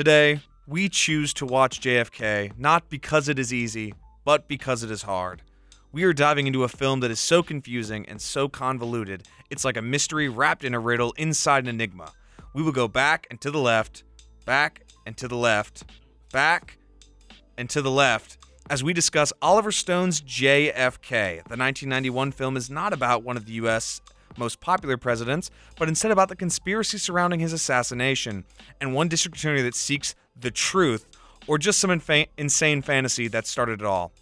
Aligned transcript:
Today, 0.00 0.40
we 0.66 0.88
choose 0.88 1.34
to 1.34 1.44
watch 1.44 1.82
JFK 1.82 2.56
not 2.56 2.88
because 2.88 3.28
it 3.28 3.38
is 3.38 3.52
easy, 3.52 3.92
but 4.24 4.48
because 4.48 4.82
it 4.82 4.90
is 4.90 5.02
hard. 5.02 5.42
We 5.92 6.04
are 6.04 6.14
diving 6.14 6.46
into 6.46 6.64
a 6.64 6.68
film 6.68 7.00
that 7.00 7.10
is 7.10 7.20
so 7.20 7.42
confusing 7.42 8.06
and 8.08 8.18
so 8.18 8.48
convoluted, 8.48 9.28
it's 9.50 9.62
like 9.62 9.76
a 9.76 9.82
mystery 9.82 10.26
wrapped 10.26 10.64
in 10.64 10.72
a 10.72 10.80
riddle 10.80 11.12
inside 11.18 11.64
an 11.64 11.68
enigma. 11.68 12.12
We 12.54 12.62
will 12.62 12.72
go 12.72 12.88
back 12.88 13.26
and 13.28 13.38
to 13.42 13.50
the 13.50 13.58
left, 13.58 14.04
back 14.46 14.86
and 15.04 15.18
to 15.18 15.28
the 15.28 15.36
left, 15.36 15.84
back 16.32 16.78
and 17.58 17.68
to 17.68 17.82
the 17.82 17.90
left 17.90 18.38
as 18.70 18.82
we 18.82 18.94
discuss 18.94 19.34
Oliver 19.42 19.70
Stone's 19.70 20.22
JFK. 20.22 21.42
The 21.44 21.58
1991 21.58 22.32
film 22.32 22.56
is 22.56 22.70
not 22.70 22.94
about 22.94 23.22
one 23.22 23.36
of 23.36 23.44
the 23.44 23.52
U.S. 23.52 24.00
most 24.36 24.60
popular 24.60 24.96
presidents, 24.96 25.50
but 25.76 25.88
instead 25.88 26.10
about 26.10 26.28
the 26.28 26.36
conspiracy 26.36 26.98
surrounding 26.98 27.40
his 27.40 27.52
assassination 27.52 28.44
and 28.80 28.94
one 28.94 29.08
district 29.08 29.36
attorney 29.36 29.62
that 29.62 29.74
seeks 29.74 30.14
the 30.38 30.50
truth 30.50 31.06
or 31.46 31.58
just 31.58 31.78
some 31.78 31.90
infa- 31.90 32.28
insane 32.38 32.82
fantasy 32.82 33.28
that 33.28 33.46
started 33.46 33.80
it 33.80 33.86
all. 33.86 34.12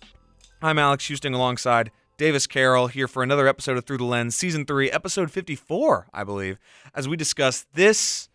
I'm 0.62 0.78
Alex 0.78 1.06
Houston 1.08 1.34
alongside 1.34 1.90
Davis 2.16 2.46
Carroll 2.46 2.88
here 2.88 3.06
for 3.06 3.22
another 3.22 3.46
episode 3.46 3.76
of 3.76 3.84
Through 3.84 3.98
the 3.98 4.04
Lens, 4.04 4.34
Season 4.34 4.64
3, 4.64 4.90
Episode 4.90 5.30
54, 5.30 6.08
I 6.12 6.24
believe, 6.24 6.58
as 6.94 7.06
we 7.08 7.16
discuss 7.16 7.66
this 7.74 8.28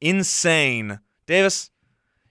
insane. 0.00 1.00
Davis, 1.26 1.70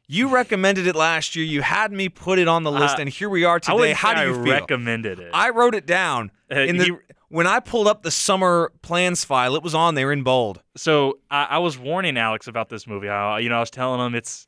you 0.08 0.30
recommended 0.30 0.88
it 0.88 0.96
last 0.96 1.36
year. 1.36 1.44
You 1.46 1.62
had 1.64 1.92
me 1.92 2.08
put 2.10 2.40
it 2.40 2.48
on 2.48 2.64
the 2.64 2.72
list, 2.72 2.98
Uh, 2.98 3.02
and 3.02 3.10
here 3.10 3.28
we 3.30 3.44
are 3.44 3.60
today. 3.60 3.92
How 3.94 4.14
do 4.14 4.22
you 4.22 4.30
I 4.40 4.44
feel? 4.44 4.54
recommended 4.54 5.20
it. 5.20 5.32
I 5.34 5.50
wrote 5.50 5.76
it 5.76 5.86
down 5.86 6.32
Uh, 6.52 6.60
in 6.60 6.78
the 6.78 6.86
you- 6.86 7.00
when 7.36 7.48
I 7.48 7.60
pulled 7.60 7.90
up 7.90 8.02
the 8.02 8.12
summer 8.12 8.72
plans 8.82 9.26
file. 9.26 9.58
It 9.58 9.62
was 9.62 9.76
on 9.76 9.96
there 9.96 10.14
in 10.14 10.24
bold. 10.24 10.62
so 10.78 11.20
I, 11.30 11.44
I 11.44 11.58
was 11.58 11.78
warning 11.78 12.18
Alex 12.18 12.48
about 12.48 12.70
this 12.70 12.88
movie. 12.88 13.10
I, 13.10 13.40
you 13.40 13.50
know, 13.50 13.58
I 13.58 13.60
was 13.60 13.70
telling 13.70 14.00
him 14.00 14.16
it's 14.16 14.48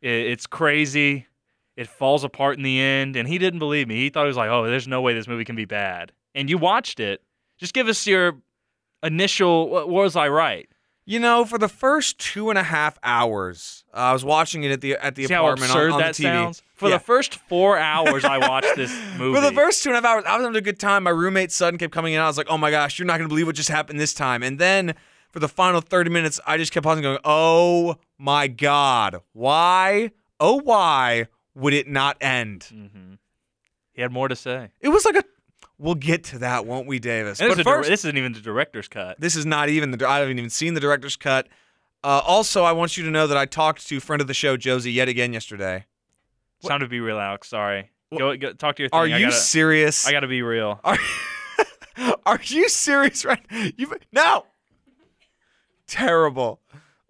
it, 0.00 0.08
it's 0.08 0.46
crazy. 0.46 1.26
It 1.76 1.86
falls 1.86 2.24
apart 2.24 2.56
in 2.56 2.62
the 2.62 2.80
end, 2.80 3.16
and 3.16 3.28
he 3.28 3.36
didn't 3.36 3.58
believe 3.58 3.88
me. 3.88 3.96
He 3.96 4.08
thought 4.08 4.22
he 4.22 4.28
was 4.28 4.38
like, 4.38 4.48
"Oh, 4.48 4.64
there's 4.64 4.88
no 4.88 5.02
way 5.02 5.12
this 5.12 5.28
movie 5.28 5.44
can 5.44 5.54
be 5.54 5.66
bad." 5.66 6.12
And 6.34 6.48
you 6.48 6.56
watched 6.56 6.98
it. 6.98 7.20
Just 7.58 7.74
give 7.74 7.88
us 7.88 8.06
your 8.06 8.38
initial. 9.02 9.68
What 9.68 9.90
was 9.90 10.16
I 10.16 10.28
right? 10.28 10.68
You 11.06 11.20
know, 11.20 11.44
for 11.44 11.58
the 11.58 11.68
first 11.68 12.18
two 12.18 12.48
and 12.48 12.58
a 12.58 12.62
half 12.62 12.98
hours, 13.02 13.84
uh, 13.92 13.96
I 13.98 14.12
was 14.14 14.24
watching 14.24 14.64
it 14.64 14.70
at 14.72 14.80
the 14.80 14.94
at 14.96 15.14
the 15.16 15.26
See 15.26 15.34
how 15.34 15.44
apartment 15.44 15.70
on, 15.72 15.76
absurd 15.76 15.92
on 15.92 16.00
that 16.00 16.14
the 16.14 16.22
TV. 16.24 16.32
sounds? 16.44 16.62
For 16.74 16.88
Yeah. 16.88 16.96
the 16.96 17.04
first 17.04 17.34
four 17.34 17.76
hours, 17.78 18.24
I 18.24 18.38
watched 18.38 18.74
this 18.74 18.90
movie. 19.18 19.36
For 19.40 19.44
the 19.46 19.52
first 19.52 19.82
two 19.82 19.90
and 19.90 19.98
a 19.98 20.00
half 20.00 20.16
hours, 20.16 20.24
I 20.26 20.36
was 20.36 20.44
having 20.44 20.56
a 20.56 20.60
good 20.62 20.80
time. 20.80 21.02
My 21.04 21.10
roommate's 21.10 21.54
son 21.54 21.76
kept 21.78 21.92
coming 21.92 22.14
in. 22.14 22.20
I 22.20 22.26
was 22.26 22.38
like, 22.38 22.46
"Oh 22.48 22.56
my 22.58 22.70
gosh, 22.70 22.98
you're 22.98 23.06
not 23.06 23.18
gonna 23.18 23.28
believe 23.28 23.46
what 23.46 23.54
just 23.54 23.68
happened 23.68 24.00
this 24.00 24.14
time." 24.14 24.42
And 24.42 24.58
then 24.58 24.94
for 25.30 25.40
the 25.40 25.48
final 25.48 25.80
30 25.82 26.10
minutes, 26.10 26.40
I 26.46 26.56
just 26.56 26.72
kept 26.72 26.84
pausing, 26.84 27.02
going, 27.02 27.18
"Oh 27.24 27.96
my 28.18 28.46
god, 28.48 29.20
why? 29.34 30.10
Oh 30.40 30.60
why 30.62 31.26
would 31.54 31.74
it 31.74 31.86
not 31.86 32.16
end?" 32.22 32.64
hmm 32.64 33.14
He 33.92 34.00
had 34.02 34.10
more 34.10 34.28
to 34.28 34.36
say. 34.36 34.70
It 34.80 34.88
was 34.88 35.04
like 35.04 35.16
a. 35.16 35.24
We'll 35.78 35.96
get 35.96 36.24
to 36.24 36.38
that, 36.38 36.66
won't 36.66 36.86
we, 36.86 36.98
Davis? 36.98 37.40
And 37.40 37.48
But 37.48 37.56
this, 37.56 37.64
first, 37.64 37.88
a, 37.88 37.90
this 37.90 38.04
isn't 38.04 38.16
even 38.16 38.32
the 38.32 38.40
director's 38.40 38.86
cut. 38.86 39.20
This 39.20 39.34
is 39.34 39.44
not 39.44 39.68
even 39.68 39.90
the. 39.90 40.08
I 40.08 40.20
haven't 40.20 40.38
even 40.38 40.50
seen 40.50 40.74
the 40.74 40.80
director's 40.80 41.16
cut. 41.16 41.48
Uh, 42.04 42.20
also, 42.24 42.62
I 42.64 42.72
want 42.72 42.96
you 42.96 43.04
to 43.04 43.10
know 43.10 43.26
that 43.26 43.36
I 43.36 43.46
talked 43.46 43.86
to 43.88 43.98
friend 43.98 44.20
of 44.20 44.28
the 44.28 44.34
show 44.34 44.56
Josie 44.56 44.92
yet 44.92 45.08
again 45.08 45.32
yesterday. 45.32 45.86
It's 46.60 46.68
time 46.68 46.80
to 46.80 46.88
be 46.88 47.00
real, 47.00 47.18
Alex. 47.18 47.48
Sorry. 47.48 47.90
Go, 48.16 48.36
go 48.36 48.52
talk 48.52 48.76
to 48.76 48.82
your 48.82 48.90
thing. 48.90 48.98
Are 48.98 49.04
I 49.04 49.18
you 49.18 49.26
gotta, 49.26 49.36
serious? 49.36 50.06
I 50.06 50.12
gotta 50.12 50.28
be 50.28 50.42
real. 50.42 50.80
Are, 50.84 50.98
are 52.26 52.40
you 52.44 52.68
serious? 52.68 53.24
Right? 53.24 53.44
You 53.76 53.92
no. 54.12 54.46
Terrible. 55.86 56.60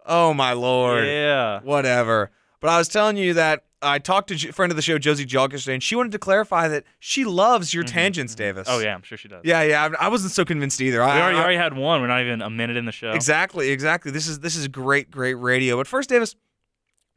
Oh 0.05 0.33
my 0.33 0.53
lord. 0.53 1.05
Yeah. 1.05 1.61
Whatever. 1.61 2.31
But 2.59 2.69
I 2.69 2.77
was 2.77 2.87
telling 2.87 3.17
you 3.17 3.35
that 3.35 3.65
I 3.85 3.99
talked 3.99 4.29
to 4.29 4.35
J- 4.35 4.51
friend 4.51 4.71
of 4.71 4.75
the 4.75 4.81
show 4.81 4.97
Josie 4.97 5.25
Jog 5.25 5.53
yesterday, 5.53 5.75
and 5.75 5.83
she 5.83 5.95
wanted 5.95 6.11
to 6.13 6.19
clarify 6.19 6.67
that 6.67 6.83
she 6.99 7.23
loves 7.23 7.73
your 7.73 7.83
mm-hmm, 7.83 7.93
tangents, 7.93 8.33
mm-hmm. 8.33 8.43
Davis. 8.43 8.67
Oh 8.69 8.79
yeah, 8.79 8.93
I'm 8.93 9.03
sure 9.03 9.17
she 9.17 9.27
does. 9.27 9.41
Yeah, 9.43 9.61
yeah. 9.63 9.89
I 9.99 10.05
I 10.05 10.07
wasn't 10.09 10.31
so 10.33 10.43
convinced 10.43 10.81
either. 10.81 11.01
I, 11.01 11.15
We 11.15 11.21
already, 11.21 11.37
I- 11.37 11.41
already 11.41 11.57
had 11.57 11.77
one. 11.77 12.01
We're 12.01 12.07
not 12.07 12.21
even 12.21 12.41
a 12.41 12.49
minute 12.49 12.77
in 12.77 12.85
the 12.85 12.91
show. 12.91 13.11
Exactly, 13.11 13.69
exactly. 13.69 14.11
This 14.11 14.27
is 14.27 14.39
this 14.39 14.55
is 14.55 14.67
great, 14.67 15.11
great 15.11 15.35
radio. 15.35 15.77
But 15.77 15.87
first, 15.87 16.09
Davis, 16.09 16.35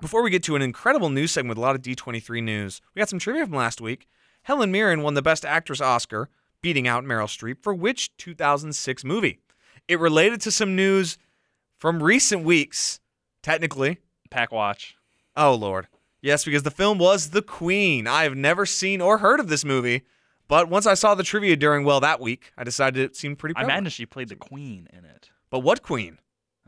before 0.01 0.23
we 0.23 0.31
get 0.31 0.43
to 0.45 0.57
an 0.57 0.63
incredible 0.63 1.11
news 1.11 1.33
segment 1.33 1.51
with 1.51 1.59
a 1.59 1.63
lot 1.63 1.75
of 1.75 1.83
D23 1.83 2.43
news, 2.43 2.81
we 2.95 3.01
got 3.01 3.09
some 3.09 3.19
trivia 3.19 3.45
from 3.47 3.57
last 3.57 3.81
week. 3.81 4.07
Helen 4.43 4.71
Mirren 4.71 5.03
won 5.03 5.15
the 5.15 5.23
Best 5.23 5.45
Actress 5.45 5.81
Oscar, 5.81 6.29
beating 6.63 6.87
out 6.87 7.05
Meryl 7.05 7.27
Streep 7.27 7.63
for 7.63 7.75
which 7.75 8.17
2006 8.17 9.05
movie? 9.05 9.41
It 9.89 9.99
related 9.99 10.41
to 10.43 10.51
some 10.51 10.77
news 10.77 11.19
from 11.79 12.03
recent 12.03 12.45
weeks, 12.45 13.01
technically. 13.43 13.99
Pack 14.31 14.53
watch. 14.53 14.97
Oh 15.37 15.55
Lord, 15.55 15.89
yes, 16.21 16.45
because 16.45 16.63
the 16.63 16.71
film 16.71 16.99
was 16.99 17.31
The 17.31 17.43
Queen. 17.43 18.07
I 18.07 18.25
have 18.25 18.37
never 18.37 18.67
seen 18.67 19.01
or 19.01 19.19
heard 19.19 19.41
of 19.41 19.49
this 19.49 19.65
movie, 19.65 20.03
but 20.49 20.69
once 20.69 20.87
I 20.87 20.95
saw 20.95 21.15
the 21.15 21.23
trivia 21.23 21.57
during 21.57 21.85
well 21.85 22.01
that 22.01 22.21
week, 22.21 22.53
I 22.57 22.65
decided 22.65 23.03
it 23.03 23.17
seemed 23.17 23.39
pretty. 23.39 23.55
I 23.57 23.61
Prevalent. 23.61 23.79
imagine 23.79 23.91
she 23.91 24.07
played 24.07 24.29
the 24.29 24.37
queen 24.37 24.89
in 24.93 25.05
it. 25.05 25.31
But 25.51 25.61
what 25.61 25.83
Queen? 25.83 26.19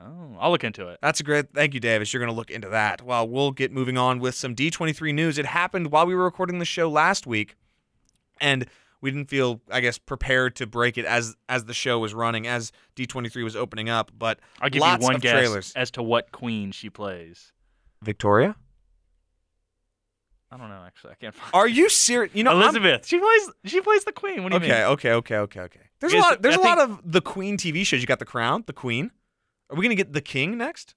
Oh, 0.03 0.37
I'll 0.41 0.51
look 0.51 0.65
into 0.65 0.89
it. 0.89 0.99
That's 1.03 1.21
a 1.21 1.23
great. 1.23 1.53
Thank 1.55 1.75
you, 1.75 1.81
Davis. 1.81 2.13
You're 2.13 2.21
going 2.21 2.33
to 2.33 2.37
look 2.37 2.51
into 2.51 2.71
that. 2.71 3.03
Well, 3.03 3.29
we'll 3.29 3.51
get 3.51 3.71
moving 3.71 3.99
on 3.99 4.19
with 4.19 4.35
some 4.35 4.55
D23 4.57 5.13
news. 5.13 5.37
It 5.37 5.45
happened 5.45 5.93
while 5.93 6.07
we 6.07 6.15
were 6.15 6.25
recording 6.25 6.59
the 6.59 6.65
show 6.65 6.89
last 6.89 7.27
week, 7.27 7.55
and 8.41 8.65
we 9.03 9.11
didn't 9.11 9.29
feel, 9.29 9.61
I 9.71 9.81
guess, 9.81 9.99
prepared 9.99 10.57
to 10.57 10.67
break 10.67 10.97
it 10.97 11.05
as 11.05 11.37
as 11.51 11.67
the 11.67 11.75
show 11.75 11.99
was 11.99 12.15
running, 12.15 12.47
as 12.47 12.73
D23 12.97 13.45
was 13.45 13.55
opening 13.55 13.91
up. 13.91 14.11
But 14.19 14.41
I'll 14.63 14.71
give 14.71 14.81
lots 14.81 15.03
you 15.03 15.09
one 15.09 15.17
of 15.17 15.21
guess 15.23 15.33
trailers. 15.33 15.73
as 15.77 15.91
to 15.93 16.03
what 16.03 16.33
queen 16.33 16.73
she 16.73 16.89
plays. 16.89 17.53
Victoria, 18.03 18.57
I 20.53 20.57
don't 20.57 20.69
know. 20.69 20.83
Actually, 20.85 21.13
I 21.13 21.15
can't 21.15 21.35
find. 21.35 21.51
are 21.55 21.69
you 21.69 21.89
serious? 21.89 22.35
You 22.35 22.43
know, 22.45 22.51
I'm- 22.53 22.61
Elizabeth. 22.63 23.07
She 23.07 23.19
plays. 23.19 23.51
She 23.65 23.81
plays 23.81 24.05
the 24.05 24.13
queen. 24.13 24.43
What 24.43 24.51
do 24.53 24.59
you 24.59 24.65
okay, 24.65 24.81
mean? 24.81 24.83
okay, 24.93 25.13
okay, 25.13 25.37
okay, 25.37 25.61
okay. 25.61 25.81
There's 26.01 26.13
a 26.13 26.19
lot. 26.19 26.43
There's 26.43 26.57
I 26.57 26.61
a 26.61 26.63
lot 26.65 26.79
of 26.79 27.01
the 27.05 27.21
Queen 27.21 27.57
TV 27.57 27.85
shows. 27.87 28.01
You 28.01 28.07
got 28.07 28.19
the 28.19 28.25
Crown, 28.25 28.65
the 28.67 28.73
Queen. 28.73 29.11
Are 29.71 29.77
we 29.77 29.85
going 29.85 29.97
to 29.97 30.03
get 30.03 30.13
the 30.13 30.21
King 30.21 30.59
next? 30.59 30.95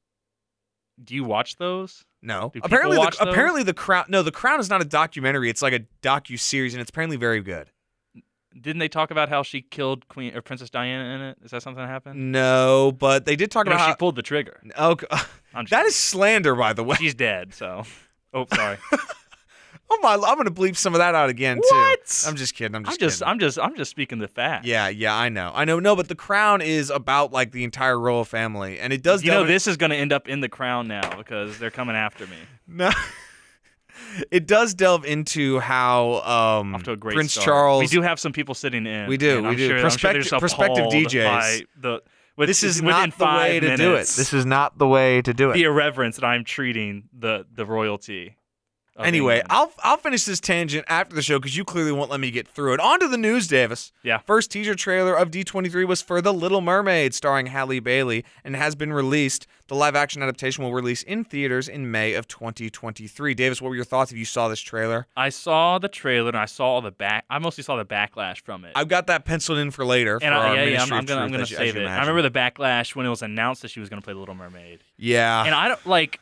Do 1.04 1.14
you 1.14 1.24
watch 1.24 1.58
those? 1.58 2.06
No. 2.22 2.52
Apparently, 2.64 2.98
the, 2.98 3.04
those? 3.04 3.18
apparently 3.20 3.64
the 3.64 3.74
Crown. 3.74 4.06
No, 4.08 4.24
the 4.24 4.32
Crown 4.32 4.60
is 4.60 4.70
not 4.70 4.82
a 4.82 4.86
documentary. 4.86 5.50
It's 5.50 5.62
like 5.62 5.74
a 5.74 5.82
docu 6.02 6.40
series, 6.40 6.74
and 6.74 6.82
it's 6.82 6.90
apparently 6.90 7.18
very 7.18 7.42
good. 7.42 7.70
Didn't 8.60 8.78
they 8.80 8.88
talk 8.88 9.10
about 9.12 9.30
how 9.30 9.42
she 9.44 9.62
killed 9.62 10.08
Queen 10.08 10.36
or 10.36 10.42
Princess 10.42 10.70
Diana 10.70 11.16
in 11.16 11.22
it? 11.22 11.38
Is 11.44 11.52
that 11.52 11.64
something 11.64 11.82
that 11.84 11.90
happened? 11.90 12.32
No, 12.32 12.92
but 12.98 13.26
they 13.26 13.36
did 13.36 13.50
talk 13.52 13.66
You 13.66 13.72
know, 13.72 13.76
about 13.78 13.86
she 13.86 13.90
how. 13.90 13.96
pulled 13.96 14.16
the 14.16 14.22
trigger. 14.22 14.62
Oh, 14.78 14.96
I'm 15.54 15.66
just 15.66 15.72
that 15.72 15.86
is 15.88 15.96
slander, 15.96 16.56
by 16.56 16.74
the 16.74 16.84
way. 16.84 16.96
She's 16.98 17.16
dead. 17.16 17.54
So. 17.54 17.84
Oh, 18.34 18.46
sorry. 18.54 18.78
Oh 19.90 20.00
my! 20.02 20.14
I'm 20.14 20.38
gonna 20.38 20.50
bleep 20.52 20.76
some 20.76 20.94
of 20.94 21.00
that 21.00 21.14
out 21.14 21.30
again 21.30 21.58
What? 21.58 22.06
too. 22.06 22.28
I'm 22.30 22.36
just 22.36 22.56
kidding. 22.56 22.76
I'm 22.76 22.84
just. 22.84 22.96
I'm 22.96 23.00
just. 23.00 23.20
kidding. 23.20 23.30
I'm 23.30 23.40
just. 23.40 23.60
I'm 23.60 23.76
just 23.76 23.92
speaking 23.92 24.20
the 24.20 24.28
fact. 24.28 24.66
Yeah, 24.66 24.88
yeah, 24.88 25.16
I 25.16 25.30
know, 25.30 25.52
I 25.54 25.66
know. 25.66 25.80
No, 25.80 25.96
but 25.96 26.08
the 26.08 26.16
Crown 26.16 26.62
is 26.62 26.90
about 26.90 27.32
like 27.32 27.52
the 27.52 27.64
entire 27.64 28.00
royal 28.00 28.26
family, 28.26 28.80
and 28.80 28.92
it 28.92 29.04
does. 29.04 29.24
You 29.24 29.32
know, 29.32 29.46
this 29.46 29.68
is 29.68 29.78
going 29.78 29.92
to 29.92 29.96
end 29.96 30.12
up 30.12 30.28
in 30.28 30.40
the 30.40 30.50
crown 30.50 30.88
now 30.88 31.16
because 31.18 31.60
they're 31.60 31.70
coming 31.72 31.96
after 31.96 32.26
me. 32.28 32.38
No. 32.68 32.92
it 34.32 34.48
does 34.48 34.74
delve 34.74 35.06
into 35.06 35.60
how 35.60 36.22
um, 36.62 36.82
to 36.84 36.92
a 36.92 36.98
great 36.98 37.16
Prince 37.16 37.34
start. 37.34 37.46
Charles. 37.46 37.82
We 37.82 37.88
do 37.88 38.02
have 38.02 38.20
some 38.20 38.34
people 38.34 38.56
sitting 38.56 38.86
in. 38.86 39.08
We 39.08 39.18
do, 39.18 39.38
and 39.38 39.44
we 39.44 39.50
I'm 39.52 39.58
do. 39.58 39.68
Sure, 39.68 39.76
I'm 39.76 39.82
sure 39.82 39.90
Prospective- 39.90 40.40
prospective 40.40 40.86
DJs. 40.86 41.66
The, 41.80 42.02
with, 42.36 42.50
this 42.50 42.64
is 42.64 42.82
not 42.82 43.12
the 43.12 43.16
five 43.16 43.42
way 43.42 43.60
to 43.60 43.66
minutes, 43.66 43.82
do 43.82 43.94
it. 43.94 44.00
This 44.00 44.34
is 44.34 44.46
not 44.46 44.78
the 44.80 44.88
way 44.88 45.22
to 45.22 45.34
do 45.36 45.52
it. 45.52 45.54
the 45.54 45.64
irreverence 45.64 46.16
that 46.16 46.26
I'm 46.26 46.44
treating 46.44 47.04
the 47.18 47.46
the 47.54 47.66
royalty. 47.66 48.38
Anyway, 49.00 49.38
England. 49.40 49.48
I'll 49.50 49.72
I'll 49.84 49.98
finish 49.98 50.24
this 50.26 50.40
tangent 50.40 50.86
after 50.88 51.16
the 51.16 51.22
show 51.24 51.40
because 51.40 51.58
you 51.58 51.64
clearly 51.66 51.92
won't 51.92 52.12
let 52.12 52.20
me 52.20 52.30
get 52.30 52.48
through 52.48 52.74
it. 52.76 52.80
On 52.80 53.00
to 53.00 53.08
the 53.08 53.18
news, 53.18 53.48
Davis. 53.48 53.92
Yeah. 54.04 54.20
First 54.20 54.52
teaser 54.52 54.76
trailer 54.76 55.16
of 55.16 55.32
D23 55.32 55.88
was 55.88 56.02
for 56.02 56.22
The 56.22 56.32
Little 56.34 56.62
Mermaid, 56.62 57.16
starring 57.16 57.48
Halle 57.48 57.80
Bailey, 57.80 58.24
and 58.44 58.56
has 58.56 58.76
been 58.76 58.94
released. 58.94 59.48
The 59.68 59.76
live 59.76 59.96
action 59.96 60.22
adaptation 60.22 60.64
will 60.64 60.74
release 60.74 61.02
in 61.04 61.24
theaters 61.24 61.68
in 61.68 61.90
May 61.90 62.14
of 62.14 62.28
2023. 62.28 63.34
Davis, 63.34 63.62
what 63.62 63.70
were 63.70 63.76
your 63.76 63.86
thoughts 63.86 64.12
if 64.12 64.18
you 64.18 64.26
saw 64.26 64.48
this 64.48 64.60
trailer? 64.60 65.08
I 65.16 65.30
saw 65.30 65.80
the 65.80 65.88
trailer 65.88 66.28
and 66.28 66.38
I 66.38 66.46
saw 66.46 66.66
all 66.66 66.82
the 66.82 66.92
back. 66.92 67.26
I 67.30 67.40
mostly 67.40 67.64
saw 67.64 67.76
the 67.78 67.86
backlash 67.86 68.42
from 68.42 68.66
it. 68.66 68.74
I've 68.76 68.90
got 68.90 69.08
that 69.08 69.26
penciled 69.26 69.58
in 69.58 69.72
for 69.72 69.86
later. 69.86 70.20
and 70.22 70.22
for 70.22 70.28
I, 70.40 70.54
yeah, 70.56 70.64
yeah, 70.66 70.84
I'm, 70.84 70.94
I'm 70.94 71.06
gonna, 71.06 71.22
I'm 71.22 71.32
gonna 71.32 71.44
as 71.44 71.52
you- 71.52 71.58
as 71.58 71.62
save 71.62 71.78
it. 71.78 71.88
I 71.88 72.00
remember 72.02 72.22
the 72.22 72.30
backlash 72.32 72.96
when 72.96 73.06
it 73.06 73.10
was 73.10 73.22
announced 73.22 73.62
that 73.64 73.70
she 73.70 73.80
was 73.80 73.90
gonna 73.90 74.02
play 74.02 74.14
the 74.14 74.20
Little 74.20 74.36
Mermaid. 74.36 74.82
Yeah. 74.98 75.44
And 75.46 75.56
I 75.56 75.68
don't 75.70 75.86
like. 75.88 76.20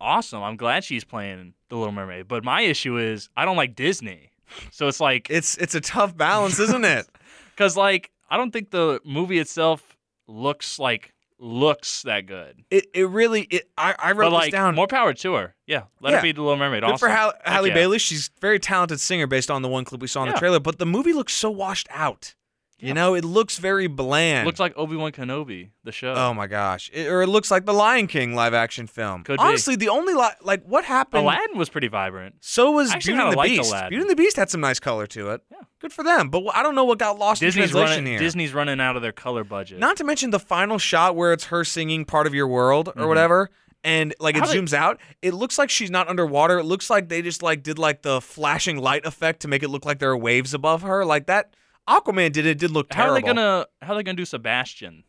Awesome. 0.00 0.42
I'm 0.42 0.56
glad 0.56 0.84
she's 0.84 1.04
playing 1.04 1.54
the 1.68 1.76
Little 1.76 1.92
Mermaid. 1.92 2.28
But 2.28 2.44
my 2.44 2.62
issue 2.62 2.98
is 2.98 3.28
I 3.36 3.44
don't 3.44 3.56
like 3.56 3.74
Disney. 3.74 4.30
So 4.70 4.86
it's 4.88 5.00
like 5.00 5.28
it's 5.30 5.56
it's 5.58 5.74
a 5.74 5.80
tough 5.80 6.16
balance, 6.16 6.58
isn't 6.58 6.84
it? 6.84 7.06
because 7.54 7.76
like 7.76 8.10
I 8.30 8.36
don't 8.36 8.52
think 8.52 8.70
the 8.70 9.00
movie 9.04 9.38
itself 9.38 9.96
looks 10.28 10.78
like 10.78 11.12
looks 11.38 12.02
that 12.02 12.26
good. 12.26 12.62
It 12.70 12.86
it 12.94 13.08
really 13.08 13.42
it 13.42 13.68
I, 13.76 13.94
I 13.98 14.12
wrote 14.12 14.26
But 14.30 14.32
like 14.32 14.44
this 14.46 14.52
down. 14.52 14.74
more 14.74 14.86
power 14.86 15.12
to 15.14 15.34
her. 15.34 15.54
Yeah, 15.66 15.82
let 16.00 16.10
Yeah. 16.12 16.16
her 16.18 16.22
be 16.22 16.32
the 16.32 16.42
Little 16.42 16.56
Mermaid. 16.56 16.82
Good 16.82 16.92
awesome. 16.92 16.98
for 16.98 17.08
Heck 17.08 17.46
Halle 17.46 17.68
yeah. 17.68 17.74
Bailey. 17.74 17.98
She's 17.98 18.28
a 18.28 18.40
very 18.40 18.58
talented 18.58 19.00
singer 19.00 19.26
based 19.26 19.50
on 19.50 19.62
the 19.62 19.68
one 19.68 19.84
clip 19.84 20.00
we 20.00 20.06
saw 20.08 20.22
in 20.24 20.32
the 20.32 20.38
trailer, 20.38 20.60
but 20.60 20.78
the 20.78 20.86
movie 20.86 21.12
looks 21.12 21.32
so 21.34 21.50
washed 21.50 21.88
out. 21.90 22.34
You 22.78 22.92
know, 22.92 23.14
it 23.14 23.24
looks 23.24 23.56
very 23.58 23.86
bland. 23.86 24.44
Looks 24.46 24.60
like 24.60 24.76
Obi 24.76 24.96
Wan 24.96 25.10
Kenobi, 25.10 25.70
the 25.82 25.92
show. 25.92 26.12
Oh 26.14 26.34
my 26.34 26.46
gosh! 26.46 26.90
It- 26.92 27.06
or 27.08 27.22
it 27.22 27.26
looks 27.26 27.50
like 27.50 27.64
the 27.64 27.72
Lion 27.72 28.06
King 28.06 28.34
live 28.34 28.52
action 28.52 28.86
film. 28.86 29.24
Could 29.24 29.38
be. 29.38 29.42
Honestly, 29.44 29.76
the 29.76 29.88
only 29.88 30.12
li- 30.12 30.28
like 30.42 30.62
what 30.64 30.84
happened. 30.84 31.22
Aladdin 31.24 31.56
was 31.56 31.70
pretty 31.70 31.88
vibrant. 31.88 32.34
So 32.40 32.70
was 32.72 32.90
actually 32.92 33.14
Beauty 33.14 33.28
and 33.28 33.38
the 33.38 33.42
Beast. 33.42 33.70
Aladdin. 33.70 33.88
Beauty 33.88 34.02
and 34.02 34.10
the 34.10 34.16
Beast 34.16 34.36
had 34.36 34.50
some 34.50 34.60
nice 34.60 34.78
color 34.78 35.06
to 35.06 35.30
it. 35.30 35.40
Yeah. 35.50 35.58
Good 35.80 35.92
for 35.94 36.04
them. 36.04 36.28
But 36.28 36.42
I 36.54 36.62
don't 36.62 36.74
know 36.74 36.84
what 36.84 36.98
got 36.98 37.18
lost 37.18 37.40
Disney's 37.40 37.64
in 37.66 37.70
translation 37.70 38.04
running. 38.04 38.12
here. 38.12 38.18
Disney's 38.18 38.52
running 38.52 38.78
out 38.80 38.94
of 38.96 39.00
their 39.02 39.12
color 39.12 39.42
budget. 39.44 39.78
Not 39.78 39.96
to 39.96 40.04
mention 40.04 40.28
the 40.30 40.40
final 40.40 40.78
shot 40.78 41.16
where 41.16 41.32
it's 41.32 41.46
her 41.46 41.64
singing 41.64 42.04
"Part 42.04 42.26
of 42.26 42.34
Your 42.34 42.46
World" 42.46 42.88
or 42.88 43.04
Mhm. 43.04 43.08
whatever, 43.08 43.50
and 43.84 44.14
like 44.20 44.36
it 44.36 44.40
How 44.40 44.46
they- 44.48 44.58
zooms 44.58 44.74
out. 44.74 45.00
It 45.22 45.32
looks 45.32 45.56
like 45.58 45.70
she's 45.70 45.90
not 45.90 46.08
underwater. 46.08 46.58
It 46.58 46.64
looks 46.64 46.90
like 46.90 47.08
they 47.08 47.22
just 47.22 47.42
like 47.42 47.62
did 47.62 47.78
like 47.78 48.02
the 48.02 48.20
flashing 48.20 48.76
light 48.76 49.06
effect 49.06 49.40
to 49.40 49.48
make 49.48 49.62
it 49.62 49.68
look 49.68 49.86
like 49.86 49.98
there 49.98 50.10
are 50.10 50.16
waves 50.18 50.52
above 50.52 50.82
her. 50.82 51.06
Like 51.06 51.24
that. 51.26 51.54
Aquaman 51.88 52.32
did 52.32 52.46
it. 52.46 52.58
Did 52.58 52.70
look 52.70 52.88
terrible. 52.90 53.06
how 53.06 53.16
are 53.16 53.20
they 53.20 53.26
gonna 53.26 53.66
How 53.82 53.92
are 53.92 53.96
they 53.96 54.02
gonna 54.02 54.16
do 54.16 54.24
Sebastian? 54.24 55.04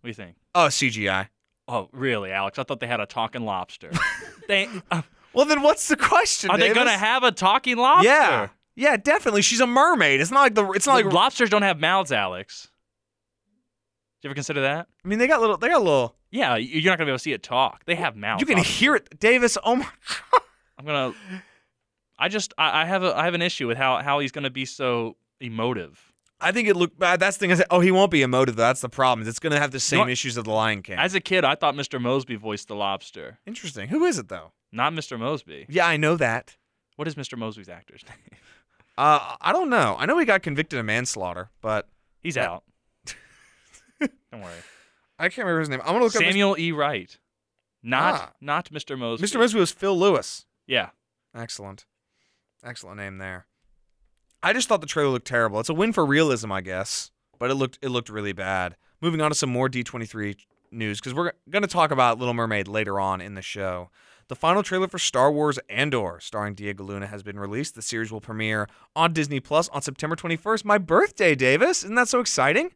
What 0.00 0.04
do 0.04 0.08
you 0.08 0.14
think? 0.14 0.36
Oh, 0.54 0.66
CGI. 0.66 1.28
Oh, 1.66 1.88
really, 1.92 2.30
Alex? 2.30 2.58
I 2.58 2.62
thought 2.62 2.80
they 2.80 2.86
had 2.86 3.00
a 3.00 3.06
talking 3.06 3.44
lobster. 3.44 3.90
they, 4.48 4.68
uh, 4.90 5.02
Well, 5.32 5.46
then 5.46 5.62
what's 5.62 5.88
the 5.88 5.96
question? 5.96 6.50
are 6.50 6.58
they 6.58 6.72
gonna 6.74 6.90
have 6.96 7.22
a 7.22 7.32
talking 7.32 7.76
lobster? 7.76 8.06
Yeah. 8.08 8.48
Yeah, 8.76 8.96
definitely. 8.96 9.42
She's 9.42 9.60
a 9.60 9.66
mermaid. 9.66 10.20
It's 10.20 10.30
not 10.32 10.40
like 10.40 10.54
the. 10.54 10.66
It's 10.72 10.86
not 10.86 10.94
like. 10.94 11.06
lobsters 11.12 11.48
don't 11.48 11.62
have 11.62 11.78
mouths, 11.80 12.10
Alex. 12.12 12.68
Did 14.20 14.26
you 14.26 14.30
ever 14.30 14.34
consider 14.34 14.62
that? 14.62 14.88
I 15.04 15.08
mean, 15.08 15.18
they 15.20 15.26
got 15.28 15.40
little. 15.40 15.56
They 15.56 15.68
got 15.68 15.80
a 15.80 15.84
little. 15.84 16.16
Yeah, 16.30 16.56
you're 16.56 16.90
not 16.90 16.98
gonna 16.98 17.06
be 17.06 17.10
able 17.12 17.18
to 17.18 17.22
see 17.22 17.32
it 17.32 17.42
talk. 17.44 17.84
They 17.84 17.94
have 17.94 18.16
mouths. 18.16 18.40
You 18.40 18.46
can 18.46 18.58
obviously. 18.58 18.74
hear 18.78 18.96
it, 18.96 19.20
Davis. 19.20 19.56
Oh 19.64 19.76
my 19.76 19.84
god. 20.32 20.40
I'm 20.78 20.84
gonna. 20.84 21.14
I 22.18 22.28
just 22.28 22.52
I, 22.58 22.82
I 22.82 22.84
have 22.84 23.04
a 23.04 23.16
I 23.16 23.24
have 23.26 23.34
an 23.34 23.42
issue 23.42 23.68
with 23.68 23.76
how 23.78 24.02
how 24.02 24.18
he's 24.18 24.32
gonna 24.32 24.50
be 24.50 24.64
so 24.64 25.16
emotive. 25.40 26.12
I 26.40 26.52
think 26.52 26.68
it 26.68 26.76
looked 26.76 26.98
bad. 26.98 27.20
That's 27.20 27.36
the 27.36 27.40
thing. 27.40 27.50
Is, 27.50 27.62
oh, 27.70 27.80
he 27.80 27.90
won't 27.90 28.10
be 28.10 28.20
emotive. 28.22 28.56
That's 28.56 28.80
the 28.80 28.88
problem. 28.88 29.26
It's 29.26 29.38
going 29.38 29.52
to 29.52 29.60
have 29.60 29.70
the 29.70 29.80
same 29.80 30.00
what? 30.00 30.10
issues 30.10 30.36
of 30.36 30.44
the 30.44 30.50
Lion 30.50 30.82
King. 30.82 30.98
As 30.98 31.14
a 31.14 31.20
kid, 31.20 31.44
I 31.44 31.54
thought 31.54 31.74
Mr. 31.74 32.00
Mosby 32.00 32.36
voiced 32.36 32.68
the 32.68 32.74
lobster, 32.74 33.38
Interesting. 33.46 33.88
Who 33.88 34.04
is 34.04 34.18
it 34.18 34.28
though? 34.28 34.52
not 34.72 34.92
Mr. 34.92 35.18
Mosby. 35.18 35.66
Yeah, 35.68 35.86
I 35.86 35.96
know 35.96 36.16
that. 36.16 36.56
What 36.96 37.06
is 37.08 37.14
Mr. 37.14 37.38
Mosby's 37.38 37.68
actor's 37.68 38.02
name? 38.08 38.38
Uh, 38.98 39.36
I 39.40 39.52
don't 39.52 39.70
know. 39.70 39.96
I 39.98 40.06
know 40.06 40.18
he 40.18 40.24
got 40.24 40.42
convicted 40.42 40.78
of 40.78 40.84
manslaughter, 40.84 41.50
but 41.60 41.88
He's 42.20 42.36
Yeah. 42.36 42.50
out. 42.50 42.64
Don't 44.00 44.42
worry. 44.42 44.52
I 45.18 45.28
can't 45.28 45.38
remember 45.46 45.60
his 45.60 45.68
name. 45.68 45.80
I'm 45.82 45.92
gonna 45.94 46.04
look 46.04 46.16
up. 46.16 46.22
Samuel 46.22 46.56
E. 46.58 46.72
Wright, 46.72 47.18
not 47.82 48.14
Ah. 48.14 48.32
not 48.40 48.70
Mr. 48.70 48.98
Mosby. 48.98 49.24
Mr. 49.26 49.38
Mosby 49.38 49.60
was 49.60 49.70
Phil 49.70 49.96
Lewis. 49.98 50.46
Yeah, 50.66 50.90
Excellent. 51.34 51.86
Excellent 52.64 52.96
name 52.96 53.18
there. 53.18 53.46
I 54.44 54.52
just 54.52 54.68
thought 54.68 54.82
the 54.82 54.86
trailer 54.86 55.08
looked 55.08 55.26
terrible. 55.26 55.58
It's 55.58 55.70
a 55.70 55.74
win 55.74 55.94
for 55.94 56.04
realism, 56.04 56.52
I 56.52 56.60
guess, 56.60 57.10
but 57.38 57.50
it 57.50 57.54
looked 57.54 57.78
it 57.80 57.88
looked 57.88 58.10
really 58.10 58.34
bad. 58.34 58.76
Moving 59.00 59.22
on 59.22 59.30
to 59.30 59.34
some 59.34 59.48
more 59.48 59.70
D23 59.70 60.36
news 60.70 61.00
because 61.00 61.14
we're 61.14 61.32
going 61.48 61.62
to 61.62 61.68
talk 61.68 61.90
about 61.90 62.18
Little 62.18 62.34
Mermaid 62.34 62.68
later 62.68 63.00
on 63.00 63.22
in 63.22 63.34
the 63.34 63.42
show. 63.42 63.88
The 64.28 64.36
final 64.36 64.62
trailer 64.62 64.86
for 64.86 64.98
Star 64.98 65.32
Wars 65.32 65.58
Andor, 65.70 66.18
starring 66.20 66.54
Diego 66.54 66.84
Luna, 66.84 67.06
has 67.06 67.22
been 67.22 67.38
released. 67.38 67.74
The 67.74 67.80
series 67.80 68.12
will 68.12 68.20
premiere 68.20 68.68
on 68.94 69.14
Disney 69.14 69.40
Plus 69.40 69.70
on 69.70 69.80
September 69.80 70.14
21st, 70.14 70.64
my 70.64 70.76
birthday, 70.76 71.34
Davis. 71.34 71.82
Isn't 71.82 71.96
that 71.96 72.08
so 72.08 72.20
exciting? 72.20 72.70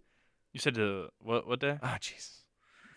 you 0.55 0.61
said 0.61 0.79
uh, 0.79 1.09
what 1.21 1.47
what 1.47 1.61
day? 1.61 1.79
Ah, 1.82 1.99
jeez. 2.00 2.44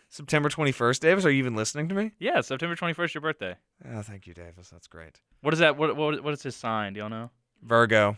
September 0.07 0.47
21st, 0.47 0.99
Davis. 1.01 1.25
Are 1.25 1.31
you 1.31 1.39
even 1.39 1.55
listening 1.55 1.89
to 1.89 1.95
me? 1.95 2.11
Yeah, 2.19 2.39
September 2.39 2.77
21st, 2.77 3.15
your 3.15 3.21
birthday. 3.21 3.55
Oh, 3.93 4.01
thank 4.01 4.27
you, 4.27 4.33
Davis. 4.33 4.69
That's 4.69 4.87
great. 4.87 5.19
What 5.41 5.53
is 5.53 5.59
that? 5.59 5.75
What 5.75 5.97
what 5.97 6.23
what 6.23 6.33
is 6.33 6.43
his 6.43 6.55
sign? 6.55 6.93
Do 6.93 7.01
y'all 7.01 7.09
know? 7.09 7.31
Virgo. 7.61 8.15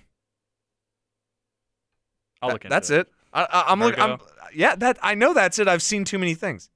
I'll 2.43 2.49
That- 2.49 2.53
look 2.53 2.65
into 2.65 2.75
that's 2.75 2.89
it. 2.91 3.07
I, 3.33 3.43
I, 3.45 3.71
I'm 3.71 3.79
looking. 3.79 3.99
I'm, 3.99 4.19
yeah, 4.53 4.75
that 4.75 4.99
I 5.01 5.15
know 5.15 5.33
that's 5.33 5.57
it. 5.57 5.67
I've 5.67 5.81
seen 5.81 6.03
too 6.05 6.19
many 6.19 6.35
things. 6.35 6.69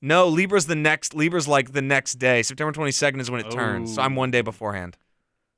No, 0.00 0.26
Libra's 0.26 0.66
the 0.66 0.74
next. 0.74 1.14
Libra's 1.14 1.46
like 1.46 1.72
the 1.72 1.82
next 1.82 2.14
day. 2.14 2.42
September 2.42 2.72
22nd 2.72 3.20
is 3.20 3.30
when 3.30 3.40
it 3.40 3.50
turns. 3.50 3.94
So 3.94 4.02
I'm 4.02 4.14
Oh. 4.14 4.20
one 4.20 4.30
day 4.32 4.40
beforehand. 4.40 4.96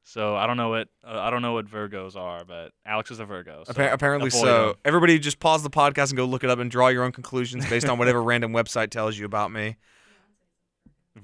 So 0.06 0.36
I 0.36 0.46
don't 0.46 0.58
know 0.58 0.68
what 0.68 0.88
uh, 1.02 1.18
I 1.18 1.30
don't 1.30 1.40
know 1.40 1.54
what 1.54 1.64
Virgos 1.66 2.14
are, 2.14 2.44
but 2.44 2.72
Alex 2.84 3.10
is 3.10 3.20
a 3.20 3.24
Virgo. 3.24 3.64
So 3.64 3.70
Appa- 3.70 3.90
apparently 3.94 4.28
so. 4.28 4.44
them. 4.68 4.74
Everybody 4.84 5.18
just 5.18 5.40
pause 5.40 5.62
the 5.62 5.70
podcast 5.70 6.10
and 6.10 6.18
go 6.18 6.26
look 6.26 6.44
it 6.44 6.50
up 6.50 6.58
and 6.58 6.70
draw 6.70 6.88
your 6.88 7.04
own 7.04 7.12
conclusions 7.12 7.66
based 7.66 7.88
on 7.88 7.96
whatever 7.98 8.22
random 8.32 8.52
website 8.52 8.90
tells 8.90 9.16
you 9.16 9.24
about 9.24 9.50
me. 9.50 9.76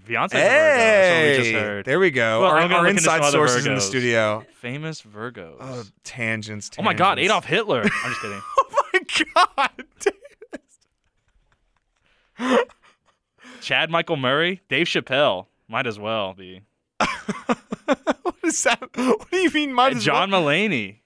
Beyonce's 0.07 0.35
a 0.35 0.37
Virgo. 0.37 0.39
That's 0.39 1.11
what 1.11 1.27
we 1.27 1.37
just 1.37 1.53
heard. 1.53 1.85
there 1.85 1.99
we 1.99 2.11
go. 2.11 2.43
Well, 2.43 2.51
our 2.51 2.59
our 2.61 2.69
look 2.69 2.91
into 2.91 3.03
some 3.03 3.17
inside 3.17 3.31
sources 3.33 3.67
in 3.67 3.75
the 3.75 3.81
studio. 3.81 4.45
Famous 4.61 5.03
Virgos. 5.03 5.57
Oh, 5.61 5.83
tangents, 6.05 6.71
oh 6.79 6.83
my 6.83 6.95
God. 6.95 7.19
Adolf 7.19 7.45
Hitler. 7.45 7.83
I'm 7.83 8.11
just 8.11 8.21
kidding. 8.21 8.41
Oh 9.37 9.47
my 9.57 9.71
God. 12.39 12.57
Chad 13.61 13.91
Michael 13.91 14.17
Murray, 14.17 14.61
Dave 14.69 14.87
Chappelle 14.87 15.47
might 15.69 15.87
as 15.87 15.99
well 15.99 16.33
be. 16.35 16.63
what 16.99 18.35
is 18.45 18.63
that? 18.65 18.81
What 18.95 19.31
do 19.31 19.37
you 19.39 19.51
mean, 19.51 19.73
might 19.73 19.97
as 19.97 20.05
John 20.05 20.31
well? 20.31 20.43
Mulaney, 20.43 20.97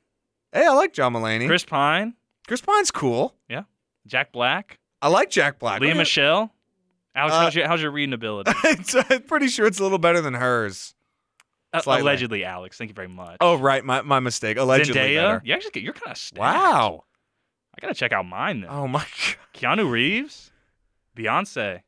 Hey, 0.53 0.67
I 0.67 0.71
like 0.73 0.93
John 0.93 1.13
Mulaney. 1.15 1.47
Chris, 1.49 1.65
Pine. 1.65 2.15
Chris 2.47 2.61
Pine's 2.61 2.91
cool. 2.93 3.35
Yeah. 3.49 3.65
Jack 4.07 4.31
Black, 4.33 4.79
I 5.03 5.09
like 5.09 5.31
Jack 5.31 5.59
Black. 5.59 5.81
Lea 5.81 5.95
Michele. 5.95 6.53
Alex, 7.15 7.35
Uh, 7.35 7.41
how's, 7.41 7.55
your, 7.55 7.67
how's 7.69 7.83
your 7.83 7.91
reading 7.91 8.13
ability? 8.15 8.53
I'm 9.11 9.23
pretty 9.23 9.49
sure 9.49 9.67
it's 9.67 9.79
a 9.79 9.83
little 9.83 9.99
better 9.99 10.21
than 10.21 10.35
hers. 10.35 10.95
Uh, 11.73 11.83
allegedly, 11.87 12.45
Alex. 12.45 12.77
Thank 12.79 12.89
you 12.91 12.95
very 12.95 13.09
much. 13.09 13.37
Oh, 13.41 13.57
right, 13.57 13.85
my, 13.85 14.03
my 14.03 14.21
mistake. 14.21 14.57
Allegedly 14.59 15.01
Zendaya. 15.01 15.17
better. 15.17 15.43
You 15.45 15.55
actually 15.55 15.83
you're 15.83 15.93
kind 15.93 16.13
of 16.13 16.19
stacked. 16.19 16.39
Wow. 16.39 17.05
I 17.77 17.81
gotta 17.81 17.95
check 17.95 18.13
out 18.13 18.25
mine 18.27 18.61
then. 18.61 18.71
Oh 18.71 18.87
my 18.87 19.01
God. 19.53 19.79
Keanu 19.79 19.91
Reeves, 19.91 20.53
Beyonce, 21.17 21.83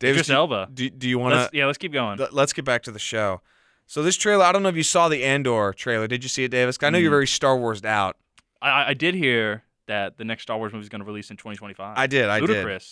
Davis, 0.00 0.22
Idris 0.22 0.30
Elba. 0.30 0.68
do, 0.74 0.90
do 0.90 1.08
you 1.08 1.18
want 1.20 1.34
to? 1.52 1.56
yeah, 1.56 1.66
let's 1.66 1.78
keep 1.78 1.92
going. 1.92 2.18
Let's 2.32 2.52
get 2.52 2.64
back 2.64 2.82
to 2.84 2.90
the 2.90 2.98
show. 2.98 3.40
So 3.86 4.02
this 4.02 4.16
trailer, 4.16 4.44
I 4.44 4.50
don't 4.52 4.62
know 4.64 4.68
if 4.70 4.76
you 4.76 4.82
saw 4.82 5.08
the 5.08 5.22
Andor 5.24 5.72
trailer. 5.72 6.08
Did 6.08 6.22
you 6.24 6.28
see 6.28 6.42
it, 6.44 6.48
Davis? 6.50 6.78
I 6.82 6.90
know 6.90 6.98
you're 6.98 7.10
Mm. 7.10 7.14
very 7.14 7.26
Star 7.28 7.56
Warsed 7.56 7.84
out. 7.84 8.16
I, 8.62 8.90
I- 8.90 8.94
did 8.94 9.14
hear 9.14 9.62
that 9.86 10.16
the 10.18 10.24
next 10.24 10.42
Star 10.44 10.56
Wars 10.58 10.72
movie 10.72 10.82
is 10.82 10.88
going 10.88 11.00
to 11.02 11.06
release 11.06 11.30
in 11.30 11.36
2025. 11.36 11.96
I 11.98 12.06
did. 12.08 12.28
I 12.28 12.40
did. 12.40 12.82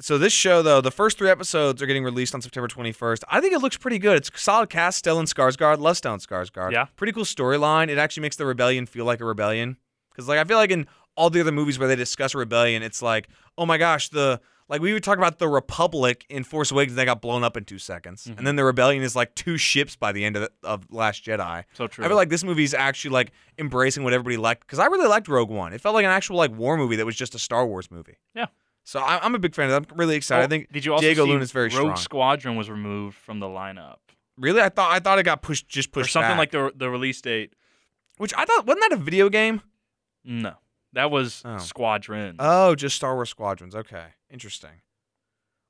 So 0.00 0.18
this 0.18 0.32
show, 0.32 0.60
though, 0.62 0.80
the 0.80 0.90
first 0.90 1.18
three 1.18 1.30
episodes 1.30 1.80
are 1.80 1.86
getting 1.86 2.02
released 2.04 2.34
on 2.34 2.42
September 2.42 2.66
21st. 2.66 3.22
I 3.28 3.40
think 3.40 3.52
it 3.52 3.60
looks 3.60 3.76
pretty 3.76 3.98
good. 4.00 4.16
It's 4.16 4.30
solid 4.40 4.68
cast. 4.70 5.04
Stellan 5.04 5.24
Skarsgård, 5.32 5.78
love 5.78 5.96
Stellan 5.96 6.24
Skarsgård. 6.24 6.72
Yeah. 6.72 6.86
Pretty 6.96 7.12
cool 7.12 7.24
storyline. 7.24 7.88
It 7.88 7.98
actually 7.98 8.22
makes 8.22 8.34
the 8.36 8.44
rebellion 8.46 8.86
feel 8.86 9.04
like 9.04 9.20
a 9.20 9.24
rebellion. 9.24 9.76
Because 10.10 10.26
like 10.28 10.38
I 10.38 10.44
feel 10.44 10.56
like 10.56 10.70
in 10.72 10.86
all 11.16 11.30
the 11.30 11.40
other 11.40 11.52
movies 11.52 11.78
where 11.78 11.86
they 11.88 11.96
discuss 11.96 12.34
rebellion, 12.34 12.82
it's 12.82 13.02
like, 13.02 13.28
oh 13.56 13.66
my 13.66 13.78
gosh, 13.78 14.08
the 14.08 14.40
like 14.68 14.80
we 14.80 14.92
would 14.94 15.04
talk 15.04 15.18
about 15.18 15.38
the 15.38 15.46
Republic 15.48 16.24
in 16.30 16.42
Force 16.42 16.70
Awakens, 16.72 16.96
they 16.96 17.04
got 17.04 17.20
blown 17.20 17.44
up 17.44 17.54
in 17.56 17.64
two 17.64 17.78
seconds, 17.78 18.24
Mhm. 18.26 18.38
and 18.38 18.46
then 18.46 18.56
the 18.56 18.64
rebellion 18.64 19.02
is 19.02 19.14
like 19.14 19.34
two 19.34 19.58
ships 19.58 19.94
by 19.94 20.10
the 20.10 20.24
end 20.24 20.36
of, 20.36 20.42
the, 20.42 20.50
of 20.66 20.90
Last 20.90 21.22
Jedi. 21.24 21.64
So 21.74 21.86
true. 21.86 22.02
I 22.04 22.08
feel 22.08 22.16
like 22.16 22.30
this 22.30 22.42
movie 22.42 22.64
is 22.64 22.72
actually 22.72 23.10
like 23.12 23.30
embracing 23.58 24.04
what 24.04 24.12
everybody 24.14 24.38
liked 24.38 24.62
because 24.66 24.78
I 24.78 24.86
really 24.86 25.06
liked 25.06 25.28
Rogue 25.28 25.50
One. 25.50 25.72
It 25.74 25.80
felt 25.82 25.94
like 25.94 26.04
an 26.06 26.10
actual 26.10 26.36
like 26.36 26.50
war 26.56 26.76
movie 26.78 26.96
that 26.96 27.04
was 27.06 27.14
just 27.14 27.34
a 27.34 27.38
Star 27.38 27.66
Wars 27.66 27.90
movie. 27.90 28.16
Yeah. 28.34 28.46
So 28.84 29.00
I, 29.00 29.18
I'm 29.24 29.34
a 29.34 29.38
big 29.38 29.54
fan 29.54 29.70
of 29.70 29.82
that. 29.82 29.92
I'm 29.92 29.98
really 29.98 30.14
excited. 30.16 30.42
I 30.42 30.44
Oh, 30.44 30.48
think 30.48 30.70
did 30.72 30.84
you 30.84 30.92
also 30.92 31.02
Diego 31.02 31.24
see 31.24 31.30
Luna's 31.32 31.52
very 31.52 31.66
Rogue 31.68 31.72
strong. 31.72 31.96
Squadron 31.96 32.56
was 32.56 32.68
removed 32.70 33.16
from 33.16 33.40
the 33.40 33.46
lineup, 33.46 33.96
really 34.38 34.60
I 34.60 34.68
thought 34.68 34.92
I 34.92 34.98
thought 35.00 35.18
it 35.18 35.22
got 35.24 35.42
pushed 35.42 35.68
just 35.68 35.90
pushed 35.90 36.08
or 36.08 36.10
something 36.10 36.30
back. 36.32 36.38
like 36.38 36.50
the 36.52 36.72
the 36.76 36.90
release 36.90 37.20
date. 37.20 37.54
which 38.18 38.34
I 38.36 38.44
thought 38.44 38.66
wasn't 38.66 38.84
that 38.90 38.98
a 38.98 39.02
video 39.02 39.28
game? 39.30 39.62
No, 40.24 40.54
that 40.92 41.10
was 41.10 41.42
Oh. 41.44 41.58
Squadron. 41.58 42.36
Oh, 42.38 42.74
just 42.74 42.96
Star 42.96 43.14
Wars 43.14 43.30
Squadrons. 43.30 43.74
Okay, 43.74 44.04
interesting. 44.30 44.82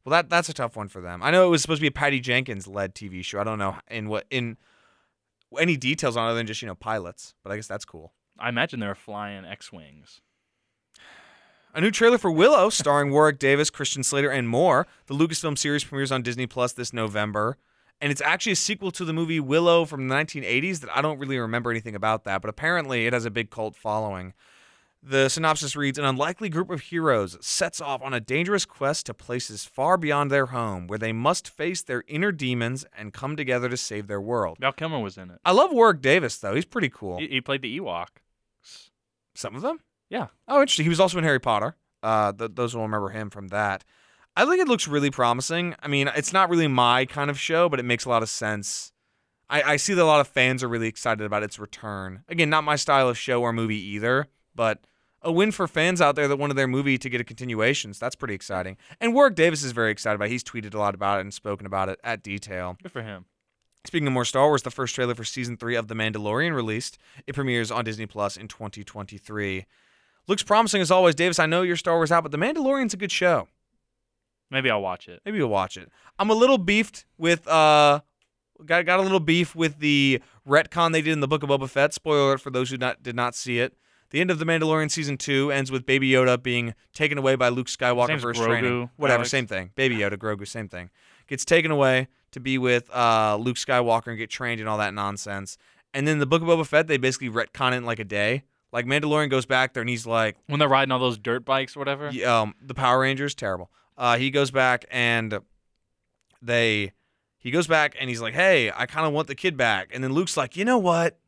Well, 0.04 0.11
that 0.11 0.28
that's 0.28 0.49
a 0.49 0.52
tough 0.54 0.76
one 0.76 0.88
for 0.88 1.00
them. 1.00 1.23
I 1.23 1.30
know 1.30 1.47
it 1.47 1.50
was 1.50 1.62
supposed 1.62 1.78
to 1.78 1.83
be 1.83 1.87
a 1.88 1.92
Patty 1.92 2.21
Jenkins 2.21 2.66
led 2.66 2.94
TV 2.94 3.25
show. 3.25 3.40
I 3.40 3.44
don't 3.44 3.59
know 3.59 3.76
in 3.90 4.09
what 4.09 4.26
in 4.30 4.56
any 5.59 5.76
details 5.76 6.16
on 6.16 6.26
other 6.26 6.37
than 6.37 6.47
just 6.49 6.61
you 6.62 6.66
know 6.68 6.75
pilots, 6.75 7.35
but 7.44 7.52
I 7.52 7.56
guess 7.56 7.66
that's 7.68 7.85
cool. 7.85 8.12
I 8.38 8.49
imagine 8.49 8.80
they're 8.80 8.97
flying 8.97 9.44
X-wings. 9.44 10.21
A 11.76 11.81
new 11.81 11.90
trailer 11.90 12.19
for 12.19 12.31
Willow, 12.31 12.71
starring 12.71 13.11
Warwick 13.11 13.40
Davis, 13.40 13.69
Christian 13.69 14.04
Slater, 14.04 14.31
and 14.31 14.49
more. 14.49 14.87
The 15.07 15.14
Lucasfilm 15.14 15.59
series 15.59 15.83
premieres 15.83 16.12
on 16.12 16.23
Disney 16.23 16.47
Plus 16.47 16.73
this 16.73 16.93
November. 16.93 17.59
And 18.00 18.12
it's 18.12 18.21
actually 18.21 18.52
a 18.52 18.57
sequel 18.57 18.93
to 18.93 19.04
the 19.04 19.12
movie 19.12 19.40
Willow 19.40 19.85
from 19.85 20.07
the 20.07 20.14
1980s 20.14 20.78
that 20.81 20.97
I 20.97 21.02
don't 21.02 21.19
really 21.19 21.37
remember 21.37 21.73
anything 21.73 21.97
about 21.97 22.23
that, 22.25 22.43
but 22.43 22.49
apparently 22.49 23.09
it 23.09 23.12
has 23.12 23.25
a 23.25 23.31
big 23.31 23.50
cult 23.50 23.75
following. 23.75 24.35
The 25.02 25.28
synopsis 25.28 25.75
reads 25.75 25.99
An 25.99 26.04
unlikely 26.04 26.49
group 26.49 26.71
of 26.71 26.81
heroes 26.81 27.37
sets 27.45 27.81
off 27.81 28.02
on 28.02 28.14
a 28.14 28.21
dangerous 28.21 28.64
quest 28.64 29.07
to 29.07 29.14
places 29.14 29.64
far 29.64 29.97
beyond 29.97 30.31
their 30.31 30.47
home 30.47 30.87
where 30.87 30.99
they 30.99 31.12
must 31.12 31.50
face 31.50 31.83
their 31.83 32.04
inner 32.07 32.31
demons 32.31 32.87
and 32.97 33.12
come 33.12 33.35
together 33.35 33.69
to 33.69 33.76
save 33.76 34.07
their 34.07 34.21
world. 34.21 34.59
Val 34.61 34.71
Kilmer 34.71 35.00
was 35.00 35.19
in 35.19 35.28
it. 35.28 35.40
I 35.45 35.50
love 35.50 35.73
Warwick 35.73 36.00
Davis, 36.00 36.37
though. 36.37 36.54
He's 36.54 36.64
pretty 36.64 36.88
cool. 36.88 37.19
He, 37.19 37.26
he 37.26 37.40
played 37.40 37.62
the 37.62 37.81
Ewok. 37.81 38.11
Some 39.35 39.57
of 39.57 39.62
them? 39.62 39.81
Yeah. 40.11 40.28
Oh, 40.49 40.61
interesting. 40.61 40.84
He 40.84 40.88
was 40.90 41.00
also 41.00 41.18
in 41.18 41.25
Harry 41.25 41.40
Potter. 41.40 41.76
Uh, 42.02 42.32
th- 42.32 42.52
those 42.54 42.75
will 42.75 42.82
remember 42.82 43.08
him 43.11 43.30
from 43.30 43.49
that. 43.49 43.84
I 44.37 44.44
think 44.44 44.61
it 44.61 44.68
looks 44.68 44.88
really 44.88 45.11
promising. 45.11 45.75
I 45.82 45.88
mean, 45.88 46.11
it's 46.14 46.32
not 46.32 46.50
really 46.50 46.66
my 46.68 47.04
kind 47.06 47.30
of 47.30 47.38
show, 47.38 47.68
but 47.68 47.78
it 47.80 47.84
makes 47.84 48.04
a 48.04 48.08
lot 48.08 48.23
of 48.23 48.28
sense. 48.28 48.92
I, 49.49 49.62
I 49.62 49.76
see 49.76 49.94
that 49.94 50.02
a 50.02 50.04
lot 50.04 50.20
of 50.20 50.28
fans 50.28 50.62
are 50.62 50.68
really 50.68 50.88
excited 50.88 51.25
about 51.25 51.42
its 51.42 51.58
return. 51.58 52.25
Again, 52.28 52.50
not 52.50 52.64
my 52.64 52.76
style 52.76 53.08
of 53.08 53.16
show 53.16 53.42
or 53.42 53.52
movie 53.52 53.80
either, 53.80 54.26
but 54.54 54.80
a 55.23 55.30
win 55.32 55.52
for 55.52 55.66
fans 55.68 56.00
out 56.00 56.16
there 56.16 56.28
that 56.28 56.37
wanted 56.37 56.54
their 56.54 56.66
movie 56.66 56.99
to 56.99 57.08
get 57.08 57.20
a 57.20 57.25
continuation. 57.25 57.94
So 57.94 58.04
that's 58.04 58.16
pretty 58.16 58.34
exciting. 58.34 58.76
And 59.00 59.14
Warwick 59.14 59.37
Davis 59.37 59.62
is 59.62 59.73
very 59.73 59.90
excited 59.92 60.16
about. 60.16 60.26
it. 60.26 60.32
He's 60.32 60.44
tweeted 60.44 60.75
a 60.75 60.78
lot 60.78 60.94
about 60.94 61.18
it 61.18 61.23
and 61.23 61.32
spoken 61.32 61.66
about 61.66 61.88
it 61.88 61.99
at 62.04 62.23
detail. 62.23 62.76
Good 62.82 62.92
for 62.92 63.02
him. 63.02 63.26
Speaking 63.87 64.06
of 64.06 64.14
more 64.14 64.25
Star 64.25 64.46
Wars, 64.46 64.62
the 64.62 64.70
first 64.70 64.94
trailer 64.94 65.14
for 65.14 65.25
season 65.25 65.56
three 65.58 65.76
of 65.76 65.88
The 65.88 65.94
Mandalorian 65.94 66.54
released. 66.54 66.99
It 67.26 67.34
premieres 67.34 67.70
on 67.70 67.84
Disney 67.84 68.06
Plus 68.06 68.37
in 68.37 68.49
2023. 68.49 69.66
Looks 70.26 70.43
promising 70.43 70.81
as 70.81 70.90
always, 70.90 71.14
Davis. 71.14 71.38
I 71.38 71.47
know 71.47 71.62
your 71.62 71.76
Star 71.76 71.97
Wars 71.97 72.11
out, 72.11 72.23
but 72.23 72.33
The 72.33 72.38
Mandalorian's 72.38 72.95
a 72.95 72.97
good 72.97 73.12
show. 73.12 73.49
Maybe 74.50 74.71
I'll 74.71 74.83
watch 74.83 75.09
it. 75.09 75.21
Maybe 75.25 75.38
you'll 75.38 75.49
watch 75.49 75.76
it. 75.76 75.90
I'm 76.19 76.31
a 76.31 76.35
little 76.35 76.59
beefed 76.59 77.07
with 77.19 77.47
uh 77.49 78.00
got 78.64 78.87
got 78.87 79.00
a 79.00 79.02
little 79.02 79.21
beef 79.21 79.54
with 79.54 79.78
the 79.78 80.21
retcon 80.49 80.93
they 80.93 81.02
did 81.02 81.12
in 81.12 81.21
the 81.21 81.28
Book 81.28 81.43
of 81.43 81.49
Boba 81.49 81.69
Fett. 81.69 81.93
Spoiler 81.93 82.21
alert 82.21 82.40
for 82.40 82.50
those 82.50 82.71
who 82.71 82.76
not 82.76 83.02
did 83.02 83.16
not 83.16 83.35
see 83.35 83.59
it. 83.59 83.76
The 84.11 84.21
end 84.21 84.31
of 84.31 84.38
the 84.38 84.45
Mandalorian 84.45 84.90
season 84.90 85.16
two 85.16 85.50
ends 85.50 85.73
with 85.73 85.87
Baby 85.87 86.11
Yoda 86.11 86.40
being 86.40 86.75
taken 86.93 87.19
away 87.19 87.35
by 87.35 87.49
Luke 87.49 87.66
Skywalker 87.66 88.21
for 88.21 88.28
his 88.33 88.38
Grogu, 88.38 88.45
training. 88.47 88.90
Whatever, 88.97 89.21
Alex. 89.21 89.31
same 89.31 89.47
thing. 89.47 89.73
Baby 89.75 89.97
Yoda, 89.97 90.16
Grogu, 90.16 90.47
same 90.47 90.69
thing. 90.69 90.90
Gets 91.26 91.45
taken 91.45 91.71
away 91.73 92.07
to 92.31 92.38
be 92.38 92.59
with 92.59 92.88
uh, 92.95 93.37
Luke 93.40 93.57
Skywalker 93.57 94.09
and 94.09 94.19
get 94.19 94.31
trained 94.31 94.61
and 94.61 94.69
all 94.69 94.78
that 94.78 94.95
nonsense. 94.95 95.57
And 95.93 96.07
then 96.07 96.19
the 96.19 96.26
Book 96.26 96.43
of 96.43 96.49
Boba 96.49 96.66
Fett, 96.66 96.87
they 96.87 96.97
basically 96.97 97.28
retcon 97.31 97.73
it 97.73 97.76
in 97.76 97.85
like 97.85 97.99
a 97.99 98.04
day. 98.04 98.45
Like 98.75 98.85
Mandalorian 98.87 99.31
goes 99.31 99.47
back 99.47 99.73
there 99.73 99.81
and 99.81 99.88
he's 99.88 100.04
like, 100.07 100.37
When 100.49 100.59
they're 100.59 100.69
riding 100.69 100.93
all 100.93 100.99
those 100.99 101.16
dirt 101.16 101.45
bikes 101.47 101.76
or 101.76 101.78
whatever. 101.78 102.11
y- 102.12 102.23
um, 102.25 102.54
the 102.61 102.75
Power 102.75 102.99
Rangers, 103.00 103.35
terrible. 103.35 103.71
Uh, 103.97 104.19
he 104.19 104.31
goes 104.31 104.50
back 104.50 104.85
and 104.90 105.38
they, 106.43 106.93
he 107.38 107.50
goes 107.50 107.66
back 107.66 107.95
and 108.00 108.09
he's 108.09 108.21
like, 108.21 108.35
hey, 108.35 108.71
I 108.75 108.87
kind 108.87 109.07
of 109.07 109.12
want 109.12 109.28
the 109.28 109.35
kid 109.35 109.57
back. 109.57 109.90
And 109.93 110.02
then 110.02 110.12
Luke's 110.12 110.37
like, 110.37 110.57
you 110.57 110.64
know 110.64 110.78
what? 110.78 111.19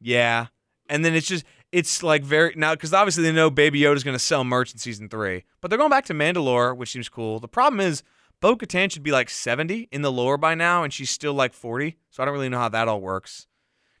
Yeah. 0.00 0.46
And 0.88 1.04
then 1.04 1.14
it's 1.14 1.26
just, 1.26 1.44
it's 1.72 2.02
like 2.02 2.22
very 2.22 2.54
now 2.56 2.74
because 2.74 2.94
obviously 2.94 3.22
they 3.24 3.32
know 3.32 3.50
Baby 3.50 3.80
Yoda's 3.80 4.04
going 4.04 4.14
to 4.16 4.22
sell 4.22 4.44
merch 4.44 4.72
in 4.72 4.78
season 4.78 5.08
three, 5.08 5.44
but 5.60 5.68
they're 5.68 5.78
going 5.78 5.90
back 5.90 6.04
to 6.06 6.14
Mandalore, 6.14 6.76
which 6.76 6.92
seems 6.92 7.08
cool. 7.08 7.40
The 7.40 7.48
problem 7.48 7.80
is 7.80 8.02
Bo 8.40 8.56
Katan 8.56 8.90
should 8.92 9.02
be 9.02 9.10
like 9.12 9.28
70 9.28 9.88
in 9.90 10.02
the 10.02 10.12
lore 10.12 10.38
by 10.38 10.54
now, 10.54 10.84
and 10.84 10.92
she's 10.92 11.10
still 11.10 11.34
like 11.34 11.52
40. 11.52 11.96
So 12.10 12.22
I 12.22 12.26
don't 12.26 12.34
really 12.34 12.48
know 12.48 12.58
how 12.58 12.68
that 12.68 12.88
all 12.88 13.00
works 13.00 13.46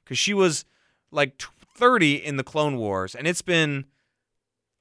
because 0.04 0.18
she 0.18 0.32
was 0.34 0.64
like 1.10 1.38
t- 1.38 1.46
30 1.74 2.14
in 2.14 2.36
the 2.36 2.44
Clone 2.44 2.76
Wars, 2.76 3.14
and 3.14 3.26
it's 3.26 3.42
been 3.42 3.84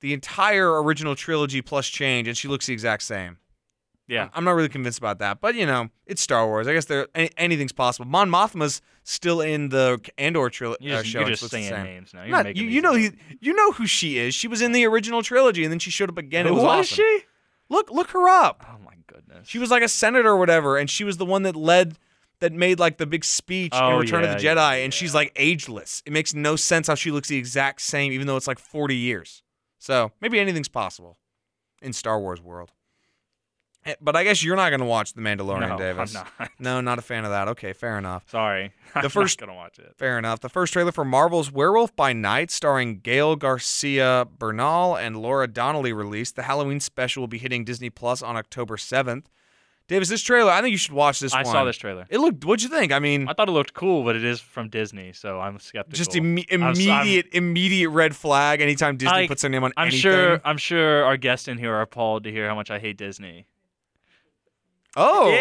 the 0.02 0.14
entire 0.14 0.82
original 0.82 1.16
trilogy 1.16 1.62
plus 1.62 1.88
change, 1.88 2.28
and 2.28 2.38
she 2.38 2.48
looks 2.48 2.66
the 2.68 2.74
exact 2.74 3.04
same. 3.04 3.38
Yeah. 4.08 4.30
I'm 4.34 4.44
not 4.44 4.52
really 4.52 4.70
convinced 4.70 4.98
about 5.00 5.20
that, 5.20 5.40
but 5.40 5.56
you 5.56 5.66
know, 5.66 5.90
it's 6.06 6.22
Star 6.22 6.46
Wars. 6.46 6.68
I 6.68 6.74
guess 6.74 6.86
there 6.86 7.08
any, 7.16 7.30
anything's 7.38 7.72
possible. 7.72 8.06
Mon 8.06 8.30
Mothma's 8.30 8.82
still 9.04 9.40
in 9.40 9.70
the 9.70 10.00
Andor 10.18 10.50
trilogy 10.50 10.86
You're 10.86 10.98
uh, 10.98 11.02
just, 11.02 11.10
show. 11.12 11.20
you're 11.22 11.30
just 11.30 11.40
she 11.40 11.46
looks 11.46 11.52
the 11.54 11.62
saying 11.70 11.84
names 11.84 12.14
now. 12.14 12.24
You're 12.24 12.32
Not- 12.32 12.46
making 12.46 12.64
you, 12.64 12.70
you 12.70 12.82
know 12.82 12.94
he, 12.96 13.12
you 13.40 13.54
know 13.54 13.72
who 13.72 13.88
she 13.88 14.18
is. 14.18 14.36
She 14.36 14.48
was 14.50 14.62
in 14.62 14.74
the 14.74 14.86
original 14.86 15.24
trilogy, 15.24 15.64
and 15.64 15.72
then 15.72 15.80
she 15.80 15.90
showed 15.90 16.10
up 16.10 16.18
again. 16.18 16.46
It 16.46 16.50
Who 16.50 16.56
was 16.56 16.64
was 16.64 16.80
awesome. 16.92 16.96
she? 16.98 17.22
Look, 17.70 17.90
look 17.92 18.10
her 18.10 18.28
up. 18.28 18.66
Oh 18.70 18.78
my 18.84 18.94
goodness. 19.08 19.48
She 19.48 19.58
was 19.58 19.72
like 19.72 19.84
a 19.84 19.88
senator 19.88 20.30
or 20.30 20.38
whatever, 20.38 20.78
and 20.78 20.90
she 20.90 21.06
was 21.06 21.16
the 21.18 21.26
one 21.26 21.44
that 21.44 21.56
led, 21.56 21.98
that 22.44 22.52
made 22.54 22.78
like 22.80 22.98
the 22.98 23.06
big 23.06 23.24
speech 23.26 23.74
in 23.74 23.82
Oh, 23.82 23.98
Return 23.98 24.24
of 24.24 24.30
yeah, 24.32 24.36
the 24.38 24.44
yeah, 24.44 24.56
Jedi, 24.56 24.84
and 24.84 24.94
yeah. 24.94 24.98
she's 24.98 25.16
like 25.16 25.32
ageless. 25.36 26.04
It 26.06 26.14
makes 26.14 26.34
no 26.34 26.56
sense 26.56 26.88
how 26.88 26.96
she 26.96 27.10
looks 27.10 27.30
the 27.30 27.38
exact 27.38 27.82
same, 27.82 28.12
even 28.12 28.28
though 28.28 28.38
it's 28.38 28.48
like 28.48 28.60
40 28.60 28.96
years. 28.96 29.42
So 29.80 30.12
maybe 30.22 30.40
anything's 30.40 30.68
possible 30.70 31.18
in 31.82 31.94
Star 31.94 32.20
Wars 32.20 32.42
world. 32.42 32.72
Eh, 33.86 33.96
But 34.00 34.16
I 34.16 34.24
guess 34.24 34.44
you're 34.44 34.56
not 34.56 34.70
going 34.70 34.80
to 34.80 34.86
watch 34.86 35.14
The 35.14 35.22
Mandalorian, 35.22 35.70
no, 35.70 35.78
Davis. 35.78 36.16
I'm 36.16 36.26
not. 36.40 36.50
No, 36.60 36.80
not 36.82 37.00
a 37.00 37.02
fan 37.02 37.26
of 37.26 37.32
that. 37.32 37.48
Okay, 37.50 37.74
fair 37.74 37.98
enough. 37.98 38.24
Sorry. 38.30 38.72
The 38.94 39.00
I'm 39.04 39.10
first- 39.10 39.42
not 39.42 39.48
gonna 39.48 39.58
watch 39.58 39.80
it. 39.80 39.94
Fair 39.98 40.18
enough. 40.18 40.40
The 40.40 40.48
first 40.50 40.72
trailer 40.74 40.92
for 40.94 41.04
Marvel's 41.04 41.52
Werewolf 41.52 41.94
by 41.96 42.14
Night, 42.14 42.50
starring 42.52 43.00
Gael 43.00 43.36
García 43.36 44.26
Bernal 44.30 44.96
and 44.96 45.18
Laura 45.18 45.48
Donnelly, 45.48 45.92
released. 45.92 46.36
The 46.36 46.44
Halloween 46.44 46.80
special 46.80 47.22
will 47.22 47.28
be 47.28 47.40
hitting 47.40 47.66
Disney 47.66 47.90
Plus 47.90 48.22
on 48.22 48.38
October 48.38 48.78
7th. 48.78 49.26
Davis, 49.90 50.08
this 50.08 50.22
trailer, 50.22 50.50
I 50.52 50.62
think 50.62 50.72
you 50.72 50.78
should 50.78 50.94
watch 50.94 51.20
this 51.20 51.34
I 51.34 51.44
one. 51.44 51.52
saw 51.52 51.66
this 51.66 51.75
trailer. 51.75 52.06
It 52.10 52.20
looked. 52.20 52.46
What'd 52.46 52.63
you 52.63 52.70
think? 52.70 52.94
I 52.94 53.00
mean, 53.00 53.28
I 53.28 53.34
thought 53.34 53.50
it 53.50 53.52
looked 53.52 53.74
cool, 53.74 54.04
but 54.06 54.16
it 54.16 54.24
is 54.24 54.40
from 54.40 54.70
Disney, 54.70 55.12
so 55.12 55.42
I'm 55.42 55.60
skeptical. 55.60 55.98
just 55.98 56.12
imme- 56.12 56.46
I'm- 56.52 56.63
I'm- 56.63 56.74
immediate, 56.74 57.28
immediate 57.34 57.90
red 57.90 58.16
flag 58.16 58.62
anytime 58.62 58.96
Disney 58.96 59.13
I- 59.24 59.28
puts 59.28 59.42
their 59.42 59.52
name 59.52 59.63
on 59.63 59.74
I'm 59.75 59.88
anything. 59.88 60.00
sure. 60.00 60.42
I'm 60.46 60.58
sure 60.58 61.04
our 61.04 61.18
guests 61.18 61.50
in 61.50 61.58
here 61.58 61.74
are 61.74 61.82
appalled 61.82 62.24
to 62.24 62.32
hear 62.32 62.48
how 62.48 62.56
much 62.56 62.72
I 62.72 62.80
hate 62.80 62.98
Disney. 62.98 63.46
Oh, 64.96 65.30
Yeah! 65.32 65.36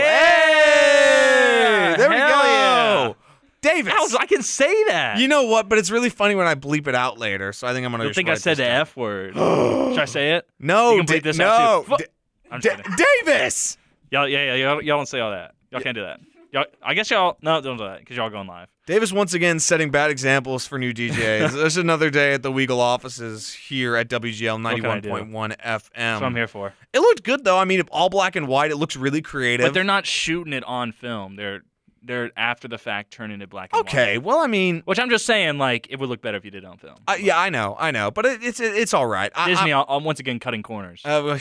hey! 1.92 1.94
there 1.98 2.08
we 2.10 2.16
Hell 2.16 2.28
go. 2.28 2.42
yeah! 2.48 3.12
Davis. 3.60 4.16
I 4.18 4.26
can 4.26 4.42
say 4.42 4.84
that. 4.88 5.18
you 5.18 5.28
know 5.28 5.44
what? 5.44 5.68
But 5.68 5.78
it's 5.78 5.90
really 5.90 6.10
funny 6.10 6.34
when 6.34 6.48
I 6.48 6.56
bleep 6.56 6.88
it 6.88 6.96
out 6.96 7.18
later. 7.18 7.52
So 7.52 7.68
I 7.68 7.72
think 7.72 7.84
I'm 7.86 7.92
gonna. 7.92 8.04
you 8.04 8.08
just 8.10 8.16
think 8.16 8.28
I 8.28 8.32
write 8.32 8.40
said 8.40 8.56
the. 8.56 8.66
F 8.66 8.96
word? 8.96 9.34
Should 9.36 9.98
I 10.00 10.04
say 10.06 10.32
it? 10.32 10.48
No, 10.58 10.96
You 10.96 11.04
can 11.04 11.06
bleep 11.06 11.22
Da- 11.22 11.30
this 11.30 11.38
no, 11.38 11.46
out 11.46 11.84
too. 11.86 11.90
Fu- 11.92 11.96
Da- 11.98 12.04
I'm 12.50 12.60
just 12.60 12.82
Da- 12.82 12.96
Davis. 13.24 13.78
Y'all, 14.12 14.28
yeah, 14.28 14.44
yeah, 14.44 14.54
y'all, 14.56 14.82
y'all 14.82 14.98
don't 14.98 15.08
say 15.08 15.20
all 15.20 15.30
that. 15.30 15.54
Y'all 15.70 15.80
can't 15.80 15.94
do 15.94 16.02
that. 16.02 16.20
Y'all, 16.52 16.66
I 16.82 16.92
guess 16.92 17.10
y'all, 17.10 17.38
no, 17.40 17.62
don't 17.62 17.78
do 17.78 17.84
that 17.84 18.00
because 18.00 18.14
y'all 18.14 18.28
going 18.28 18.46
live. 18.46 18.68
Davis 18.84 19.10
once 19.10 19.32
again 19.32 19.58
setting 19.58 19.90
bad 19.90 20.10
examples 20.10 20.66
for 20.66 20.78
new 20.78 20.92
DJs. 20.92 21.52
There's 21.54 21.78
another 21.78 22.10
day 22.10 22.34
at 22.34 22.42
the 22.42 22.52
Weagle 22.52 22.76
offices 22.76 23.54
here 23.54 23.96
at 23.96 24.08
WEGL 24.08 24.56
can 24.56 24.66
I 24.66 25.00
do? 25.00 25.08
91.1 25.08 25.30
FM. 25.32 25.58
That's 25.60 26.20
what 26.20 26.26
I'm 26.26 26.36
here 26.36 26.46
for. 26.46 26.74
It 26.92 27.00
looked 27.00 27.22
good 27.22 27.42
though. 27.44 27.56
I 27.56 27.64
mean, 27.64 27.80
all 27.90 28.10
black 28.10 28.36
and 28.36 28.46
white. 28.48 28.70
It 28.70 28.76
looks 28.76 28.96
really 28.96 29.22
creative. 29.22 29.64
But 29.64 29.72
they're 29.72 29.82
not 29.82 30.04
shooting 30.04 30.52
it 30.52 30.64
on 30.64 30.92
film. 30.92 31.36
They're 31.36 31.62
they're 32.02 32.32
after 32.36 32.68
the 32.68 32.78
fact 32.78 33.12
turning 33.12 33.40
it 33.40 33.48
black 33.48 33.70
and 33.72 33.80
okay. 33.80 34.18
white. 34.18 34.26
Well, 34.26 34.40
I 34.40 34.46
mean, 34.46 34.82
Which 34.84 34.98
I'm 34.98 35.08
just 35.08 35.24
saying, 35.24 35.56
like, 35.56 35.86
it 35.88 35.98
would 35.98 36.10
look 36.10 36.20
better 36.20 36.36
if 36.36 36.44
you 36.44 36.50
did 36.50 36.64
it 36.64 36.66
on 36.66 36.76
film. 36.76 36.96
I, 37.08 37.16
yeah, 37.16 37.38
I 37.38 37.48
know, 37.48 37.76
I 37.78 37.92
know, 37.92 38.10
but 38.10 38.26
it, 38.26 38.42
it's 38.42 38.60
it's 38.60 38.92
all 38.92 39.06
right. 39.06 39.32
I, 39.34 39.48
Disney, 39.48 39.72
uh, 39.72 39.98
once 40.00 40.20
again, 40.20 40.38
cutting 40.38 40.62
corners. 40.62 41.00
Uh, 41.02 41.38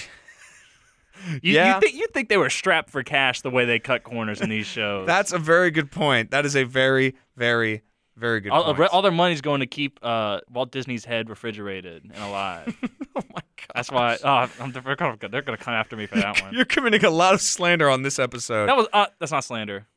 you, 1.41 1.53
yeah. 1.53 1.75
you 1.75 1.81
think 1.81 1.95
you 1.95 2.07
think 2.07 2.29
they 2.29 2.37
were 2.37 2.49
strapped 2.49 2.89
for 2.89 3.03
cash 3.03 3.41
the 3.41 3.49
way 3.49 3.65
they 3.65 3.79
cut 3.79 4.03
corners 4.03 4.41
in 4.41 4.49
these 4.49 4.65
shows? 4.65 5.07
that's 5.07 5.31
a 5.31 5.39
very 5.39 5.71
good 5.71 5.91
point. 5.91 6.31
That 6.31 6.45
is 6.45 6.55
a 6.55 6.63
very, 6.63 7.15
very, 7.35 7.81
very 8.15 8.41
good 8.41 8.51
all, 8.51 8.73
point. 8.73 8.89
all 8.91 9.01
their 9.01 9.11
money's 9.11 9.41
going 9.41 9.61
to 9.61 9.67
keep 9.67 9.99
uh, 10.01 10.39
Walt 10.51 10.71
Disney's 10.71 11.05
head 11.05 11.29
refrigerated 11.29 12.03
and 12.03 12.23
alive. 12.23 12.77
oh 13.15 13.21
my 13.33 13.41
god. 13.57 13.71
That's 13.75 13.91
why. 13.91 14.17
Oh, 14.23 14.49
I'm, 14.59 14.71
they're 14.71 14.95
gonna 14.95 15.57
come 15.57 15.73
after 15.73 15.95
me 15.95 16.05
for 16.05 16.15
that 16.15 16.41
one. 16.43 16.53
You're 16.53 16.65
committing 16.65 17.03
a 17.05 17.09
lot 17.09 17.33
of 17.33 17.41
slander 17.41 17.89
on 17.89 18.03
this 18.03 18.19
episode. 18.19 18.67
That 18.67 18.77
was 18.77 18.87
uh, 18.93 19.07
that's 19.19 19.31
not 19.31 19.43
slander. 19.43 19.87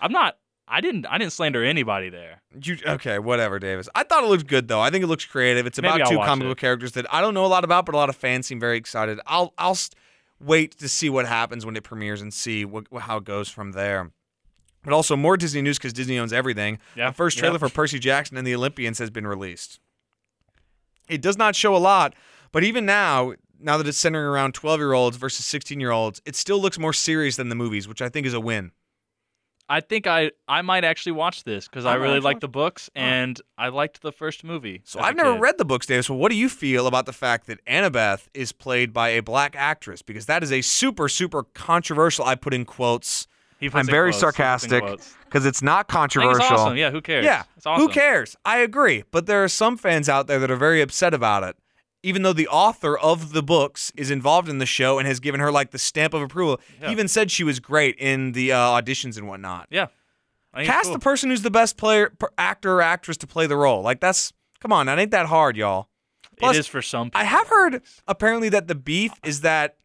I'm 0.00 0.12
not. 0.12 0.36
I 0.68 0.80
didn't. 0.80 1.06
I 1.06 1.18
didn't 1.18 1.32
slander 1.32 1.64
anybody 1.64 2.08
there. 2.10 2.42
You 2.60 2.76
okay? 2.86 3.18
Whatever, 3.18 3.58
Davis. 3.58 3.88
I 3.94 4.02
thought 4.02 4.24
it 4.24 4.26
looked 4.26 4.48
good 4.48 4.66
though. 4.66 4.80
I 4.80 4.90
think 4.90 5.04
it 5.04 5.06
looks 5.06 5.24
creative. 5.24 5.66
It's 5.66 5.78
about 5.78 6.08
two 6.08 6.16
comic 6.16 6.48
book 6.48 6.58
characters 6.58 6.92
that 6.92 7.12
I 7.12 7.20
don't 7.20 7.34
know 7.34 7.44
a 7.44 7.46
lot 7.46 7.64
about, 7.64 7.86
but 7.86 7.94
a 7.94 7.98
lot 7.98 8.08
of 8.08 8.16
fans 8.16 8.46
seem 8.46 8.58
very 8.58 8.76
excited. 8.76 9.20
I'll 9.26 9.54
I'll 9.58 9.76
wait 10.40 10.76
to 10.78 10.88
see 10.88 11.08
what 11.10 11.26
happens 11.26 11.64
when 11.64 11.76
it 11.76 11.84
premieres 11.84 12.20
and 12.22 12.32
see 12.32 12.64
what, 12.64 12.86
how 13.00 13.18
it 13.18 13.24
goes 13.24 13.48
from 13.48 13.72
there. 13.72 14.10
But 14.82 14.92
also 14.92 15.16
more 15.16 15.36
Disney 15.36 15.62
news 15.62 15.78
because 15.78 15.92
Disney 15.92 16.18
owns 16.18 16.32
everything. 16.32 16.78
Yeah. 16.94 17.08
The 17.10 17.14
first 17.16 17.38
trailer 17.38 17.54
Yep. 17.54 17.60
for 17.60 17.68
Percy 17.68 17.98
Jackson 17.98 18.36
and 18.36 18.46
the 18.46 18.54
Olympians 18.54 18.98
has 18.98 19.10
been 19.10 19.26
released. 19.26 19.80
It 21.08 21.20
does 21.22 21.36
not 21.36 21.56
show 21.56 21.74
a 21.74 21.78
lot, 21.78 22.14
but 22.52 22.62
even 22.64 22.86
now, 22.86 23.34
now 23.58 23.76
that 23.78 23.86
it's 23.88 23.98
centering 23.98 24.26
around 24.26 24.52
12 24.54 24.78
year 24.80 24.92
olds 24.92 25.16
versus 25.16 25.44
16 25.46 25.80
year 25.80 25.90
olds, 25.90 26.20
it 26.24 26.36
still 26.36 26.60
looks 26.60 26.78
more 26.78 26.92
serious 26.92 27.36
than 27.36 27.48
the 27.48 27.54
movies, 27.54 27.88
which 27.88 28.02
I 28.02 28.08
think 28.08 28.26
is 28.26 28.34
a 28.34 28.40
win. 28.40 28.72
I 29.68 29.80
think 29.80 30.06
I 30.06 30.30
I 30.46 30.62
might 30.62 30.84
actually 30.84 31.12
watch 31.12 31.44
this 31.44 31.66
because 31.68 31.84
I 31.84 31.92
I, 31.92 31.94
really 31.96 32.20
like 32.20 32.40
the 32.40 32.48
books 32.48 32.88
and 32.94 33.40
I 33.58 33.68
liked 33.68 34.02
the 34.02 34.12
first 34.12 34.44
movie. 34.44 34.82
So 34.84 35.00
I've 35.00 35.16
never 35.16 35.32
kid. 35.32 35.40
read 35.40 35.58
the 35.58 35.64
books, 35.64 35.86
Dave. 35.86 36.04
So 36.04 36.14
what 36.14 36.30
do 36.30 36.36
you 36.36 36.48
feel 36.48 36.86
about 36.86 37.06
the 37.06 37.12
fact 37.12 37.46
that 37.46 37.64
Annabeth 37.66 38.28
is 38.34 38.52
played 38.52 38.92
by 38.92 39.08
a 39.08 39.22
black 39.22 39.56
actress? 39.56 40.02
Because 40.02 40.26
that 40.26 40.42
is 40.42 40.52
a 40.52 40.62
super, 40.62 41.08
super 41.08 41.42
controversial. 41.42 42.24
I 42.24 42.34
put 42.36 42.54
in 42.54 42.64
quotes 42.64 43.26
I'm 43.60 43.86
very 43.86 44.12
quotes, 44.12 44.20
he 44.20 44.26
puts 44.26 44.64
in 44.64 44.70
sarcastic. 44.70 44.84
because 45.24 45.46
it's 45.46 45.62
not 45.62 45.88
controversial. 45.88 46.42
it's 46.42 46.50
awesome. 46.50 46.76
Yeah, 46.76 46.90
who 46.90 47.00
cares? 47.00 47.24
Yeah, 47.24 47.44
it's 47.56 47.66
awesome. 47.66 47.86
Who 47.86 47.92
cares? 47.92 48.36
I 48.44 48.58
agree. 48.58 49.04
But 49.10 49.26
there 49.26 49.42
are 49.42 49.48
some 49.48 49.76
fans 49.76 50.08
out 50.08 50.26
there 50.26 50.38
that 50.38 50.50
are 50.50 50.56
very 50.56 50.82
upset 50.82 51.14
about 51.14 51.42
it. 51.42 51.56
Even 52.06 52.22
though 52.22 52.32
the 52.32 52.46
author 52.48 52.96
of 52.96 53.32
the 53.32 53.42
books 53.42 53.90
is 53.96 54.10
involved 54.10 54.48
in 54.48 54.58
the 54.58 54.66
show 54.66 54.98
and 54.98 55.08
has 55.08 55.18
given 55.18 55.40
her 55.40 55.50
like 55.50 55.72
the 55.72 55.78
stamp 55.78 56.14
of 56.14 56.22
approval, 56.22 56.60
Yeah. 56.80 56.86
he 56.86 56.92
even 56.92 57.08
said 57.08 57.30
she 57.30 57.42
was 57.44 57.58
great 57.60 57.96
in 57.98 58.32
the 58.32 58.52
uh, 58.52 58.58
auditions 58.58 59.16
and 59.18 59.26
whatnot. 59.26 59.66
Yeah. 59.70 59.86
I 60.54 60.64
Cast 60.64 60.84
cool. 60.84 60.92
the 60.94 60.98
person 61.00 61.30
who's 61.30 61.42
the 61.42 61.50
best 61.50 61.76
player, 61.76 62.12
actor 62.38 62.74
or 62.74 62.82
actress 62.82 63.16
to 63.18 63.26
play 63.26 63.46
the 63.46 63.56
role. 63.56 63.82
Like 63.82 64.00
that's 64.00 64.32
come 64.60 64.72
on, 64.72 64.86
that 64.86 64.98
ain't 64.98 65.10
that 65.10 65.26
hard, 65.26 65.56
y'all. 65.56 65.88
Plus, 66.38 66.54
it 66.56 66.60
is 66.60 66.66
for 66.66 66.80
some 66.82 67.08
people. 67.08 67.20
I 67.20 67.24
have 67.24 67.48
heard 67.48 67.82
apparently 68.06 68.48
that 68.50 68.68
the 68.68 68.74
beef 68.74 69.12
is 69.24 69.40
that 69.40 69.76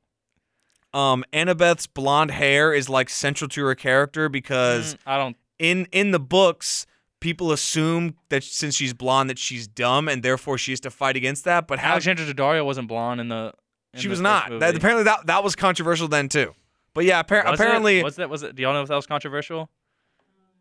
um 0.93 1.23
Annabeth's 1.33 1.87
blonde 1.87 2.31
hair 2.31 2.73
is 2.73 2.87
like 2.89 3.09
central 3.09 3.47
to 3.49 3.63
her 3.65 3.75
character 3.75 4.29
because 4.29 4.93
Mm, 4.93 4.97
I 5.07 5.17
don't. 5.17 5.37
in 5.59 5.87
in 5.91 6.11
the 6.11 6.19
books 6.19 6.85
people 7.21 7.53
assume 7.53 8.15
that 8.27 8.43
since 8.43 8.75
she's 8.75 8.93
blonde 8.93 9.29
that 9.29 9.39
she's 9.39 9.67
dumb 9.67 10.09
and 10.09 10.21
therefore 10.21 10.57
she 10.57 10.73
has 10.73 10.81
to 10.81 10.91
fight 10.91 11.15
against 11.15 11.45
that. 11.45 11.67
But 11.67 11.79
how 11.79 11.91
Alexandra 11.91 12.25
Daddario 12.25 12.65
wasn't 12.65 12.89
blonde 12.89 13.21
in 13.21 13.29
the. 13.29 13.53
in 13.93 14.01
she 14.01 14.07
the 14.07 14.11
was 14.11 14.19
not. 14.19 14.59
That, 14.59 14.75
apparently 14.75 15.03
that 15.05 15.27
that 15.27 15.43
was 15.43 15.55
controversial 15.55 16.09
then 16.09 16.27
too. 16.27 16.53
But 16.93 17.05
yeah, 17.05 17.23
appar- 17.23 17.45
Was 17.45 17.59
it? 17.59 17.63
apparently 17.63 18.03
was 18.03 18.15
that 18.17 18.29
was 18.29 18.43
it? 18.43 18.55
Do 18.55 18.63
y'all 18.63 18.73
know 18.73 18.81
if 18.81 18.89
that 18.89 18.95
was 18.95 19.07
controversial? 19.07 19.69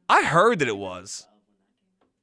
I 0.08 0.22
heard 0.22 0.60
that 0.60 0.68
it 0.68 0.76
was. 0.76 1.26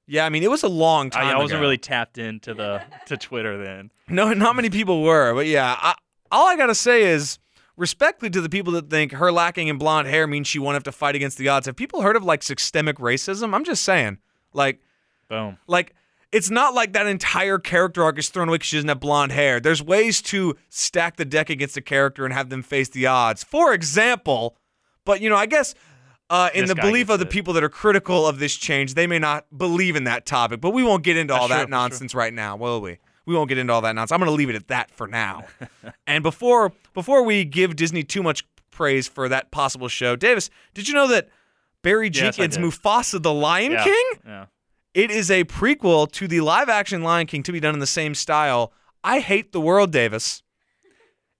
Yeah, 0.05 0.25
I 0.25 0.29
mean 0.29 0.43
it 0.43 0.51
was 0.51 0.63
a 0.63 0.69
long 0.69 1.07
oh, 1.07 1.09
time. 1.09 1.25
I, 1.25 1.31
I 1.33 1.37
wasn't 1.37 1.57
ago. 1.57 1.61
really 1.61 1.77
tapped 1.77 2.17
into 2.17 2.53
the 2.53 2.81
to 3.07 3.17
Twitter 3.17 3.61
then. 3.61 3.91
No, 4.09 4.31
not 4.31 4.55
many 4.55 4.69
people 4.69 5.03
were, 5.03 5.33
but 5.33 5.47
yeah. 5.47 5.75
I, 5.77 5.93
all 6.31 6.47
I 6.47 6.55
gotta 6.55 6.73
say 6.73 7.03
is, 7.03 7.39
respectfully 7.75 8.29
to 8.29 8.39
the 8.39 8.47
people 8.47 8.71
that 8.71 8.89
think 8.89 9.11
her 9.11 9.33
lacking 9.33 9.67
in 9.67 9.77
blonde 9.77 10.07
hair 10.07 10.25
means 10.27 10.47
she 10.47 10.59
won't 10.59 10.75
have 10.75 10.83
to 10.83 10.93
fight 10.93 11.13
against 11.13 11.37
the 11.37 11.49
odds. 11.49 11.65
Have 11.65 11.75
people 11.75 12.03
heard 12.03 12.15
of 12.15 12.23
like 12.23 12.41
systemic 12.41 12.99
racism? 12.99 13.53
I'm 13.53 13.65
just 13.65 13.83
saying, 13.83 14.19
like, 14.53 14.81
Boom. 15.29 15.57
like 15.67 15.93
it's 16.31 16.49
not 16.49 16.73
like 16.73 16.93
that 16.93 17.07
entire 17.07 17.57
character 17.57 18.03
arc 18.03 18.19
is 18.19 18.29
thrown 18.29 18.49
away 18.49 18.55
because 18.55 18.67
she 18.67 18.77
doesn't 18.77 18.89
have 18.89 18.99
blonde 18.99 19.31
hair. 19.31 19.59
There's 19.59 19.81
ways 19.81 20.21
to 20.23 20.55
stack 20.69 21.15
the 21.15 21.25
deck 21.25 21.49
against 21.49 21.77
a 21.77 21.81
character 21.81 22.25
and 22.25 22.33
have 22.33 22.49
them 22.49 22.63
face 22.63 22.89
the 22.89 23.05
odds. 23.07 23.43
For 23.43 23.73
example, 23.73 24.57
but 25.05 25.21
you 25.21 25.29
know, 25.29 25.37
I 25.37 25.45
guess. 25.45 25.73
Uh, 26.29 26.49
in 26.53 26.65
This 26.65 26.71
the 26.71 26.75
belief 26.75 27.07
of 27.09 27.19
the 27.19 27.25
it. 27.25 27.31
people 27.31 27.53
that 27.53 27.63
are 27.63 27.69
critical 27.69 28.27
of 28.27 28.37
this 28.37 28.53
change, 28.53 28.95
they 28.95 29.07
may 29.07 29.17
not 29.17 29.45
believe 29.57 29.95
in 29.95 30.03
that 30.03 30.25
topic, 30.25 30.59
but 30.59 30.71
we 30.71 30.83
won't 30.83 31.01
get 31.01 31.15
into 31.15 31.31
That's 31.31 31.41
all 31.41 31.47
true, 31.47 31.55
that 31.55 31.69
nonsense 31.69 32.13
right 32.13 32.33
now, 32.33 32.57
will 32.57 32.81
we? 32.81 32.97
We 33.25 33.33
won't 33.33 33.47
get 33.47 33.57
into 33.57 33.71
all 33.71 33.79
that 33.79 33.95
nonsense. 33.95 34.11
I'm 34.11 34.19
going 34.19 34.29
to 34.29 34.35
leave 34.35 34.49
it 34.49 34.55
at 34.57 34.67
that 34.67 34.91
for 34.91 35.07
now. 35.07 35.45
and 36.07 36.23
before 36.23 36.73
before 36.93 37.23
we 37.23 37.45
give 37.45 37.77
Disney 37.77 38.03
too 38.03 38.21
much 38.21 38.45
praise 38.71 39.07
for 39.07 39.29
that 39.29 39.51
possible 39.51 39.87
show, 39.87 40.17
Davis, 40.17 40.49
did 40.73 40.89
you 40.89 40.93
know 40.93 41.07
that 41.07 41.29
Barry 41.83 42.09
Yes, 42.13 42.35
Jenkins'. 42.37 42.57
Mufasa 42.57 43.21
the 43.21 43.33
Lion 43.33 43.71
Yeah. 43.73 43.83
King? 43.83 44.05
Yeah. 44.25 44.45
It 44.93 45.11
is 45.11 45.29
a 45.29 45.43
prequel 45.43 46.11
to 46.13 46.27
the 46.27 46.41
live 46.41 46.69
action 46.69 47.03
Lion 47.03 47.27
King 47.27 47.43
to 47.43 47.51
be 47.51 47.59
done 47.59 47.73
in 47.73 47.79
the 47.79 47.85
same 47.87 48.15
style. 48.15 48.73
I 49.03 49.19
hate 49.19 49.51
the 49.51 49.61
world, 49.61 49.91
Davis. 49.91 50.41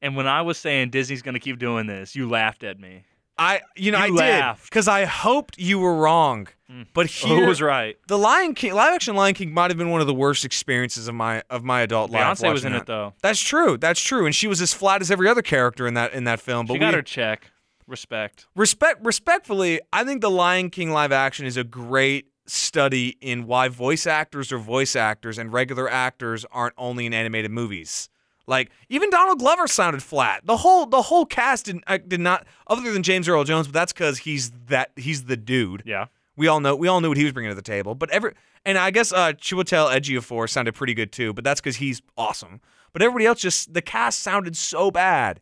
And 0.02 0.16
when 0.16 0.28
I 0.28 0.42
was 0.44 0.58
saying 0.58 0.92
Disney's 0.92 1.22
gonna 1.24 1.40
keep 1.40 1.58
doing 1.58 1.88
this, 1.88 2.16
you 2.16 2.30
laughed 2.30 2.64
at 2.64 2.80
me. 2.80 3.04
I 3.40 3.62
you 3.76 3.92
know 3.92 4.04
You 4.04 4.16
I 4.16 4.18
laughed. 4.18 4.64
did 4.64 4.70
because 4.70 4.88
I 4.88 5.06
hoped 5.06 5.58
you 5.60 5.80
were 5.80 5.96
wrong. 5.96 6.48
Mm. 6.72 6.88
But 6.94 7.06
here 7.08 7.42
Who 7.42 7.46
was 7.48 7.62
right? 7.62 7.96
The 8.08 8.18
Lion 8.18 8.54
King 8.56 8.74
live 8.74 8.94
action 8.94 9.16
Lion 9.16 9.34
King 9.36 9.54
might 9.54 9.70
have 9.72 9.78
been 9.78 9.90
one 9.92 10.02
of 10.02 10.08
the 10.08 10.14
worst 10.14 10.44
experiences 10.46 11.08
of 11.08 11.16
my 11.16 11.42
of 11.50 11.64
my 11.64 11.82
adult 11.82 12.12
life. 12.12 12.40
Beyonce 12.40 12.52
was 12.54 12.66
in 12.66 12.74
that. 12.74 12.82
it 12.82 12.86
though. 12.88 13.14
That's 13.22 13.40
true. 13.40 13.78
That's 13.78 14.02
true. 14.02 14.26
And 14.26 14.34
she 14.36 14.48
was 14.48 14.62
as 14.62 14.74
flat 14.74 15.02
as 15.02 15.10
every 15.12 15.28
other 15.28 15.42
character 15.42 15.88
in 15.88 15.94
that 15.96 16.14
in 16.14 16.24
that 16.26 16.40
film. 16.40 16.66
But 16.68 16.74
She 16.74 16.80
got 16.80 16.90
we, 16.94 16.96
her 16.98 17.02
check. 17.04 17.52
Respect. 17.88 18.48
respect 18.56 19.06
respectfully, 19.06 19.80
I 19.94 20.04
think 20.04 20.22
the 20.22 20.30
Lion 20.30 20.70
King 20.70 20.92
live 20.92 21.12
action 21.12 21.46
is 21.46 21.56
a 21.58 21.64
great 21.64 22.28
study 22.46 23.18
in 23.22 23.46
why 23.46 23.68
voice 23.68 24.08
actors 24.08 24.52
are 24.52 24.58
voice 24.58 24.96
actors 24.96 25.38
and 25.38 25.52
regular 25.52 25.90
actors 25.90 26.46
aren't 26.52 26.74
only 26.78 27.06
in 27.06 27.14
animated 27.14 27.52
movies. 27.52 28.10
Like 28.48 28.72
even 28.88 29.10
Donald 29.10 29.40
Glover 29.40 29.68
sounded 29.68 30.02
flat. 30.02 30.46
The 30.46 30.58
whole 30.58 30.86
the 30.86 31.02
whole 31.02 31.26
cast 31.26 31.66
did, 31.66 31.84
uh, 31.86 31.98
did 32.06 32.22
not, 32.22 32.48
other 32.68 32.92
than 32.92 33.04
James 33.04 33.28
Earl 33.28 33.44
Jones, 33.44 33.68
but 33.68 33.74
that's 33.74 33.92
because 33.92 34.20
he's 34.20 34.52
that 34.68 34.92
he's 34.96 35.26
the 35.26 35.38
dude. 35.38 35.84
Yeah. 35.86 36.06
We 36.38 36.48
all 36.48 36.60
know 36.60 36.76
we 36.76 36.88
all 36.88 37.02
knew 37.02 37.10
what 37.10 37.18
he 37.18 37.26
was 37.26 37.34
bringing 37.34 37.52
to 37.52 37.56
the 37.56 37.62
table. 37.62 37.94
But 37.94 38.10
every 38.12 38.34
and 38.66 38.78
I 38.78 38.92
guess 38.92 39.12
uh, 39.12 39.34
Chiwetel 39.34 39.92
Ejiofor 39.92 40.50
sounded 40.50 40.76
pretty 40.76 40.94
good 40.94 41.12
too. 41.12 41.34
But 41.34 41.44
that's 41.44 41.60
because 41.60 41.78
he's 41.78 42.02
awesome. 42.18 42.62
But 42.94 43.02
everybody 43.02 43.26
else 43.26 43.42
just 43.42 43.74
the 43.74 43.82
cast 43.82 44.20
sounded 44.20 44.56
so 44.56 44.92
bad. 44.92 45.42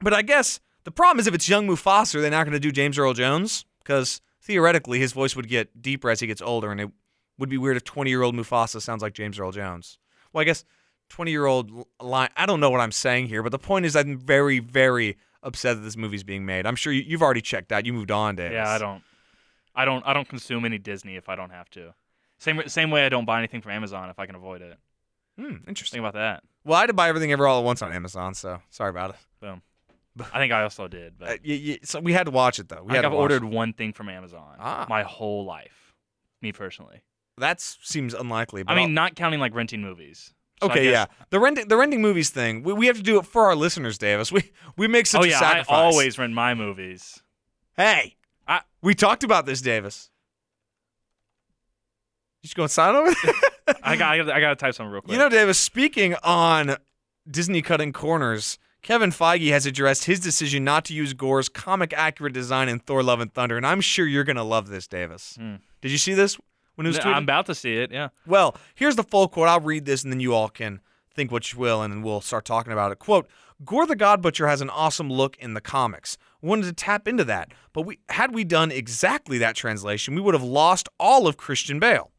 But 0.00 0.14
I 0.14 0.22
guess 0.22 0.60
the 0.84 0.90
problem 0.90 1.20
is 1.20 1.26
if 1.26 1.34
it's 1.34 1.48
young 1.48 1.66
Mufasa, 1.66 2.20
they're 2.20 2.30
not 2.30 2.44
going 2.44 2.52
to 2.52 2.60
do 2.60 2.72
James 2.72 2.98
Earl 2.98 3.14
Jones 3.14 3.64
because 3.80 4.20
theoretically 4.40 4.98
his 4.98 5.12
voice 5.12 5.36
would 5.36 5.48
get 5.48 5.82
deeper 5.82 6.10
as 6.10 6.20
he 6.20 6.26
gets 6.26 6.42
older, 6.42 6.70
and 6.70 6.80
it 6.80 6.90
would 7.38 7.48
be 7.48 7.58
weird 7.58 7.76
if 7.76 7.84
20 7.84 8.10
year 8.10 8.22
old 8.22 8.34
Mufasa 8.34 8.80
sounds 8.80 9.02
like 9.02 9.14
James 9.14 9.38
Earl 9.38 9.52
Jones. 9.52 9.98
Well, 10.32 10.42
I 10.42 10.44
guess 10.44 10.64
20 11.10 11.30
year 11.30 11.46
old 11.46 11.86
line. 12.00 12.30
I 12.36 12.46
don't 12.46 12.60
know 12.60 12.70
what 12.70 12.80
I'm 12.80 12.92
saying 12.92 13.26
here, 13.26 13.42
but 13.42 13.52
the 13.52 13.58
point 13.58 13.86
is 13.86 13.96
I'm 13.96 14.18
very 14.18 14.58
very 14.58 15.16
upset 15.42 15.76
that 15.76 15.82
this 15.82 15.96
movie's 15.96 16.24
being 16.24 16.44
made. 16.44 16.66
I'm 16.66 16.76
sure 16.76 16.92
you, 16.92 17.02
you've 17.02 17.22
already 17.22 17.40
checked 17.40 17.72
out. 17.72 17.86
You 17.86 17.92
moved 17.92 18.10
on, 18.10 18.36
Davis. 18.36 18.54
Yeah, 18.54 18.70
I 18.70 18.78
don't. 18.78 19.02
I 19.74 19.84
don't. 19.84 20.06
I 20.06 20.12
don't 20.12 20.28
consume 20.28 20.64
any 20.64 20.78
Disney 20.78 21.16
if 21.16 21.28
I 21.28 21.36
don't 21.36 21.50
have 21.50 21.70
to. 21.70 21.94
Same 22.38 22.62
same 22.68 22.90
way 22.90 23.04
I 23.04 23.08
don't 23.08 23.24
buy 23.24 23.38
anything 23.38 23.60
from 23.60 23.72
Amazon 23.72 24.08
if 24.10 24.18
I 24.18 24.26
can 24.26 24.34
avoid 24.34 24.62
it. 24.62 24.78
Hmm, 25.38 25.56
interesting. 25.68 25.98
Think 25.98 26.08
about 26.08 26.18
that. 26.18 26.42
Well, 26.64 26.76
I 26.76 26.80
had 26.80 26.86
to 26.86 26.92
buy 26.92 27.08
everything 27.08 27.32
ever 27.32 27.46
all 27.46 27.60
at 27.60 27.64
once 27.64 27.82
on 27.82 27.92
Amazon, 27.92 28.34
so 28.34 28.60
sorry 28.70 28.90
about 28.90 29.10
it. 29.10 29.16
Boom. 29.40 29.62
I 30.32 30.38
think 30.38 30.52
I 30.52 30.62
also 30.62 30.88
did, 30.88 31.18
but 31.18 31.40
Uh, 31.48 31.76
so 31.84 32.00
we 32.00 32.12
had 32.12 32.24
to 32.26 32.30
watch 32.32 32.58
it 32.58 32.68
though. 32.68 32.82
We 32.82 32.92
I 32.92 32.96
had 32.96 33.04
I've 33.04 33.12
ordered 33.12 33.42
it. 33.44 33.46
one 33.46 33.72
thing 33.72 33.92
from 33.92 34.08
Amazon 34.08 34.56
Ah. 34.58 34.86
my 34.88 35.02
whole 35.02 35.44
life. 35.44 35.94
Me 36.42 36.52
personally. 36.52 37.02
That 37.38 37.60
seems 37.60 38.12
unlikely. 38.12 38.64
But 38.64 38.72
I 38.72 38.76
mean, 38.76 38.88
I'll- 38.90 38.94
not 38.94 39.14
counting 39.14 39.40
like 39.40 39.54
renting 39.54 39.80
movies. 39.80 40.34
So 40.60 40.66
okay, 40.68 40.84
guess- 40.84 40.92
yeah, 40.92 41.06
the 41.30 41.40
renting 41.40 41.68
the 41.68 41.76
renting 41.76 42.02
movies 42.02 42.28
thing. 42.30 42.62
We, 42.62 42.72
we 42.74 42.86
have 42.86 42.96
to 42.96 43.02
do 43.02 43.18
it 43.18 43.24
for 43.24 43.46
our 43.46 43.56
listeners, 43.56 43.96
Davis. 43.96 44.30
We 44.32 44.50
we 44.76 44.88
make 44.88 45.06
such 45.06 45.22
Oh 45.22 45.24
a 45.24 45.28
yeah, 45.28 45.36
I 45.36 45.40
sacrifice. 45.40 45.66
always 45.68 46.18
rent 46.18 46.34
my 46.34 46.54
movies. 46.54 47.22
Hey, 47.76 48.16
I- 48.46 48.62
we 48.82 48.94
talked 48.94 49.24
about 49.24 49.46
this, 49.46 49.60
Davis. 49.62 50.10
You 52.42 52.46
just 52.48 52.56
going 52.56 52.68
sign 52.68 52.94
over 52.94 53.12
there? 53.22 53.34
I 53.82 53.96
got. 53.96 54.30
I 54.30 54.40
got 54.40 54.48
to 54.50 54.56
type 54.56 54.74
something 54.74 54.90
real 54.90 55.02
quick. 55.02 55.12
You 55.12 55.18
know, 55.18 55.28
Davis, 55.28 55.58
speaking 55.58 56.14
on 56.22 56.76
Disney 57.30 57.62
cutting 57.62 57.92
corners, 57.92 58.58
Kevin 58.82 59.10
Feige 59.10 59.50
has 59.50 59.66
addressed 59.66 60.04
his 60.04 60.20
decision 60.20 60.64
not 60.64 60.84
to 60.86 60.94
use 60.94 61.12
Gorr's 61.12 61.48
comic 61.48 61.92
accurate 61.94 62.32
design 62.32 62.68
in 62.68 62.78
Thor 62.78 63.02
Love 63.02 63.20
and 63.20 63.32
Thunder, 63.32 63.56
and 63.56 63.66
I'm 63.66 63.80
sure 63.80 64.06
you're 64.06 64.24
going 64.24 64.36
to 64.36 64.42
love 64.42 64.68
this, 64.68 64.86
Davis. 64.86 65.36
Hmm. 65.38 65.56
Did 65.80 65.90
you 65.90 65.98
see 65.98 66.14
this 66.14 66.38
when 66.76 66.86
it 66.86 66.90
was 66.90 66.98
tweeted? 66.98 67.14
I'm 67.14 67.22
about 67.24 67.46
to 67.46 67.54
see 67.54 67.76
it. 67.76 67.90
Yeah. 67.92 68.08
Well, 68.26 68.56
here's 68.74 68.96
the 68.96 69.02
full 69.02 69.28
quote. 69.28 69.48
I'll 69.48 69.60
read 69.60 69.84
this 69.84 70.02
and 70.02 70.12
then 70.12 70.20
you 70.20 70.34
all 70.34 70.48
can 70.48 70.80
think 71.14 71.30
what 71.30 71.52
you 71.52 71.58
will 71.58 71.82
and 71.82 71.92
then 71.92 72.02
we'll 72.02 72.20
start 72.20 72.44
talking 72.44 72.72
about 72.72 72.92
it. 72.92 72.98
Quote 72.98 73.28
Gorr 73.64 73.86
the 73.86 73.96
God 73.96 74.22
Butcher 74.22 74.48
has 74.48 74.60
an 74.60 74.70
awesome 74.70 75.10
look 75.12 75.36
in 75.38 75.54
the 75.54 75.60
comics. 75.60 76.16
Wanted 76.40 76.64
to 76.66 76.72
tap 76.72 77.06
into 77.06 77.24
that, 77.24 77.52
but 77.74 77.82
we 77.82 77.98
had 78.08 78.32
we 78.34 78.44
done 78.44 78.70
exactly 78.70 79.36
that 79.38 79.54
translation, 79.54 80.14
we 80.14 80.22
would 80.22 80.32
have 80.34 80.42
lost 80.42 80.88
all 80.98 81.26
of 81.26 81.36
Christian 81.36 81.78
Bale. 81.78 82.10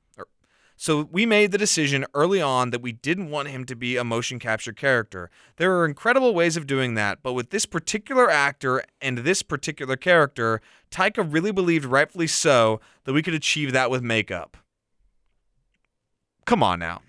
So 0.81 1.07
we 1.11 1.27
made 1.27 1.51
the 1.51 1.59
decision 1.59 2.07
early 2.15 2.41
on 2.41 2.71
that 2.71 2.81
we 2.81 2.91
didn't 2.91 3.29
want 3.29 3.49
him 3.49 3.65
to 3.65 3.75
be 3.75 3.97
a 3.97 4.03
motion 4.03 4.39
capture 4.39 4.73
character. 4.73 5.29
There 5.57 5.77
are 5.77 5.85
incredible 5.85 6.33
ways 6.33 6.57
of 6.57 6.65
doing 6.65 6.95
that, 6.95 7.19
but 7.21 7.33
with 7.33 7.51
this 7.51 7.67
particular 7.67 8.31
actor 8.31 8.81
and 8.99 9.19
this 9.19 9.43
particular 9.43 9.95
character, 9.95 10.59
Taika 10.89 11.23
really 11.31 11.51
believed, 11.51 11.85
rightfully 11.85 12.25
so, 12.25 12.81
that 13.03 13.13
we 13.13 13.21
could 13.21 13.35
achieve 13.35 13.73
that 13.73 13.91
with 13.91 14.01
makeup. 14.01 14.57
Come 16.47 16.63
on 16.63 16.79
now. 16.79 17.03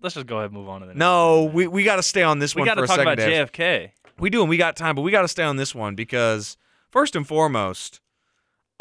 Let's 0.00 0.14
just 0.14 0.26
go 0.26 0.38
ahead 0.38 0.46
and 0.46 0.54
move 0.54 0.70
on 0.70 0.80
to 0.80 0.86
the 0.86 0.92
next. 0.94 0.98
No, 0.98 1.42
one. 1.42 1.52
we, 1.52 1.66
we 1.66 1.84
got 1.84 1.96
to 1.96 2.02
stay 2.02 2.22
on 2.22 2.38
this 2.38 2.54
we 2.54 2.62
one 2.62 2.66
got 2.66 2.76
to 2.76 2.86
talk 2.86 2.98
about 2.98 3.18
JFK. 3.18 3.90
We 4.20 4.30
do, 4.30 4.40
and 4.40 4.48
we 4.48 4.56
got 4.56 4.74
time, 4.74 4.94
but 4.94 5.02
we 5.02 5.10
got 5.10 5.20
to 5.20 5.28
stay 5.28 5.44
on 5.44 5.56
this 5.56 5.74
one 5.74 5.94
because 5.94 6.56
first 6.88 7.14
and 7.14 7.28
foremost, 7.28 8.00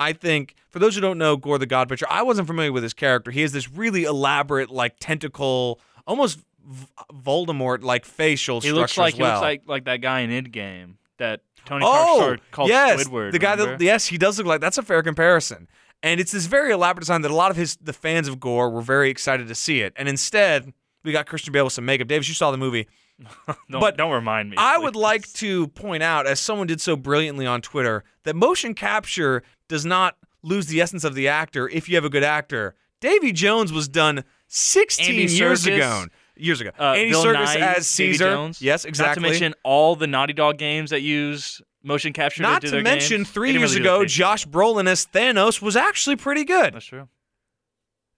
I 0.01 0.13
think 0.13 0.55
for 0.69 0.79
those 0.79 0.95
who 0.95 1.01
don't 1.01 1.17
know 1.17 1.37
Gorr 1.37 1.57
the 1.57 1.65
God 1.65 1.87
Butcher, 1.87 2.07
I 2.09 2.23
wasn't 2.23 2.47
familiar 2.47 2.71
with 2.71 2.83
his 2.83 2.93
character. 2.93 3.29
He 3.31 3.41
has 3.41 3.51
this 3.51 3.71
really 3.71 4.03
elaborate, 4.03 4.71
like 4.71 4.95
tentacle, 4.99 5.79
almost 6.07 6.39
v- 6.65 6.87
Voldemort-like 7.13 8.05
facial 8.05 8.61
He 8.61 8.69
structure 8.69 8.81
looks 8.81 8.97
like 8.97 9.17
well. 9.17 9.27
he 9.27 9.33
looks 9.33 9.41
like 9.41 9.61
like 9.67 9.85
that 9.85 10.01
guy 10.01 10.21
in 10.21 10.31
Endgame 10.31 10.95
that 11.17 11.41
Tony 11.65 11.85
oh, 11.87 12.17
Stark 12.17 12.41
called 12.51 12.69
yes, 12.69 13.03
Squidward. 13.03 13.31
the 13.31 13.39
guy 13.39 13.51
remember? 13.51 13.77
that 13.77 13.83
yes, 13.83 14.07
he 14.07 14.17
does 14.17 14.37
look 14.37 14.47
like. 14.47 14.61
That's 14.61 14.77
a 14.77 14.83
fair 14.83 15.03
comparison. 15.03 15.67
And 16.03 16.19
it's 16.19 16.31
this 16.31 16.47
very 16.47 16.71
elaborate 16.71 17.01
design 17.01 17.21
that 17.21 17.31
a 17.31 17.35
lot 17.35 17.51
of 17.51 17.57
his 17.57 17.75
the 17.77 17.93
fans 17.93 18.27
of 18.27 18.39
Gorr 18.39 18.69
were 18.71 18.81
very 18.81 19.09
excited 19.11 19.47
to 19.47 19.55
see 19.55 19.81
it. 19.81 19.93
And 19.95 20.09
instead, 20.09 20.73
we 21.03 21.11
got 21.11 21.27
Christian 21.27 21.53
Bale 21.53 21.65
with 21.65 21.73
some 21.73 21.85
makeup. 21.85 22.07
Davis, 22.07 22.27
you 22.27 22.33
saw 22.33 22.49
the 22.49 22.57
movie. 22.57 22.87
don't, 23.69 23.79
but 23.79 23.97
don't 23.97 24.11
remind 24.11 24.49
me. 24.49 24.57
I 24.57 24.77
would 24.77 24.95
like 24.95 25.31
to 25.33 25.67
point 25.67 26.01
out, 26.01 26.25
as 26.25 26.39
someone 26.39 26.65
did 26.65 26.81
so 26.81 26.95
brilliantly 26.95 27.45
on 27.45 27.61
Twitter, 27.61 28.03
that 28.23 28.35
motion 28.35 28.73
capture 28.73 29.43
does 29.71 29.85
not 29.85 30.17
lose 30.43 30.67
the 30.67 30.79
essence 30.81 31.03
of 31.03 31.15
the 31.15 31.27
actor 31.27 31.67
if 31.69 31.87
you 31.89 31.95
have 31.95 32.05
a 32.05 32.09
good 32.09 32.23
actor. 32.23 32.75
Davy 32.99 33.31
Jones 33.31 33.71
was 33.73 33.87
done 33.87 34.23
16 34.47 35.05
Andy 35.07 35.33
years 35.33 35.63
Serkis, 35.65 35.75
ago. 35.75 36.05
Years 36.35 36.61
ago. 36.61 36.71
uh, 36.79 36.83
Andy 36.93 37.11
Bill 37.11 37.23
Serkis 37.25 37.33
Nye, 37.59 37.73
as 37.77 37.87
Caesar. 37.87 38.51
Yes, 38.59 38.85
exactly. 38.85 39.07
Not 39.07 39.13
to 39.15 39.31
mention 39.31 39.53
all 39.63 39.95
the 39.95 40.07
Naughty 40.07 40.33
Dog 40.33 40.57
games 40.57 40.89
that 40.91 41.01
use 41.01 41.61
motion 41.83 42.13
capture. 42.13 42.43
Not 42.43 42.61
to, 42.61 42.69
do 42.69 42.77
to 42.77 42.83
mention, 42.83 43.17
games. 43.19 43.29
three 43.31 43.51
years 43.53 43.71
really 43.75 43.81
ago, 43.81 44.05
Josh. 44.05 44.45
Brolin 44.45 44.87
as 44.87 45.05
Thanos 45.07 45.61
was 45.61 45.75
actually 45.75 46.15
pretty 46.17 46.43
good. 46.43 46.73
That's 46.73 46.85
true. 46.85 47.07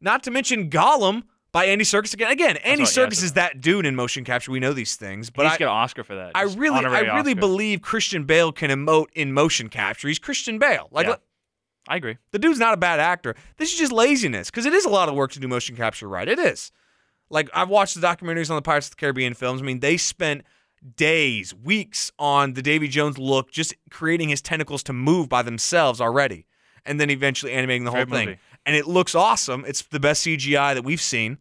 Not 0.01 0.23
to 0.23 0.31
mention 0.31 0.69
Gollum 0.69 1.23
by 1.51 1.65
Andy 1.65 1.85
Serkis 1.85 2.13
again. 2.13 2.31
Again, 2.31 2.57
Andy 2.57 2.83
what- 2.83 2.97
yeah, 2.97 3.05
Serkis 3.05 3.23
is 3.23 3.33
that 3.33 3.61
dude 3.61 3.85
in 3.85 3.95
motion 3.95 4.23
capture. 4.25 4.51
We 4.51 4.59
know 4.59 4.73
these 4.73 4.95
things, 4.95 5.29
But 5.29 5.43
but 5.43 5.45
he 5.49 5.53
I, 5.53 5.57
to 5.59 5.63
an 5.65 5.69
Oscar 5.69 6.03
for 6.03 6.15
that. 6.15 6.31
I 6.35 6.43
really, 6.43 6.83
I 6.85 6.99
really 7.01 7.31
Oscar. 7.31 7.35
believe 7.35 7.81
Christian 7.81 8.25
Bale 8.25 8.51
can 8.51 8.69
emote 8.69 9.07
in 9.13 9.31
motion 9.33 9.69
capture. 9.69 10.07
He's 10.07 10.19
Christian 10.19 10.59
Bale. 10.59 10.87
Like, 10.91 11.07
Yeah. 11.07 11.15
I 11.87 11.97
agree. 11.97 12.17
The 12.31 12.39
dude's 12.39 12.59
not 12.59 12.73
a 12.73 12.77
bad 12.77 12.99
actor. 12.99 13.35
This 13.57 13.73
is 13.73 13.79
just 13.79 13.91
laziness 13.91 14.49
because 14.49 14.65
it 14.65 14.73
is 14.73 14.85
a 14.85 14.89
lot 14.89 15.09
of 15.09 15.15
work 15.15 15.31
to 15.33 15.39
do 15.39 15.47
motion 15.47 15.75
capture 15.75 16.07
right. 16.07 16.27
It 16.27 16.39
is. 16.39 16.71
Like 17.29 17.49
I've 17.53 17.69
watched 17.69 17.99
the 17.99 18.05
documentaries 18.05 18.49
on 18.49 18.55
the 18.55 18.61
Pirates 18.61 18.87
of 18.87 18.91
the 18.91 18.97
Caribbean 18.97 19.33
films. 19.33 19.61
I 19.61 19.65
mean, 19.65 19.79
they 19.79 19.97
spent 19.97 20.43
days, 20.95 21.53
weeks 21.53 22.11
on 22.19 22.53
the 22.53 22.61
Davy 22.61 22.87
Jones 22.87 23.17
look, 23.17 23.51
just 23.51 23.73
creating 23.89 24.29
his 24.29 24.41
tentacles 24.41 24.83
to 24.83 24.93
move 24.93 25.29
by 25.29 25.41
themselves 25.41 25.99
already, 25.99 26.45
and 26.85 26.99
then 26.99 27.09
eventually 27.09 27.51
animating 27.51 27.85
the 27.85 27.91
whole 27.91 28.05
thing. 28.05 28.27
movie. 28.27 28.39
And 28.65 28.75
it 28.75 28.87
looks 28.87 29.15
awesome. 29.15 29.65
It's 29.67 29.81
the 29.81 29.99
best 29.99 30.25
CGI 30.25 30.73
that 30.73 30.83
we've 30.83 31.01
seen. 31.01 31.37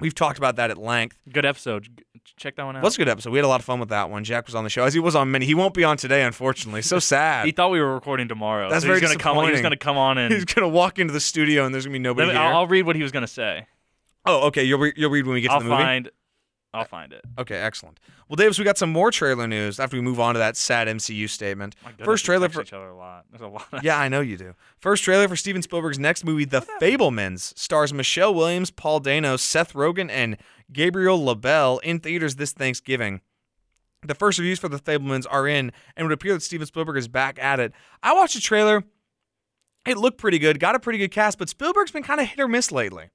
We've 0.00 0.14
talked 0.14 0.38
about 0.38 0.56
that 0.56 0.70
at 0.70 0.78
length. 0.78 1.18
Good 1.32 1.44
episode. 1.44 2.04
Check 2.36 2.56
that 2.56 2.64
one 2.64 2.76
out. 2.76 2.82
What's 2.82 2.96
a 2.96 2.98
good 2.98 3.08
episode? 3.08 3.30
We 3.30 3.38
had 3.38 3.44
a 3.44 3.48
lot 3.48 3.60
of 3.60 3.64
fun 3.64 3.80
with 3.80 3.88
that 3.88 4.10
one. 4.10 4.24
Jack 4.24 4.46
was 4.46 4.54
on 4.54 4.64
the 4.64 4.70
show, 4.70 4.84
as 4.84 4.94
he 4.94 5.00
was 5.00 5.16
on 5.16 5.30
many. 5.30 5.46
He 5.46 5.54
won't 5.54 5.74
be 5.74 5.84
on 5.84 5.96
today, 5.96 6.22
unfortunately. 6.24 6.82
So 6.82 6.98
sad. 7.00 7.46
he 7.46 7.52
thought 7.52 7.70
we 7.70 7.80
were 7.80 7.94
recording 7.94 8.28
tomorrow. 8.28 8.68
That's 8.68 8.84
so 8.84 8.90
he's 8.92 9.00
very 9.00 9.12
gonna 9.12 9.18
come. 9.22 9.38
on- 9.38 9.44
He 9.44 9.50
was 9.52 9.60
disappointing. 9.60 9.62
gonna 9.62 9.76
come 9.76 9.96
on 9.98 10.18
and. 10.18 10.34
He's 10.38 10.44
gonna 10.44 10.68
walk 10.68 10.98
into 10.98 11.12
the 11.12 11.20
studio 11.20 11.64
and 11.64 11.74
there's 11.74 11.84
gonna 11.86 11.92
be 11.94 11.98
nobody 11.98 12.28
me- 12.28 12.34
here. 12.34 12.42
I'll, 12.42 12.56
I'll 12.58 12.66
read 12.66 12.82
what 12.86 12.96
he 12.96 13.02
was 13.02 13.12
gonna 13.12 13.26
say. 13.26 13.66
oh, 14.26 14.46
okay. 14.48 14.64
You'll 14.64 14.78
re- 14.80 14.92
you'll 14.96 15.10
read 15.10 15.26
when 15.26 15.34
we 15.34 15.40
get 15.40 15.50
I'll 15.50 15.58
to 15.60 15.64
the 15.64 15.70
movie. 15.70 15.82
find. 15.82 16.10
I'll 16.74 16.84
find 16.84 17.14
it. 17.14 17.22
Okay, 17.38 17.56
excellent. 17.56 17.98
Well, 18.28 18.36
Davis, 18.36 18.58
we 18.58 18.64
got 18.64 18.76
some 18.76 18.90
more 18.92 19.10
trailer 19.10 19.48
news 19.48 19.80
after 19.80 19.96
we 19.96 20.02
move 20.02 20.20
on 20.20 20.34
to 20.34 20.38
that 20.38 20.54
sad 20.54 20.86
MCU 20.86 21.26
statement. 21.28 21.74
My 21.82 21.92
goodness, 21.92 22.04
First 22.04 22.24
we 22.24 22.26
trailer 22.26 22.48
for 22.50 22.60
each 22.60 22.74
other 22.74 22.88
a 22.88 22.94
lot. 22.96 23.24
There's 23.30 23.40
a 23.40 23.46
lot. 23.48 23.64
yeah, 23.82 23.98
I 23.98 24.08
know 24.10 24.20
you 24.20 24.36
do. 24.36 24.54
First 24.78 25.02
trailer 25.02 25.26
for 25.28 25.34
Steven 25.34 25.62
Spielberg's 25.62 25.98
next 25.98 26.26
movie, 26.26 26.44
The 26.44 26.60
Fabelmans, 26.78 27.56
stars 27.58 27.94
Michelle 27.94 28.34
Williams, 28.34 28.70
Paul 28.70 29.00
Dano, 29.00 29.38
Seth 29.38 29.72
Rogen, 29.72 30.10
and 30.10 30.36
Gabriel 30.72 31.24
LaBelle 31.24 31.78
in 31.78 32.00
theaters 32.00 32.36
this 32.36 32.52
Thanksgiving. 32.52 33.20
The 34.02 34.14
first 34.14 34.38
reviews 34.38 34.58
for 34.58 34.68
The 34.68 34.78
Fabelmans 34.78 35.26
are 35.28 35.48
in, 35.48 35.66
and 35.66 35.72
it 35.96 36.02
would 36.04 36.12
appear 36.12 36.34
that 36.34 36.42
Steven 36.42 36.66
Spielberg 36.66 36.96
is 36.96 37.08
back 37.08 37.38
at 37.42 37.58
it. 37.58 37.72
I 38.02 38.12
watched 38.14 38.34
the 38.34 38.40
trailer. 38.40 38.84
It 39.86 39.96
looked 39.96 40.18
pretty 40.18 40.38
good, 40.38 40.60
got 40.60 40.74
a 40.74 40.78
pretty 40.78 40.98
good 40.98 41.10
cast, 41.10 41.38
but 41.38 41.48
Spielberg's 41.48 41.90
been 41.90 42.02
kind 42.02 42.20
of 42.20 42.28
hit 42.28 42.38
or 42.38 42.46
miss 42.46 42.70
lately. 42.70 43.10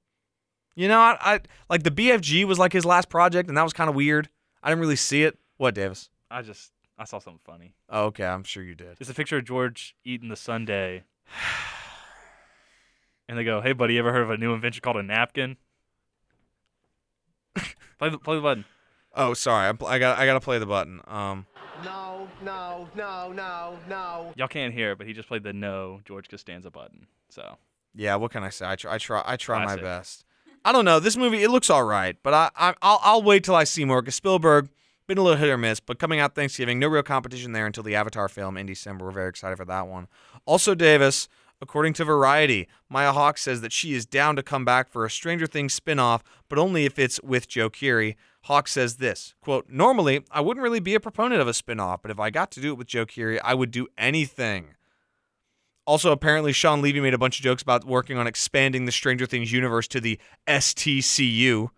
You 0.75 0.87
know, 0.87 0.99
I, 0.99 1.17
I 1.21 1.39
like 1.69 1.83
the 1.83 1.91
BFG 1.91 2.45
was 2.45 2.57
like 2.57 2.73
his 2.73 2.85
last 2.85 3.09
project, 3.09 3.47
and 3.47 3.57
that 3.57 3.63
was 3.63 3.73
kind 3.73 3.89
of 3.89 3.95
weird. 3.95 4.29
I 4.61 4.69
didn't 4.69 4.81
really 4.81 4.95
see 4.95 5.23
it. 5.23 5.37
What, 5.57 5.75
Davis? 5.75 6.09
I 6.31 6.41
just 6.41 6.71
I 6.97 7.05
saw 7.05 7.19
something 7.19 7.41
funny. 7.45 7.75
Oh, 7.89 8.05
okay, 8.05 8.25
I'm 8.25 8.43
sure 8.43 8.63
you 8.63 8.75
did. 8.75 8.97
It's 8.99 9.09
a 9.09 9.13
picture 9.13 9.37
of 9.37 9.45
George 9.45 9.95
eating 10.03 10.29
the 10.29 10.35
sundae. 10.35 11.03
And 13.29 13.37
they 13.37 13.45
go, 13.45 13.61
"Hey, 13.61 13.71
buddy, 13.71 13.93
you 13.93 13.99
ever 13.99 14.11
heard 14.11 14.23
of 14.23 14.31
a 14.31 14.37
new 14.37 14.53
invention 14.53 14.81
called 14.81 14.97
a 14.97 15.01
napkin?" 15.01 15.55
Play 18.03 18.09
the 18.09 18.17
play 18.19 18.35
the 18.35 18.41
button. 18.41 18.65
Oh, 19.15 19.33
sorry, 19.33 19.67
I'm, 19.67 19.77
I 19.85 19.99
got 19.99 20.17
I 20.17 20.25
got 20.25 20.33
to 20.33 20.39
play 20.39 20.59
the 20.59 20.65
button. 20.65 21.01
Um, 21.07 21.45
No, 21.83 22.27
no, 22.43 22.87
no, 22.95 23.31
no, 23.31 23.77
no. 23.87 24.33
Y'all 24.35 24.47
can't 24.47 24.73
hear 24.73 24.91
it, 24.91 24.97
but 24.97 25.07
he 25.07 25.13
just 25.13 25.27
played 25.27 25.43
the 25.43 25.53
no 25.53 26.01
George 26.05 26.29
Costanza 26.29 26.71
button. 26.71 27.07
So 27.29 27.57
yeah, 27.93 28.15
what 28.15 28.31
can 28.31 28.43
I 28.43 28.49
say? 28.49 28.65
I 28.67 28.75
try 28.75 28.95
I 28.95 28.97
try 28.97 29.21
I 29.25 29.37
try 29.37 29.63
my 29.63 29.75
best. 29.75 30.25
I 30.65 30.71
don't 30.71 30.85
know. 30.85 30.99
This 30.99 31.17
movie 31.17 31.43
it 31.43 31.49
looks 31.49 31.69
all 31.69 31.83
right, 31.83 32.15
but 32.23 32.33
I, 32.33 32.49
I 32.55 32.73
I'll 32.81 32.99
I'll 33.03 33.21
wait 33.23 33.43
till 33.43 33.55
I 33.55 33.63
see 33.65 33.85
more. 33.85 34.01
Cause 34.01 34.15
Spielberg 34.15 34.69
been 35.07 35.17
a 35.17 35.21
little 35.21 35.37
hit 35.37 35.49
or 35.49 35.57
miss, 35.57 35.79
but 35.79 35.99
coming 35.99 36.19
out 36.19 36.33
Thanksgiving, 36.33 36.79
no 36.79 36.87
real 36.87 37.03
competition 37.03 37.51
there 37.51 37.65
until 37.65 37.83
the 37.83 37.95
Avatar 37.95 38.29
film 38.29 38.57
in 38.57 38.65
December. 38.65 39.05
We're 39.05 39.11
very 39.11 39.29
excited 39.29 39.57
for 39.57 39.65
that 39.65 39.87
one. 39.87 40.07
Also, 40.45 40.73
Davis. 40.75 41.27
According 41.63 41.93
to 41.93 42.03
Variety, 42.03 42.67
Maya 42.89 43.13
Hawke 43.13 43.37
says 43.37 43.61
that 43.61 43.71
she 43.71 43.93
is 43.93 44.05
down 44.05 44.35
to 44.35 44.43
come 44.43 44.65
back 44.65 44.89
for 44.89 45.05
a 45.05 45.09
Stranger 45.09 45.47
Things 45.47 45.73
spin-off, 45.73 46.21
but 46.49 46.59
only 46.59 46.83
if 46.83 46.99
it's 46.99 47.21
with 47.23 47.47
Joe 47.47 47.69
Keery. 47.69 48.15
Hawke 48.43 48.67
says 48.67 48.97
this, 48.97 49.33
quote, 49.39 49.69
Normally, 49.69 50.25
I 50.29 50.41
wouldn't 50.41 50.61
really 50.61 50.81
be 50.81 50.93
a 50.93 50.99
proponent 50.99 51.39
of 51.39 51.47
a 51.47 51.53
spin-off, 51.53 52.01
but 52.01 52.11
if 52.11 52.19
I 52.19 52.31
got 52.31 52.51
to 52.51 52.59
do 52.59 52.73
it 52.73 52.77
with 52.77 52.87
Joe 52.87 53.05
Keery, 53.05 53.39
I 53.41 53.53
would 53.53 53.71
do 53.71 53.87
anything. 53.97 54.75
Also, 55.87 56.11
apparently, 56.11 56.51
Shawn 56.51 56.81
Levy 56.81 56.99
made 56.99 57.13
a 57.13 57.17
bunch 57.17 57.39
of 57.39 57.45
jokes 57.45 57.61
about 57.61 57.85
working 57.85 58.17
on 58.17 58.27
expanding 58.27 58.83
the 58.83 58.91
Stranger 58.91 59.25
Things 59.25 59.53
universe 59.53 59.87
to 59.87 60.01
the 60.01 60.19
STCU. 60.45 61.69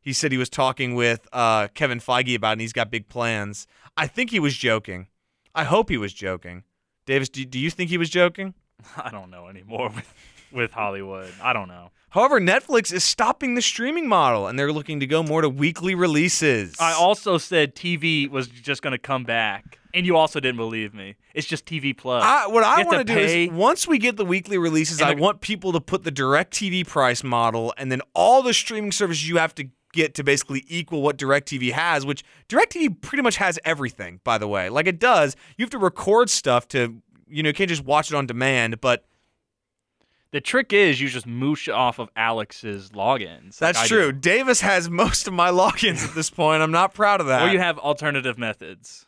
He 0.00 0.12
said 0.12 0.32
he 0.32 0.38
was 0.38 0.50
talking 0.50 0.96
with 0.96 1.28
uh, 1.32 1.68
Kevin 1.68 2.00
Feige 2.00 2.34
about 2.34 2.48
it, 2.48 2.52
and 2.54 2.60
he's 2.62 2.72
got 2.72 2.90
big 2.90 3.08
plans. 3.08 3.68
I 3.96 4.08
think 4.08 4.32
he 4.32 4.40
was 4.40 4.56
joking. 4.56 5.06
I 5.54 5.62
hope 5.62 5.88
he 5.88 5.98
was 5.98 6.12
joking. 6.12 6.64
Davis, 7.06 7.28
do, 7.28 7.44
do 7.44 7.60
you 7.60 7.70
think 7.70 7.90
he 7.90 7.98
was 7.98 8.10
joking? 8.10 8.54
I 8.96 9.10
don't 9.10 9.30
know 9.30 9.48
anymore 9.48 9.90
with 9.94 10.12
with 10.52 10.72
Hollywood. 10.72 11.32
I 11.42 11.52
don't 11.52 11.68
know. 11.68 11.90
However, 12.10 12.40
Netflix 12.40 12.92
is 12.92 13.04
stopping 13.04 13.54
the 13.54 13.62
streaming 13.62 14.08
model, 14.08 14.48
and 14.48 14.58
they're 14.58 14.72
looking 14.72 14.98
to 14.98 15.06
go 15.06 15.22
more 15.22 15.42
to 15.42 15.48
weekly 15.48 15.94
releases. 15.94 16.74
I 16.80 16.92
also 16.92 17.38
said 17.38 17.76
TV 17.76 18.28
was 18.28 18.48
just 18.48 18.82
going 18.82 18.92
to 18.92 18.98
come 18.98 19.22
back, 19.22 19.78
and 19.94 20.04
you 20.04 20.16
also 20.16 20.40
didn't 20.40 20.56
believe 20.56 20.92
me. 20.92 21.14
It's 21.34 21.46
just 21.46 21.66
TV 21.66 21.96
Plus. 21.96 22.24
I, 22.24 22.48
what 22.48 22.64
I 22.64 22.82
want 22.82 23.06
to 23.06 23.14
do 23.14 23.18
is 23.18 23.50
once 23.50 23.86
we 23.86 23.98
get 23.98 24.16
the 24.16 24.24
weekly 24.24 24.58
releases, 24.58 25.00
I 25.00 25.14
want 25.14 25.40
people 25.40 25.72
to 25.72 25.80
put 25.80 26.02
the 26.02 26.10
direct 26.10 26.52
TV 26.52 26.84
price 26.84 27.22
model 27.22 27.72
and 27.78 27.92
then 27.92 28.00
all 28.12 28.42
the 28.42 28.54
streaming 28.54 28.90
services 28.90 29.28
you 29.28 29.36
have 29.36 29.54
to 29.54 29.68
get 29.92 30.14
to 30.14 30.24
basically 30.24 30.64
equal 30.68 31.02
what 31.02 31.16
DirecTV 31.16 31.72
has, 31.72 32.04
which 32.06 32.24
DirecTV 32.48 33.00
pretty 33.00 33.22
much 33.22 33.36
has 33.36 33.58
everything, 33.64 34.20
by 34.24 34.38
the 34.38 34.48
way. 34.48 34.68
Like 34.68 34.86
it 34.86 34.98
does. 34.98 35.36
You 35.56 35.64
have 35.64 35.70
to 35.70 35.78
record 35.78 36.30
stuff 36.30 36.66
to 36.68 37.02
you 37.30 37.42
know, 37.42 37.48
you 37.48 37.54
can't 37.54 37.68
just 37.68 37.84
watch 37.84 38.10
it 38.10 38.14
on 38.16 38.26
demand, 38.26 38.80
but 38.80 39.04
the 40.32 40.40
trick 40.40 40.72
is 40.72 41.00
you 41.00 41.08
just 41.08 41.26
moosh 41.26 41.68
off 41.68 41.98
of 41.98 42.08
Alex's 42.16 42.90
logins. 42.90 43.58
that's 43.58 43.78
I 43.78 43.86
true. 43.86 44.12
do. 44.12 44.18
Davis 44.18 44.60
has 44.60 44.88
most 44.88 45.26
of 45.26 45.32
my 45.32 45.50
logins 45.50 46.06
at 46.06 46.14
this 46.14 46.30
point. 46.30 46.62
I'm 46.62 46.70
not 46.70 46.94
proud 46.94 47.20
of 47.20 47.26
that. 47.26 47.42
Or 47.42 47.52
you 47.52 47.58
have 47.58 47.78
alternative 47.78 48.38
methods, 48.38 49.06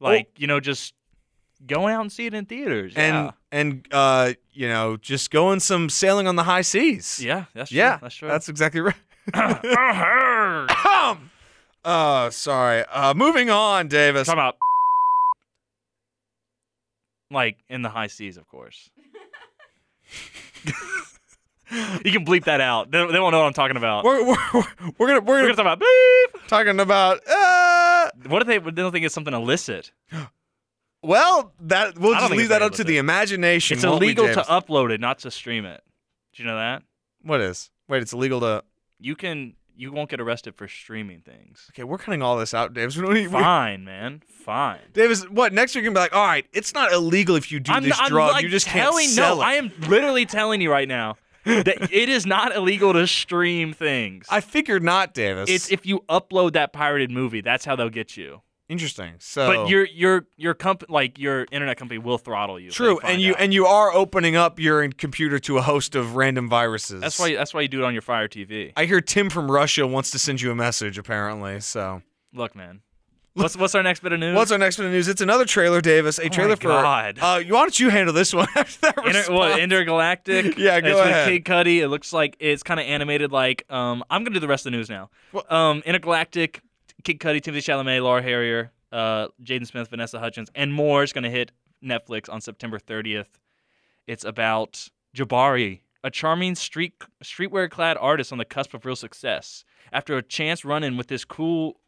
like 0.00 0.28
you 0.36 0.46
know, 0.46 0.60
just 0.60 0.94
going 1.66 1.94
out 1.94 2.00
and 2.00 2.12
see 2.12 2.26
it 2.26 2.34
in 2.34 2.44
theaters. 2.46 2.92
and 2.96 3.14
yeah, 3.14 3.30
and 3.50 3.86
uh, 3.90 4.32
you 4.52 4.68
know, 4.68 4.96
just 4.96 5.30
going 5.30 5.60
some 5.60 5.88
sailing 5.88 6.26
on 6.26 6.36
the 6.36 6.44
high 6.44 6.62
seas. 6.62 7.20
yeah, 7.22 7.44
that's 7.54 7.70
true. 7.70 7.78
Yeah, 7.78 7.98
that's 8.00 8.14
true. 8.14 8.28
That's 8.28 8.48
exactly 8.48 8.80
right. 8.80 8.94
Uh, 11.84 12.30
sorry. 12.30 12.84
Uh, 12.92 13.12
moving 13.12 13.50
on, 13.50 13.88
Davis. 13.88 14.28
How 14.28 14.34
about 14.34 14.56
like 17.32 17.58
in 17.68 17.82
the 17.82 17.88
high 17.88 18.06
seas, 18.08 18.36
of 18.36 18.46
course. 18.48 18.90
you 22.04 22.12
can 22.12 22.24
bleep 22.24 22.44
that 22.44 22.60
out. 22.60 22.90
They, 22.90 22.98
they 22.98 23.18
won't 23.20 23.32
know 23.32 23.38
what 23.40 23.46
I'm 23.46 23.52
talking 23.52 23.76
about. 23.76 24.04
We're, 24.04 24.24
we're, 24.26 24.36
we're 24.98 25.06
gonna 25.08 25.20
we're 25.20 25.42
We're 25.42 25.54
gonna 25.54 25.54
gonna 25.54 25.54
talk 25.54 25.58
about 25.60 25.80
beep. 25.80 26.48
talking 26.48 26.80
about. 26.80 27.20
Uh, 27.28 28.10
What 28.28 28.42
if 28.42 28.48
they, 28.48 28.58
they 28.58 28.70
don't 28.82 28.92
think 28.92 29.04
it's 29.06 29.14
something 29.14 29.34
illicit? 29.34 29.92
well, 31.02 31.52
that 31.60 31.98
we'll 31.98 32.14
just 32.14 32.32
leave 32.32 32.50
that 32.50 32.62
up 32.62 32.72
to 32.74 32.84
the 32.84 32.98
imagination. 32.98 33.76
It's 33.76 33.84
illegal 33.84 34.26
to 34.26 34.40
upload 34.42 34.90
it, 34.92 35.00
not 35.00 35.20
to 35.20 35.30
stream 35.30 35.64
it. 35.64 35.82
Do 36.34 36.42
you 36.42 36.48
know 36.48 36.56
that? 36.56 36.82
What 37.22 37.40
is? 37.40 37.70
Wait, 37.88 38.02
it's 38.02 38.12
illegal 38.12 38.40
to. 38.40 38.64
You 39.00 39.16
can. 39.16 39.54
You 39.76 39.92
won't 39.92 40.10
get 40.10 40.20
arrested 40.20 40.54
for 40.54 40.68
streaming 40.68 41.20
things. 41.20 41.66
Okay, 41.70 41.84
we're 41.84 41.98
cutting 41.98 42.22
all 42.22 42.36
this 42.36 42.54
out, 42.54 42.74
Davis. 42.74 42.96
We 42.96 43.02
don't 43.02 43.14
need. 43.14 43.30
Fine, 43.30 43.84
man. 43.84 44.22
Fine. 44.28 44.80
Davis, 44.92 45.28
what 45.28 45.52
next? 45.52 45.74
You're 45.74 45.82
gonna 45.82 45.94
be 45.94 46.00
like, 46.00 46.14
all 46.14 46.26
right, 46.26 46.46
it's 46.52 46.74
not 46.74 46.92
illegal 46.92 47.36
if 47.36 47.50
you 47.50 47.60
do 47.60 47.72
I'm, 47.72 47.82
this 47.82 47.98
I'm 47.98 48.08
drug. 48.08 48.32
like 48.32 48.42
you 48.42 48.48
just 48.48 48.66
can't 48.66 48.84
telling, 48.84 49.08
sell 49.08 49.36
no, 49.36 49.42
it. 49.42 49.46
I 49.46 49.54
am 49.54 49.72
literally 49.88 50.26
telling 50.26 50.60
you 50.60 50.70
right 50.70 50.88
now 50.88 51.16
that 51.44 51.66
it 51.92 52.08
is 52.08 52.26
not 52.26 52.54
illegal 52.54 52.92
to 52.92 53.06
stream 53.06 53.72
things. 53.72 54.26
I 54.30 54.40
figured 54.40 54.82
not, 54.82 55.14
Davis. 55.14 55.48
it's 55.50 55.70
if 55.70 55.86
you 55.86 56.00
upload 56.08 56.52
that 56.52 56.72
pirated 56.72 57.10
movie, 57.10 57.40
that's 57.40 57.64
how 57.64 57.76
they'll 57.76 57.88
get 57.88 58.16
you. 58.16 58.42
Interesting. 58.68 59.14
So, 59.18 59.46
But 59.46 59.68
your 59.68 59.84
your 59.86 60.26
your 60.36 60.54
comp 60.54 60.84
like 60.88 61.18
your 61.18 61.46
internet 61.52 61.76
company 61.76 61.98
will 61.98 62.18
throttle 62.18 62.58
you. 62.58 62.70
True, 62.70 62.98
and 63.00 63.20
you 63.20 63.32
out. 63.34 63.40
and 63.40 63.54
you 63.54 63.66
are 63.66 63.92
opening 63.92 64.36
up 64.36 64.58
your 64.58 64.88
computer 64.90 65.38
to 65.40 65.58
a 65.58 65.62
host 65.62 65.94
of 65.94 66.16
random 66.16 66.48
viruses. 66.48 67.00
that's 67.00 67.18
why 67.18 67.34
that's 67.34 67.52
why 67.54 67.60
you 67.62 67.68
do 67.68 67.82
it 67.82 67.84
on 67.84 67.92
your 67.92 68.02
Fire 68.02 68.28
TV. 68.28 68.72
I 68.76 68.84
hear 68.86 69.00
Tim 69.00 69.30
from 69.30 69.50
Russia 69.50 69.86
wants 69.86 70.10
to 70.12 70.18
send 70.18 70.40
you 70.40 70.50
a 70.50 70.54
message. 70.54 70.98
Apparently, 70.98 71.60
so 71.60 72.02
Look, 72.34 72.54
man. 72.56 72.80
What's 73.34 73.56
what's 73.56 73.74
our 73.74 73.82
next 73.82 74.00
bit 74.02 74.12
of 74.12 74.20
news? 74.20 74.36
what's 74.36 74.50
our 74.52 74.58
next 74.58 74.76
bit 74.76 74.84
of 74.84 74.92
news? 74.92 75.08
It's 75.08 75.22
another 75.22 75.46
trailer, 75.46 75.80
Davis. 75.80 76.18
A 76.18 76.24
Oh 76.24 76.28
trailer 76.28 76.54
for. 76.56 76.68
God. 76.68 77.18
Uh, 77.18 77.40
why 77.44 77.60
don't 77.60 77.80
you 77.80 77.88
handle 77.88 78.12
this 78.12 78.34
one 78.34 78.46
after 78.56 78.80
that 78.92 78.98
Inter, 79.06 79.32
what, 79.32 79.58
intergalactic? 79.58 80.58
Yeah, 80.58 80.80
go 80.82 80.88
it's 80.88 81.00
ahead. 81.00 81.30
With 81.32 81.44
Kid 81.44 81.50
Cudi, 81.50 81.78
it 81.78 81.88
looks 81.88 82.12
like 82.12 82.36
it's 82.40 82.62
kind 82.62 82.78
of 82.78 82.84
animated. 82.84 83.32
Like, 83.32 83.64
um, 83.70 84.04
I'm 84.10 84.22
gonna 84.22 84.34
do 84.34 84.40
the 84.40 84.48
rest 84.48 84.66
of 84.66 84.72
the 84.72 84.76
news 84.76 84.90
now. 84.90 85.08
Well- 85.32 85.46
um, 85.50 85.82
intergalactic, 85.86 86.60
Kid 87.04 87.18
Cudi, 87.18 87.40
Timothée 87.40 87.58
Chalamet, 87.58 88.02
Laura 88.02 88.22
Harrier, 88.22 88.70
uh, 88.92 89.28
Jaden 89.42 89.66
Smith, 89.66 89.88
Vanessa 89.88 90.18
Hudgens, 90.18 90.50
and 90.54 90.72
more 90.72 91.02
is 91.02 91.12
gonna 91.12 91.30
hit 91.30 91.50
Netflix 91.84 92.32
on 92.32 92.40
September 92.40 92.78
30th. 92.78 93.38
It's 94.06 94.24
about 94.24 94.88
Jabari, 95.16 95.80
a 96.04 96.10
charming 96.10 96.54
street 96.54 96.94
streetwear-clad 97.22 97.96
artist 97.98 98.32
on 98.32 98.38
the 98.38 98.44
cusp 98.44 98.74
of 98.74 98.84
real 98.84 98.96
success. 98.96 99.64
After 99.92 100.16
a 100.16 100.22
chance 100.22 100.64
run-in 100.64 100.96
with 100.96 101.08
this 101.08 101.24
cool 101.24 101.80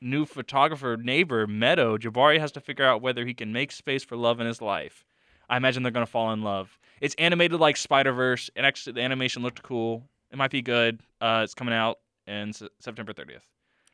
new 0.00 0.24
photographer 0.24 0.96
neighbor, 0.96 1.46
Meadow, 1.46 1.96
Jabari 1.98 2.40
has 2.40 2.52
to 2.52 2.60
figure 2.60 2.84
out 2.84 3.02
whether 3.02 3.26
he 3.26 3.34
can 3.34 3.52
make 3.52 3.72
space 3.72 4.02
for 4.04 4.16
love 4.16 4.40
in 4.40 4.46
his 4.46 4.60
life. 4.62 5.04
I 5.50 5.56
imagine 5.58 5.82
they're 5.82 5.92
gonna 5.92 6.06
fall 6.06 6.32
in 6.32 6.42
love. 6.42 6.78
It's 7.00 7.14
animated 7.16 7.60
like 7.60 7.76
Spider 7.76 8.12
Verse, 8.12 8.48
and 8.56 8.64
actually 8.64 8.94
the 8.94 9.02
animation 9.02 9.42
looked 9.42 9.62
cool. 9.62 10.08
It 10.30 10.38
might 10.38 10.50
be 10.50 10.62
good. 10.62 11.00
Uh, 11.20 11.42
it's 11.44 11.54
coming 11.54 11.74
out 11.74 11.98
in 12.26 12.50
S- 12.50 12.62
September 12.80 13.12
30th. 13.12 13.42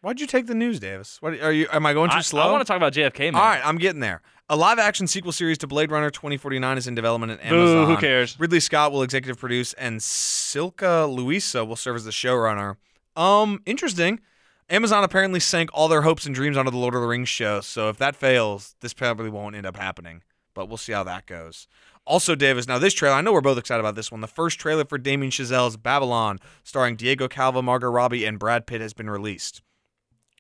Why'd 0.01 0.21
you 0.21 0.29
take 0.29 0.47
the 0.47 0.55
news, 0.55 0.79
Davis? 0.79 1.21
What 1.21 1.35
are 1.41 1.51
you? 1.51 1.67
Am 1.73 1.85
I 1.85 1.93
going 1.93 2.11
too 2.11 2.19
I, 2.19 2.21
slow? 2.21 2.43
I 2.43 2.53
want 2.53 2.61
to 2.61 2.65
talk 2.65 2.77
about 2.77 2.93
JFK, 2.93 3.33
man. 3.33 3.35
All 3.35 3.41
right, 3.41 3.61
I'm 3.65 3.79
getting 3.79 4.01
there. 4.01 4.23
A 4.49 4.55
live-action 4.55 5.09
sequel 5.09 5.33
series 5.33 5.59
to 5.59 5.67
Blade 5.67 5.91
Runner 5.91 6.09
2049 6.09 6.79
is 6.79 6.87
in 6.87 6.95
development 6.95 7.33
at 7.33 7.45
Amazon. 7.45 7.87
who 7.87 7.97
cares? 7.97 8.39
Ridley 8.39 8.61
Scott 8.61 8.93
will 8.93 9.03
executive 9.03 9.39
produce, 9.39 9.73
and 9.73 9.99
Silka 10.01 11.13
Luisa 11.13 11.65
will 11.65 11.77
serve 11.77 11.97
as 11.97 12.05
the 12.05 12.13
showrunner. 12.13 12.77
Um, 13.17 13.61
interesting. 13.67 14.21
Amazon 14.71 15.03
apparently 15.03 15.41
sank 15.41 15.69
all 15.75 15.89
their 15.89 16.03
hopes 16.03 16.27
and 16.27 16.35
dreams 16.35 16.57
onto 16.57 16.71
the 16.71 16.77
Lord 16.77 16.95
of 16.95 17.01
the 17.01 17.09
Rings 17.09 17.29
show, 17.29 17.61
so 17.61 17.89
if 17.89 17.97
that 17.99 18.15
fails, 18.15 18.77
this 18.81 18.95
probably 18.95 19.31
won't 19.31 19.57
end 19.57 19.67
up 19.67 19.77
happening. 19.77 20.23
But 20.55 20.69
we'll 20.69 20.77
see 20.77 20.93
how 20.93 21.05
that 21.05 21.27
goes. 21.27 21.67
Also, 22.05 22.35
Davis, 22.35 22.69
now 22.69 22.79
this 22.79 22.95
trailer, 22.95 23.17
I 23.17 23.21
know 23.21 23.33
we're 23.33 23.41
both 23.41 23.59
excited 23.59 23.81
about 23.81 23.97
this 23.97 24.13
one. 24.13 24.21
The 24.21 24.27
first 24.27 24.59
trailer 24.61 24.85
for 24.85 24.97
Damien 24.97 25.31
Chazelle's 25.31 25.77
Babylon, 25.77 26.39
starring 26.63 26.97
Diego 26.97 27.29
Calva, 27.29 27.63
Margot 27.63 27.91
Robbie, 27.91 28.25
and 28.25 28.39
Brad 28.39 28.67
Pitt, 28.67 28.81
has 28.81 28.95
been 28.95 29.11
released. 29.11 29.61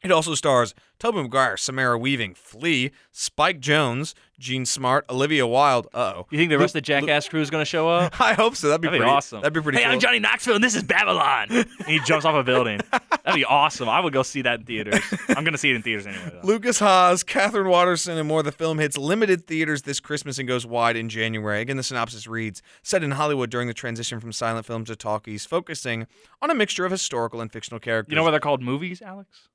It 0.03 0.13
also 0.13 0.35
stars 0.35 0.75
Tobey 0.99 1.23
Maguire, 1.23 1.57
Samara 1.57 1.97
Weaving, 1.99 2.35
Flea, 2.35 2.91
Spike 3.13 3.61
Jonze, 3.61 4.15
Jean 4.39 4.65
Smart, 4.67 5.05
Olivia 5.09 5.47
Wilde. 5.47 5.87
Uh 5.95 6.13
oh. 6.17 6.27
You 6.31 6.39
think 6.39 6.51
the 6.51 6.59
rest 6.59 6.71
of 6.71 6.75
the 6.75 6.81
Jackass 6.81 7.29
crew 7.29 7.41
is 7.41 7.51
going 7.51 7.61
to 7.61 7.69
show 7.69 7.89
up? 7.89 8.21
I 8.21 8.35
hope 8.35 8.57
so. 8.57 8.69
That'd 8.69 8.81
be, 8.81 8.87
That'd 8.87 8.99
be 9.01 9.03
pretty 9.03 9.11
awesome. 9.13 9.41
That'd 9.41 9.53
be 9.53 9.61
pretty 9.61 9.79
hey, 9.79 9.85
cool. 9.85 9.93
I'm 9.93 10.01
Johnny 10.01 10.19
Knoxville, 10.19 10.57
and 10.57 10.65
this 10.65 10.75
is 10.75 10.83
Babylon. 10.83 11.49
and 11.51 11.67
he 11.87 12.01
jumps 12.01 12.25
off 12.25 12.35
a 12.35 12.43
building. 12.43 12.81
That'd 12.91 13.35
be 13.35 13.45
awesome. 13.45 13.89
I 13.89 14.01
would 14.01 14.13
go 14.13 14.23
see 14.23 14.43
that 14.43 14.61
in 14.61 14.67
theaters. 14.67 15.01
I'm 15.29 15.45
going 15.45 15.53
to 15.53 15.59
see 15.59 15.71
it 15.71 15.77
in 15.77 15.83
theaters 15.83 16.07
anyway. 16.07 16.33
Though. 16.33 16.47
Lukas 16.47 16.79
Haas, 16.79 17.23
Katherine 17.23 17.69
Waterston, 17.69 18.17
and 18.19 18.29
more. 18.29 18.43
The 18.43 18.53
film 18.53 18.79
hits 18.79 18.97
limited 18.97 19.47
theaters 19.47 19.83
this 19.83 20.01
Christmas 20.01 20.39
and 20.39 20.47
goes 20.47 20.65
wide 20.67 20.97
in 20.97 21.09
January. 21.09 21.61
Again, 21.61 21.77
the 21.77 21.83
synopsis 21.83 22.27
reads 22.27 22.63
Set 22.83 23.03
in 23.03 23.13
Hollywood 23.13 23.51
during 23.51 23.67
the 23.69 23.75
transition 23.75 24.21
from 24.21 24.33
silent 24.33 24.67
films 24.67 24.89
to 24.89 24.97
talkies, 24.97 25.45
focusing 25.45 26.07
on 26.41 26.51
a 26.51 26.55
mixture 26.55 26.85
of 26.85 26.91
historical 26.93 27.41
and 27.41 27.53
fictional 27.53 27.81
characters. 27.81 28.11
You 28.13 28.17
know 28.17 28.23
why 28.23 28.31
they're 28.31 28.41
called 28.41 28.63
movies, 28.63 29.03
Alex? 29.03 29.49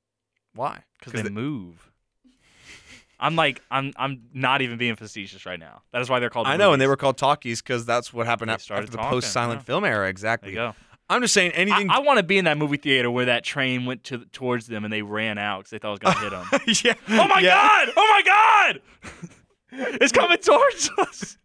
Why? 0.54 0.82
Because 0.98 1.12
they 1.12 1.28
move. 1.28 1.90
I'm 3.18 3.36
like, 3.36 3.62
I'm, 3.70 3.92
I'm 3.96 4.22
not 4.34 4.60
even 4.60 4.76
being 4.76 4.96
facetious 4.96 5.46
right 5.46 5.58
now. 5.58 5.82
That 5.92 6.02
is 6.02 6.10
why 6.10 6.20
they're 6.20 6.30
called. 6.30 6.46
I 6.46 6.56
know, 6.56 6.72
and 6.72 6.82
they 6.82 6.86
were 6.86 6.96
called 6.96 7.16
talkies 7.16 7.62
because 7.62 7.86
that's 7.86 8.12
what 8.12 8.26
happened 8.26 8.50
They 8.50 8.54
after 8.54 8.64
started 8.64 8.90
the 8.90 8.98
post-silent 8.98 9.60
yeah. 9.60 9.64
film 9.64 9.84
era. 9.84 10.04
There 10.04 10.08
Exactly. 10.08 10.58
I'm 11.10 11.20
just 11.20 11.34
saying 11.34 11.52
I, 11.52 11.56
anything. 11.56 11.90
I 11.90 11.98
want 12.00 12.18
to 12.18 12.22
be 12.22 12.38
in 12.38 12.46
that 12.46 12.58
movie 12.58 12.76
theater 12.76 13.10
where 13.10 13.26
that 13.26 13.44
train 13.44 13.84
went 13.84 14.04
to 14.04 14.24
towards 14.26 14.66
them 14.66 14.84
and 14.84 14.92
they 14.92 15.02
ran 15.02 15.38
out 15.38 15.60
because 15.60 15.70
they 15.70 15.78
thought 15.78 16.00
it 16.02 16.04
was 16.04 16.14
gonna 16.14 16.20
hit 16.20 16.30
them. 16.30 16.94
yeah. 17.08 17.20
Oh 17.20 17.28
my 17.28 17.40
yeah. 17.40 17.56
god! 17.56 17.88
Oh 17.96 18.08
my 18.10 18.22
god! 18.24 18.80
it's 20.00 20.12
coming 20.12 20.38
towards 20.38 20.90
us. 20.98 21.36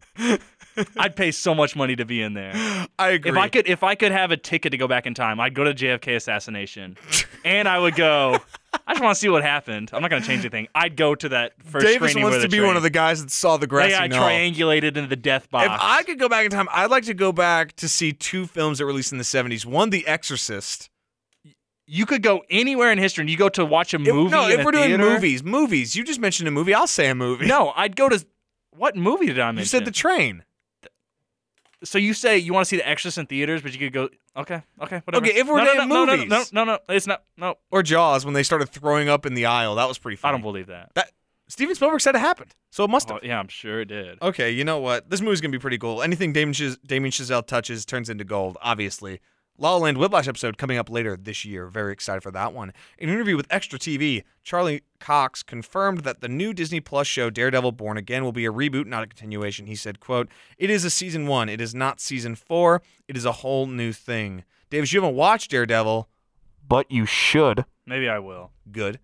I'd 0.96 1.16
pay 1.16 1.30
so 1.30 1.54
much 1.54 1.76
money 1.76 1.96
to 1.96 2.04
be 2.04 2.22
in 2.22 2.34
there. 2.34 2.52
I 2.98 3.10
agree. 3.10 3.30
If 3.30 3.36
I 3.36 3.48
could, 3.48 3.68
if 3.68 3.82
I 3.82 3.94
could 3.94 4.12
have 4.12 4.30
a 4.30 4.36
ticket 4.36 4.72
to 4.72 4.78
go 4.78 4.88
back 4.88 5.06
in 5.06 5.14
time, 5.14 5.40
I'd 5.40 5.54
go 5.54 5.64
to 5.64 5.74
JFK 5.74 6.16
assassination, 6.16 6.96
and 7.44 7.68
I 7.68 7.78
would 7.78 7.96
go. 7.96 8.38
I 8.86 8.92
just 8.94 9.02
want 9.02 9.14
to 9.16 9.20
see 9.20 9.28
what 9.28 9.42
happened. 9.42 9.90
I'm 9.92 10.00
not 10.02 10.10
going 10.10 10.22
to 10.22 10.28
change 10.28 10.40
anything. 10.40 10.68
I'd 10.74 10.96
go 10.96 11.14
to 11.14 11.28
that 11.30 11.52
first 11.64 11.84
Davis 11.86 12.14
wants 12.14 12.42
to 12.42 12.48
be 12.48 12.60
one 12.60 12.76
of 12.76 12.82
the 12.82 12.90
guys 12.90 13.20
that 13.22 13.30
saw 13.30 13.56
the 13.56 13.66
grassy 13.66 13.90
got 13.92 14.10
knoll. 14.10 14.28
triangulated 14.28 14.96
into 14.96 15.06
the 15.08 15.16
death 15.16 15.50
box. 15.50 15.66
If 15.66 15.72
I 15.80 16.02
could 16.04 16.18
go 16.18 16.28
back 16.28 16.44
in 16.44 16.50
time, 16.50 16.68
I'd 16.72 16.90
like 16.90 17.04
to 17.04 17.14
go 17.14 17.32
back 17.32 17.74
to 17.76 17.88
see 17.88 18.12
two 18.12 18.46
films 18.46 18.78
that 18.78 18.86
released 18.86 19.10
in 19.12 19.18
the 19.18 19.24
70s. 19.24 19.66
One, 19.66 19.90
The 19.90 20.06
Exorcist. 20.06 20.88
you 21.86 22.06
could 22.06 22.22
go 22.22 22.42
anywhere 22.50 22.92
in 22.92 22.98
history, 22.98 23.22
and 23.22 23.30
you 23.30 23.36
go 23.36 23.48
to 23.48 23.64
watch 23.64 23.92
a 23.92 23.96
If- 23.96 24.02
movie. 24.02 24.30
no, 24.30 24.46
in 24.48 24.60
if 24.60 24.64
we're 24.64 24.70
doing 24.72 24.96
movies, 24.98 25.42
movies. 25.42 25.96
You 25.96 26.04
just 26.04 26.20
mentioned 26.20 26.46
a 26.46 26.52
movie. 26.52 26.72
I'll 26.74 26.86
say 26.86 27.08
a 27.08 27.14
movie. 27.14 27.46
no, 27.46 27.72
I'd 27.74 27.96
go 27.96 28.08
to. 28.08 28.24
What 28.76 28.94
movie 28.96 29.26
did 29.26 29.40
I 29.40 29.46
mention? 29.50 29.58
you 29.62 29.64
said 29.66 29.84
The 29.84 29.90
Train. 29.90 30.44
So 31.82 31.98
you 31.98 32.12
say 32.12 32.38
you 32.38 32.52
want 32.52 32.66
to 32.66 32.68
see 32.68 32.76
The 32.76 32.88
Exorcist 32.88 33.18
in 33.18 33.26
theaters, 33.26 33.62
but 33.62 33.72
you 33.72 33.78
could 33.78 33.92
go. 33.92 34.08
Okay, 34.36 34.62
okay, 34.82 35.02
whatever. 35.04 35.26
Okay, 35.26 35.38
if 35.38 35.48
we're 35.48 35.58
no, 35.58 35.64
no, 35.64 35.84
no, 35.84 36.04
no, 36.04 36.16
movies. 36.16 36.28
no, 36.28 36.44
no, 36.52 36.64
no, 36.64 36.78
no, 36.88 36.94
it's 36.94 37.06
not. 37.06 37.22
No, 37.36 37.54
Or 37.70 37.82
Jaws 37.82 38.24
when 38.24 38.34
they 38.34 38.42
started 38.42 38.68
throwing 38.68 39.08
up 39.08 39.26
in 39.26 39.34
the 39.34 39.46
aisle. 39.46 39.74
That 39.76 39.88
was 39.88 39.98
pretty 39.98 40.16
funny. 40.16 40.30
I 40.30 40.32
don't 40.32 40.42
believe 40.42 40.66
that. 40.66 40.90
that 40.94 41.10
Steven 41.48 41.74
Spielberg 41.74 42.00
said 42.00 42.14
it 42.14 42.20
happened, 42.20 42.54
so 42.70 42.84
it 42.84 42.90
must 42.90 43.10
oh, 43.10 43.14
have. 43.14 43.22
Oh, 43.24 43.26
yeah, 43.26 43.38
I'm 43.38 43.48
sure 43.48 43.80
it 43.80 43.86
did. 43.86 44.22
Okay, 44.22 44.50
you 44.50 44.64
know 44.64 44.78
what? 44.78 45.10
This 45.10 45.20
movie's 45.20 45.40
gonna 45.40 45.52
be 45.52 45.58
pretty 45.58 45.78
cool. 45.78 46.02
Anything 46.02 46.32
Damien, 46.32 46.54
Chaz- 46.54 46.78
Damien 46.86 47.10
Chazelle 47.10 47.46
touches 47.46 47.84
turns 47.84 48.08
into 48.08 48.24
gold. 48.24 48.56
Obviously, 48.62 49.20
La 49.62 49.72
La 49.72 49.76
Land 49.76 49.98
Whiplash 49.98 50.26
episode 50.26 50.56
coming 50.56 50.78
up 50.78 50.88
later 50.88 51.18
this 51.18 51.44
year. 51.44 51.66
Very 51.66 51.92
excited 51.92 52.22
for 52.22 52.30
that 52.30 52.54
one. 52.54 52.72
In 52.96 53.10
an 53.10 53.14
interview 53.14 53.36
with 53.36 53.46
Extra 53.50 53.78
TV, 53.78 54.24
Charlie 54.42 54.84
Cox 55.00 55.42
confirmed 55.42 56.00
that 56.00 56.22
the 56.22 56.30
new 56.30 56.54
Disney 56.54 56.80
Plus 56.80 57.06
show 57.06 57.28
Daredevil: 57.28 57.72
Born 57.72 57.98
Again 57.98 58.24
will 58.24 58.32
be 58.32 58.46
a 58.46 58.52
reboot, 58.52 58.86
not 58.86 59.02
a 59.02 59.06
continuation. 59.06 59.66
He 59.66 59.76
said, 59.76 60.00
"quote 60.00 60.30
It 60.56 60.70
is 60.70 60.86
a 60.86 60.90
season 60.90 61.26
one. 61.26 61.50
It 61.50 61.60
is 61.60 61.74
not 61.74 62.00
season 62.00 62.36
four. 62.36 62.80
It 63.06 63.18
is 63.18 63.26
a 63.26 63.32
whole 63.32 63.66
new 63.66 63.92
thing." 63.92 64.44
Davis, 64.70 64.94
you 64.94 65.02
haven't 65.02 65.14
watched 65.14 65.50
Daredevil, 65.50 66.08
but 66.66 66.90
you 66.90 67.04
should. 67.04 67.66
Maybe 67.84 68.08
I 68.08 68.18
will. 68.18 68.52
Good. 68.72 68.98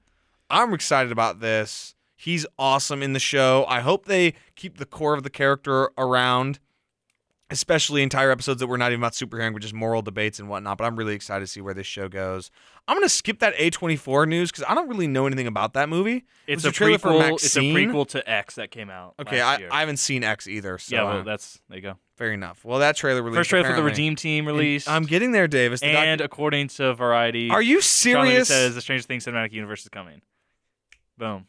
I'm 0.48 0.72
excited 0.72 1.12
about 1.12 1.40
this. 1.40 1.94
He's 2.16 2.46
awesome 2.58 3.02
in 3.02 3.12
the 3.12 3.20
show. 3.20 3.66
I 3.68 3.80
hope 3.80 4.06
they 4.06 4.32
keep 4.54 4.78
the 4.78 4.86
core 4.86 5.12
of 5.12 5.22
the 5.22 5.28
character 5.28 5.90
around, 5.98 6.60
especially 7.50 8.02
entire 8.02 8.30
episodes 8.30 8.60
that 8.60 8.66
were 8.66 8.78
not 8.78 8.90
even 8.90 9.00
about 9.00 9.12
superheroing, 9.12 9.52
but 9.52 9.62
just 9.62 9.74
moral 9.74 10.02
debates 10.02 10.38
and 10.38 10.48
whatnot. 10.48 10.78
But 10.78 10.84
I'm 10.84 10.96
really 10.96 11.14
excited 11.14 11.40
to 11.40 11.46
see 11.46 11.60
where 11.60 11.74
this 11.74 11.86
show 11.86 12.08
goes. 12.08 12.50
I'm 12.88 12.96
gonna 12.96 13.08
skip 13.08 13.38
that 13.40 13.54
A24 13.56 14.28
news 14.28 14.50
because 14.50 14.64
I 14.68 14.74
don't 14.74 14.88
really 14.88 15.06
know 15.06 15.26
anything 15.26 15.46
about 15.46 15.74
that 15.74 15.88
movie. 15.88 16.24
It's 16.46 16.64
was 16.64 16.72
a, 16.72 16.74
trailer 16.74 16.98
for 16.98 17.10
prequel. 17.10 17.32
It's 17.34 17.56
a 17.56 17.60
prequel 17.60 18.08
to 18.08 18.28
X 18.28 18.56
that 18.56 18.70
came 18.70 18.90
out. 18.90 19.14
Okay, 19.20 19.40
last 19.40 19.62
I. 19.70 19.76
I 19.76 19.80
haven't 19.80 19.98
seen 19.98 20.24
X 20.24 20.46
either. 20.48 20.78
So 20.78 20.96
yeah, 20.96 21.04
well, 21.04 21.22
that's 21.24 21.60
there 21.68 21.78
you 21.78 21.82
go. 21.82 21.94
fair 22.16 22.32
enough. 22.32 22.64
Well, 22.64 22.80
that 22.80 22.96
trailer 22.96 23.22
released. 23.22 23.38
First 23.38 23.50
trailer 23.50 23.68
for 23.68 23.76
the. 23.76 23.82
Redeem 23.82 24.16
Team 24.16 24.46
And. 24.46 24.88
I'm 24.88 25.04
getting 25.04 25.32
there, 25.32 25.46
Davis. 25.48 25.80
The 25.80 25.92
doc- 25.92 26.04
and 26.04 26.20
according 26.20 26.68
to 26.68 26.94
Variety, 26.94 27.50
are 27.50 27.62
you 27.62 27.80
serious? 27.80 28.48
says 28.48 28.74
the 28.74 28.80
Stranger 28.80 29.04
Things 29.04 29.24
cinematic 29.24 29.52
universe 29.52 29.82
is 29.82 29.88
coming. 29.88 30.20
Boom, 31.18 31.46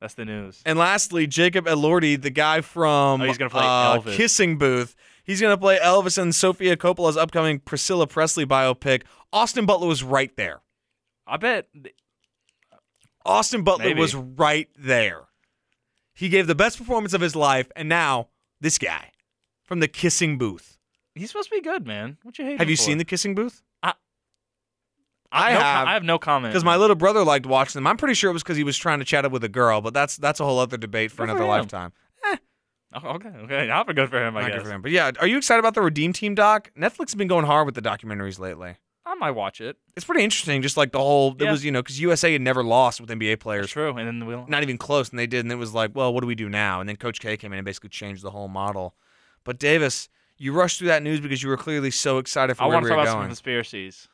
that's 0.00 0.14
the 0.14 0.24
news. 0.24 0.62
And 0.64 0.78
lastly, 0.78 1.26
Jacob 1.26 1.66
Elordi, 1.66 2.20
the 2.20 2.30
guy 2.30 2.60
from 2.62 3.20
Oh, 3.20 3.24
he's 3.24 3.36
gonna 3.38 3.50
play 3.50 3.62
uh, 3.64 3.98
Elvis. 3.98 4.14
Kissing 4.16 4.56
Booth. 4.58 4.94
He's 5.30 5.40
going 5.40 5.52
to 5.52 5.60
play 5.60 5.78
Elvis 5.78 6.20
in 6.20 6.32
Sofia 6.32 6.76
Coppola's 6.76 7.16
upcoming 7.16 7.60
Priscilla 7.60 8.08
Presley 8.08 8.44
biopic. 8.44 9.04
Austin 9.32 9.64
Butler 9.64 9.86
was 9.86 10.02
right 10.02 10.36
there. 10.36 10.60
I 11.24 11.36
bet. 11.36 11.68
Austin 13.24 13.62
Butler 13.62 13.84
Maybe. 13.84 14.00
was 14.00 14.12
right 14.12 14.68
there. 14.76 15.28
He 16.14 16.30
gave 16.30 16.48
the 16.48 16.56
best 16.56 16.78
performance 16.78 17.14
of 17.14 17.20
his 17.20 17.36
life, 17.36 17.70
and 17.76 17.88
now 17.88 18.26
this 18.60 18.76
guy 18.76 19.12
from 19.62 19.78
the 19.78 19.86
Kissing 19.86 20.36
Booth. 20.36 20.78
He's 21.14 21.30
supposed 21.30 21.48
to 21.50 21.54
be 21.54 21.62
good, 21.62 21.86
man. 21.86 22.16
What 22.24 22.36
you 22.36 22.44
hate? 22.44 22.58
Have 22.58 22.68
you 22.68 22.76
for? 22.76 22.82
seen 22.82 22.98
the 22.98 23.04
Kissing 23.04 23.36
Booth? 23.36 23.62
I, 23.84 23.92
I 25.30 25.52
no 25.52 25.60
have. 25.60 25.86
I 25.86 25.92
have 25.94 26.02
no 26.02 26.18
comment. 26.18 26.52
Because 26.52 26.64
my 26.64 26.74
little 26.74 26.96
brother 26.96 27.22
liked 27.22 27.46
watching 27.46 27.78
them. 27.78 27.86
I'm 27.86 27.96
pretty 27.96 28.14
sure 28.14 28.30
it 28.30 28.32
was 28.32 28.42
because 28.42 28.56
he 28.56 28.64
was 28.64 28.76
trying 28.76 28.98
to 28.98 29.04
chat 29.04 29.24
up 29.24 29.30
with 29.30 29.44
a 29.44 29.48
girl, 29.48 29.80
but 29.80 29.94
that's 29.94 30.16
that's 30.16 30.40
a 30.40 30.44
whole 30.44 30.58
other 30.58 30.76
debate 30.76 31.12
for 31.12 31.18
Good 31.18 31.30
another 31.30 31.44
him. 31.44 31.50
lifetime. 31.50 31.92
Oh, 32.92 33.08
okay, 33.10 33.28
okay. 33.28 33.66
Not 33.68 33.86
good 33.94 34.10
for 34.10 34.24
him, 34.24 34.36
I 34.36 34.42
Not 34.42 34.46
guess. 34.48 34.58
good 34.58 34.66
for 34.66 34.72
him. 34.72 34.82
But 34.82 34.90
yeah, 34.90 35.12
are 35.20 35.26
you 35.26 35.36
excited 35.38 35.60
about 35.60 35.74
the 35.74 35.82
Redeem 35.82 36.12
Team 36.12 36.34
doc? 36.34 36.72
Netflix 36.76 37.10
has 37.10 37.14
been 37.14 37.28
going 37.28 37.44
hard 37.46 37.66
with 37.66 37.74
the 37.76 37.82
documentaries 37.82 38.38
lately. 38.38 38.76
I 39.06 39.14
might 39.14 39.30
watch 39.32 39.60
it. 39.60 39.76
It's 39.96 40.04
pretty 40.04 40.22
interesting. 40.24 40.60
Just 40.62 40.76
like 40.76 40.92
the 40.92 40.98
whole, 40.98 41.32
it 41.38 41.42
Yeah. 41.44 41.50
was 41.52 41.64
you 41.64 41.70
know 41.72 41.82
because 41.82 42.00
USA 42.00 42.32
had 42.32 42.42
never 42.42 42.62
lost 42.64 43.00
with 43.00 43.10
NBA 43.10 43.30
That's 43.32 43.42
players, 43.42 43.70
true. 43.70 43.96
And 43.96 44.06
then 44.06 44.26
we'll. 44.26 44.46
not 44.48 44.62
even 44.62 44.76
close, 44.78 45.08
and 45.10 45.18
they 45.18 45.26
did, 45.26 45.44
and 45.44 45.52
it 45.52 45.56
was 45.56 45.72
like, 45.74 45.92
well, 45.94 46.12
what 46.12 46.20
do 46.20 46.26
we 46.26 46.34
do 46.34 46.48
now? 46.48 46.80
And 46.80 46.88
then 46.88 46.96
Coach 46.96 47.20
K 47.20 47.36
came 47.36 47.52
in 47.52 47.58
and 47.58 47.64
basically 47.64 47.90
changed 47.90 48.22
the 48.22 48.30
whole 48.30 48.48
model. 48.48 48.94
But 49.44 49.58
Davis, 49.58 50.08
you 50.36 50.52
rushed 50.52 50.78
through 50.78 50.88
that 50.88 51.02
news 51.02 51.20
because 51.20 51.42
you 51.42 51.48
were 51.48 51.56
clearly 51.56 51.90
so 51.90 52.18
excited 52.18 52.56
for. 52.56 52.64
I 52.64 52.66
where 52.66 52.74
want 52.76 52.84
we 52.84 52.90
to 52.90 52.94
were 52.94 52.96
talk 52.98 53.04
about 53.04 53.12
some 53.12 53.18
going. 53.20 53.28
conspiracies. 53.28 54.08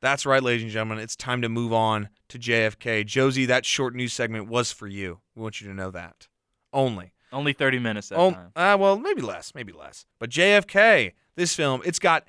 That's 0.00 0.26
right, 0.26 0.42
ladies 0.42 0.62
and 0.62 0.70
gentlemen. 0.72 0.98
It's 0.98 1.14
time 1.16 1.42
to 1.42 1.48
move 1.48 1.72
on 1.72 2.08
to 2.28 2.38
JFK. 2.38 3.04
Josie, 3.06 3.46
that 3.46 3.64
short 3.64 3.94
news 3.94 4.12
segment 4.12 4.48
was 4.48 4.72
for 4.72 4.86
you. 4.88 5.20
We 5.36 5.42
want 5.42 5.60
you 5.60 5.68
to 5.68 5.74
know 5.74 5.90
that. 5.92 6.26
Only. 6.72 7.11
Only 7.32 7.52
30 7.52 7.78
minutes 7.78 8.08
that 8.10 8.18
Oh, 8.18 8.32
time. 8.32 8.52
uh, 8.54 8.76
well, 8.78 8.98
maybe 8.98 9.22
less, 9.22 9.54
maybe 9.54 9.72
less. 9.72 10.04
But 10.18 10.30
JFK, 10.30 11.12
this 11.34 11.54
film, 11.54 11.80
it's 11.84 11.98
got 11.98 12.24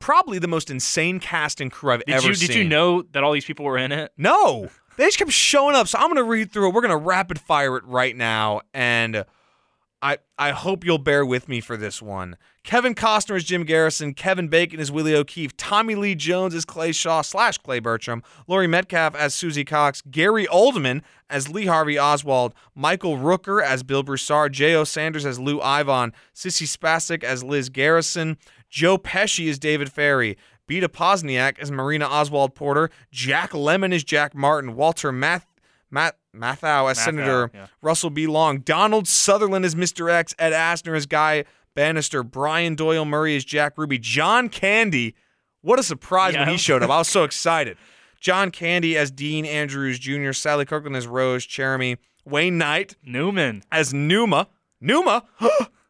probably 0.00 0.38
the 0.38 0.48
most 0.48 0.70
insane 0.70 1.18
cast 1.20 1.60
and 1.60 1.70
crew 1.72 1.92
I've 1.92 2.04
Did 2.04 2.14
ever 2.14 2.28
you 2.28 2.34
seen. 2.34 2.48
did 2.48 2.56
you 2.56 2.64
know 2.64 3.02
that 3.12 3.24
all 3.24 3.32
these 3.32 3.44
people 3.44 3.64
were 3.64 3.78
in 3.78 3.90
it? 3.92 4.12
No, 4.16 4.68
they 4.96 5.06
just 5.06 5.18
kept 5.18 5.30
showing 5.32 5.74
up. 5.74 5.88
So 5.88 5.98
I'm 5.98 6.08
gonna 6.08 6.22
read 6.22 6.52
through 6.52 6.68
it. 6.68 6.74
We're 6.74 6.82
gonna 6.82 6.96
rapid 6.96 7.40
fire 7.40 7.76
it 7.76 7.84
right 7.84 8.14
now, 8.16 8.60
and 8.74 9.24
I 10.02 10.18
I 10.36 10.50
hope 10.50 10.84
you'll 10.84 10.98
bear 10.98 11.24
with 11.24 11.48
me 11.48 11.60
for 11.60 11.76
this 11.76 12.02
one. 12.02 12.36
Kevin 12.64 12.94
Costner 12.94 13.36
is 13.36 13.44
Jim 13.44 13.64
Garrison, 13.64 14.14
Kevin 14.14 14.48
Bacon 14.48 14.80
is 14.80 14.90
Willie 14.90 15.14
O'Keefe, 15.14 15.56
Tommy 15.56 15.94
Lee 15.94 16.16
Jones 16.16 16.54
is 16.54 16.64
Clay 16.64 16.92
Shaw 16.92 17.22
slash 17.22 17.58
Clay 17.58 17.78
Bertram, 17.78 18.22
Laurie 18.48 18.66
Metcalf 18.66 19.14
as 19.14 19.34
Susie 19.34 19.64
Cox, 19.64 20.02
Gary 20.10 20.46
Oldman 20.46 21.02
as 21.30 21.48
Lee 21.48 21.66
Harvey 21.66 21.98
Oswald, 21.98 22.52
Michael 22.74 23.16
Rooker 23.16 23.62
as 23.62 23.82
Bill 23.82 24.02
Broussard, 24.02 24.52
Jay 24.52 24.74
O. 24.74 24.84
Sanders 24.84 25.24
as 25.24 25.38
Lou 25.38 25.60
Ivon, 25.60 26.12
Sissy 26.34 26.66
Spacek 26.66 27.22
as 27.22 27.44
Liz 27.44 27.68
Garrison, 27.68 28.36
Joe 28.68 28.98
Pesci 28.98 29.48
as 29.48 29.58
David 29.58 29.92
Ferrie, 29.92 30.36
Beta 30.66 30.88
Pozniak 30.88 31.58
as 31.58 31.70
Marina 31.70 32.06
Oswald 32.06 32.54
Porter, 32.54 32.90
Jack 33.10 33.50
Lemmon 33.50 33.92
is 33.92 34.04
Jack 34.04 34.34
Martin, 34.34 34.74
Walter 34.74 35.12
Math 35.12 35.46
Matt 35.90 36.16
Matthau 36.34 36.90
as 36.90 36.98
Senator 36.98 37.50
yeah. 37.52 37.66
Russell 37.82 38.10
B. 38.10 38.26
Long, 38.26 38.58
Donald 38.58 39.06
Sutherland 39.06 39.64
as 39.64 39.74
Mr. 39.74 40.10
X, 40.10 40.34
Ed 40.38 40.52
Asner 40.52 40.96
as 40.96 41.06
Guy 41.06 41.44
Banister, 41.74 42.22
Brian 42.22 42.74
Doyle 42.74 43.04
Murray 43.04 43.36
as 43.36 43.44
Jack 43.44 43.74
Ruby, 43.76 43.98
John 43.98 44.48
Candy. 44.48 45.14
What 45.62 45.78
a 45.78 45.82
surprise 45.82 46.34
when 46.34 46.48
he 46.48 46.56
showed 46.56 46.82
up. 46.82 46.90
I 46.90 46.98
was 46.98 47.08
so 47.08 47.24
excited. 47.24 47.76
John 48.20 48.50
Candy 48.50 48.96
as 48.96 49.10
Dean 49.10 49.44
Andrews 49.44 49.98
Jr., 49.98 50.32
Sally 50.32 50.64
Kirkland 50.64 50.96
as 50.96 51.06
Rose 51.06 51.44
Jeremy, 51.44 51.96
Wayne 52.24 52.56
Knight 52.58 52.96
Newman. 53.04 53.62
as 53.72 53.92
Numa. 53.92 54.48
Numa. 54.80 55.24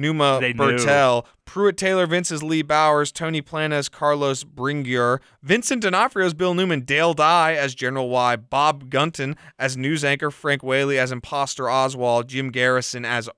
Numa 0.00 0.38
They 0.40 0.52
knew. 0.52 1.22
Pruitt 1.44 1.76
Taylor 1.76 2.06
Vince 2.06 2.30
as 2.30 2.42
Lee 2.42 2.62
Bowers. 2.62 3.12
Tony 3.12 3.40
Plana 3.42 3.76
as 3.76 3.88
Carlos 3.88 4.44
Bringier. 4.44 5.18
Vincent 5.42 5.82
D'Onofrio 5.82 6.26
as 6.26 6.34
Bill 6.34 6.54
Newman. 6.54 6.82
Dale 6.82 7.14
Dye 7.14 7.54
as 7.54 7.74
General 7.74 8.08
Y. 8.08 8.36
Bob 8.36 8.88
Gunton 8.88 9.36
as 9.58 9.76
news 9.76 10.04
anchor. 10.04 10.30
Frank 10.30 10.62
Whaley 10.62 10.98
as 10.98 11.12
Imposter 11.12 11.68
Oswald. 11.68 12.28
Jim 12.28 12.50
Garrison 12.50 13.04
as 13.04 13.28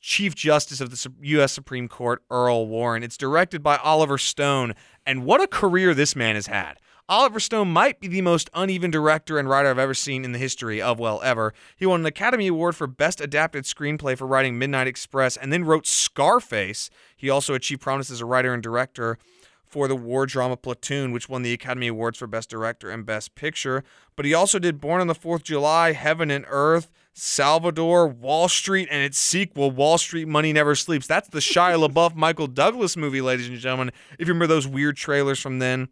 Chief 0.00 0.34
Justice 0.34 0.80
of 0.80 0.90
the 0.90 1.12
U.S. 1.22 1.52
Supreme 1.52 1.88
Court 1.88 2.22
Earl 2.30 2.66
Warren. 2.66 3.02
It's 3.02 3.16
directed 3.16 3.62
by 3.62 3.76
Oliver 3.76 4.18
Stone. 4.18 4.74
And 5.06 5.24
what 5.24 5.40
a 5.40 5.46
career 5.46 5.94
this 5.94 6.16
man 6.16 6.34
has 6.34 6.48
had. 6.48 6.78
Oliver 7.08 7.40
Stone 7.40 7.68
might 7.72 8.00
be 8.00 8.06
the 8.06 8.22
most 8.22 8.48
uneven 8.54 8.90
director 8.90 9.38
and 9.38 9.48
writer 9.48 9.68
I've 9.68 9.78
ever 9.78 9.94
seen 9.94 10.24
in 10.24 10.32
the 10.32 10.38
history 10.38 10.80
of, 10.80 11.00
well, 11.00 11.20
ever. 11.22 11.52
He 11.76 11.84
won 11.84 12.00
an 12.00 12.06
Academy 12.06 12.46
Award 12.46 12.76
for 12.76 12.86
Best 12.86 13.20
Adapted 13.20 13.64
Screenplay 13.64 14.16
for 14.16 14.26
writing 14.26 14.58
Midnight 14.58 14.86
Express 14.86 15.36
and 15.36 15.52
then 15.52 15.64
wrote 15.64 15.86
Scarface. 15.86 16.90
He 17.16 17.28
also 17.28 17.54
achieved 17.54 17.82
prominence 17.82 18.10
as 18.10 18.20
a 18.20 18.26
writer 18.26 18.54
and 18.54 18.62
director 18.62 19.18
for 19.66 19.88
the 19.88 19.96
war 19.96 20.26
drama 20.26 20.56
Platoon, 20.56 21.12
which 21.12 21.28
won 21.28 21.42
the 21.42 21.52
Academy 21.52 21.88
Awards 21.88 22.18
for 22.18 22.26
Best 22.26 22.50
Director 22.50 22.90
and 22.90 23.04
Best 23.04 23.34
Picture. 23.34 23.82
But 24.16 24.26
he 24.26 24.34
also 24.34 24.58
did 24.58 24.80
Born 24.80 25.00
on 25.00 25.06
the 25.06 25.14
Fourth 25.14 25.40
of 25.40 25.46
July, 25.46 25.92
Heaven 25.92 26.30
and 26.30 26.44
Earth, 26.48 26.90
Salvador, 27.14 28.06
Wall 28.06 28.48
Street, 28.48 28.88
and 28.90 29.02
its 29.02 29.18
sequel, 29.18 29.70
Wall 29.70 29.98
Street 29.98 30.28
Money 30.28 30.52
Never 30.52 30.74
Sleeps. 30.74 31.06
That's 31.06 31.28
the 31.28 31.40
Shia 31.40 31.88
LaBeouf 31.88 32.14
Michael 32.14 32.46
Douglas 32.46 32.96
movie, 32.96 33.20
ladies 33.20 33.48
and 33.48 33.58
gentlemen. 33.58 33.92
If 34.18 34.28
you 34.28 34.34
remember 34.34 34.46
those 34.46 34.68
weird 34.68 34.96
trailers 34.96 35.40
from 35.40 35.58
then. 35.58 35.88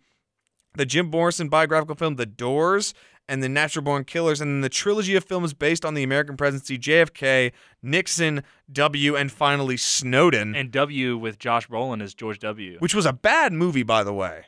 The 0.74 0.86
Jim 0.86 1.06
Morrison 1.10 1.48
biographical 1.48 1.96
film, 1.96 2.16
The 2.16 2.26
Doors, 2.26 2.94
and 3.28 3.42
the 3.42 3.48
Natural 3.48 3.84
Born 3.84 4.04
Killers, 4.04 4.40
and 4.40 4.50
then 4.50 4.60
the 4.60 4.68
trilogy 4.68 5.14
of 5.14 5.24
films 5.24 5.54
based 5.54 5.84
on 5.84 5.94
the 5.94 6.02
American 6.02 6.36
presidency, 6.36 6.78
JFK, 6.78 7.52
Nixon, 7.82 8.42
W, 8.72 9.14
and 9.16 9.30
finally 9.30 9.76
Snowden, 9.76 10.56
And 10.56 10.72
W 10.72 11.16
with 11.16 11.38
Josh 11.38 11.68
Brolin 11.68 12.02
as 12.02 12.12
George 12.14 12.40
W. 12.40 12.78
which 12.80 12.94
was 12.94 13.06
a 13.06 13.12
bad 13.12 13.52
movie, 13.52 13.84
by 13.84 14.02
the 14.02 14.12
way. 14.12 14.46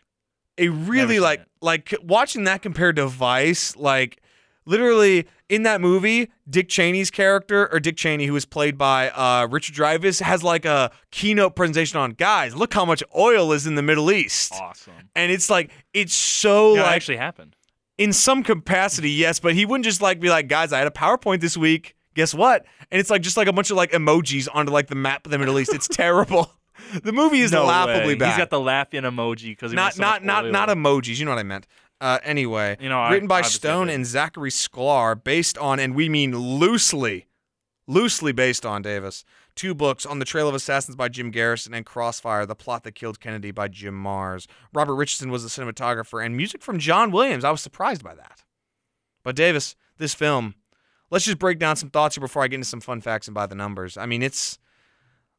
A 0.59 0.69
really 0.69 1.21
like 1.21 1.41
it. 1.41 1.49
like 1.61 1.95
watching 2.03 2.45
that 2.45 2.61
compared 2.61 2.97
to 2.97 3.07
Vice, 3.07 3.77
like 3.77 4.21
literally 4.65 5.27
in 5.53 5.65
that 5.65 5.81
movie, 5.81 6.31
Dick 6.49 6.69
Cheney's 6.69 7.11
character 7.11 7.69
or 7.73 7.79
Dick 7.79 7.97
Cheney, 7.97 8.27
who 8.27 8.33
was 8.33 8.47
played 8.47 8.79
by 8.79 9.11
uh, 9.11 9.47
Richard 9.51 9.75
Dreyfuss, 9.75 10.23
has 10.23 10.43
like 10.43 10.65
a 10.65 10.91
keynote 11.11 11.55
presentation 11.55 11.99
on 12.01 12.13
guys. 12.13 12.57
Look 12.57 12.73
how 12.73 12.85
much 12.87 13.03
oil 13.17 13.53
is 13.53 13.67
in 13.67 13.75
the 13.75 13.83
Middle 13.83 14.11
East, 14.11 14.53
awesome. 14.61 14.95
and 15.15 15.31
it's 15.31 15.51
like 15.51 15.71
it's 15.93 16.15
so 16.15 16.75
Yeah, 16.75 16.81
it 16.81 16.85
like 16.85 16.97
actually 16.97 17.19
happened. 17.19 17.55
in 17.99 18.13
some 18.13 18.43
capacity, 18.43 19.11
yes, 19.11 19.41
but 19.41 19.53
he 19.55 19.67
wouldn't 19.67 19.85
just 19.85 20.01
like 20.01 20.21
be 20.21 20.31
like, 20.31 20.49
guys, 20.49 20.73
I 20.73 20.79
had 20.79 20.87
a 20.87 20.91
PowerPoint 20.91 21.41
this 21.41 21.57
week. 21.57 21.97
Guess 22.15 22.35
what? 22.35 22.65
And 22.91 22.99
it's 23.01 23.11
like 23.11 23.23
just 23.23 23.37
like 23.37 23.49
a 23.49 23.53
bunch 23.53 23.71
of 23.71 23.77
like 23.77 23.93
emojis 23.93 24.49
onto 24.53 24.73
like 24.73 24.87
the 24.89 24.95
map 24.95 25.27
of 25.27 25.31
the 25.33 25.39
Middle 25.39 25.59
East. 25.59 25.73
It's 25.75 25.89
terrible. 26.03 26.51
The 27.05 27.13
movie 27.13 27.41
is 27.41 27.53
no 27.53 27.65
laughably 27.67 28.15
way. 28.15 28.19
bad. 28.19 28.29
He's 28.31 28.39
got 28.39 28.51
the 28.51 28.59
laughing 28.61 29.03
emoji 29.03 29.51
because 29.51 29.73
not 29.73 29.95
so 29.95 30.03
not 30.03 30.25
not 30.25 30.45
oil. 30.47 30.51
not 30.51 30.69
emojis. 30.69 31.19
You 31.19 31.25
know 31.27 31.31
what 31.31 31.39
I 31.39 31.43
meant. 31.43 31.67
Uh, 32.03 32.19
anyway, 32.25 32.77
You 32.81 32.89
know, 32.89 33.01
I- 33.01 33.13
written 33.13 33.29
by 33.29 33.39
I 33.39 33.43
Stone 33.43 33.89
and 33.89 34.05
Zachary 34.05 34.51
Sklar, 34.51 35.23
based 35.23 35.57
on, 35.57 35.79
and 35.79 35.95
we 35.95 36.09
mean 36.09 36.37
loosely, 36.37 37.29
loosely 37.87 38.33
based 38.33 38.67
on 38.67 38.83
Davis. 38.83 39.25
Two 39.55 39.73
books 39.73 40.05
on 40.05 40.19
the 40.19 40.25
Trail 40.25 40.49
of 40.49 40.55
Assassins 40.55 40.97
by 40.97 41.09
Jim 41.09 41.31
Garrison 41.31 41.75
and 41.75 41.87
Crossfire: 41.87 42.45
The 42.45 42.57
Plot 42.57 42.83
That 42.83 42.97
Killed 42.97 43.21
Kennedy 43.21 43.53
by 43.53 43.69
Jim 43.69 43.95
Marrs. 44.03 44.47
Robert 44.73 44.97
Richardson 44.97 45.31
was 45.31 45.45
the 45.45 45.49
cinematographer, 45.49 46.25
and 46.25 46.37
music 46.37 46.61
from 46.61 46.81
John 46.81 47.13
Williams. 47.13 47.45
I 47.45 47.53
was 47.53 47.61
surprised 47.61 48.03
by 48.03 48.17
that. 48.17 48.43
But 49.23 49.37
Davis, 49.37 49.77
this 49.99 50.13
film, 50.15 50.57
let's 51.11 51.27
just 51.27 51.39
break 51.39 51.61
down 51.61 51.77
some 51.77 51.91
thoughts 51.91 52.17
here 52.17 52.21
before 52.23 52.43
I 52.43 52.49
get 52.49 52.57
into 52.57 52.65
some 52.69 52.81
fun 52.81 53.01
facts 53.01 53.29
and 53.29 53.35
by 53.35 53.47
the 53.47 53.55
numbers. 53.55 53.97
I 53.97 54.07
mean, 54.07 54.23
it's, 54.25 54.59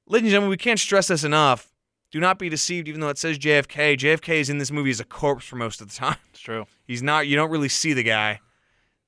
ladies 0.08 0.28
and 0.28 0.32
gentlemen, 0.32 0.52
we 0.52 0.58
can't 0.58 0.80
stress 0.80 1.08
this 1.10 1.26
enough. 1.26 1.73
Do 2.14 2.20
not 2.20 2.38
be 2.38 2.48
deceived, 2.48 2.88
even 2.88 3.02
though 3.02 3.10
it 3.10 3.18
says 3.18 3.40
JFK. 3.40 3.98
JFK 3.98 4.36
is 4.36 4.48
in 4.48 4.60
this 4.60 4.70
movie 4.70 4.92
as 4.92 5.00
a 5.00 5.04
corpse 5.04 5.46
for 5.46 5.56
most 5.56 5.82
of 5.82 5.90
the 5.90 5.96
time. 5.98 6.18
It's 6.30 6.40
true. 6.40 6.68
He's 6.86 7.02
not. 7.02 7.26
You 7.28 7.36
don't 7.36 7.50
really 7.50 7.70
see 7.70 7.92
the 7.92 8.04
guy. 8.04 8.40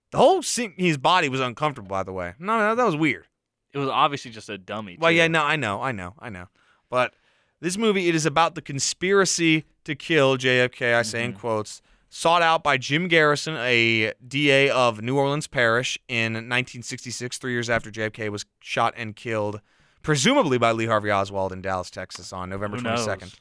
The 0.10 0.18
whole 0.18 0.42
scene, 0.42 0.74
his 0.76 0.98
body 0.98 1.30
was 1.30 1.40
uncomfortable. 1.40 1.88
By 1.88 2.02
the 2.02 2.12
way, 2.12 2.34
no, 2.40 2.58
no, 2.58 2.74
that 2.74 2.84
was 2.84 2.96
weird. 2.96 3.28
It 3.74 3.78
was 3.78 3.90
obviously 3.90 4.32
just 4.32 4.50
a 4.50 4.58
dummy. 4.58 4.98
Well, 5.00 5.12
too. 5.12 5.18
yeah, 5.18 5.28
no, 5.28 5.44
I 5.44 5.56
know, 5.56 5.84
I 5.84 5.92
know, 5.92 6.16
I 6.18 6.30
know. 6.30 6.48
But 6.90 7.14
this 7.62 7.78
movie, 7.78 8.10
it 8.10 8.16
is 8.16 8.26
about 8.26 8.56
the 8.56 8.62
conspiracy 8.62 9.66
to 9.84 9.94
kill 9.94 10.38
JFK. 10.38 10.96
I 10.96 11.04
say 11.04 11.24
in 11.24 11.32
mm-hmm. 11.32 11.42
quotes, 11.42 11.84
sought 12.10 12.42
out 12.42 12.64
by 12.64 12.78
Jim 12.78 13.08
Garrison, 13.08 13.56
a 13.58 14.14
DA 14.28 14.70
of 14.72 15.04
New 15.04 15.16
Orleans 15.16 15.46
Parish, 15.46 16.00
in 16.08 16.34
1966, 16.34 17.38
three 17.38 17.52
years 17.52 17.70
after 17.70 17.92
JFK 17.92 18.30
was 18.30 18.46
shot 18.62 18.96
and 18.98 19.16
killed, 19.16 19.62
presumably 20.06 20.60
by 20.60 20.72
Lee 20.72 20.86
Harvey 20.86 21.12
Oswald 21.12 21.52
in 21.52 21.62
Dallas, 21.62 21.90
Texas, 21.90 22.32
on 22.32 22.48
November 22.48 22.78
Who 22.78 22.84
22nd. 22.84 23.22
knows? 23.22 23.36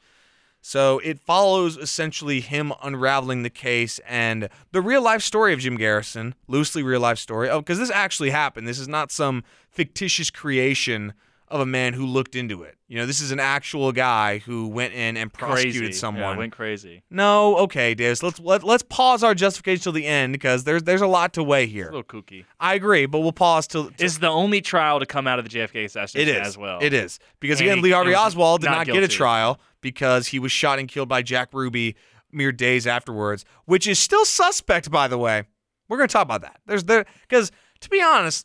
So 0.63 0.99
it 1.01 1.21
follows 1.21 1.77
essentially 1.77 2.41
him 2.41 2.73
unraveling 2.83 3.43
the 3.43 3.51
case 3.51 4.01
and 4.09 4.49
the 4.73 4.81
real 4.81 5.03
life 5.03 5.21
story 5.21 5.53
of 5.53 5.61
Jim 5.61 5.77
Garrison, 5.77 6.35
loosely 6.49 6.83
real 6.83 7.01
life 7.01 7.19
story. 7.19 7.51
Oh, 7.51 7.61
because 7.61 7.79
this 7.79 7.91
actually 7.91 8.31
happened. 8.31 8.67
This 8.67 8.79
is 8.79 8.89
not 8.89 9.13
some 9.13 9.45
fictitious 9.69 10.31
creation 10.31 11.13
of 11.55 11.61
a 11.61 11.67
man 11.67 11.93
who 11.93 12.05
looked 12.05 12.35
into 12.35 12.65
it. 12.65 12.77
You 12.89 12.99
know, 12.99 13.07
this 13.07 13.21
is 13.21 13.31
an 13.31 13.39
actual 13.39 13.93
guy 13.93 14.39
who 14.39 14.67
went 14.67 14.93
in 14.93 15.17
and 15.17 15.33
prosecuted 15.33 15.81
Crazy. 15.83 15.93
someone. 15.93 16.33
Yeah, 16.33 16.37
went 16.37 16.53
crazy. 16.53 17.03
no, 17.11 17.57
okay, 17.59 17.95
Davis. 17.95 18.23
Let's 18.25 18.41
let, 18.41 18.65
let's 18.65 18.83
pause 18.83 19.23
our 19.23 19.35
justification 19.37 19.83
till 19.85 19.93
the 19.93 20.05
end 20.05 20.33
because 20.33 20.65
there's 20.65 20.83
there's 20.83 21.01
a 21.01 21.07
lot 21.07 21.33
to 21.35 21.45
weigh 21.45 21.63
It's 21.65 21.73
here. 21.73 21.89
a 21.91 21.97
little 21.97 22.03
kooky. 22.03 22.45
I 22.59 22.75
agree, 22.75 23.07
but 23.07 23.21
we'll 23.21 23.33
pause 23.33 23.69
till. 23.69 23.85
till 23.91 24.05
It's 24.05 24.19
the 24.19 24.29
only 24.29 24.61
trial 24.61 24.99
to 24.99 25.07
come 25.07 25.27
out 25.29 25.39
of 25.39 25.49
the 25.49 25.51
JFK 25.57 25.85
assassination 25.85 26.35
is 26.43 26.49
as 26.49 26.59
well. 26.59 26.81
It 26.83 26.93
is 26.93 27.21
because 27.39 27.61
And 27.61 27.69
again, 27.69 27.79
he- 27.79 27.83
Lee 27.85 27.91
Harvey 27.93 28.15
Oswald 28.17 28.63
did 28.63 28.67
not 28.71 28.87
not, 28.89 28.93
get 28.93 29.03
a 29.05 29.09
trial 29.09 29.61
because 29.81 30.27
he 30.29 30.41
was 30.41 30.51
shot 30.51 30.79
and 30.81 30.89
killed 30.89 31.09
by 31.09 31.23
Jack 31.23 31.51
Ruby 31.53 31.95
mere 32.33 32.51
days 32.51 32.85
afterwards, 32.85 33.45
which 33.65 33.87
is 33.87 33.99
still 34.01 34.25
suspect, 34.25 34.91
by 34.91 35.07
the 35.07 35.19
way. 35.19 35.45
We're 35.89 35.99
gonna 35.99 36.09
talk 36.09 36.25
about 36.25 36.41
that. 36.43 36.59
There's 36.67 36.83
there 36.85 37.07
because 37.29 37.53
to 37.81 37.89
be 37.91 38.03
honest, 38.03 38.45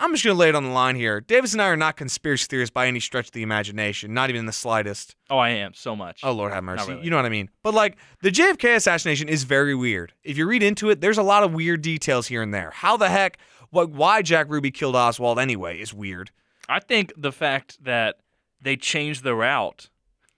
I'm 0.00 0.12
just 0.12 0.24
gonna 0.24 0.38
lay 0.38 0.48
it 0.48 0.54
on 0.54 0.64
the 0.64 0.70
line 0.70 0.96
here. 0.96 1.20
Davis 1.20 1.52
and 1.52 1.62
I 1.62 1.66
are 1.68 1.76
not 1.76 1.96
conspiracy 1.96 2.46
theorists 2.48 2.72
by 2.72 2.86
any 2.86 2.98
stretch 2.98 3.26
of 3.26 3.32
the 3.32 3.42
imagination, 3.42 4.12
not 4.12 4.30
even 4.30 4.40
in 4.40 4.46
the 4.46 4.52
slightest. 4.52 5.14
Oh, 5.30 5.38
I 5.38 5.50
am 5.50 5.74
so 5.74 5.94
much. 5.94 6.20
Oh 6.24 6.32
Lord 6.32 6.52
have 6.52 6.64
mercy. 6.64 6.90
really. 6.92 7.04
You 7.04 7.10
know 7.10 7.16
what 7.16 7.26
I 7.26 7.28
mean? 7.30 7.50
But 7.62 7.74
like 7.74 7.96
the 8.20 8.30
JFK 8.30 8.74
assassination 8.76 9.28
is 9.28 9.44
very 9.44 9.74
weird. 9.74 10.12
If 10.24 10.36
you 10.36 10.46
read 10.46 10.62
into 10.62 10.90
it, 10.90 11.00
there's 11.00 11.18
a 11.18 11.22
lot 11.22 11.44
of 11.44 11.52
weird 11.54 11.82
details 11.82 12.26
here 12.26 12.42
and 12.42 12.52
there. 12.52 12.70
How 12.72 12.96
the 12.96 13.08
heck 13.08 13.38
what 13.70 13.90
why 13.90 14.22
Jack 14.22 14.46
Ruby 14.50 14.70
killed 14.70 14.96
Oswald 14.96 15.38
anyway 15.38 15.78
is 15.80 15.94
weird. 15.94 16.30
I 16.68 16.80
think 16.80 17.12
the 17.16 17.32
fact 17.32 17.82
that 17.84 18.16
they 18.60 18.76
changed 18.76 19.22
the 19.24 19.34
route 19.34 19.88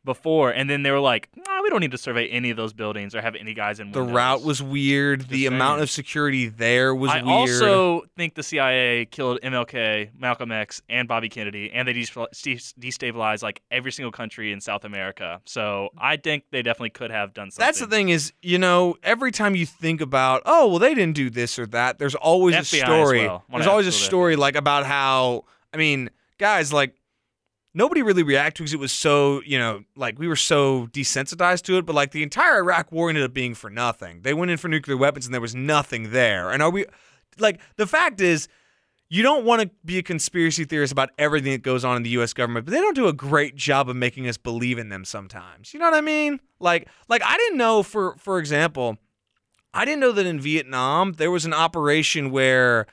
before, 0.05 0.51
and 0.51 0.69
then 0.69 0.83
they 0.83 0.91
were 0.91 1.01
like, 1.01 1.29
nah, 1.37 1.63
we 1.63 1.71
don't 1.71 1.81
need 1.81 1.91
to 1.93 1.99
survey 1.99 2.29
any 2.29 2.51
of 2.51 2.57
those 2.57 2.73
buildings 2.73 3.15
or 3.15 3.23
have 3.23 3.35
any 3.35 3.55
guys 3.55 3.81
in 3.81 3.91
The 3.93 4.01
windows." 4.01 4.15
route 4.15 4.43
was 4.43 4.63
weird. 4.63 5.29
the 5.29 5.45
Just 5.45 5.53
amount 5.55 5.81
of 5.83 5.91
security 5.91 6.49
there 6.49 6.95
was 6.95 7.11
weird. 7.13 7.25
I 7.25 7.27
weird. 7.45 7.63
also 7.63 8.03
think 8.17 8.35
the 8.35 8.43
CIA 8.43 9.07
killed 9.07 9.41
MLK, 9.43 10.11
Malcolm 10.19 10.53
X, 10.53 10.83
and 10.89 11.09
Bobby 11.09 11.29
Kennedy, 11.29 11.71
and 11.73 11.89
they 11.89 11.95
destabilized 11.95 13.43
like 13.43 13.63
every 13.71 13.93
single 13.93 14.13
country 14.13 14.53
in 14.53 14.61
South 14.61 14.85
America. 14.85 15.41
So 15.45 15.91
I 15.99 16.17
think 16.17 16.45
they 16.51 16.63
definitely 16.63 16.91
could 16.91 17.11
have 17.11 17.35
done 17.35 17.51
something. 17.51 17.67
That's 17.67 17.81
the 17.81 17.87
thing 17.87 18.09
is, 18.11 18.33
you 18.43 18.59
know, 18.59 18.97
every 19.03 19.33
time 19.33 19.55
you 19.55 19.67
think 19.67 20.01
about, 20.01 20.43
oh, 20.47 20.69
well, 20.69 20.79
they 20.79 20.95
didn't 20.95 21.15
do 21.17 21.31
this 21.31 21.59
or 21.59 21.67
that, 21.69 21.99
there's 21.99 22.15
always 22.15 22.55
a 22.55 22.59
FBI 22.59 22.63
as 22.63 22.79
story. 22.79 23.27
well. 23.27 23.45
There's 23.51 23.67
always 23.67 23.87
a 23.87 23.93
story 23.93 24.37
like 24.37 24.57
about 24.57 24.87
how, 24.87 25.45
I 25.73 25.77
mean, 25.77 26.11
guys, 26.39 26.73
like 26.73 26.95
nobody 27.75 28.03
really 28.03 28.23
reacted 28.23 28.63
because 28.63 28.73
it 28.73 28.79
was 28.79 28.93
so, 28.93 29.43
you 29.45 29.59
know, 29.59 29.83
like 29.97 30.19
we 30.19 30.29
were 30.29 30.37
so 30.37 30.87
desensitized 30.89 31.63
to 31.63 31.77
it. 31.77 31.85
But 31.85 31.95
like 31.95 32.13
the 32.13 32.23
entire 32.23 32.59
Iraq 32.59 32.93
War 32.93 33.09
ended 33.09 33.25
up 33.25 33.35
being 33.35 33.55
for 33.55 33.69
nothing. 33.69 34.23
They 34.23 34.33
went 34.33 34.51
in 34.51 34.57
for 34.57 34.69
nuclear 34.69 34.97
weapons 34.97 35.27
and 35.27 35.35
there 35.35 35.41
was 35.41 35.55
nothing 35.55 36.13
there. 36.13 36.51
And 36.51 36.63
are 36.63 36.71
we, 36.71 36.87
like, 37.39 37.61
the 37.77 37.87
fact 37.87 38.21
is. 38.21 38.49
You 39.11 39.23
don't 39.23 39.45
want 39.45 39.63
to 39.63 39.71
be 39.85 39.99
a 39.99 40.03
conspiracy 40.03 40.65
theorist 40.65 40.91
about 40.91 41.11
everything 41.19 41.53
that 41.53 41.63
goes 41.63 41.85
on 41.85 41.97
in 41.97 42.03
the 42.03 42.11
U.S. 42.11 42.33
government, 42.33 42.65
but 42.65 42.73
they 42.73 42.81
don't 42.81 42.97
do 42.97 43.07
a 43.07 43.13
great 43.13 43.55
job 43.55 43.89
of 43.89 43.95
making 43.95 44.27
us 44.27 44.39
believe 44.39 44.79
in 44.79 44.89
them 44.89 45.05
sometimes. 45.05 45.73
You 45.73 45.79
know 45.79 45.85
what 45.85 45.95
I 45.95 46.01
mean? 46.01 46.41
Like, 46.59 46.89
like 47.07 47.23
I 47.23 47.37
didn't 47.37 47.59
know, 47.59 47.83
for 47.83 48.17
for 48.17 48.39
example, 48.39 48.97
I 49.75 49.85
didn't 49.85 50.01
know 50.01 50.11
that 50.13 50.27
in 50.27 50.41
Vietnam 50.41 51.13
there 51.13 51.31
was 51.31 51.45
an 51.45 51.53
operation 51.53 52.31
where 52.31 52.87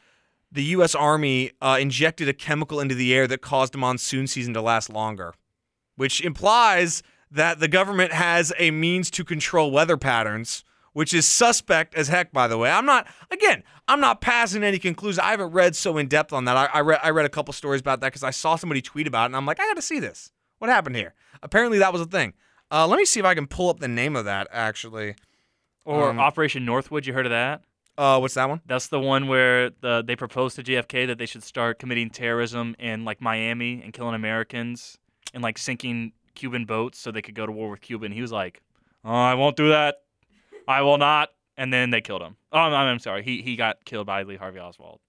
the 0.51 0.63
U.S. 0.63 0.93
Army 0.95 1.51
uh, 1.61 1.77
injected 1.79 2.27
a 2.27 2.33
chemical 2.33 2.79
into 2.79 2.95
the 2.95 3.13
air 3.13 3.27
that 3.27 3.41
caused 3.41 3.75
monsoon 3.75 4.27
season 4.27 4.53
to 4.53 4.61
last 4.61 4.89
longer, 4.89 5.33
which 5.95 6.21
implies 6.21 7.03
that 7.31 7.59
the 7.59 7.67
government 7.67 8.11
has 8.11 8.51
a 8.59 8.71
means 8.71 9.09
to 9.11 9.23
control 9.23 9.71
weather 9.71 9.95
patterns, 9.95 10.65
which 10.93 11.13
is 11.13 11.25
suspect 11.25 11.95
as 11.95 12.09
heck. 12.09 12.33
By 12.33 12.47
the 12.47 12.57
way, 12.57 12.69
I'm 12.69 12.85
not 12.85 13.07
again. 13.29 13.63
I'm 13.87 14.01
not 14.01 14.19
passing 14.19 14.63
any 14.63 14.79
conclusions. 14.79 15.19
I 15.19 15.31
haven't 15.31 15.51
read 15.51 15.75
so 15.75 15.97
in 15.97 16.07
depth 16.07 16.33
on 16.33 16.45
that. 16.45 16.57
I, 16.57 16.65
I 16.65 16.81
read 16.81 16.99
I 17.01 17.09
read 17.11 17.25
a 17.25 17.29
couple 17.29 17.53
stories 17.53 17.81
about 17.81 18.01
that 18.01 18.07
because 18.07 18.23
I 18.23 18.31
saw 18.31 18.57
somebody 18.57 18.81
tweet 18.81 19.07
about 19.07 19.23
it, 19.23 19.25
and 19.27 19.35
I'm 19.37 19.45
like, 19.45 19.59
I 19.59 19.67
got 19.67 19.75
to 19.75 19.81
see 19.81 19.99
this. 19.99 20.31
What 20.59 20.69
happened 20.69 20.97
here? 20.97 21.13
Apparently, 21.41 21.79
that 21.79 21.93
was 21.93 22.01
a 22.01 22.05
thing. 22.05 22.33
Uh, 22.69 22.87
let 22.87 22.97
me 22.97 23.05
see 23.05 23.19
if 23.19 23.25
I 23.25 23.35
can 23.35 23.47
pull 23.47 23.69
up 23.69 23.79
the 23.79 23.87
name 23.87 24.15
of 24.15 24.25
that. 24.25 24.47
Actually, 24.51 25.15
or 25.85 26.09
um, 26.09 26.19
Operation 26.19 26.65
Northwood. 26.65 27.05
You 27.05 27.13
heard 27.13 27.25
of 27.25 27.31
that? 27.31 27.63
Uh, 28.01 28.17
what's 28.17 28.33
that 28.33 28.49
one? 28.49 28.61
That's 28.65 28.87
the 28.87 28.99
one 28.99 29.27
where 29.27 29.69
the 29.69 30.03
they 30.05 30.15
proposed 30.15 30.55
to 30.55 30.63
JFK 30.63 31.05
that 31.05 31.19
they 31.19 31.27
should 31.27 31.43
start 31.43 31.77
committing 31.77 32.09
terrorism 32.09 32.75
in 32.79 33.05
like 33.05 33.21
Miami 33.21 33.79
and 33.83 33.93
killing 33.93 34.15
Americans 34.15 34.97
and 35.35 35.43
like 35.43 35.59
sinking 35.59 36.13
Cuban 36.33 36.65
boats 36.65 36.97
so 36.97 37.11
they 37.11 37.21
could 37.21 37.35
go 37.35 37.45
to 37.45 37.51
war 37.51 37.69
with 37.69 37.81
Cuba. 37.81 38.05
And 38.05 38.13
he 38.13 38.21
was 38.21 38.31
like, 38.31 38.63
"Oh, 39.05 39.11
I 39.11 39.35
won't 39.35 39.55
do 39.55 39.69
that. 39.69 39.97
I 40.67 40.81
will 40.81 40.97
not." 40.97 41.29
And 41.57 41.71
then 41.71 41.91
they 41.91 42.01
killed 42.01 42.23
him. 42.23 42.37
Oh, 42.51 42.57
I'm, 42.57 42.73
I'm 42.73 42.97
sorry. 42.97 43.21
He 43.21 43.43
he 43.43 43.55
got 43.55 43.85
killed 43.85 44.07
by 44.07 44.23
Lee 44.23 44.35
Harvey 44.35 44.59
Oswald. 44.59 44.99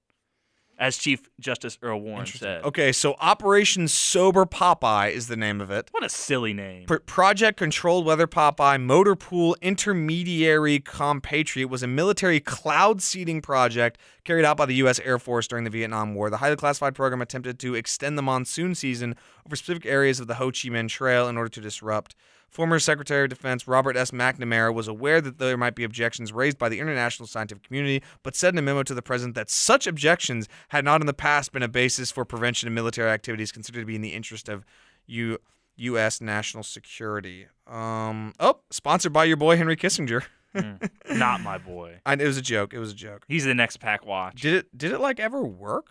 As 0.78 0.96
Chief 0.96 1.28
Justice 1.38 1.78
Earl 1.82 2.00
Warren 2.00 2.26
said. 2.26 2.64
Okay, 2.64 2.92
so 2.92 3.14
Operation 3.20 3.88
Sober 3.88 4.44
Popeye 4.44 5.10
is 5.12 5.28
the 5.28 5.36
name 5.36 5.60
of 5.60 5.70
it. 5.70 5.88
What 5.92 6.04
a 6.04 6.08
silly 6.08 6.52
name. 6.52 6.86
Pr- 6.86 6.96
Project 6.96 7.58
Controlled 7.58 8.04
Weather 8.04 8.26
Popeye 8.26 8.80
Motor 8.80 9.14
Pool 9.14 9.56
Intermediary 9.62 10.80
Compatriot 10.80 11.68
was 11.68 11.82
a 11.82 11.86
military 11.86 12.40
cloud 12.40 13.02
seeding 13.02 13.40
project 13.40 13.98
carried 14.24 14.44
out 14.44 14.56
by 14.56 14.66
the 14.66 14.74
U.S. 14.76 15.00
Air 15.00 15.18
Force 15.18 15.46
during 15.46 15.64
the 15.64 15.70
Vietnam 15.70 16.14
War. 16.14 16.30
The 16.30 16.38
highly 16.38 16.56
classified 16.56 16.94
program 16.94 17.22
attempted 17.22 17.58
to 17.60 17.74
extend 17.74 18.16
the 18.16 18.22
monsoon 18.22 18.74
season 18.74 19.14
over 19.46 19.56
specific 19.56 19.86
areas 19.86 20.20
of 20.20 20.26
the 20.26 20.34
Ho 20.34 20.46
Chi 20.46 20.68
Minh 20.68 20.88
Trail 20.88 21.28
in 21.28 21.36
order 21.36 21.50
to 21.50 21.60
disrupt. 21.60 22.14
Former 22.52 22.78
Secretary 22.78 23.24
of 23.24 23.30
Defense 23.30 23.66
Robert 23.66 23.96
S. 23.96 24.10
McNamara 24.10 24.74
was 24.74 24.86
aware 24.86 25.22
that 25.22 25.38
there 25.38 25.56
might 25.56 25.74
be 25.74 25.84
objections 25.84 26.34
raised 26.34 26.58
by 26.58 26.68
the 26.68 26.80
international 26.80 27.26
scientific 27.26 27.64
community, 27.64 28.02
but 28.22 28.36
said 28.36 28.52
in 28.52 28.58
a 28.58 28.62
memo 28.62 28.82
to 28.82 28.92
the 28.92 29.00
president 29.00 29.34
that 29.36 29.48
such 29.48 29.86
objections 29.86 30.48
had 30.68 30.84
not 30.84 31.00
in 31.00 31.06
the 31.06 31.14
past 31.14 31.52
been 31.52 31.62
a 31.62 31.68
basis 31.68 32.10
for 32.10 32.26
prevention 32.26 32.68
of 32.68 32.74
military 32.74 33.10
activities 33.10 33.52
considered 33.52 33.80
to 33.80 33.86
be 33.86 33.96
in 33.96 34.02
the 34.02 34.12
interest 34.12 34.50
of 34.50 34.66
U- 35.06 35.38
U.S. 35.76 36.20
national 36.20 36.62
security. 36.62 37.46
Um, 37.66 38.34
oh, 38.38 38.58
sponsored 38.70 39.14
by 39.14 39.24
your 39.24 39.38
boy 39.38 39.56
Henry 39.56 39.76
Kissinger. 39.76 40.22
Mm. 40.54 40.90
Not 41.16 41.40
my 41.40 41.56
boy. 41.56 42.00
I, 42.06 42.12
it 42.12 42.26
was 42.26 42.36
a 42.36 42.42
joke. 42.42 42.74
It 42.74 42.78
was 42.78 42.92
a 42.92 42.94
joke. 42.94 43.24
He's 43.28 43.46
the 43.46 43.54
next 43.54 43.78
pack 43.78 44.04
watch. 44.04 44.42
Did 44.42 44.52
it? 44.52 44.76
Did 44.76 44.92
it 44.92 45.00
like 45.00 45.18
ever 45.18 45.42
work? 45.42 45.86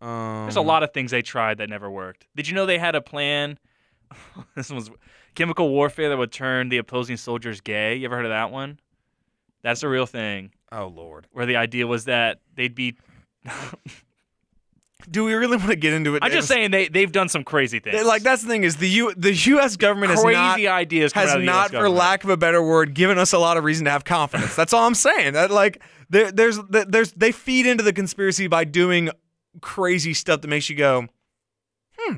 Um, 0.00 0.42
There's 0.42 0.56
a 0.56 0.62
lot 0.62 0.82
of 0.82 0.92
things 0.92 1.12
they 1.12 1.22
tried 1.22 1.58
that 1.58 1.70
never 1.70 1.88
worked. 1.88 2.26
Did 2.34 2.48
you 2.48 2.54
know 2.56 2.66
they 2.66 2.78
had 2.78 2.96
a 2.96 3.00
plan? 3.00 3.60
this 4.56 4.70
was 4.70 4.90
chemical 5.36 5.68
warfare 5.68 6.08
that 6.08 6.16
would 6.18 6.32
turn 6.32 6.68
the 6.68 6.78
opposing 6.78 7.16
soldiers 7.16 7.60
gay. 7.60 7.94
You 7.94 8.06
ever 8.06 8.16
heard 8.16 8.24
of 8.24 8.30
that 8.30 8.50
one? 8.50 8.80
That's 9.62 9.82
a 9.84 9.88
real 9.88 10.06
thing. 10.06 10.50
Oh 10.72 10.88
lord. 10.88 11.28
Where 11.30 11.46
the 11.46 11.56
idea 11.56 11.86
was 11.86 12.06
that 12.06 12.40
they'd 12.56 12.74
be. 12.74 12.96
Do 15.08 15.24
we 15.24 15.34
really 15.34 15.56
want 15.56 15.68
to 15.70 15.76
get 15.76 15.92
into 15.92 16.16
it? 16.16 16.24
I'm 16.24 16.32
just 16.32 16.48
saying 16.48 16.72
they 16.72 16.88
they've 16.88 17.12
done 17.12 17.28
some 17.28 17.44
crazy 17.44 17.78
things. 17.78 17.96
They- 17.96 18.02
Like 18.02 18.22
that's 18.22 18.42
the 18.42 18.48
thing 18.48 18.64
is 18.64 18.76
the 18.76 18.88
U 18.88 19.14
the 19.16 19.32
U.S. 19.32 19.76
government 19.76 20.10
has 20.10 20.20
crazy 20.22 20.34
not 20.36 20.58
ideas. 20.58 21.12
has 21.12 21.30
out 21.30 21.36
of 21.36 21.42
the 21.42 21.48
US 21.48 21.72
not, 21.72 21.80
for 21.80 21.88
lack 21.88 22.24
of 22.24 22.30
a 22.30 22.36
better 22.36 22.60
word, 22.62 22.94
given 22.94 23.16
us 23.18 23.32
a 23.32 23.38
lot 23.38 23.56
of 23.56 23.62
reason 23.62 23.84
to 23.84 23.90
have 23.90 24.04
confidence. 24.04 24.56
That's 24.56 24.72
all 24.72 24.84
I'm 24.84 24.94
saying. 24.96 25.34
That 25.34 25.50
like 25.52 25.80
there, 26.10 26.32
there's 26.32 26.58
there's 26.70 27.12
they 27.12 27.30
feed 27.30 27.66
into 27.66 27.84
the 27.84 27.92
conspiracy 27.92 28.48
by 28.48 28.64
doing 28.64 29.10
crazy 29.60 30.12
stuff 30.12 30.40
that 30.40 30.48
makes 30.48 30.68
you 30.68 30.76
go, 30.76 31.06
hmm, 31.96 32.16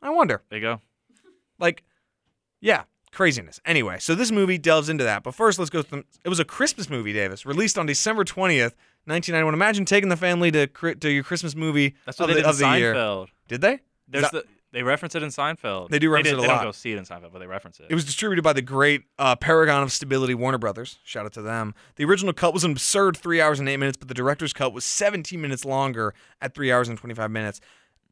I 0.00 0.10
wonder. 0.10 0.42
There 0.48 0.58
you 0.58 0.64
go. 0.64 0.80
Like, 1.58 1.82
yeah, 2.62 2.84
craziness. 3.12 3.60
Anyway, 3.66 3.98
so 3.98 4.14
this 4.14 4.30
movie 4.30 4.56
delves 4.56 4.88
into 4.88 5.04
that. 5.04 5.22
But 5.22 5.34
first, 5.34 5.58
let's 5.58 5.70
go. 5.70 5.82
Through, 5.82 6.04
it 6.24 6.30
was 6.30 6.40
a 6.40 6.44
Christmas 6.46 6.88
movie, 6.88 7.12
Davis, 7.12 7.44
released 7.44 7.76
on 7.76 7.84
December 7.84 8.24
twentieth, 8.24 8.74
nineteen 9.06 9.34
ninety 9.34 9.44
one. 9.44 9.52
Imagine 9.54 9.84
taking 9.84 10.08
the 10.08 10.16
family 10.16 10.50
to 10.52 10.66
to 10.66 11.10
your 11.10 11.24
Christmas 11.24 11.54
movie 11.54 11.94
That's 12.06 12.18
what 12.18 12.30
of 12.30 12.36
they 12.36 12.40
the, 12.42 12.48
did 12.48 12.54
of 12.54 12.62
in 12.62 12.70
the 12.70 12.78
year. 12.78 12.94
Seinfeld. 12.94 13.26
Did 13.48 13.60
they? 13.60 13.80
There's 14.08 14.22
that- 14.30 14.32
the 14.32 14.44
they 14.72 14.82
reference 14.82 15.14
it 15.14 15.22
in 15.22 15.28
Seinfeld. 15.28 15.90
They 15.90 15.98
do 15.98 16.08
reference 16.08 16.28
did- 16.30 16.32
it 16.32 16.38
a 16.38 16.40
they 16.40 16.48
lot. 16.48 16.54
don't 16.54 16.64
go 16.68 16.72
see 16.72 16.92
it 16.92 16.96
in 16.96 17.04
Seinfeld, 17.04 17.30
but 17.30 17.40
they 17.40 17.46
reference 17.46 17.78
it. 17.78 17.88
It 17.90 17.94
was 17.94 18.06
distributed 18.06 18.40
by 18.40 18.54
the 18.54 18.62
great 18.62 19.02
uh, 19.18 19.36
Paragon 19.36 19.82
of 19.82 19.92
Stability 19.92 20.34
Warner 20.34 20.56
Brothers. 20.56 20.98
Shout 21.04 21.26
out 21.26 21.34
to 21.34 21.42
them. 21.42 21.74
The 21.96 22.06
original 22.06 22.32
cut 22.32 22.54
was 22.54 22.64
an 22.64 22.70
absurd 22.72 23.18
three 23.18 23.38
hours 23.38 23.60
and 23.60 23.68
eight 23.68 23.76
minutes, 23.76 23.98
but 23.98 24.08
the 24.08 24.14
director's 24.14 24.54
cut 24.54 24.72
was 24.72 24.86
17 24.86 25.38
minutes 25.38 25.66
longer 25.66 26.14
at 26.40 26.54
three 26.54 26.72
hours 26.72 26.88
and 26.88 26.96
25 26.96 27.30
minutes. 27.30 27.60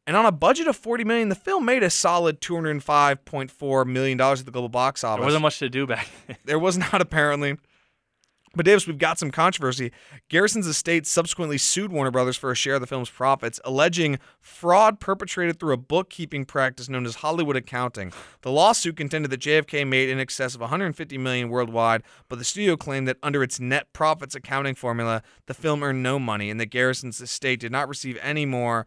And 0.07 0.17
on 0.17 0.25
a 0.25 0.31
budget 0.31 0.67
of 0.67 0.75
40 0.75 1.03
million, 1.03 1.29
the 1.29 1.35
film 1.35 1.63
made 1.63 1.83
a 1.83 1.89
solid 1.89 2.41
205.4 2.41 3.85
million 3.85 4.17
dollars 4.17 4.39
at 4.39 4.45
the 4.45 4.51
global 4.51 4.69
box 4.69 5.03
office. 5.03 5.19
there 5.19 5.25
wasn't 5.25 5.43
much 5.43 5.59
to 5.59 5.69
do 5.69 5.85
back 5.85 6.07
then. 6.27 6.37
There 6.45 6.59
was 6.59 6.77
not 6.77 7.01
apparently. 7.01 7.57
But 8.53 8.65
Davis, 8.65 8.85
we've 8.85 8.97
got 8.97 9.17
some 9.17 9.31
controversy. 9.31 9.93
Garrison's 10.27 10.67
estate 10.67 11.07
subsequently 11.07 11.57
sued 11.57 11.89
Warner 11.89 12.11
Brothers 12.11 12.35
for 12.35 12.51
a 12.51 12.55
share 12.55 12.75
of 12.75 12.81
the 12.81 12.87
film's 12.87 13.09
profits, 13.09 13.61
alleging 13.63 14.19
fraud 14.41 14.99
perpetrated 14.99 15.57
through 15.57 15.73
a 15.73 15.77
bookkeeping 15.77 16.43
practice 16.43 16.89
known 16.89 17.05
as 17.05 17.15
Hollywood 17.15 17.55
accounting. 17.55 18.11
The 18.41 18.51
lawsuit 18.51 18.97
contended 18.97 19.31
that 19.31 19.39
JFK 19.39 19.87
made 19.87 20.09
in 20.09 20.19
excess 20.19 20.53
of 20.53 20.59
150 20.59 21.17
million 21.17 21.47
worldwide, 21.47 22.03
but 22.27 22.39
the 22.39 22.45
studio 22.45 22.75
claimed 22.75 23.07
that 23.07 23.15
under 23.23 23.41
its 23.41 23.61
net 23.61 23.93
profits 23.93 24.35
accounting 24.35 24.75
formula, 24.75 25.23
the 25.45 25.53
film 25.53 25.81
earned 25.81 26.03
no 26.03 26.19
money 26.19 26.49
and 26.49 26.59
that 26.59 26.71
Garrison's 26.71 27.21
estate 27.21 27.61
did 27.61 27.71
not 27.71 27.87
receive 27.87 28.17
any 28.21 28.45
more 28.45 28.85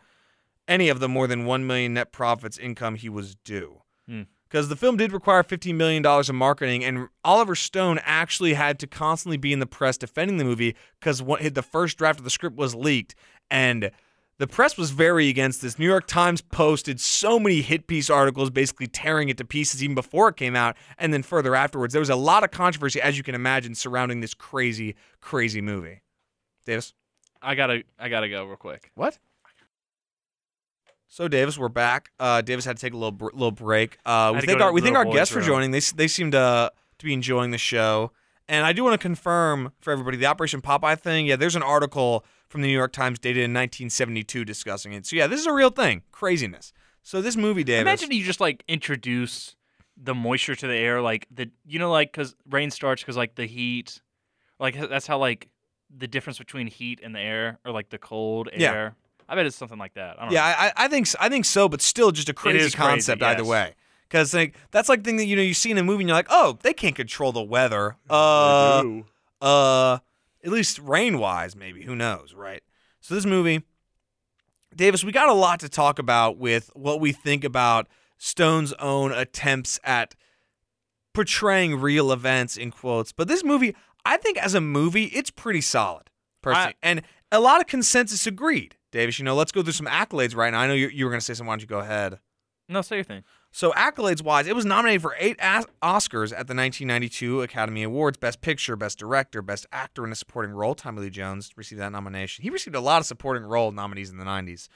any 0.69 0.89
of 0.89 1.01
the 1.01 1.09
more 1.09 1.27
than 1.27 1.45
1 1.45 1.67
million 1.67 1.95
net 1.95 2.13
profits 2.13 2.59
income 2.59 2.95
he 2.95 3.09
was 3.09 3.35
due 3.37 3.83
hmm. 4.09 4.23
because 4.49 4.69
the 4.69 4.77
film 4.77 4.97
did 4.97 5.13
require 5.13 5.43
$15 5.43 5.75
million 5.75 6.05
in 6.29 6.37
marketing, 6.37 6.85
and 6.85 7.09
Oliver 7.25 7.55
Stone 7.55 8.01
actually 8.03 8.55
had 8.55 8.79
to 8.79 8.87
constantly 8.87 9.37
be 9.37 9.53
in 9.53 9.61
the 9.61 9.67
press 9.67 9.97
defending 9.97 10.37
the 10.37 10.45
movie 10.45 10.75
because 11.01 11.19
the 11.19 11.67
first 11.69 11.99
draft 11.99 12.19
of 12.19 12.25
the 12.25 12.31
script 12.31 12.57
was 12.57 12.75
leaked, 12.75 13.15
and 13.51 13.91
the 14.39 14.47
press 14.47 14.77
was 14.77 14.91
very 14.91 15.29
against 15.29 15.63
this. 15.63 15.79
New 15.79 15.87
York 15.87 16.07
Times 16.07 16.41
posted 16.41 17.01
so 17.01 17.39
many 17.39 17.61
hit 17.61 17.87
piece 17.87 18.11
articles 18.11 18.51
basically 18.51 18.89
tearing 18.89 19.29
it 19.29 19.39
to 19.39 19.45
pieces 19.45 19.83
even 19.83 19.95
before 19.95 20.29
it 20.29 20.37
came 20.37 20.57
out, 20.57 20.77
and 20.99 21.13
then 21.13 21.23
further 21.23 21.55
afterwards. 21.55 21.93
There 21.93 22.01
was 22.01 22.11
a 22.11 22.17
lot 22.17 22.43
of 22.43 22.51
controversy, 22.51 23.01
as 23.01 23.17
you 23.17 23.23
can 23.23 23.35
imagine, 23.35 23.75
surrounding 23.75 24.21
this 24.21 24.35
crazy, 24.35 24.97
crazy 25.21 25.61
movie. 25.61 26.03
Davis? 26.65 26.95
I 27.41 27.55
gotta 27.55 27.85
I 27.99 28.09
gotta 28.09 28.29
go 28.29 28.45
real 28.47 28.57
quick. 28.57 28.91
What? 28.95 29.19
So 31.15 31.29
Davis, 31.29 31.57
we're 31.57 31.69
back. 31.69 32.11
Uh, 32.19 32.41
Davis 32.41 32.65
had 32.65 32.77
to 32.77 32.81
take 32.81 32.93
a 32.93 32.97
little 32.97 33.13
br- 33.13 33.31
little 33.33 33.53
break. 33.53 33.99
Uh, 34.05 34.33
we 34.35 34.45
think 34.45 34.61
our 34.61 34.73
we 34.73 34.81
think 34.81 34.97
our 34.97 35.05
guests 35.05 35.33
were 35.33 35.43
joining. 35.43 35.71
They 35.71 35.79
they 35.79 36.09
seem 36.09 36.33
to 36.33 36.73
to 36.99 37.05
be 37.05 37.13
enjoying 37.13 37.53
the 37.53 37.59
show. 37.59 38.11
And 38.49 38.67
I 38.67 38.73
do 38.73 38.83
want 38.83 38.95
to 38.95 38.99
confirm 38.99 39.71
for 39.81 39.93
everybody 39.93 40.17
the 40.17 40.27
Operation 40.27 40.61
Popeye 40.61 40.99
thing. 40.99 41.27
Yeah, 41.27 41.37
there's 41.37 41.55
an 41.55 41.63
article 41.63 42.25
from 42.49 42.63
the 42.63 42.67
New 42.67 42.75
York 42.75 42.93
Times 42.93 43.21
dated 43.21 43.45
in 43.45 43.53
1972 43.53 44.45
discussing 44.45 44.93
it. 44.93 45.07
So 45.07 45.15
yeah, 45.15 45.29
this 45.29 45.39
is 45.39 45.47
a 45.47 45.53
real 45.53 45.71
thing. 45.71 46.03
Craziness. 46.11 46.73
So 47.05 47.23
this 47.23 47.37
movie, 47.37 47.63
Davis. 47.63 47.83
Imagine 47.83 48.11
you 48.11 48.25
just 48.25 48.41
like 48.41 48.65
introduce 48.67 49.55
the 49.97 50.17
moisture 50.17 50.57
to 50.57 50.67
the 50.67 50.75
air, 50.75 51.01
like 51.01 51.29
the 51.31 51.49
you 51.65 51.79
know 51.79 51.93
like 51.93 52.11
because 52.11 52.35
rain 52.51 52.73
starts 52.73 53.03
because 53.03 53.17
like 53.17 53.37
the 53.37 53.47
heat, 53.47 54.03
like 54.59 54.77
that's 54.89 55.07
how 55.07 55.19
like 55.19 55.49
the 55.97 56.09
difference 56.09 56.39
between 56.39 56.67
heat 56.67 56.99
and 57.05 57.15
the 57.15 57.21
air 57.21 57.61
or 57.65 57.71
like 57.71 57.91
the 57.91 57.99
cold 57.99 58.49
air. 58.53 58.59
Yeah. 58.61 58.91
I 59.29 59.35
bet 59.35 59.47
it's 59.47 59.57
something 59.57 59.79
like 59.79 59.95
that. 59.95 60.17
I 60.19 60.23
don't 60.23 60.31
know. 60.31 60.35
Yeah, 60.35 60.45
I, 60.45 60.67
I- 60.67 60.73
I 60.85 60.89
think 60.89 61.09
I 61.21 61.29
think 61.29 61.45
so, 61.45 61.69
but 61.69 61.81
still 61.81 62.11
just 62.11 62.29
a 62.29 62.35
crazy 62.35 62.59
is 62.59 62.75
crazy, 62.75 62.89
concept 62.89 63.23
either 63.23 63.43
yes. 63.43 63.49
way. 63.49 63.75
Because 64.09 64.35
like 64.35 64.55
that's 64.71 64.89
like 64.89 65.03
the 65.03 65.09
thing 65.11 65.17
that 65.17 65.27
you 65.27 65.37
know 65.37 65.43
you 65.43 65.55
see 65.55 65.71
in 65.71 65.79
a 65.79 65.83
movie 65.83 66.03
and 66.03 66.09
you're 66.09 66.17
like, 66.17 66.29
oh, 66.31 66.59
they 66.63 66.73
can't 66.73 66.95
control 66.95 67.33
the 67.33 67.43
weather. 67.43 67.97
Uh, 68.09 68.83
uh, 69.41 69.99
at 70.45 70.51
least 70.53 70.79
rain 70.79 71.19
wise, 71.19 71.57
maybe. 71.57 71.83
Who 71.85 71.97
knows, 71.97 72.35
right? 72.35 72.63
So 73.01 73.15
this 73.15 73.27
movie, 73.27 73.63
Davis, 74.75 75.05
we 75.05 75.13
got 75.13 75.29
a 75.29 75.35
lot 75.35 75.61
to 75.61 75.69
talk 75.69 75.99
about 75.99 76.39
with 76.39 76.71
what 76.75 77.01
we 77.01 77.13
think 77.13 77.45
about 77.45 77.89
Stone's 78.19 78.73
own 78.75 79.13
attempts 79.13 79.81
at 79.85 80.15
portraying 81.13 81.81
real 81.81 82.13
events 82.13 82.57
in 82.57 82.71
quotes. 82.71 83.13
But 83.13 83.29
this 83.29 83.45
movie, 83.45 83.75
I 84.05 84.17
think 84.17 84.39
as 84.39 84.55
a 84.55 84.61
movie, 84.61 85.05
it's 85.07 85.31
pretty 85.31 85.61
solid, 85.61 86.11
personally. 86.43 86.75
and 86.83 87.03
a 87.33 87.41
lot 87.41 87.61
of 87.61 87.67
consensus 87.67 88.27
agreed. 88.27 88.77
Davis, 88.95 89.19
you 89.19 89.25
know, 89.25 89.35
let's 89.35 89.51
go 89.51 89.61
through 89.61 89.73
some 89.73 89.89
accolades 89.89 90.37
right 90.37 90.51
now. 90.51 90.61
I 90.61 90.69
know 90.69 90.73
you, 90.73 90.87
you 90.87 91.05
were 91.05 91.11
going 91.11 91.19
to 91.19 91.25
say 91.25 91.35
something. 91.35 91.49
Why 91.49 91.55
don't 91.55 91.63
you 91.63 91.67
go 91.67 91.81
ahead? 91.81 92.21
No, 92.69 92.81
say 92.81 92.95
your 92.95 93.05
thing. 93.05 93.25
So 93.51 93.73
accolades 93.73 94.23
wise, 94.23 94.47
it 94.47 94.55
was 94.55 94.65
nominated 94.65 95.03
for 95.03 95.17
eight 95.19 95.35
As- 95.41 95.67
Oscars 95.83 96.31
at 96.31 96.47
the 96.47 96.55
1992 96.55 97.43
Academy 97.43 97.83
Awards: 97.83 98.19
Best 98.19 98.41
Picture, 98.41 98.77
Best 98.77 98.97
Director, 98.97 99.43
Best 99.43 99.67
Actor 99.73 100.05
in 100.05 100.13
a 100.13 100.15
Supporting 100.15 100.53
Role. 100.53 100.77
Tommy 100.77 101.03
Lee 101.03 101.11
Jones 101.11 101.51
received 101.57 101.81
that 101.81 101.91
nomination. 101.91 102.45
He 102.45 102.51
received 102.51 102.77
a 102.77 102.81
lot 102.81 103.01
of 103.01 103.07
supporting 103.07 103.43
role 103.43 103.73
nominees 103.73 104.11
in 104.11 104.17
the 104.17 104.25
90s. 104.25 104.69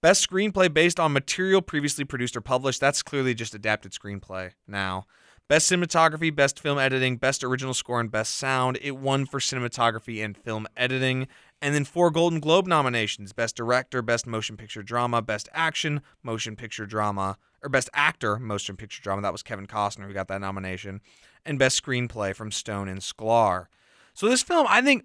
Best 0.00 0.28
screenplay 0.28 0.72
based 0.72 0.98
on 0.98 1.12
material 1.12 1.62
previously 1.62 2.04
produced 2.04 2.36
or 2.36 2.40
published. 2.40 2.80
That's 2.80 3.00
clearly 3.00 3.32
just 3.32 3.54
adapted 3.54 3.92
screenplay 3.92 4.54
now. 4.66 5.06
Best 5.48 5.70
cinematography, 5.70 6.34
best 6.34 6.58
film 6.58 6.78
editing, 6.78 7.16
best 7.16 7.44
original 7.44 7.74
score, 7.74 8.00
and 8.00 8.10
best 8.10 8.36
sound. 8.36 8.78
It 8.80 8.96
won 8.96 9.26
for 9.26 9.38
cinematography 9.38 10.24
and 10.24 10.36
film 10.36 10.66
editing. 10.76 11.28
And 11.60 11.74
then 11.74 11.84
four 11.84 12.10
Golden 12.10 12.40
Globe 12.40 12.66
nominations 12.66 13.32
Best 13.32 13.54
Director, 13.56 14.02
Best 14.02 14.26
Motion 14.26 14.56
Picture 14.56 14.82
Drama, 14.82 15.20
Best 15.20 15.48
Action, 15.52 16.00
Motion 16.22 16.56
Picture 16.56 16.86
Drama, 16.86 17.36
or 17.62 17.68
Best 17.68 17.90
Actor, 17.92 18.38
Motion 18.38 18.76
Picture 18.76 19.02
Drama. 19.02 19.22
That 19.22 19.32
was 19.32 19.42
Kevin 19.42 19.66
Costner 19.66 20.06
who 20.06 20.14
got 20.14 20.28
that 20.28 20.40
nomination. 20.40 21.00
And 21.44 21.58
Best 21.58 21.82
Screenplay 21.82 22.34
from 22.34 22.50
Stone 22.50 22.88
and 22.88 23.00
Sklar. 23.00 23.66
So 24.14 24.28
this 24.28 24.42
film, 24.42 24.66
I 24.68 24.80
think, 24.80 25.04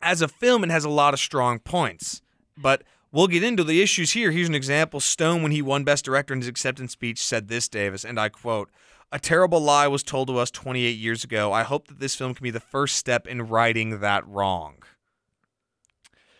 as 0.00 0.22
a 0.22 0.28
film, 0.28 0.64
it 0.64 0.70
has 0.70 0.84
a 0.84 0.90
lot 0.90 1.14
of 1.14 1.20
strong 1.20 1.58
points. 1.58 2.22
But 2.56 2.84
we'll 3.10 3.26
get 3.26 3.42
into 3.42 3.64
the 3.64 3.82
issues 3.82 4.12
here. 4.12 4.30
Here's 4.30 4.48
an 4.48 4.54
example. 4.54 5.00
Stone, 5.00 5.42
when 5.42 5.52
he 5.52 5.62
won 5.62 5.84
Best 5.84 6.04
Director 6.04 6.34
in 6.34 6.40
his 6.40 6.48
acceptance 6.48 6.92
speech, 6.92 7.22
said 7.22 7.48
this, 7.48 7.68
Davis, 7.68 8.04
and 8.04 8.20
I 8.20 8.28
quote, 8.28 8.70
a 9.12 9.18
terrible 9.18 9.60
lie 9.60 9.86
was 9.86 10.02
told 10.02 10.28
to 10.28 10.38
us 10.38 10.50
28 10.50 10.90
years 10.90 11.24
ago. 11.24 11.52
I 11.52 11.62
hope 11.62 11.88
that 11.88 12.00
this 12.00 12.14
film 12.14 12.34
can 12.34 12.42
be 12.42 12.50
the 12.50 12.60
first 12.60 12.96
step 12.96 13.26
in 13.26 13.42
righting 13.42 14.00
that 14.00 14.26
wrong. 14.26 14.82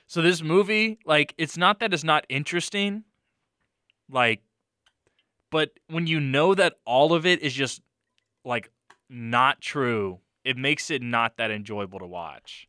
So 0.06 0.22
this 0.22 0.42
movie, 0.42 0.98
like, 1.04 1.34
it's 1.36 1.56
not 1.56 1.80
that 1.80 1.92
it's 1.92 2.04
not 2.04 2.24
interesting, 2.28 3.04
like, 4.10 4.40
but 5.50 5.70
when 5.88 6.06
you 6.06 6.20
know 6.20 6.54
that 6.54 6.74
all 6.84 7.12
of 7.12 7.26
it 7.26 7.40
is 7.40 7.52
just 7.52 7.80
like 8.44 8.70
not 9.08 9.60
true, 9.60 10.18
it 10.44 10.56
makes 10.56 10.90
it 10.90 11.02
not 11.02 11.36
that 11.36 11.50
enjoyable 11.50 11.98
to 11.98 12.06
watch. 12.06 12.68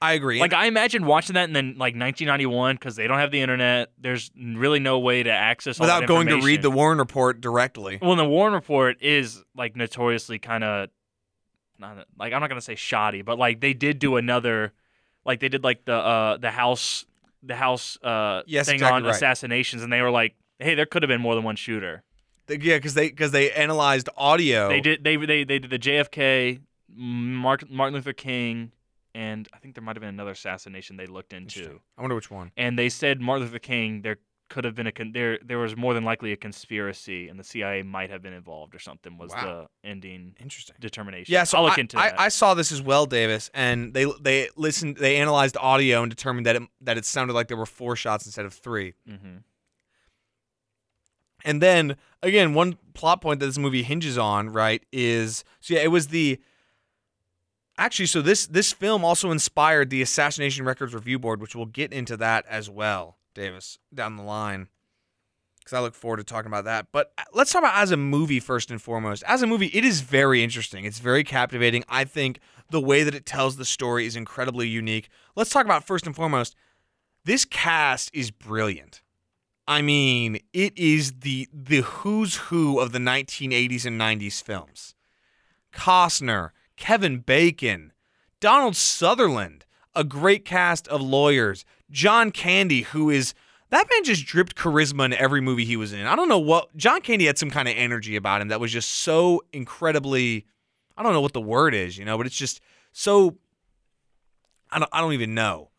I 0.00 0.12
agree. 0.12 0.38
Like 0.38 0.52
I 0.52 0.66
imagine 0.66 1.06
watching 1.06 1.34
that 1.34 1.48
in 1.48 1.52
then 1.52 1.70
like 1.70 1.94
1991 1.94 2.76
because 2.76 2.94
they 2.94 3.06
don't 3.08 3.18
have 3.18 3.32
the 3.32 3.40
internet. 3.40 3.90
There's 3.98 4.30
really 4.36 4.78
no 4.78 5.00
way 5.00 5.24
to 5.24 5.30
access 5.30 5.80
all 5.80 5.84
without 5.86 6.06
going 6.06 6.28
to 6.28 6.40
read 6.40 6.62
the. 6.62 6.70
Warren 6.70 6.98
Report 6.98 7.40
directly. 7.40 7.98
Well, 8.00 8.14
the 8.14 8.24
Warren 8.24 8.54
Report 8.54 9.02
is 9.02 9.42
like 9.56 9.74
notoriously 9.74 10.38
kind 10.38 10.62
of 10.62 10.90
not 11.78 12.06
like 12.18 12.32
I'm 12.32 12.40
not 12.40 12.48
gonna 12.48 12.60
say 12.60 12.76
shoddy, 12.76 13.22
but 13.22 13.38
like 13.38 13.60
they 13.60 13.74
did 13.74 13.98
do 13.98 14.16
another, 14.16 14.72
like 15.24 15.40
they 15.40 15.48
did 15.48 15.64
like 15.64 15.84
the 15.84 15.94
uh 15.94 16.36
the 16.36 16.50
house 16.50 17.04
the 17.42 17.56
house 17.56 17.98
uh 18.02 18.42
Yes, 18.46 18.66
thing 18.66 18.76
exactly 18.76 18.96
on 18.96 19.04
right. 19.04 19.14
assassinations, 19.14 19.82
and 19.82 19.92
they 19.92 20.02
were 20.02 20.10
like, 20.10 20.36
hey, 20.60 20.74
there 20.74 20.86
could 20.86 21.02
have 21.02 21.08
been 21.08 21.20
more 21.20 21.34
than 21.34 21.44
one 21.44 21.56
shooter. 21.56 22.04
Yeah, 22.48 22.76
because 22.76 22.94
they 22.94 23.08
because 23.08 23.32
they 23.32 23.50
analyzed 23.50 24.08
audio. 24.16 24.68
They 24.68 24.80
did 24.80 25.02
they 25.02 25.16
they 25.16 25.44
they 25.44 25.58
did 25.58 25.70
the 25.70 25.78
JFK, 25.78 26.60
Mark, 26.94 27.68
Martin 27.68 27.94
Luther 27.94 28.12
King, 28.12 28.72
and 29.14 29.48
I 29.52 29.58
think 29.58 29.74
there 29.74 29.82
might 29.82 29.96
have 29.96 30.00
been 30.00 30.08
another 30.10 30.30
assassination 30.32 30.96
they 30.96 31.06
looked 31.06 31.32
into. 31.32 31.80
I 31.96 32.00
wonder 32.02 32.14
which 32.14 32.30
one. 32.30 32.52
and 32.56 32.78
they 32.78 32.88
said 32.88 33.20
Martin 33.20 33.46
Luther 33.46 33.58
King 33.58 34.02
there 34.02 34.18
could 34.50 34.64
have 34.64 34.74
been 34.74 34.86
a 34.86 34.92
con- 34.92 35.12
there 35.12 35.38
there 35.44 35.58
was 35.58 35.76
more 35.76 35.92
than 35.92 36.04
likely 36.04 36.32
a 36.32 36.36
conspiracy 36.36 37.28
and 37.28 37.38
the 37.38 37.44
CIA 37.44 37.82
might 37.82 38.08
have 38.08 38.22
been 38.22 38.32
involved 38.32 38.74
or 38.74 38.78
something 38.78 39.18
was 39.18 39.30
Wow. 39.30 39.68
the 39.84 39.88
ending 39.90 40.34
Interesting. 40.40 40.74
determination. 40.80 41.30
Yeah, 41.30 41.44
so 41.44 41.58
I'll 41.58 41.64
look 41.64 41.76
I, 41.76 41.80
into 41.82 41.98
I, 41.98 42.08
that. 42.10 42.20
I 42.20 42.28
saw 42.30 42.54
this 42.54 42.72
as 42.72 42.80
well, 42.80 43.04
Davis, 43.04 43.50
and 43.52 43.92
they 43.92 44.06
they 44.22 44.48
listened, 44.56 44.96
they 44.96 45.16
analyzed 45.18 45.58
audio 45.60 46.02
and 46.02 46.08
determined 46.08 46.46
that 46.46 46.56
it 46.56 46.62
that 46.80 46.96
it 46.96 47.04
sounded 47.04 47.34
like 47.34 47.48
there 47.48 47.58
were 47.58 47.66
four 47.66 47.94
shots 47.94 48.24
instead 48.24 48.46
of 48.46 48.54
three. 48.54 48.94
hmm 49.06 49.38
And 51.44 51.62
then 51.62 51.96
again, 52.22 52.54
one 52.54 52.78
plot 52.94 53.20
point 53.20 53.40
that 53.40 53.46
this 53.46 53.58
movie 53.58 53.82
hinges 53.82 54.18
on, 54.18 54.48
right, 54.50 54.82
is 54.92 55.44
so 55.60 55.74
yeah, 55.74 55.80
it 55.80 55.90
was 55.90 56.08
the 56.08 56.40
actually 57.78 58.06
so 58.06 58.20
this 58.20 58.46
this 58.46 58.72
film 58.72 59.04
also 59.04 59.30
inspired 59.30 59.90
the 59.90 60.02
Assassination 60.02 60.64
Records 60.64 60.94
Review 60.94 61.18
Board, 61.18 61.40
which 61.40 61.54
we'll 61.54 61.66
get 61.66 61.92
into 61.92 62.16
that 62.18 62.44
as 62.46 62.68
well, 62.68 63.16
Davis, 63.34 63.78
down 63.94 64.16
the 64.16 64.22
line. 64.22 64.68
Because 65.60 65.72
I 65.74 65.80
look 65.80 65.94
forward 65.94 66.16
to 66.16 66.24
talking 66.24 66.48
about 66.48 66.64
that. 66.64 66.86
But 66.92 67.12
uh, 67.18 67.24
let's 67.34 67.52
talk 67.52 67.60
about 67.60 67.76
as 67.76 67.90
a 67.90 67.96
movie 67.96 68.40
first 68.40 68.70
and 68.70 68.80
foremost. 68.80 69.22
As 69.26 69.42
a 69.42 69.46
movie, 69.46 69.66
it 69.66 69.84
is 69.84 70.00
very 70.00 70.42
interesting. 70.42 70.86
It's 70.86 70.98
very 70.98 71.24
captivating. 71.24 71.84
I 71.88 72.04
think 72.04 72.40
the 72.70 72.80
way 72.80 73.02
that 73.02 73.14
it 73.14 73.26
tells 73.26 73.56
the 73.56 73.66
story 73.66 74.06
is 74.06 74.16
incredibly 74.16 74.66
unique. 74.66 75.08
Let's 75.36 75.50
talk 75.50 75.66
about 75.66 75.86
first 75.86 76.06
and 76.06 76.16
foremost. 76.16 76.56
This 77.24 77.44
cast 77.44 78.10
is 78.14 78.30
brilliant. 78.30 79.02
I 79.66 79.82
mean, 79.82 80.38
it 80.54 80.76
is 80.78 81.20
the 81.20 81.46
the 81.52 81.82
who's 81.82 82.36
who 82.36 82.80
of 82.80 82.92
the 82.92 82.98
1980s 82.98 83.84
and 83.84 84.00
90s 84.00 84.42
films. 84.42 84.94
Costner, 85.74 86.50
Kevin 86.78 87.18
Bacon, 87.18 87.92
Donald 88.40 88.76
Sutherland, 88.76 89.66
a 89.94 90.04
great 90.04 90.44
cast 90.44 90.88
of 90.88 91.02
lawyers, 91.02 91.64
John 91.90 92.30
Candy, 92.30 92.82
who 92.82 93.10
is 93.10 93.34
that 93.70 93.86
man 93.90 94.04
just 94.04 94.24
dripped 94.24 94.56
charisma 94.56 95.04
in 95.04 95.12
every 95.12 95.40
movie 95.40 95.64
he 95.64 95.76
was 95.76 95.92
in. 95.92 96.06
I 96.06 96.16
don't 96.16 96.28
know 96.28 96.38
what 96.38 96.74
John 96.76 97.00
Candy 97.02 97.26
had 97.26 97.36
some 97.36 97.50
kind 97.50 97.68
of 97.68 97.74
energy 97.76 98.16
about 98.16 98.40
him 98.40 98.48
that 98.48 98.60
was 98.60 98.72
just 98.72 98.90
so 98.90 99.42
incredibly 99.52 100.46
I 100.96 101.02
don't 101.02 101.12
know 101.12 101.20
what 101.20 101.32
the 101.32 101.40
word 101.40 101.74
is, 101.74 101.96
you 101.96 102.04
know, 102.04 102.16
but 102.16 102.26
it's 102.26 102.36
just 102.36 102.60
so 102.92 103.36
I 104.70 104.78
don't 104.78 104.90
I 104.92 105.00
don't 105.00 105.12
even 105.12 105.34
know. 105.34 105.70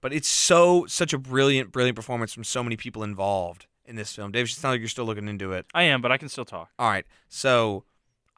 But 0.00 0.12
it's 0.12 0.28
so 0.28 0.86
such 0.86 1.12
a 1.12 1.18
brilliant, 1.18 1.72
brilliant 1.72 1.96
performance 1.96 2.32
from 2.32 2.44
so 2.44 2.62
many 2.62 2.76
people 2.76 3.02
involved 3.02 3.66
in 3.84 3.96
this 3.96 4.14
film. 4.14 4.32
Dave, 4.32 4.46
it 4.46 4.50
sounds 4.50 4.74
like 4.74 4.80
you're 4.80 4.88
still 4.88 5.06
looking 5.06 5.28
into 5.28 5.52
it. 5.52 5.66
I 5.74 5.84
am, 5.84 6.02
but 6.02 6.12
I 6.12 6.18
can 6.18 6.28
still 6.28 6.44
talk. 6.44 6.70
All 6.78 6.88
right. 6.88 7.06
So 7.28 7.84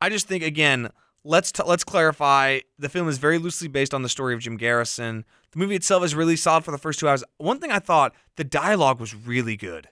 I 0.00 0.08
just 0.08 0.28
think 0.28 0.44
again, 0.44 0.90
let's 1.28 1.52
t- 1.52 1.62
let's 1.64 1.84
clarify. 1.84 2.60
The 2.78 2.88
film 2.88 3.08
is 3.08 3.18
very 3.18 3.38
loosely 3.38 3.68
based 3.68 3.92
on 3.92 4.02
the 4.02 4.08
story 4.08 4.34
of 4.34 4.40
Jim 4.40 4.56
Garrison. 4.56 5.24
The 5.52 5.58
movie 5.58 5.76
itself 5.76 6.02
is 6.02 6.14
really 6.14 6.36
solid 6.36 6.64
for 6.64 6.70
the 6.70 6.78
first 6.78 6.98
two 6.98 7.08
hours. 7.08 7.22
One 7.36 7.60
thing 7.60 7.70
I 7.70 7.78
thought, 7.78 8.14
the 8.36 8.44
dialogue 8.44 8.98
was 8.98 9.14
really 9.14 9.56
good. 9.56 9.88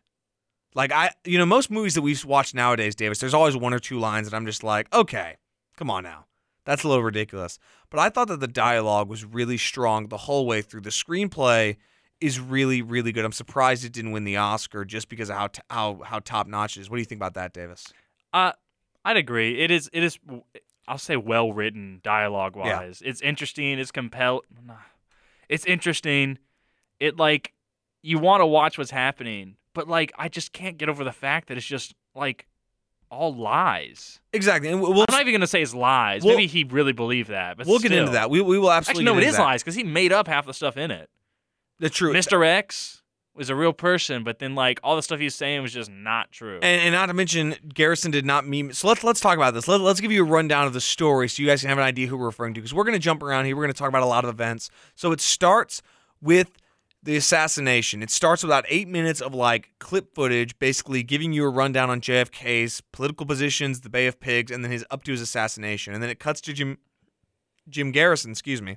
Like 0.74 0.92
I, 0.92 1.10
you 1.24 1.38
know, 1.38 1.46
most 1.46 1.70
movies 1.70 1.94
that 1.94 2.02
we've 2.02 2.24
watched 2.24 2.54
nowadays, 2.54 2.94
Davis, 2.94 3.18
there's 3.18 3.34
always 3.34 3.56
one 3.56 3.74
or 3.74 3.78
two 3.78 3.98
lines 3.98 4.28
that 4.28 4.36
I'm 4.36 4.46
just 4.46 4.64
like, 4.64 4.92
okay, 4.94 5.36
come 5.76 5.90
on 5.90 6.02
now. 6.02 6.26
That's 6.64 6.82
a 6.82 6.88
little 6.88 7.04
ridiculous. 7.04 7.58
But 7.90 8.00
I 8.00 8.08
thought 8.08 8.28
that 8.28 8.40
the 8.40 8.48
dialogue 8.48 9.08
was 9.08 9.24
really 9.24 9.56
strong 9.58 10.08
the 10.08 10.16
whole 10.16 10.46
way 10.46 10.62
through. 10.62 10.80
The 10.80 10.90
screenplay 10.90 11.76
is 12.20 12.40
really, 12.40 12.82
really 12.82 13.12
good. 13.12 13.24
I'm 13.24 13.32
surprised 13.32 13.84
it 13.84 13.92
didn't 13.92 14.12
win 14.12 14.24
the 14.24 14.38
Oscar 14.38 14.84
just 14.84 15.08
because 15.08 15.30
of 15.30 15.36
how 15.36 15.46
t- 15.48 15.62
how 15.70 16.00
how 16.04 16.18
top 16.18 16.46
notch 16.46 16.76
it 16.76 16.80
is. 16.80 16.90
What 16.90 16.96
do 16.96 17.00
you 17.00 17.06
think 17.06 17.18
about 17.18 17.34
that, 17.34 17.52
Davis? 17.52 17.92
Uh, 18.32 18.52
I'd 19.04 19.16
agree. 19.16 19.60
It 19.60 19.70
is. 19.70 19.88
It 19.92 20.02
is. 20.02 20.18
I'll 20.88 20.98
say 20.98 21.16
well 21.16 21.52
written 21.52 22.00
dialogue 22.02 22.54
wise. 22.56 23.02
It's 23.04 23.20
interesting. 23.20 23.78
It's 23.78 23.90
compel. 23.90 24.42
It's 25.48 25.64
interesting. 25.64 26.38
It 27.00 27.16
like 27.16 27.52
you 28.02 28.18
want 28.18 28.40
to 28.40 28.46
watch 28.46 28.78
what's 28.78 28.90
happening, 28.90 29.56
but 29.74 29.88
like 29.88 30.12
I 30.16 30.28
just 30.28 30.52
can't 30.52 30.78
get 30.78 30.88
over 30.88 31.04
the 31.04 31.12
fact 31.12 31.48
that 31.48 31.56
it's 31.56 31.66
just 31.66 31.94
like 32.14 32.46
all 33.10 33.34
lies. 33.34 34.20
Exactly, 34.32 34.68
and 34.70 34.80
we'll 34.80 35.00
I'm 35.00 35.06
not 35.10 35.20
even 35.20 35.32
gonna 35.34 35.46
say 35.46 35.62
it's 35.62 35.74
lies. 35.74 36.24
Well- 36.24 36.34
Maybe 36.36 36.46
he 36.46 36.64
really 36.64 36.92
believed 36.92 37.30
that, 37.30 37.56
but 37.56 37.66
we'll 37.66 37.78
get 37.78 37.92
into 37.92 38.12
that. 38.12 38.30
We, 38.30 38.40
we 38.40 38.58
will 38.58 38.70
absolutely 38.70 39.04
Actually, 39.04 39.20
no, 39.20 39.26
it 39.26 39.28
is 39.28 39.36
that. 39.36 39.42
lies 39.42 39.62
because 39.62 39.74
he 39.74 39.84
made 39.84 40.12
up 40.12 40.26
half 40.28 40.46
the 40.46 40.54
stuff 40.54 40.76
in 40.76 40.90
it. 40.90 41.08
The 41.78 41.90
true 41.90 42.12
Mr. 42.12 42.44
X 42.46 43.02
was 43.36 43.50
a 43.50 43.56
real 43.56 43.72
person, 43.72 44.24
but 44.24 44.38
then 44.38 44.54
like 44.54 44.80
all 44.82 44.96
the 44.96 45.02
stuff 45.02 45.18
he 45.18 45.24
was 45.24 45.34
saying 45.34 45.62
was 45.62 45.72
just 45.72 45.90
not 45.90 46.32
true. 46.32 46.58
And, 46.62 46.82
and 46.82 46.92
not 46.92 47.06
to 47.06 47.14
mention, 47.14 47.56
Garrison 47.72 48.10
did 48.10 48.24
not 48.24 48.46
mean. 48.46 48.72
So 48.72 48.88
let's 48.88 49.04
let's 49.04 49.20
talk 49.20 49.36
about 49.36 49.54
this. 49.54 49.68
Let, 49.68 49.80
let's 49.80 50.00
give 50.00 50.12
you 50.12 50.22
a 50.22 50.28
rundown 50.28 50.66
of 50.66 50.72
the 50.72 50.80
story 50.80 51.28
so 51.28 51.42
you 51.42 51.48
guys 51.48 51.60
can 51.60 51.68
have 51.68 51.78
an 51.78 51.84
idea 51.84 52.06
who 52.06 52.16
we're 52.16 52.26
referring 52.26 52.54
to. 52.54 52.60
Because 52.60 52.74
we're 52.74 52.84
going 52.84 52.94
to 52.94 52.98
jump 52.98 53.22
around 53.22 53.44
here. 53.44 53.56
We're 53.56 53.64
going 53.64 53.74
to 53.74 53.78
talk 53.78 53.88
about 53.88 54.02
a 54.02 54.06
lot 54.06 54.24
of 54.24 54.30
events. 54.30 54.70
So 54.94 55.12
it 55.12 55.20
starts 55.20 55.82
with 56.20 56.50
the 57.02 57.16
assassination. 57.16 58.02
It 58.02 58.10
starts 58.10 58.42
with 58.42 58.50
about 58.50 58.64
eight 58.68 58.88
minutes 58.88 59.20
of 59.20 59.34
like 59.34 59.70
clip 59.78 60.14
footage, 60.14 60.58
basically 60.58 61.02
giving 61.02 61.32
you 61.32 61.44
a 61.44 61.48
rundown 61.48 61.88
on 61.88 62.00
JFK's 62.00 62.80
political 62.92 63.26
positions, 63.26 63.80
the 63.80 63.88
Bay 63.88 64.06
of 64.06 64.20
Pigs, 64.20 64.50
and 64.50 64.64
then 64.64 64.72
his 64.72 64.84
up 64.90 65.04
to 65.04 65.12
his 65.12 65.20
assassination. 65.20 65.94
And 65.94 66.02
then 66.02 66.10
it 66.10 66.18
cuts 66.18 66.40
to 66.42 66.52
Jim 66.52 66.78
Jim 67.68 67.90
Garrison, 67.90 68.30
excuse 68.30 68.62
me, 68.62 68.76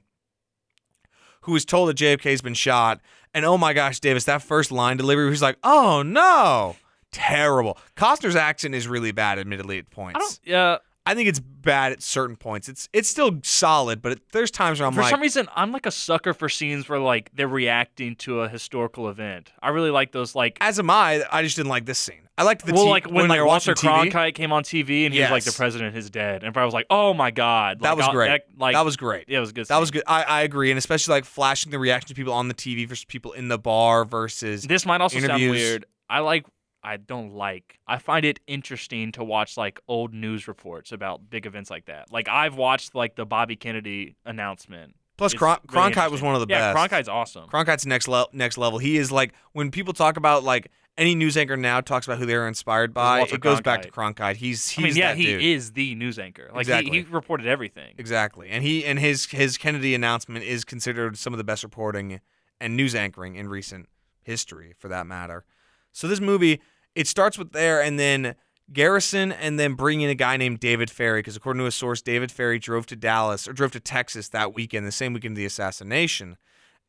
who 1.42 1.56
is 1.56 1.66
told 1.66 1.90
that 1.90 1.98
JFK's 1.98 2.42
been 2.42 2.54
shot. 2.54 3.00
And 3.34 3.46
oh 3.46 3.58
my 3.58 3.74
gosh, 3.74 4.00
Davis, 4.00 4.24
that 4.26 4.42
first 4.42 4.72
line 4.72 4.98
delivery, 4.98 5.30
he's 5.30 5.42
like, 5.42 5.58
"Oh 5.64 6.02
no." 6.02 6.76
Terrible. 7.12 7.78
Costner's 7.98 8.36
accent 8.36 8.76
is 8.76 8.88
really 8.88 9.12
bad, 9.12 9.40
admittedly, 9.40 9.80
at 9.80 9.90
points. 9.90 10.40
Yeah. 10.44 10.78
I 11.10 11.16
think 11.16 11.28
it's 11.28 11.40
bad 11.40 11.92
at 11.92 12.04
certain 12.04 12.36
points. 12.36 12.70
It's 12.70 12.88
it's 12.94 13.10
still 13.10 13.40
solid, 13.42 14.00
but 14.00 14.12
it, 14.12 14.32
there's 14.32 14.52
times 14.52 14.80
where 14.80 14.86
I'm 14.86 14.94
for 14.94 15.02
like, 15.02 15.10
some 15.10 15.20
reason, 15.22 15.48
I'm 15.56 15.72
like 15.72 15.88
a 15.88 15.92
sucker 15.92 16.36
for 16.36 16.50
scenes 16.50 16.88
where 16.88 17.00
like 17.00 17.32
they're 17.34 17.48
reacting 17.48 18.16
to 18.18 18.42
a 18.42 18.48
historical 18.48 19.10
event. 19.10 19.52
I 19.60 19.70
really 19.70 19.90
like 19.90 20.12
those 20.12 20.36
like. 20.36 20.60
as 20.62 20.78
am 20.78 20.92
I. 20.92 21.24
I 21.32 21.42
just 21.42 21.56
didn't 21.56 21.70
like 21.70 21.86
this 21.86 21.98
scene. 21.98 22.30
I 22.38 22.44
liked 22.44 22.64
the 22.64 22.74
well, 22.74 22.84
t- 22.84 22.90
like 22.92 23.06
when, 23.08 23.28
they 23.28 23.40
like 23.40 23.48
Walter 23.48 23.74
TV. 23.74 24.12
Cronkite 24.12 24.36
came 24.36 24.54
on 24.54 24.62
TV 24.64 25.06
and 25.06 25.14
he 25.16 25.20
was 25.20 25.32
like 25.32 25.46
the 25.46 25.52
president 25.52 25.98
is 25.98 26.12
dead, 26.12 26.44
and 26.44 26.56
I 26.56 26.64
was 26.64 26.76
like, 26.76 26.86
oh 26.92 27.16
my 27.16 27.32
god, 27.32 27.80
That 27.80 27.98
was 27.98 28.06
I'll- 28.06 28.12
great. 28.14 28.28
That, 28.28 28.42
like 28.56 28.76
that 28.76 28.86
was 28.86 28.96
great. 28.96 29.26
yeah, 29.28 29.38
it 29.38 29.42
was 29.42 29.50
a 29.50 29.54
good. 29.54 29.66
That 29.66 29.80
was 29.80 29.90
good. 29.90 30.04
I, 30.06 30.22
I 30.22 30.42
agree, 30.44 30.70
and 30.70 30.78
especially 30.78 31.14
like 31.14 31.26
flashing 31.26 31.72
the 31.72 31.80
reaction 31.80 32.10
to 32.10 32.14
people 32.14 32.34
on 32.34 32.50
the 32.50 32.54
TV 32.54 32.88
versus 32.88 33.04
people 33.06 33.32
in 33.32 33.48
the 33.48 33.58
bar 33.58 34.06
versus 34.06 34.62
This 34.64 34.86
might 34.86 35.02
also 35.02 35.20
sound 35.20 35.42
weird. 35.42 35.86
I 36.08 36.20
like. 36.20 36.46
I 36.84 36.98
don't 36.98 37.34
like. 37.34 37.80
I 37.88 37.98
find 37.98 38.26
it 38.26 38.40
interesting 38.48 39.12
to 39.14 39.24
watch 39.24 39.58
like 39.58 39.80
old 39.88 40.14
news 40.14 40.48
reports 40.48 40.92
about 40.92 41.30
big 41.30 41.46
events 41.46 41.70
like 41.70 41.86
that. 41.86 42.12
Like 42.12 42.28
I've 42.30 42.56
watched 42.56 42.96
like 42.96 43.16
the 43.16 43.26
Bobby 43.26 43.56
Kennedy 43.56 44.16
announcement. 44.26 44.96
plus 45.18 45.34
Cron- 45.34 45.60
really 45.70 45.92
Cronkite 45.92 46.12
was 46.12 46.22
one 46.22 46.36
of 46.36 46.42
the 46.42 46.48
yeah, 46.50 46.74
best. 46.74 46.92
Cronkite's 46.92 47.10
awesome. 47.10 47.50
Cronkite's 47.50 47.86
next 47.86 48.08
level. 48.08 48.30
Next 48.34 48.58
level. 48.58 48.80
He 48.80 48.98
is 48.98 49.12
like 49.12 49.34
when 49.52 49.72
people 49.72 49.94
talk 49.94 50.16
about 50.18 50.44
like 50.44 50.72
any 50.98 51.16
news 51.16 51.38
anchor 51.38 51.56
now 51.56 51.80
talks 51.82 52.06
about 52.08 52.18
who 52.20 52.26
they 52.26 52.36
were 52.36 52.48
inspired 52.48 52.94
by. 52.94 53.22
It 53.22 53.40
goes 53.40 53.62
back 53.62 53.82
to 53.84 53.92
Cronkite. 53.92 54.36
He's 54.38 54.68
he's 54.70 54.84
I 54.84 54.88
mean, 54.88 54.96
yeah, 54.98 55.16
he 55.16 55.26
dude. 55.26 55.42
is 55.42 55.72
the 55.74 55.96
news 55.96 56.20
anchor. 56.20 56.50
Like 56.54 56.62
Exactly. 56.62 56.92
he, 56.92 57.04
he 57.04 57.10
reported 57.12 57.48
everything. 57.48 57.96
Exactly. 57.98 58.50
And 58.50 58.64
he 58.64 58.86
and 58.86 59.00
his 59.00 59.26
his 59.26 59.58
Kennedy 59.58 59.94
announcement 59.96 60.44
is 60.46 60.64
considered 60.66 61.18
some 61.18 61.34
of 61.34 61.38
the 61.38 61.44
best 61.44 61.64
reporting 61.64 62.20
and 62.62 62.76
news 62.76 62.96
anchoring 62.96 63.36
in 63.36 63.48
recent 63.50 63.88
history 64.22 64.74
for 64.78 64.88
that 64.90 65.08
matter. 65.08 65.46
So 65.92 66.08
this 66.08 66.20
movie, 66.20 66.62
it 66.96 67.08
starts 67.08 67.38
with 67.38 67.52
there 67.52 67.82
and 67.82 68.00
then 68.00 68.36
Garrison 68.72 69.32
and 69.32 69.60
then 69.60 69.74
bring 69.74 70.02
in 70.02 70.10
a 70.10 70.16
guy 70.16 70.38
named 70.38 70.60
David 70.60 70.90
Ferrie 70.90 71.20
because 71.20 71.36
according 71.36 71.60
to 71.62 71.66
a 71.66 71.72
source 71.72 72.02
David 72.02 72.32
Ferrie 72.32 72.60
drove 72.60 72.86
to 72.88 72.96
Dallas 72.96 73.48
or 73.48 73.54
drove 73.54 73.72
to 73.72 73.80
Texas 73.80 74.30
that 74.30 74.54
weekend, 74.54 74.86
the 74.86 74.92
same 74.92 75.14
weekend 75.14 75.34
of 75.34 75.38
the 75.38 75.46
assassination. 75.46 76.38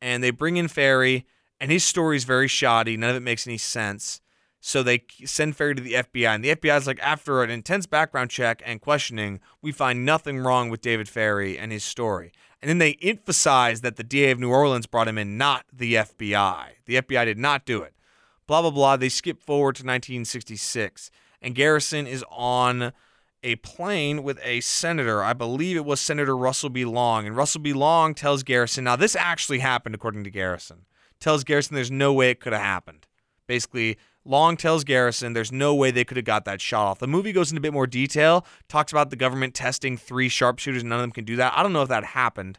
And 0.03 0.23
they 0.23 0.31
bring 0.31 0.57
in 0.57 0.69
Ferrie 0.69 1.27
and 1.61 1.71
his 1.71 1.85
story 1.85 2.17
is 2.17 2.25
very 2.25 2.49
shoddy, 2.49 2.97
none 2.97 3.11
of 3.11 3.17
it 3.17 3.21
makes 3.21 3.47
any 3.47 3.59
sense. 3.59 4.21
So 4.61 4.83
they 4.83 5.05
send 5.25 5.57
Ferrie 5.57 5.75
to 5.75 5.83
the 5.83 5.95
FBI, 5.95 6.35
and 6.35 6.45
the 6.45 6.55
FBI 6.55 6.77
is 6.77 6.87
like, 6.87 7.01
after 7.01 7.43
an 7.43 7.51
intense 7.51 7.87
background 7.87 8.31
check 8.31 8.63
and 8.65 8.81
questioning, 8.81 9.41
we 9.63 9.73
find 9.73 10.05
nothing 10.05 10.39
wrong 10.39 10.69
with 10.69 10.83
David 10.83 11.09
Ferrie 11.09 11.59
and 11.59 11.73
his 11.73 11.83
story. 11.83 12.31
And 12.61 12.69
then 12.69 12.79
they 12.79 12.99
emphasize 13.01 13.81
that 13.81 13.97
the 13.97 14.05
DA 14.05 14.31
of 14.31 14.39
New 14.39 14.51
Orleans 14.51 14.87
brought 14.87 15.09
him 15.09 15.17
in, 15.17 15.39
not 15.39 15.65
the 15.73 15.95
FBI. 15.95 16.67
The 16.85 16.97
FBI 16.97 17.25
did 17.25 17.39
not 17.39 17.65
do 17.65 17.81
it. 17.81 17.95
Blah 18.51 18.63
blah 18.63 18.73
blah. 18.73 18.97
They 18.97 19.09
skip 19.09 19.41
forward 19.41 19.77
to 19.77 19.85
1966, 19.85 21.13
and 21.41 21.55
Garrison 21.55 22.09
is 22.09 22.25
on 22.33 22.93
a 23.45 23.55
plane 23.55 24.25
with 24.25 24.41
a 24.43 24.61
senator. 24.61 25.23
I 25.23 25.35
believe 25.35 25.77
it 25.77 25.85
was 25.85 26.01
Senator 26.01 26.37
Russell 26.37 26.69
B. 26.69 26.85
Long. 26.85 27.29
And 27.29 27.37
Russell 27.37 27.61
B. 27.61 27.73
Long 27.73 28.13
tells 28.13 28.43
Garrison, 28.43 28.83
now 28.83 28.97
this 28.97 29.15
actually 29.15 29.61
happened 29.61 29.95
according 29.95 30.25
to 30.25 30.31
Garrison, 30.31 30.87
tells 31.21 31.45
Garrison 31.45 31.77
there's 31.77 31.93
no 31.93 32.13
way 32.13 32.31
it 32.31 32.41
could 32.41 32.53
have 32.53 32.61
happened. 32.61 33.07
Basically, 33.47 33.97
Long 34.25 34.57
tells 34.57 34.83
Garrison 34.83 35.33
there's 35.33 35.53
no 35.53 35.73
way 35.73 35.93
they 35.93 36.05
could 36.05 36.17
have 36.17 36.27
got 36.27 36.45
that 36.47 36.61
shot 36.61 36.89
off. 36.89 36.99
The 36.99 37.07
movie 37.07 37.31
goes 37.31 37.53
into 37.53 37.61
a 37.61 37.63
bit 37.63 37.73
more 37.73 37.87
detail, 37.87 38.45
talks 38.69 38.91
about 38.91 39.11
the 39.11 39.17
government 39.17 39.55
testing 39.55 39.97
three 39.97 40.29
sharpshooters, 40.29 40.83
none 40.83 40.99
of 40.99 41.05
them 41.05 41.13
can 41.13 41.25
do 41.25 41.37
that. 41.37 41.53
I 41.57 41.63
don't 41.63 41.73
know 41.73 41.83
if 41.83 41.89
that 41.89 42.03
happened. 42.03 42.59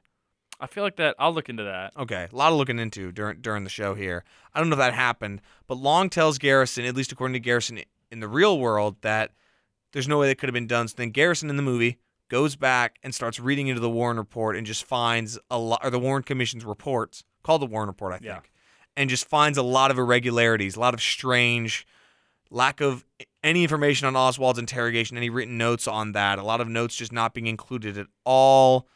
I 0.61 0.67
feel 0.67 0.83
like 0.83 0.95
that. 0.97 1.15
I'll 1.19 1.33
look 1.33 1.49
into 1.49 1.63
that. 1.63 1.91
Okay, 1.97 2.27
a 2.31 2.35
lot 2.35 2.51
of 2.51 2.57
looking 2.57 2.77
into 2.79 3.11
during 3.11 3.41
during 3.41 3.63
the 3.63 3.69
show 3.69 3.95
here. 3.95 4.23
I 4.53 4.59
don't 4.59 4.69
know 4.69 4.75
if 4.75 4.79
that 4.79 4.93
happened, 4.93 5.41
but 5.67 5.75
Long 5.77 6.09
tells 6.09 6.37
Garrison, 6.37 6.85
at 6.85 6.95
least 6.95 7.11
according 7.11 7.33
to 7.33 7.39
Garrison 7.39 7.79
in 8.11 8.19
the 8.19 8.27
real 8.27 8.59
world, 8.59 8.97
that 9.01 9.31
there's 9.91 10.07
no 10.07 10.19
way 10.19 10.27
that 10.27 10.37
could 10.37 10.47
have 10.49 10.53
been 10.53 10.67
done. 10.67 10.87
So 10.87 10.93
then 10.97 11.09
Garrison 11.09 11.49
in 11.49 11.57
the 11.57 11.63
movie 11.63 11.97
goes 12.29 12.55
back 12.55 12.97
and 13.03 13.13
starts 13.13 13.39
reading 13.39 13.67
into 13.67 13.81
the 13.81 13.89
Warren 13.89 14.17
report 14.17 14.55
and 14.55 14.65
just 14.65 14.85
finds 14.85 15.37
a 15.49 15.57
lot, 15.57 15.81
or 15.83 15.89
the 15.89 15.99
Warren 15.99 16.23
Commission's 16.23 16.63
reports, 16.63 17.23
called 17.43 17.61
the 17.61 17.65
Warren 17.65 17.87
Report, 17.87 18.13
I 18.13 18.17
think, 18.19 18.25
Yeah. 18.25 18.39
and 18.95 19.09
just 19.09 19.27
finds 19.27 19.57
a 19.57 19.63
lot 19.63 19.91
of 19.91 19.97
irregularities, 19.97 20.75
a 20.77 20.79
lot 20.79 20.93
of 20.93 21.01
strange, 21.01 21.85
lack 22.49 22.79
of 22.79 23.03
any 23.43 23.63
information 23.63 24.07
on 24.07 24.15
Oswald's 24.15 24.59
interrogation, 24.59 25.17
any 25.17 25.29
written 25.29 25.57
notes 25.57 25.87
on 25.87 26.11
that, 26.13 26.39
a 26.39 26.43
lot 26.43 26.61
of 26.61 26.69
notes 26.69 26.95
just 26.95 27.11
not 27.11 27.33
being 27.33 27.47
included 27.47 27.97
at 27.97 28.07
all, 28.23 28.87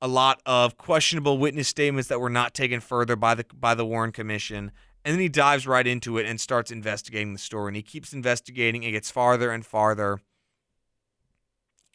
a 0.00 0.08
lot 0.08 0.40
of 0.46 0.76
questionable 0.76 1.38
witness 1.38 1.68
statements 1.68 2.08
that 2.08 2.20
were 2.20 2.30
not 2.30 2.54
taken 2.54 2.80
further 2.80 3.16
by 3.16 3.34
the 3.34 3.44
by 3.52 3.74
the 3.74 3.84
Warren 3.84 4.12
Commission. 4.12 4.72
And 5.04 5.14
then 5.14 5.20
he 5.20 5.28
dives 5.28 5.66
right 5.66 5.86
into 5.86 6.18
it 6.18 6.26
and 6.26 6.40
starts 6.40 6.70
investigating 6.70 7.32
the 7.32 7.38
story. 7.38 7.68
And 7.68 7.76
he 7.76 7.82
keeps 7.82 8.12
investigating. 8.12 8.82
It 8.82 8.92
gets 8.92 9.10
farther 9.10 9.50
and 9.50 9.64
farther 9.64 10.20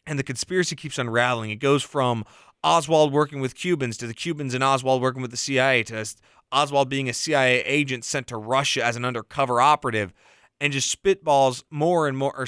and 0.06 0.18
the 0.18 0.22
conspiracy 0.22 0.76
keeps 0.76 0.98
unraveling. 0.98 1.50
It 1.50 1.56
goes 1.56 1.82
from 1.82 2.24
Oswald 2.62 3.12
working 3.12 3.40
with 3.40 3.54
Cubans 3.54 3.96
to 3.98 4.06
the 4.06 4.14
Cubans 4.14 4.54
and 4.54 4.64
Oswald 4.64 5.02
working 5.02 5.22
with 5.22 5.30
the 5.30 5.36
CIA 5.36 5.82
to 5.84 6.04
Oswald 6.52 6.88
being 6.88 7.08
a 7.08 7.12
CIA 7.12 7.62
agent 7.64 8.04
sent 8.04 8.26
to 8.28 8.36
Russia 8.36 8.84
as 8.84 8.96
an 8.96 9.04
undercover 9.04 9.60
operative, 9.60 10.12
and 10.60 10.72
just 10.72 11.02
spitballs 11.02 11.64
more 11.70 12.06
and 12.06 12.16
more, 12.16 12.34
or 12.36 12.46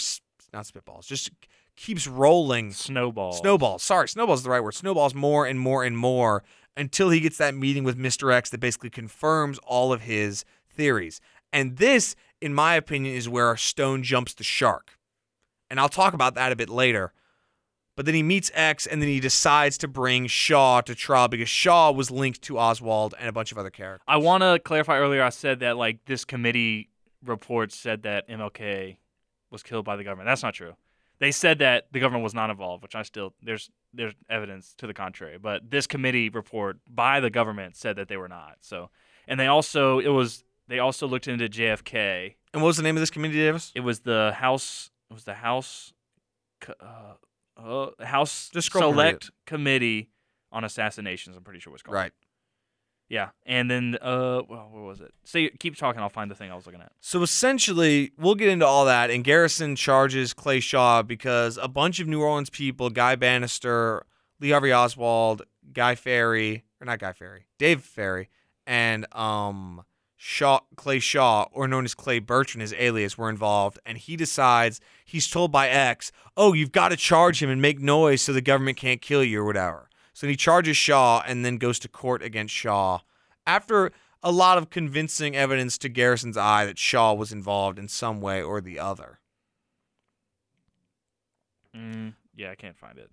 not 0.53 0.65
spitballs, 0.65 1.07
just 1.07 1.31
keeps 1.77 2.07
rolling. 2.07 2.73
Snowball. 2.73 3.33
Snowball. 3.33 3.79
Sorry, 3.79 4.09
snowballs 4.09 4.41
is 4.41 4.45
the 4.45 4.51
right 4.51 4.63
word. 4.63 4.75
Snowballs 4.75 5.15
more 5.15 5.47
and 5.47 5.61
more 5.61 5.85
and 5.85 5.97
more 5.97 6.43
until 6.77 7.11
he 7.11 7.21
gets 7.21 7.39
that 7.39 7.55
meeting 7.55 7.85
with 7.85 7.97
Mr. 7.99 8.33
X 8.33 8.51
that 8.51 8.61
basically 8.61 8.91
confirms 8.91 9.59
all 9.59 9.93
of 9.93 10.03
his 10.03 10.45
theories. 10.69 11.21
And 11.53 11.77
this, 11.77 12.17
in 12.41 12.53
my 12.55 12.75
opinion, 12.75 13.15
is 13.15 13.29
where 13.29 13.57
Stone 13.57 14.03
jumps 14.03 14.35
the 14.35 14.45
shark. 14.45 14.99
And 15.71 15.81
I'll 15.81 15.89
talk 15.89 16.15
about 16.15 16.35
that 16.35 16.53
a 16.53 16.57
bit 16.57 16.69
later. 16.69 17.13
But 17.97 18.05
then 18.05 18.15
he 18.15 18.23
meets 18.23 18.51
X 18.55 18.87
and 18.87 19.01
then 19.01 19.09
he 19.09 19.21
decides 19.21 19.79
to 19.79 19.89
bring 19.89 20.27
Shaw 20.27 20.83
to 20.83 20.95
trial 20.95 21.29
because 21.29 21.49
Shaw 21.49 21.91
was 21.91 22.11
linked 22.11 22.43
to 22.43 22.59
Oswald 22.59 23.15
and 23.19 23.27
a 23.27 23.33
bunch 23.33 23.53
of 23.53 23.59
other 23.59 23.71
characters. 23.71 24.05
I 24.07 24.19
want 24.19 24.43
to 24.43 24.59
clarify 24.59 24.99
earlier. 24.99 25.23
I 25.23 25.31
said 25.31 25.61
that 25.61 25.79
like 25.79 26.05
this 26.05 26.27
committee 26.27 26.91
report 27.25 27.73
said 27.73 28.03
that 28.03 28.29
MLK 28.29 28.99
was 29.51 29.63
killed 29.63 29.87
by 29.87 29.97
the 29.97 30.05
government. 30.05 30.27
That's 30.27 30.43
not 30.43 30.53
true. 30.53 30.75
They 31.19 31.33
said 31.33 31.61
that 31.61 31.87
the 31.93 32.01
government 32.01 32.25
was 32.25 32.35
not 32.35 32.51
involved, 32.51 32.83
which 32.83 32.95
I 32.95 33.03
still 33.03 33.35
there's 33.43 33.71
there's 33.93 34.15
evidence 34.29 34.75
to 34.79 34.87
the 34.87 34.95
contrary. 34.95 35.39
But 35.39 35.71
this 35.71 35.87
committee 35.87 36.29
report 36.29 36.79
by 36.89 37.21
the 37.21 37.31
government 37.31 37.77
said 37.77 37.97
that 37.97 38.09
they 38.09 38.17
were 38.17 38.29
not. 38.29 38.59
So, 38.61 38.91
and 39.27 39.41
they 39.41 39.47
also 39.47 39.99
it 39.99 40.09
was 40.09 40.45
they 40.69 40.79
also 40.79 41.07
looked 41.07 41.29
into 41.29 41.49
JFK. 41.49 42.35
And 42.53 42.63
what 42.63 42.69
was 42.69 42.77
the 42.77 42.83
name 42.83 42.97
of 42.97 43.01
this 43.01 43.11
committee, 43.11 43.35
Davis? 43.35 43.73
It 43.75 43.81
was 43.81 44.01
the 44.01 44.33
House. 44.37 44.91
It 45.11 45.15
was 45.15 45.25
the 45.25 45.35
House. 45.35 45.93
Uh, 46.81 47.15
uh, 47.57 48.05
House 48.05 48.51
Just 48.53 48.67
scroll 48.67 48.91
and 48.91 48.99
read 48.99 49.05
Select 49.09 49.31
Committee 49.47 50.11
on 50.53 50.65
Assassinations. 50.65 51.37
I'm 51.37 51.45
pretty 51.45 51.61
sure 51.61 51.71
it 51.71 51.75
was 51.75 51.83
called. 51.83 51.95
Right. 51.95 52.13
Yeah, 53.09 53.29
and 53.45 53.71
then 53.71 53.97
uh, 54.03 54.43
well, 54.49 54.69
what 54.73 54.83
was 54.83 55.01
it? 55.01 55.15
Say, 55.25 55.49
keep 55.51 55.77
talking. 55.77 56.01
I'll 56.03 56.09
find 56.09 56.29
the 56.31 56.35
thing 56.35 56.51
I 56.51 56.57
was 56.57 56.67
looking 56.67 56.81
at. 56.81 56.91
So 57.01 57.23
essentially, 57.23 58.13
we'll 58.19 58.35
get 58.35 58.49
into 58.49 58.67
all 58.67 58.85
that. 58.87 59.11
And 59.11 59.23
Garrison 59.23 59.77
charges 59.77 60.35
Clay 60.35 60.59
Shaw 60.59 61.03
because 61.03 61.57
a 61.57 61.69
bunch 61.69 62.01
of 62.01 62.09
New 62.09 62.21
Orleans 62.21 62.51
people, 62.51 62.91
Guy 62.91 63.15
Banister, 63.15 64.05
Lee 64.41 64.51
Harvey 64.51 64.73
Oswald, 64.73 65.43
Guy 65.73 65.95
Ferrie, 65.95 66.65
or 66.81 66.87
not 66.87 66.99
Guy 66.99 67.13
Ferrie, 67.13 67.47
Dave 67.59 67.83
Ferrie, 67.83 68.29
and 68.67 69.07
um 69.15 69.85
Shaw, 70.19 70.61
Clay 70.77 70.99
Shaw, 70.99 71.47
or 71.53 71.69
known 71.69 71.85
as 71.85 71.95
Clay 71.95 72.19
Bertrand, 72.19 72.63
his 72.63 72.75
alias, 72.77 73.17
were 73.19 73.29
involved. 73.29 73.79
And 73.87 73.99
he 73.99 74.17
decides 74.17 74.81
he's 75.05 75.29
told 75.29 75.53
by 75.53 75.69
X, 75.69 76.11
"Oh, 76.37 76.55
you've 76.55 76.73
got 76.73 76.89
to 76.89 76.97
charge 76.97 77.41
him 77.41 77.51
and 77.51 77.63
make 77.63 77.79
noise 77.79 78.23
so 78.23 78.33
the 78.33 78.41
government 78.41 78.79
can't 78.79 79.01
kill 79.01 79.23
you 79.23 79.43
or 79.43 79.45
whatever." 79.45 79.86
So 80.17 80.27
he 80.27 80.35
charges 80.35 80.79
Shaw 80.79 81.23
and 81.27 81.45
then 81.45 81.59
goes 81.59 81.79
to 81.81 81.89
court 81.89 82.23
against 82.23 82.55
Shaw 82.55 83.01
after 83.47 83.93
a 84.23 84.33
lot 84.33 84.57
of 84.57 84.71
convincing 84.71 85.37
evidence 85.37 85.77
to 85.77 85.91
Garrison's 85.91 86.39
eye 86.39 86.65
that 86.65 86.79
Shaw 86.79 87.13
was 87.13 87.33
involved 87.33 87.79
in 87.79 87.87
some 87.87 88.23
way 88.23 88.41
or 88.41 88.63
the 88.63 88.79
other. 88.79 89.21
Mm, 91.77 92.15
yeah, 92.35 92.51
I 92.51 92.55
can't 92.55 92.79
find 92.79 92.97
it. 92.97 93.11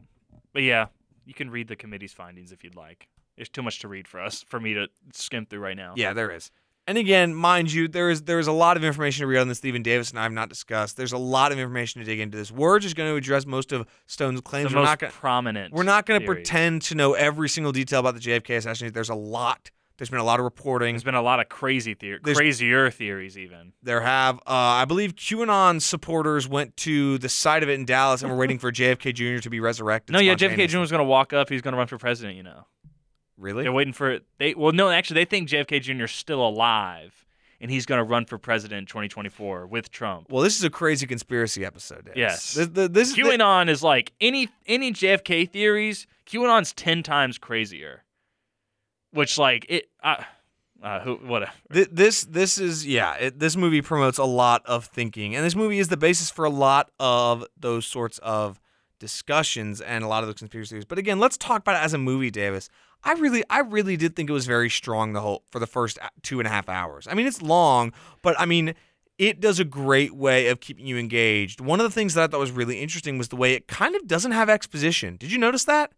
But 0.54 0.64
yeah, 0.64 0.86
you 1.26 1.34
can 1.34 1.50
read 1.50 1.68
the 1.68 1.76
committee's 1.76 2.14
findings 2.14 2.54
if 2.54 2.64
you'd 2.64 2.78
like. 2.78 3.10
There's 3.36 3.50
too 3.50 3.64
much 3.64 3.80
to 3.80 3.90
read 3.90 4.08
for 4.08 4.22
us 4.22 4.42
for 4.42 4.62
me 4.62 4.74
to 4.74 4.88
skim 5.12 5.46
through 5.46 5.60
right 5.60 5.76
now. 5.76 5.96
Yeah, 5.98 6.14
there 6.14 6.32
is. 6.32 6.52
And 6.86 6.98
again, 6.98 7.34
mind 7.34 7.72
you, 7.72 7.88
there 7.88 8.10
is 8.10 8.24
there 8.24 8.40
is 8.40 8.48
a 8.48 8.52
lot 8.52 8.76
of 8.76 8.84
information 8.84 9.22
to 9.22 9.28
read 9.28 9.40
on 9.40 9.48
this 9.48 9.60
Stephen 9.60 9.84
Davis 9.84 10.10
and 10.10 10.20
I 10.20 10.24
have 10.24 10.34
not 10.34 10.50
discussed. 10.50 10.98
There's 10.98 11.14
a 11.14 11.18
lot 11.18 11.52
of 11.54 11.60
information 11.60 12.02
to 12.02 12.06
dig 12.06 12.20
into 12.20 12.38
this. 12.38 12.52
We're 12.52 12.80
just 12.80 12.96
going 12.98 13.10
to 13.10 13.16
address 13.16 13.46
most 13.46 13.72
of 13.72 13.88
Stone's 14.06 14.42
claims. 14.42 14.66
most 14.66 14.76
We're 14.76 14.84
not 14.86 15.00
going 15.00 15.14
prominent. 15.14 15.74
we're 15.74 15.84
not 15.84 16.06
going 16.06 16.20
to 16.20 16.26
pretend 16.26 16.82
to 16.84 16.96
know 16.96 17.14
every 17.14 17.48
single 17.48 17.72
detail 17.72 18.02
about 18.02 18.16
the 18.16 18.20
JFK 18.20 18.58
assassination. 18.58 18.94
There's 18.94 19.10
a 19.10 19.16
lot. 19.16 19.72
There's 19.98 20.10
been 20.10 20.20
a 20.20 20.24
lot 20.26 20.40
of 20.40 20.44
reporting. 20.44 20.96
There's 20.96 21.04
been 21.04 21.14
a 21.16 21.22
lot 21.22 21.40
of 21.40 21.48
crazy 21.48 21.94
theories, 21.94 22.22
There's- 22.24 22.38
crazier 22.38 22.90
theories 22.90 23.38
even. 23.38 23.72
There 23.84 24.02
have, 24.02 24.38
uh, 24.40 24.42
I 24.50 24.86
believe, 24.86 25.16
QAnon 25.16 25.82
supporters 25.82 26.48
went 26.50 26.76
to 26.78 27.20
the 27.20 27.30
site 27.30 27.64
of 27.64 27.70
it 27.70 27.74
in 27.74 27.86
Dallas 27.86 28.24
and 28.24 28.32
were 28.32 28.38
waiting 28.38 28.58
for 28.60 28.72
JFK 28.72 29.14
Jr. 29.14 29.38
to 29.42 29.50
be 29.50 29.60
resurrected. 29.62 30.12
No, 30.14 30.20
yeah, 30.20 30.34
JFK 30.34 30.68
Jr. 30.68 30.80
was 30.80 30.90
going 30.92 31.00
to 31.00 31.06
walk 31.08 31.32
up. 31.32 31.48
He's 31.48 31.62
going 31.62 31.74
to 31.74 31.78
run 31.78 31.88
for 31.88 31.98
president. 32.00 32.36
You 32.36 32.44
know, 32.44 32.66
Really? 33.44 33.64
they're 33.64 33.74
waiting 33.74 33.94
for 33.94 34.20
they. 34.38 34.54
Well, 34.54 34.72
no, 34.72 34.90
actually, 34.90 35.16
they 35.16 35.26
think 35.26 35.50
JFK 35.50 35.82
Jr. 35.82 36.06
is 36.06 36.12
still 36.12 36.46
alive, 36.48 37.26
and 37.60 37.70
he's 37.70 37.86
going 37.86 38.00
to 38.00 38.04
run 38.04 38.26
for 38.26 38.38
president 38.38 38.80
in 38.80 38.86
2024 38.86 39.68
with 39.68 39.92
Trump. 39.92 40.28
Well, 40.30 40.42
this 40.42 40.58
is 40.58 40.64
a 40.64 40.70
crazy 40.70 41.06
conspiracy 41.06 41.66
episode. 41.66 42.06
Davis. 42.06 42.18
Yes. 42.18 42.54
This, 42.54 42.68
this, 42.68 42.90
this 42.90 43.10
is 43.10 43.16
the- 43.16 43.24
QAnon 43.24 43.70
is 43.70 43.84
like 43.84 44.14
any 44.22 44.48
any 44.66 44.94
JFK 44.94 45.52
theories. 45.52 46.08
QAnon's 46.26 46.72
ten 46.72 47.04
times 47.04 47.38
crazier. 47.38 48.04
Which 49.12 49.38
like 49.38 49.66
it, 49.68 49.90
uh, 50.02 50.24
uh 50.82 51.00
who 51.02 51.16
whatever. 51.16 51.52
Th- 51.72 51.90
this 51.92 52.24
this 52.24 52.58
is 52.58 52.88
yeah 52.88 53.16
it, 53.16 53.40
this 53.40 53.56
movie 53.56 53.82
promotes 53.82 54.18
a 54.18 54.24
lot 54.24 54.64
of 54.66 54.86
thinking 54.86 55.36
and 55.36 55.46
this 55.46 55.56
movie 55.56 55.80
is 55.80 55.90
the 55.90 55.98
basis 55.98 56.32
for 56.32 56.46
a 56.46 56.50
lot 56.50 56.92
of 57.00 57.46
those 57.58 57.86
sorts 57.86 58.20
of 58.20 58.60
discussions 59.00 59.82
and 59.82 60.04
a 60.04 60.08
lot 60.08 60.24
of 60.24 60.28
those 60.28 60.36
conspiracy 60.36 60.70
theories 60.70 60.86
but 60.86 60.98
again 60.98 61.20
let's 61.20 61.38
talk 61.38 61.60
about 61.60 61.76
it 61.76 61.84
as 61.84 61.94
a 61.94 61.98
movie 61.98 62.32
davis 62.32 62.70
i 63.04 63.14
really 63.14 63.44
i 63.50 63.60
really 63.60 63.98
did 63.98 64.16
think 64.16 64.30
it 64.30 64.34
was 64.34 64.46
very 64.46 64.70
strong 64.70 65.14
the 65.14 65.22
whole 65.22 65.44
for 65.52 65.60
the 65.60 65.68
first 65.68 65.98
two 66.22 66.40
and 66.40 66.48
a 66.48 66.52
half 66.52 66.70
hours 66.70 67.08
i 67.10 67.14
mean 67.14 67.26
it's 67.28 67.42
long 67.42 67.92
but 68.22 68.40
i 68.40 68.46
mean 68.46 68.74
it 69.20 69.40
does 69.40 69.60
a 69.60 69.66
great 69.66 70.14
way 70.16 70.48
of 70.48 70.60
keeping 70.60 70.86
you 70.86 70.98
engaged 70.98 71.62
one 71.62 71.80
of 71.80 71.84
the 71.84 71.92
things 71.92 72.14
that 72.14 72.24
i 72.24 72.28
thought 72.28 72.40
was 72.40 72.52
really 72.52 72.80
interesting 72.82 73.18
was 73.18 73.30
the 73.30 73.36
way 73.36 73.54
it 73.54 73.68
kind 73.68 73.96
of 73.96 74.08
doesn't 74.08 74.32
have 74.32 74.50
exposition 74.50 75.18
did 75.18 75.32
you 75.32 75.38
notice 75.38 75.66
that 75.66 75.92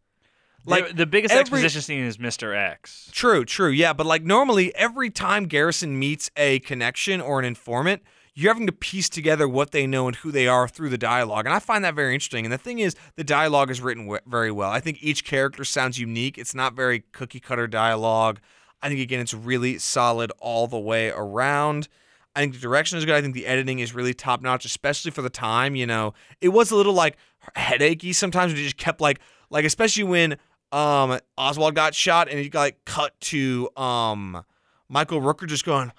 Like 0.65 0.87
the, 0.89 0.93
the 0.93 1.05
biggest 1.05 1.31
every- 1.33 1.41
exposition 1.41 1.81
scene 1.81 2.03
is 2.03 2.17
Mr. 2.17 2.55
X. 2.57 3.07
True, 3.11 3.45
true. 3.45 3.69
Yeah, 3.69 3.93
but 3.93 4.07
like 4.07 4.23
normally 4.23 4.73
every 4.75 5.11
time 5.11 5.45
Garrison 5.45 5.99
meets 5.99 6.31
a 6.35 6.57
connection 6.61 7.21
or 7.21 7.37
an 7.37 7.45
informant, 7.45 8.01
you're 8.35 8.53
having 8.53 8.67
to 8.67 8.73
piece 8.73 9.07
together 9.07 9.47
what 9.47 9.71
they 9.71 9.87
know 9.87 10.07
and 10.07 10.17
who 10.17 10.31
they 10.31 10.47
are 10.47 10.67
through 10.67 10.89
the 10.89 10.97
dialogue. 10.97 11.45
And 11.45 11.55
I 11.55 11.59
find 11.59 11.85
that 11.85 11.95
very 11.95 12.13
interesting. 12.13 12.45
And 12.45 12.51
the 12.51 12.57
thing 12.57 12.79
is, 12.79 12.95
the 13.15 13.23
dialogue 13.23 13.71
is 13.71 13.79
written 13.79 14.03
w- 14.03 14.21
very 14.27 14.51
well. 14.51 14.69
I 14.69 14.81
think 14.81 15.01
each 15.01 15.23
character 15.23 15.63
sounds 15.63 15.97
unique. 15.97 16.37
It's 16.37 16.53
not 16.53 16.73
very 16.73 17.05
cookie 17.13 17.39
cutter 17.39 17.65
dialogue. 17.65 18.39
I 18.81 18.89
think 18.89 18.99
again 18.99 19.21
it's 19.21 19.33
really 19.33 19.79
solid 19.79 20.31
all 20.39 20.67
the 20.67 20.77
way 20.77 21.09
around. 21.09 21.87
I 22.35 22.41
think 22.41 22.53
the 22.53 22.59
direction 22.59 22.97
is 22.97 23.05
good. 23.05 23.15
I 23.15 23.21
think 23.21 23.33
the 23.33 23.47
editing 23.47 23.79
is 23.79 23.95
really 23.95 24.13
top 24.13 24.41
notch, 24.41 24.65
especially 24.65 25.11
for 25.11 25.21
the 25.21 25.29
time. 25.29 25.75
You 25.75 25.87
know, 25.87 26.13
it 26.41 26.49
was 26.49 26.71
a 26.71 26.75
little 26.75 26.93
like 26.93 27.15
headachy 27.55 28.13
sometimes. 28.13 28.51
It 28.51 28.57
just 28.57 28.77
kept 28.77 28.99
like 28.99 29.21
like 29.49 29.63
especially 29.63 30.03
when 30.03 30.37
um 30.73 31.17
Oswald 31.37 31.73
got 31.73 31.95
shot 31.95 32.27
and 32.29 32.37
he 32.37 32.49
got 32.49 32.59
like 32.59 32.83
cut 32.83 33.19
to 33.21 33.69
um 33.77 34.43
Michael 34.89 35.21
Rooker 35.21 35.47
just 35.47 35.65
going 35.65 35.93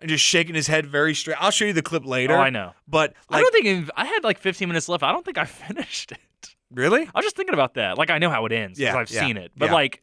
and 0.00 0.08
just 0.08 0.24
shaking 0.24 0.54
his 0.54 0.66
head 0.66 0.86
very 0.86 1.14
straight. 1.14 1.36
I'll 1.40 1.50
show 1.50 1.64
you 1.64 1.72
the 1.72 1.82
clip 1.82 2.04
later. 2.04 2.34
Oh, 2.34 2.40
I 2.40 2.50
know. 2.50 2.72
But 2.86 3.14
I 3.30 3.40
don't 3.40 3.52
think 3.52 3.90
I 3.96 4.04
had 4.04 4.24
like 4.24 4.38
15 4.38 4.68
minutes 4.68 4.88
left. 4.88 5.02
I 5.02 5.12
don't 5.12 5.24
think 5.24 5.38
I 5.38 5.44
finished 5.46 6.12
it. 6.12 6.54
really? 6.70 7.02
I 7.02 7.10
was 7.18 7.24
just 7.24 7.36
thinking 7.36 7.54
about 7.54 7.74
that. 7.74 7.98
Like 7.98 8.10
I 8.10 8.18
know 8.18 8.30
how 8.30 8.44
it 8.46 8.52
ends 8.52 8.78
because 8.78 8.92
Yeah, 8.94 8.98
I've 9.00 9.10
yeah, 9.10 9.20
seen 9.26 9.36
it, 9.36 9.52
but 9.56 9.66
yeah. 9.66 9.74
like 9.74 10.02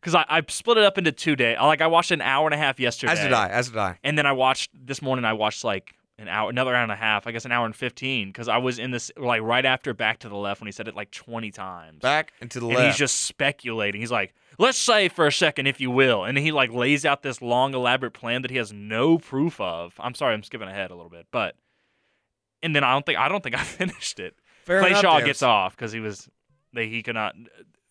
because 0.00 0.14
I, 0.16 0.24
I 0.28 0.42
split 0.48 0.78
it 0.78 0.84
up 0.84 0.98
into 0.98 1.12
two 1.12 1.36
days. 1.36 1.56
Like 1.60 1.80
I 1.80 1.86
watched 1.86 2.10
an 2.10 2.20
hour 2.20 2.46
and 2.46 2.54
a 2.54 2.58
half 2.58 2.80
yesterday. 2.80 3.12
As 3.12 3.20
did 3.20 3.32
I. 3.32 3.48
As 3.48 3.68
did 3.68 3.78
I. 3.78 3.98
And 4.02 4.18
then 4.18 4.26
I 4.26 4.32
watched 4.32 4.70
this 4.74 5.00
morning. 5.00 5.24
I 5.24 5.32
watched 5.32 5.62
like 5.64 5.94
an 6.18 6.26
hour, 6.28 6.50
another 6.50 6.74
hour 6.74 6.82
and 6.82 6.92
a 6.92 6.96
half. 6.96 7.26
I 7.26 7.32
guess 7.32 7.44
an 7.44 7.52
hour 7.52 7.66
and 7.66 7.74
fifteen 7.74 8.28
because 8.28 8.48
I 8.48 8.58
was 8.58 8.78
in 8.78 8.90
this 8.90 9.10
like 9.16 9.42
right 9.42 9.64
after 9.64 9.94
Back 9.94 10.18
to 10.20 10.28
the 10.28 10.36
Left 10.36 10.60
when 10.60 10.66
he 10.66 10.72
said 10.72 10.88
it 10.88 10.94
like 10.96 11.10
twenty 11.10 11.50
times. 11.50 12.00
Back 12.00 12.32
and 12.40 12.50
to 12.50 12.60
the 12.60 12.66
and 12.66 12.76
left. 12.76 12.86
he's 12.88 12.96
just 12.96 13.20
speculating. 13.22 14.00
He's 14.00 14.10
like, 14.12 14.34
"Let's 14.62 14.78
say 14.78 15.08
for 15.08 15.26
a 15.26 15.32
second, 15.32 15.66
if 15.66 15.80
you 15.80 15.90
will," 15.90 16.24
and 16.24 16.38
he 16.38 16.52
like 16.52 16.72
lays 16.72 17.04
out 17.04 17.22
this 17.22 17.42
long, 17.42 17.74
elaborate 17.74 18.12
plan 18.12 18.42
that 18.42 18.50
he 18.50 18.56
has 18.58 18.72
no 18.72 19.18
proof 19.18 19.60
of. 19.60 19.94
I'm 19.98 20.14
sorry, 20.14 20.34
I'm 20.34 20.42
skipping 20.42 20.68
ahead 20.68 20.90
a 20.90 20.94
little 20.94 21.10
bit, 21.10 21.26
but 21.30 21.56
and 22.62 22.74
then 22.74 22.84
I 22.84 22.92
don't 22.92 23.04
think 23.04 23.18
I 23.18 23.28
don't 23.28 23.42
think 23.42 23.56
I 23.58 23.62
finished 23.64 24.20
it. 24.20 24.36
Fair 24.64 24.80
Clay 24.80 24.90
enough, 24.90 25.02
Shaw 25.02 25.20
gets 25.20 25.42
off 25.42 25.76
because 25.76 25.92
he 25.92 26.00
was 26.00 26.28
they, 26.72 26.88
he 26.88 27.02
could 27.02 27.14
not. 27.14 27.34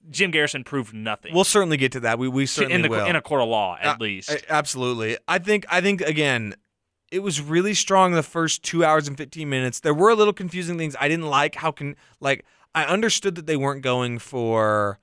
Jim 0.10 0.32
Garrison 0.32 0.64
proved 0.64 0.94
nothing. 0.94 1.34
We'll 1.36 1.44
certainly 1.44 1.78
get 1.78 1.92
to 1.92 2.00
that. 2.00 2.18
We 2.18 2.28
we 2.28 2.46
certainly 2.46 2.76
in 2.76 2.82
the 2.82 2.90
will. 2.90 3.06
in 3.06 3.16
a 3.16 3.22
court 3.22 3.42
of 3.42 3.50
law 3.50 3.78
at 3.80 3.96
Uh, 3.96 3.98
least. 4.00 4.36
Absolutely. 4.50 5.18
I 5.28 5.38
think 5.40 5.66
I 5.70 5.82
think 5.82 6.02
again, 6.02 6.56
it 7.12 7.20
was 7.20 7.42
really 7.42 7.74
strong 7.74 8.14
the 8.14 8.24
first 8.24 8.64
two 8.64 8.84
hours 8.84 9.08
and 9.08 9.18
fifteen 9.18 9.50
minutes. 9.50 9.82
There 9.82 9.94
were 9.94 10.10
a 10.10 10.16
little 10.16 10.34
confusing 10.34 10.78
things. 10.78 10.96
I 11.00 11.08
didn't 11.08 11.28
like 11.28 11.56
how 11.56 11.72
can 11.72 11.96
like 12.20 12.46
I 12.74 12.86
understood 12.86 13.36
that 13.36 13.46
they 13.46 13.58
weren't 13.58 13.84
going 13.84 14.18
for 14.18 15.00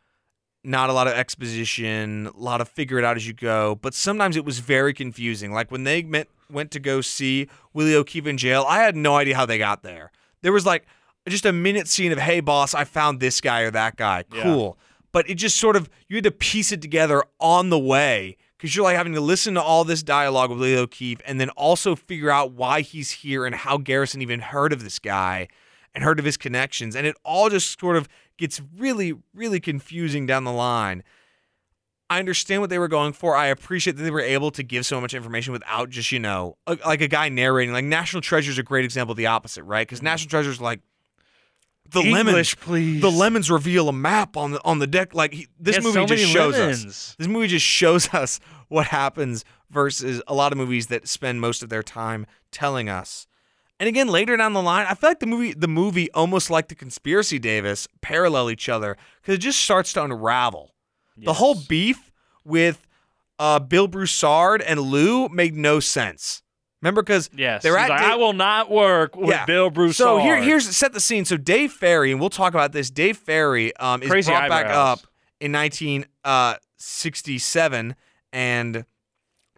not 0.64 0.90
a 0.90 0.92
lot 0.92 1.06
of 1.06 1.14
exposition, 1.14 2.26
a 2.26 2.36
lot 2.36 2.61
of 2.61 2.68
figure 2.68 2.98
it 2.98 3.04
out 3.04 3.16
as 3.16 3.26
you 3.26 3.32
go, 3.32 3.76
but 3.76 3.94
sometimes 3.94 4.36
it 4.36 4.44
was 4.44 4.59
very 4.59 4.92
confusing. 4.92 5.52
Like 5.52 5.70
when 5.70 5.84
they 5.84 6.02
met, 6.02 6.28
went 6.50 6.70
to 6.72 6.80
go 6.80 7.00
see 7.00 7.48
Willie 7.72 7.94
O'Keefe 7.94 8.26
in 8.26 8.36
jail, 8.38 8.64
I 8.68 8.80
had 8.80 8.96
no 8.96 9.16
idea 9.16 9.36
how 9.36 9.46
they 9.46 9.59
got 9.59 9.82
there. 9.82 10.11
There 10.42 10.52
was 10.52 10.66
like 10.66 10.86
just 11.28 11.46
a 11.46 11.52
minute 11.52 11.88
scene 11.88 12.12
of, 12.12 12.18
hey, 12.18 12.40
boss, 12.40 12.74
I 12.74 12.84
found 12.84 13.20
this 13.20 13.40
guy 13.40 13.62
or 13.62 13.70
that 13.70 13.96
guy. 13.96 14.24
Yeah. 14.32 14.42
Cool. 14.42 14.78
But 15.12 15.28
it 15.30 15.34
just 15.34 15.56
sort 15.56 15.76
of, 15.76 15.88
you 16.09 16.16
had 16.16 16.24
to 16.24 16.30
piece 16.30 16.72
it 16.72 16.82
together 16.82 17.24
on 17.40 17.70
the 17.70 17.78
way 17.78 18.36
because 18.56 18.74
you're 18.74 18.84
like 18.84 18.96
having 18.96 19.14
to 19.14 19.20
listen 19.20 19.54
to 19.54 19.62
all 19.62 19.84
this 19.84 20.02
dialogue 20.02 20.50
with 20.50 20.59
Willie 20.59 20.76
O'Keefe 20.76 21.20
and 21.24 21.40
then 21.40 21.50
also 21.50 21.94
figure 21.94 22.30
out 22.30 22.52
why 22.52 22.80
he's 22.82 23.11
here 23.11 23.46
and 23.46 23.54
how 23.54 23.78
Garrison 23.78 24.20
even 24.20 24.40
heard 24.40 24.72
of 24.72 24.82
this 24.82 24.98
guy 24.98 25.48
and 25.94 26.04
heard 26.04 26.18
of 26.18 26.24
his 26.24 26.36
connections. 26.36 26.94
And 26.94 27.06
it 27.06 27.16
all 27.24 27.48
just 27.48 27.78
sort 27.80 27.96
of 27.96 28.09
gets 28.39 28.62
really, 28.76 29.14
really 29.34 29.61
confusing 29.61 30.26
down 30.26 30.45
the 30.45 30.53
line. 30.53 31.03
I 32.11 32.18
understand 32.18 32.62
what 32.62 32.70
they 32.70 32.78
were 32.78 32.89
going 32.89 33.12
for. 33.12 33.36
I 33.36 33.47
appreciate 33.47 33.97
that 33.97 34.03
they 34.03 34.11
were 34.11 34.20
able 34.20 34.51
to 34.53 34.62
give 34.62 34.86
so 34.86 34.99
much 34.99 35.12
information 35.12 35.53
without 35.53 35.91
just, 35.91 36.11
you 36.11 36.18
know, 36.18 36.57
a, 36.66 36.78
like 36.86 37.03
a 37.03 37.09
guy 37.09 37.28
narrating. 37.28 37.74
Like 37.74 37.84
National 37.84 38.22
Treasure 38.22 38.51
is 38.51 38.59
a 38.59 38.62
great 38.62 38.86
example 38.86 39.11
of 39.11 39.18
the 39.18 39.26
opposite, 39.26 39.64
right? 39.64 39.86
Because 39.86 40.01
National 40.03 40.30
Treasure 40.30 40.51
is 40.51 40.61
like 40.61 40.80
the 41.91 42.01
lemons. 42.01 42.55
Please. 42.55 43.03
The 43.03 43.11
lemons 43.11 43.51
reveal 43.51 43.89
a 43.91 43.93
map 43.93 44.39
on 44.39 44.53
the 44.53 44.64
on 44.64 44.78
the 44.78 44.86
deck. 44.86 45.14
Like 45.14 45.34
he, 45.34 45.49
this 45.61 45.82
movie 45.82 45.93
so 45.93 46.07
just 46.07 46.24
shows 46.32 46.55
us. 46.55 47.14
This 47.18 47.28
movie 47.28 47.49
just 47.49 47.66
shows 47.66 48.12
us 48.14 48.41
what 48.68 48.86
happens 48.86 49.45
versus 49.70 50.22
a 50.26 50.34
lot 50.34 50.53
of 50.53 50.59
movies 50.59 50.86
that 50.86 51.07
spend 51.09 51.43
most 51.43 51.62
of 51.62 51.68
their 51.68 51.82
time 51.82 52.24
telling 52.51 52.89
us. 52.89 53.26
And 53.81 53.87
again, 53.89 54.09
later 54.09 54.37
down 54.37 54.55
the 54.55 54.62
line, 54.62 54.87
I 54.89 54.95
feel 54.95 55.11
like 55.11 55.20
the 55.20 55.26
movie, 55.26 55.53
the 55.55 55.68
movie, 55.68 56.11
almost 56.12 56.51
like 56.51 56.66
the 56.68 56.74
conspiracy, 56.74 57.39
Davis, 57.39 57.87
parallel 58.01 58.51
each 58.51 58.68
other 58.68 58.97
because 59.20 59.37
it 59.37 59.39
just 59.39 59.61
starts 59.61 59.93
to 59.93 60.03
unravel. 60.05 60.74
The 61.16 61.33
whole 61.35 61.55
beef 61.68 62.11
with 62.45 62.85
uh, 63.39 63.59
Bill 63.61 63.87
Broussard 63.89 64.62
and 64.62 64.81
Lou 64.81 65.29
made 65.29 65.55
no 65.57 65.79
sense. 65.81 66.43
Remember, 66.81 67.03
because 67.03 67.29
Yes, 67.37 67.62
they're 67.64 67.76
at 67.76 67.89
like, 67.91 68.01
Da- 68.01 68.12
I 68.12 68.14
will 68.16 68.33
not 68.33 68.70
work 68.70 69.16
with 69.16 69.31
Yeah. 69.31 69.45
Bill 69.47 69.68
Broussard. 69.70 69.97
so 69.97 70.18
here, 70.18 70.41
here's 70.41 70.76
set 70.76 70.93
the 70.93 71.01
scene. 71.01 71.24
So 71.24 71.37
Dave 71.37 71.72
Ferrie, 71.72 72.11
and 72.12 72.20
we'll 72.20 72.31
talk 72.31 72.55
about 72.55 72.70
this. 72.72 72.89
Dave 72.91 73.16
Ferrie 73.16 73.72
um, 73.81 74.01
is 74.03 74.09
Crazy 74.09 74.31
brought 74.31 74.49
back 74.49 74.66
up 74.66 75.01
in 75.41 75.51
1967, 75.53 77.97
and 78.33 78.85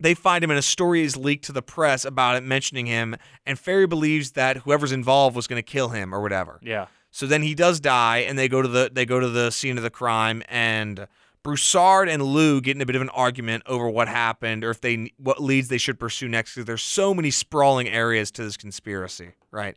they 0.00 0.14
find 0.14 0.42
him, 0.42 0.50
and 0.50 0.58
a 0.58 0.62
story 0.62 1.02
is 1.02 1.16
leaked 1.16 1.44
to 1.44 1.52
the 1.52 1.62
press 1.62 2.04
about 2.04 2.36
it, 2.36 2.42
mentioning 2.42 2.86
him. 2.86 3.16
And 3.46 3.58
Ferrie 3.58 3.86
believes 3.86 4.32
that 4.32 4.58
whoever's 4.58 4.92
involved 4.92 5.36
was 5.36 5.46
going 5.46 5.58
to 5.62 5.62
kill 5.70 5.90
him 5.90 6.14
or 6.14 6.20
whatever. 6.20 6.58
yeah, 6.62 6.86
So 7.10 7.26
then 7.26 7.42
he 7.42 7.54
does 7.54 7.80
die, 7.80 8.18
and 8.18 8.38
they 8.38 8.48
go 8.48 8.62
to 8.62 8.68
the 8.68 8.90
they 8.92 9.04
go 9.06 9.20
to 9.20 9.28
the 9.28 9.50
scene 9.50 9.76
of 9.76 9.82
the 9.82 9.90
crime, 9.90 10.42
and 10.48 11.06
Broussard 11.42 12.08
and 12.08 12.22
Lou 12.22 12.60
get 12.60 12.76
in 12.76 12.82
a 12.82 12.86
bit 12.86 12.96
of 12.96 13.02
an 13.02 13.08
argument 13.10 13.62
over 13.66 13.88
what 13.88 14.08
happened 14.08 14.62
or 14.62 14.70
if 14.70 14.80
they 14.82 15.10
what 15.16 15.42
leads 15.42 15.68
they 15.68 15.78
should 15.78 15.98
pursue 15.98 16.28
next. 16.28 16.54
Because 16.54 16.66
there's 16.66 16.82
so 16.82 17.14
many 17.14 17.30
sprawling 17.30 17.88
areas 17.88 18.30
to 18.32 18.42
this 18.44 18.56
conspiracy, 18.58 19.32
right? 19.50 19.74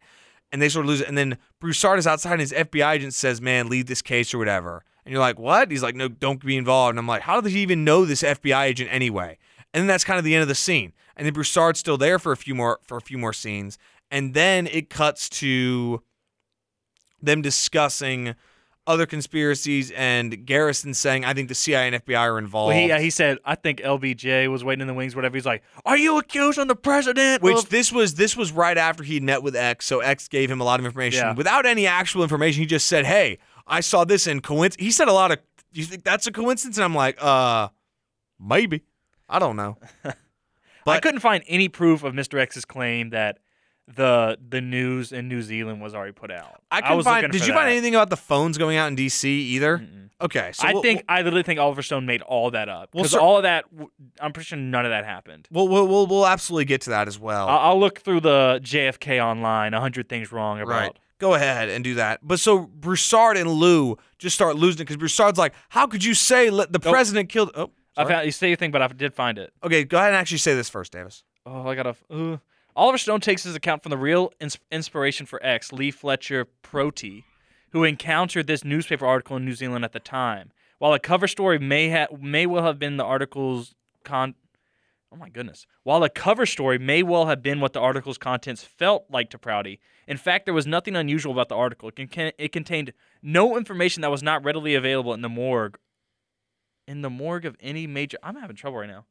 And 0.51 0.61
they 0.61 0.69
sort 0.69 0.86
of 0.86 0.89
lose 0.89 1.01
it. 1.01 1.07
And 1.07 1.17
then 1.17 1.38
Broussard 1.59 1.99
is 1.99 2.05
outside, 2.07 2.34
and 2.34 2.41
his 2.41 2.51
FBI 2.53 2.93
agent 2.95 3.13
says, 3.13 3.41
"Man, 3.41 3.69
lead 3.69 3.88
this 3.88 4.01
case 4.01 4.34
or 4.34 4.38
whatever." 4.38 4.84
And 5.05 5.11
you're 5.11 5.21
like, 5.21 5.39
"What?" 5.39 5.71
He's 5.71 5.82
like, 5.84 5.95
"No, 5.95 6.07
don't 6.09 6.43
be 6.45 6.57
involved." 6.57 6.91
And 6.91 6.99
I'm 6.99 7.07
like, 7.07 7.24
"How 7.24 7.39
does 7.41 7.53
he 7.53 7.61
even 7.61 7.84
know 7.84 8.03
this 8.05 8.24
FBI 8.24 8.65
agent 8.65 8.89
anyway?" 8.91 9.38
And 9.74 9.82
then 9.82 9.88
that's 9.88 10.03
kind 10.03 10.19
of 10.19 10.24
the 10.26 10.36
end 10.36 10.41
of 10.43 10.47
the 10.47 10.55
scene. 10.55 10.93
And 11.15 11.26
then 11.26 11.34
Broussard's 11.34 11.80
still 11.80 11.97
there 11.97 12.19
for 12.19 12.32
a 12.32 12.38
few 12.38 12.55
more 12.55 12.80
for 12.84 12.97
a 12.97 13.01
few 13.01 13.17
more 13.17 13.34
scenes, 13.34 13.78
and 14.11 14.34
then 14.34 14.67
it 14.67 14.89
cuts 14.89 15.30
to 15.30 16.01
them 17.21 17.41
discussing 17.41 18.36
other 18.86 19.05
conspiracies 19.05 19.91
and 19.91 20.45
Garrison 20.45 20.93
saying, 20.93 21.24
I 21.24 21.34
think 21.34 21.47
the 21.47 21.55
CIA 21.55 21.88
and 21.88 22.05
FBI 22.05 22.19
are 22.19 22.38
involved. 22.38 22.74
well, 22.74 22.78
he 22.78 22.91
uh, 22.91 22.99
he 22.99 23.09
said, 23.09 23.38
I 23.45 23.55
think 23.55 23.80
LBJ 23.80 24.51
was 24.51 24.63
waiting 24.63 24.82
in 24.82 24.88
the 24.88 24.93
wings, 24.93 25.15
whatever. 25.15 25.38
He's 25.38 25.45
like, 25.45 25.63
Are 25.86 25.97
you 25.97 26.17
accusing 26.17 26.67
the 26.67 26.76
president? 26.76 27.41
which 27.41 27.57
of-" 27.57 27.69
this 27.69 27.91
was 27.93 28.15
this 28.15 28.36
was 28.36 28.51
right 28.51 28.78
after 28.78 29.03
he 29.03 29.19
met 29.21 29.41
with 29.41 29.55
X, 29.55 29.86
so 29.86 30.01
X 30.01 30.28
gave 30.28 30.51
him 30.51 30.59
a 30.59 30.65
lot 30.65 30.80
of 30.82 30.86
information 30.86 31.21
Yeah. 31.21 31.34
without 31.34 31.65
any 31.65 31.88
actual 31.88 32.24
information. 32.24 32.59
He 32.61 32.65
just 32.65 32.88
said, 32.88 33.05
"Hey, 33.05 33.38
I 33.65 33.80
saw 33.80 34.03
this 34.03 34.28
in 34.28 34.41
coincidence." 34.41 34.84
He 34.84 34.91
said 34.91 35.07
a 35.07 35.13
lot 35.13 35.32
of. 35.32 35.39
You 35.71 35.86
think 35.86 36.03
that's 36.03 36.28
a 36.28 36.32
coincidence? 36.32 36.78
And 36.78 36.84
I'm 36.84 36.93
like, 36.93 37.17
uh, 37.24 37.69
maybe. 38.39 38.82
I 39.34 39.39
don't 39.39 39.55
know. 39.55 39.77
but 40.03 40.15
I 40.86 40.99
couldn't 40.99 41.19
find 41.21 41.43
any 41.47 41.67
proof 41.67 42.03
of 42.03 42.13
Mr. 42.13 42.39
X's 42.39 42.65
claim 42.65 43.09
that 43.09 43.39
the 43.88 44.38
the 44.47 44.61
news 44.61 45.11
in 45.11 45.27
New 45.27 45.41
Zealand 45.41 45.81
was 45.81 45.93
already 45.93 46.13
put 46.13 46.31
out. 46.31 46.61
I 46.71 46.81
couldn't 46.81 46.97
was 46.97 47.05
find. 47.05 47.29
Did 47.31 47.45
you 47.45 47.53
find 47.53 47.69
anything 47.69 47.95
about 47.95 48.09
the 48.09 48.15
phones 48.17 48.57
going 48.57 48.77
out 48.77 48.88
in 48.88 48.95
D.C. 48.95 49.29
either? 49.29 49.79
Mm-mm. 49.79 50.09
Okay, 50.21 50.51
so 50.53 50.65
I 50.65 50.73
we'll- 50.73 50.81
think 50.81 51.03
I 51.09 51.21
literally 51.21 51.43
think 51.43 51.59
Oliver 51.59 51.81
Stone 51.81 52.05
made 52.05 52.21
all 52.21 52.51
that 52.51 52.69
up 52.69 52.91
because 52.93 53.11
sir- 53.11 53.19
all 53.19 53.38
of 53.38 53.43
that. 53.43 53.65
I'm 54.21 54.31
pretty 54.31 54.45
sure 54.45 54.57
none 54.57 54.86
of 54.86 54.91
that 54.91 55.03
happened. 55.03 55.47
we'll, 55.51 55.67
we'll 55.67 55.86
we'll 55.88 56.07
we'll 56.07 56.27
absolutely 56.27 56.65
get 56.65 56.81
to 56.81 56.91
that 56.91 57.09
as 57.09 57.19
well. 57.19 57.49
I'll, 57.49 57.71
I'll 57.71 57.79
look 57.79 57.99
through 57.99 58.21
the 58.21 58.61
JFK 58.63 59.21
online. 59.21 59.73
hundred 59.73 60.07
things 60.07 60.31
wrong 60.31 60.61
about. 60.61 60.69
Right. 60.69 60.99
Go 61.19 61.34
ahead 61.34 61.69
and 61.69 61.84
do 61.84 61.95
that. 61.95 62.19
But 62.23 62.39
so 62.39 62.59
Broussard 62.67 63.38
and 63.38 63.49
Lou 63.49 63.97
just 64.17 64.36
start 64.36 64.55
losing 64.55 64.79
it 64.81 64.84
because 64.86 64.97
Broussard's 64.97 65.38
like, 65.38 65.53
"How 65.69 65.88
could 65.88 66.03
you 66.05 66.13
say 66.13 66.49
let 66.49 66.71
the 66.71 66.79
president 66.79 67.27
killed?" 67.29 67.51
Oh, 67.55 67.71
I 67.96 68.06
found 68.06 68.26
you 68.26 68.32
say 68.32 68.48
your 68.48 68.58
thing, 68.58 68.72
but 68.72 68.82
I 68.82 68.88
did 68.88 69.14
find 69.14 69.38
it. 69.38 69.54
okay. 69.64 69.84
Go 69.84 69.98
ahead 69.98 70.10
and 70.10 70.16
actually 70.18 70.39
say 70.39 70.56
this 70.56 70.70
first, 70.70 70.91
Davis. 70.91 71.24
Oh, 71.46 71.68
I 71.68 71.76
gotta. 71.76 71.96
Uh. 72.10 72.38
Oliver 72.76 72.98
Stone 72.98 73.22
takes 73.22 73.44
his 73.44 73.56
account 73.56 73.84
from 73.84 73.91
the 73.91 73.98
real 73.98 74.32
ins- 74.39 74.58
inspiration 74.72 75.26
for 75.28 75.39
X, 75.46 75.72
Lee 75.72 75.91
Fletcher 75.91 76.46
Prouty, 76.64 77.24
who 77.72 77.84
encountered 77.84 78.48
this 78.48 78.64
newspaper 78.64 79.06
article 79.06 79.38
in 79.38 79.46
New 79.46 79.54
Zealand 79.54 79.86
at 79.86 79.91
the 79.91 80.00
time. 80.00 80.52
While 80.80 80.94
a 80.94 81.00
cover 81.00 81.28
story 81.28 81.60
may 81.60 81.89
ha- 81.91 82.08
may 82.20 82.46
well 82.48 82.64
have 82.66 82.80
been 82.80 82.98
the 82.98 83.04
article's 83.06 83.76
con. 84.04 84.36
Oh 85.12 85.16
my 85.16 85.30
goodness. 85.30 85.68
While 85.84 86.04
a 86.04 86.10
cover 86.10 86.48
story 86.48 86.80
may 86.80 87.04
well 87.04 87.28
have 87.28 87.44
been 87.44 87.60
what 87.60 87.74
the 87.74 87.80
article's 87.80 88.18
contents 88.18 88.64
felt 88.64 89.06
like 89.12 89.30
to 89.30 89.38
Prouty, 89.38 89.80
in 90.08 90.18
fact, 90.18 90.46
there 90.46 90.54
was 90.56 90.66
nothing 90.66 90.96
unusual 90.96 91.32
about 91.34 91.50
the 91.50 91.56
article. 91.56 91.89
It, 91.96 92.12
con- 92.12 92.32
it 92.39 92.52
contained 92.52 92.94
no 93.22 93.56
information 93.56 94.02
that 94.02 94.10
was 94.10 94.24
not 94.24 94.44
readily 94.44 94.74
available 94.74 95.14
in 95.14 95.22
the 95.22 95.30
morgue. 95.30 95.78
In 96.88 97.01
the 97.01 97.09
morgue 97.09 97.45
of 97.45 97.55
any 97.59 97.88
major. 97.88 98.17
I'm 98.23 98.36
having 98.36 98.55
trouble 98.55 98.79
right 98.79 98.89
now 98.89 99.05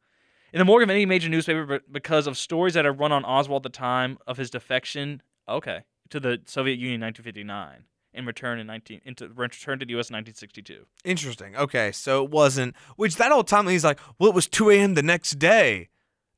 in 0.53 0.59
the 0.59 0.65
morgue 0.65 0.83
of 0.83 0.91
any 0.91 1.07
major 1.07 1.29
newspaper 1.29 1.65
but 1.65 1.93
because 1.93 2.27
of 2.27 2.37
stories 2.37 2.75
that 2.75 2.85
are 2.85 2.93
run 2.93 3.13
on 3.13 3.25
Oswald 3.25 3.65
at 3.65 3.73
the 3.73 3.77
time 3.77 4.19
of 4.27 4.37
his 4.37 4.51
defection. 4.51 5.23
Okay, 5.49 5.85
to 6.11 6.21
the 6.21 6.41
Soviet 6.47 6.79
Union 6.79 7.03
in 7.03 7.07
1959 7.07 7.85
and 8.15 8.27
return 8.27 8.59
in 8.59 8.67
19 8.67 9.01
into 9.05 9.29
return 9.29 9.79
to 9.79 9.87
the 9.87 9.93
U.S. 9.93 10.11
in 10.11 10.15
1962. 10.15 10.87
Interesting. 11.05 11.57
Okay, 11.57 11.91
so 11.93 12.25
it 12.25 12.31
wasn't. 12.31 12.77
Which 12.97 13.17
that 13.17 13.33
whole 13.33 13.45
time 13.45 13.67
he's 13.67 13.85
like, 13.85 13.99
"Well, 14.19 14.29
it 14.29 14.35
was 14.35 14.47
2 14.49 14.71
a.m. 14.71 14.95
the 14.95 15.03
next 15.03 15.39
day," 15.39 15.89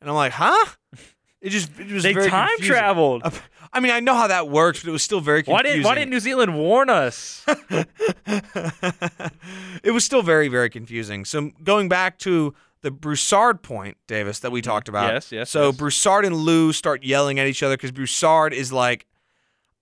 and 0.01 0.09
I'm 0.09 0.17
like, 0.17 0.33
"Huh?" 0.33 0.67
It 1.45 1.51
just 1.51 1.79
it 1.79 1.93
was 1.93 2.03
They 2.03 2.15
very 2.15 2.31
time 2.31 2.49
confusing. 2.57 2.75
traveled. 2.75 3.23
I 3.71 3.81
mean, 3.81 3.93
I 3.93 4.01
know 4.01 4.15
how 4.15 4.29
that 4.29 4.49
works, 4.49 4.81
but 4.81 4.89
it 4.89 4.93
was 4.93 5.03
still 5.03 5.21
very 5.21 5.43
Why 5.43 5.59
confusing. 5.59 5.83
didn't 5.83 5.85
Why 5.85 5.95
didn't 5.95 6.11
New 6.11 6.21
Zealand 6.21 6.57
warn 6.57 6.89
us? 6.89 7.45
it 9.83 9.91
was 9.93 10.05
still 10.05 10.23
very, 10.23 10.49
very 10.49 10.71
confusing. 10.71 11.27
So 11.27 11.51
going 11.63 11.91
back 11.91 12.19
to 12.21 12.55
the 12.81 12.91
Broussard 12.91 13.63
point, 13.63 13.99
Davis, 14.07 14.39
that 14.41 14.53
we 14.53 14.61
mm-hmm. 14.61 14.71
talked 14.71 14.89
about. 14.89 15.13
Yes, 15.13 15.33
yes, 15.33 15.51
So 15.51 15.67
yes. 15.67 15.77
Broussard 15.77 16.25
and 16.25 16.35
Lou 16.35 16.73
start 16.73 17.03
yelling 17.03 17.39
at 17.39 17.47
each 17.47 17.63
other 17.63 17.77
because 17.77 17.93
Broussard 17.93 18.55
is 18.55 18.73
like, 18.73 19.07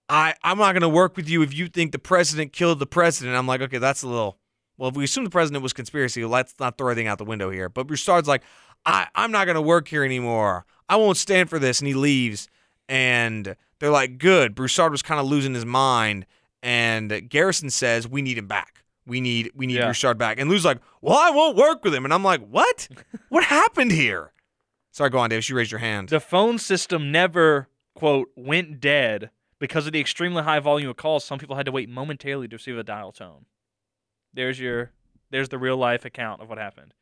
I, 0.08 0.34
I'm 0.42 0.58
not 0.58 0.72
going 0.72 0.82
to 0.82 0.88
work 0.88 1.16
with 1.16 1.28
you 1.28 1.42
if 1.42 1.54
you 1.54 1.68
think 1.68 1.92
the 1.92 1.98
president 1.98 2.52
killed 2.52 2.80
the 2.80 2.86
president. 2.86 3.36
I'm 3.36 3.46
like, 3.46 3.60
okay, 3.60 3.78
that's 3.78 4.02
a 4.02 4.08
little. 4.08 4.38
Well, 4.78 4.88
if 4.88 4.96
we 4.96 5.04
assume 5.04 5.24
the 5.24 5.30
president 5.30 5.62
was 5.62 5.72
conspiracy, 5.72 6.24
let's 6.24 6.54
not 6.58 6.76
throw 6.76 6.88
anything 6.88 7.06
out 7.06 7.18
the 7.18 7.24
window 7.24 7.50
here. 7.50 7.68
But 7.68 7.86
Broussard's 7.86 8.26
like, 8.26 8.42
I, 8.84 9.06
I'm 9.14 9.30
not 9.30 9.44
going 9.46 9.54
to 9.54 9.62
work 9.62 9.88
here 9.88 10.04
anymore. 10.04 10.64
I 10.88 10.96
won't 10.96 11.16
stand 11.16 11.48
for 11.50 11.58
this. 11.58 11.80
And 11.80 11.88
he 11.88 11.94
leaves. 11.94 12.48
And 12.88 13.56
they're 13.78 13.90
like, 13.90 14.18
good. 14.18 14.54
Broussard 14.54 14.92
was 14.92 15.02
kind 15.02 15.20
of 15.20 15.26
losing 15.26 15.54
his 15.54 15.64
mind. 15.64 16.26
And 16.62 17.28
Garrison 17.28 17.70
says, 17.70 18.06
we 18.06 18.22
need 18.22 18.38
him 18.38 18.46
back. 18.46 18.84
We 19.04 19.20
need 19.20 19.50
we 19.54 19.66
need 19.66 19.76
Yeah. 19.76 19.86
Broussard 19.86 20.16
back. 20.18 20.38
And 20.38 20.48
Lou's 20.48 20.64
like, 20.64 20.78
well, 21.00 21.18
I 21.18 21.30
won't 21.30 21.56
work 21.56 21.82
with 21.82 21.94
him. 21.94 22.04
And 22.04 22.14
I'm 22.14 22.22
like, 22.22 22.46
what? 22.48 22.88
what 23.30 23.44
happened 23.44 23.90
here? 23.92 24.32
Sorry, 24.92 25.10
go 25.10 25.18
on, 25.18 25.30
Davis. 25.30 25.48
You 25.48 25.56
raised 25.56 25.72
your 25.72 25.80
hand. 25.80 26.10
the 26.10 26.20
phone 26.20 26.58
system 26.58 27.10
never 27.10 27.68
quote, 27.94 28.28
went 28.36 28.80
dead 28.80 29.30
because 29.58 29.86
of 29.86 29.92
the 29.92 30.00
extremely 30.00 30.42
high 30.42 30.60
volume 30.60 30.90
of 30.90 30.96
calls. 30.96 31.24
Some 31.24 31.38
people 31.38 31.56
had 31.56 31.66
to 31.66 31.72
wait 31.72 31.88
momentarily 31.88 32.48
to 32.48 32.56
receive 32.56 32.78
a 32.78 32.82
dial 32.82 33.12
tone. 33.12 33.46
There's 34.34 34.58
your, 34.58 34.92
there's 35.30 35.48
the 35.50 35.58
real 35.58 35.76
life 35.76 36.04
account 36.04 36.42
of 36.42 36.48
what 36.48 36.58
happened. 36.58 36.94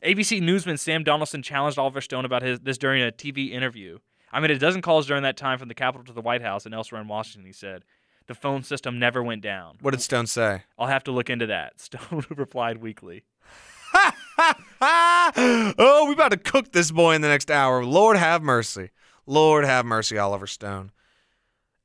ABC 0.00 0.40
newsman 0.40 0.78
Sam 0.78 1.04
Donaldson 1.04 1.42
challenged 1.42 1.78
Oliver 1.78 2.00
Stone 2.00 2.24
about 2.24 2.42
his 2.42 2.60
this 2.60 2.78
during 2.78 3.02
a 3.02 3.12
TV 3.12 3.50
interview. 3.50 3.98
I 4.32 4.40
made 4.40 4.50
a 4.50 4.58
dozen 4.58 4.80
calls 4.80 5.06
during 5.06 5.22
that 5.24 5.36
time 5.36 5.58
from 5.58 5.68
the 5.68 5.74
Capitol 5.74 6.04
to 6.06 6.12
the 6.12 6.22
White 6.22 6.42
House 6.42 6.64
and 6.64 6.74
elsewhere 6.74 7.00
in 7.00 7.08
Washington. 7.08 7.46
He 7.46 7.52
said, 7.52 7.84
"The 8.26 8.34
phone 8.34 8.62
system 8.62 8.98
never 8.98 9.22
went 9.22 9.42
down." 9.42 9.76
What 9.80 9.90
did 9.90 10.00
Stone 10.00 10.26
say? 10.28 10.62
I'll 10.78 10.86
have 10.86 11.04
to 11.04 11.12
look 11.12 11.28
into 11.28 11.46
that. 11.46 11.80
Stone 11.80 12.24
replied 12.30 12.78
weakly. 12.78 13.24
oh, 14.80 16.04
we're 16.06 16.14
about 16.14 16.30
to 16.30 16.38
cook 16.38 16.72
this 16.72 16.90
boy 16.90 17.14
in 17.14 17.20
the 17.20 17.28
next 17.28 17.50
hour. 17.50 17.84
Lord 17.84 18.16
have 18.16 18.42
mercy. 18.42 18.90
Lord 19.26 19.64
have 19.64 19.84
mercy, 19.84 20.18
Oliver 20.18 20.46
Stone. 20.46 20.92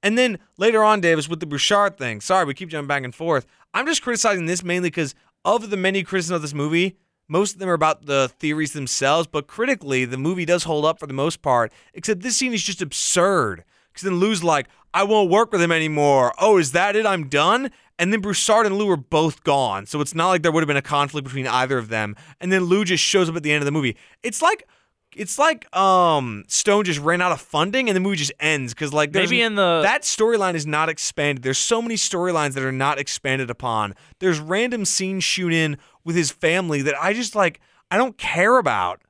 And 0.02 0.18
then 0.18 0.40
later 0.58 0.84
on, 0.84 1.02
Davis, 1.02 1.28
with 1.28 1.40
the 1.40 1.46
Broussard 1.46 1.98
thing. 1.98 2.22
Sorry, 2.22 2.46
we 2.46 2.54
keep 2.54 2.70
jumping 2.70 2.88
back 2.88 3.04
and 3.04 3.14
forth. 3.14 3.46
I'm 3.74 3.86
just 3.86 4.02
criticizing 4.02 4.46
this 4.46 4.64
mainly 4.64 4.90
because 4.90 5.16
of 5.44 5.70
the 5.70 5.78
many 5.78 6.04
criticisms 6.04 6.36
of 6.36 6.42
this 6.42 6.54
movie, 6.54 6.98
most 7.28 7.54
of 7.54 7.60
them 7.60 7.70
are 7.70 7.74
about 7.74 8.06
the 8.06 8.30
theories 8.40 8.74
themselves, 8.74 9.28
but 9.28 9.48
critically, 9.48 10.06
the 10.06 10.18
movie 10.18 10.46
does 10.46 10.64
hold 10.64 10.86
up 10.86 11.00
for 11.00 11.08
the 11.08 11.14
most 11.14 11.42
part, 11.42 11.72
except 11.94 12.22
this 12.22 12.38
scene 12.38 12.54
is 12.54 12.64
just 12.64 12.82
absurd. 12.82 13.64
Because 13.92 14.04
then 14.04 14.20
Lou's 14.20 14.44
like, 14.44 14.68
I 14.94 15.04
won't 15.04 15.30
work 15.30 15.52
with 15.52 15.62
him 15.62 15.72
anymore. 15.72 16.34
Oh, 16.40 16.58
is 16.58 16.72
that 16.72 16.96
it? 16.96 17.06
I'm 17.06 17.28
done? 17.28 17.72
And 18.00 18.14
then 18.14 18.22
Broussard 18.22 18.66
and 18.66 18.78
Lou 18.78 18.90
are 18.92 18.98
both 18.98 19.44
gone. 19.44 19.86
So 19.86 20.02
it's 20.02 20.14
not 20.16 20.30
like 20.30 20.44
there 20.44 20.52
would 20.52 20.62
have 20.62 20.68
been 20.68 20.78
a 20.78 20.82
conflict 20.82 21.26
between 21.26 21.48
either 21.48 21.78
of 21.78 21.90
them. 21.90 22.16
And 22.40 22.52
then 22.52 22.66
Lou 22.66 22.86
just 22.86 23.04
shows 23.04 23.30
up 23.30 23.36
at 23.36 23.44
the 23.44 23.52
end 23.52 23.62
of 23.62 23.66
the 23.66 23.72
movie. 23.72 23.98
It's 24.24 24.42
like 24.42 24.68
it's 25.16 25.40
like 25.40 25.74
um 25.76 26.44
Stone 26.48 26.86
just 26.86 27.00
ran 27.00 27.22
out 27.22 27.32
of 27.32 27.42
funding 27.42 27.90
and 27.90 27.96
the 27.96 28.00
movie 28.00 28.18
just 28.18 28.34
ends 28.40 28.74
because 28.74 28.94
like 28.94 29.14
Maybe 29.14 29.42
in 29.42 29.56
the 29.56 29.82
that 29.84 30.04
storyline 30.04 30.54
is 30.54 30.68
not 30.68 30.90
expanded. 30.90 31.44
There's 31.44 31.58
so 31.58 31.82
many 31.82 31.96
storylines 31.96 32.54
that 32.54 32.64
are 32.64 32.72
not 32.72 33.00
expanded 33.00 33.50
upon. 33.50 33.96
There's 34.20 34.40
random 34.40 34.86
scenes 34.86 35.24
shoot 35.24 35.54
in 35.54 35.78
with 36.08 36.16
his 36.16 36.32
family 36.32 36.82
that 36.84 36.96
I 37.00 37.14
just 37.14 37.36
like 37.36 37.60
I 37.92 37.98
don't 37.98 38.18
care 38.18 38.58
about. 38.58 39.02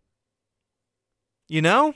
You 1.47 1.61
know? 1.61 1.93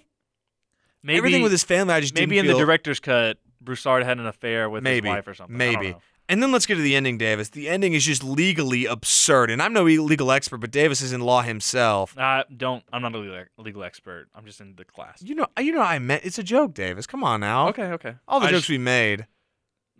maybe 1.03 1.17
Everything 1.17 1.41
with 1.41 1.51
his 1.51 1.63
family 1.63 1.93
I 1.93 1.99
just 1.99 2.13
maybe 2.15 2.37
in 2.37 2.47
the 2.47 2.53
director's 2.53 3.01
cut, 3.01 3.37
Broussard 3.59 4.03
had 4.03 4.19
an 4.19 4.27
affair 4.27 4.69
with 4.69 4.83
maybe 4.83 5.09
his 5.09 5.15
wife 5.15 5.27
or 5.27 5.33
something. 5.33 5.55
I 5.55 5.57
Maybe. 5.57 5.95
And 6.29 6.41
then 6.41 6.53
let's 6.53 6.65
get 6.65 6.75
to 6.75 6.81
the 6.81 6.95
ending, 6.95 7.17
Davis. 7.17 7.49
The 7.49 7.67
ending 7.67 7.91
is 7.91 8.05
just 8.05 8.23
legally 8.23 8.85
absurd. 8.85 9.49
And 9.49 9.61
I'm 9.61 9.73
no 9.73 9.83
legal 9.83 10.31
expert, 10.31 10.59
but 10.59 10.71
Davis 10.71 11.01
is 11.01 11.11
in 11.11 11.19
law 11.19 11.41
himself. 11.41 12.17
Uh, 12.17 12.45
don't. 12.55 12.85
I'm 12.93 13.01
not 13.01 13.13
a 13.13 13.17
legal, 13.17 13.43
legal 13.57 13.83
expert. 13.83 14.29
I'm 14.33 14.45
just 14.45 14.61
in 14.61 14.75
the 14.75 14.85
class. 14.85 15.21
You 15.21 15.35
know, 15.35 15.47
you 15.59 15.73
know, 15.73 15.81
I 15.81 15.99
meant 15.99 16.23
it's 16.23 16.37
a 16.37 16.43
joke, 16.43 16.73
Davis. 16.73 17.05
Come 17.05 17.23
on 17.25 17.41
now. 17.41 17.67
Okay. 17.69 17.83
Okay. 17.83 18.15
All 18.29 18.39
the 18.39 18.45
I 18.45 18.51
jokes 18.51 18.61
just- 18.61 18.69
we 18.69 18.77
made. 18.77 19.25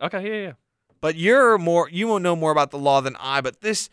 Okay. 0.00 0.26
Yeah. 0.26 0.46
Yeah. 0.46 0.52
But 1.02 1.16
you're 1.16 1.58
more 1.58 1.90
you 1.90 2.08
won't 2.08 2.22
know 2.22 2.36
more 2.36 2.52
about 2.52 2.70
the 2.70 2.78
law 2.78 3.02
than 3.02 3.16
I, 3.16 3.42
but 3.42 3.60
this 3.60 3.90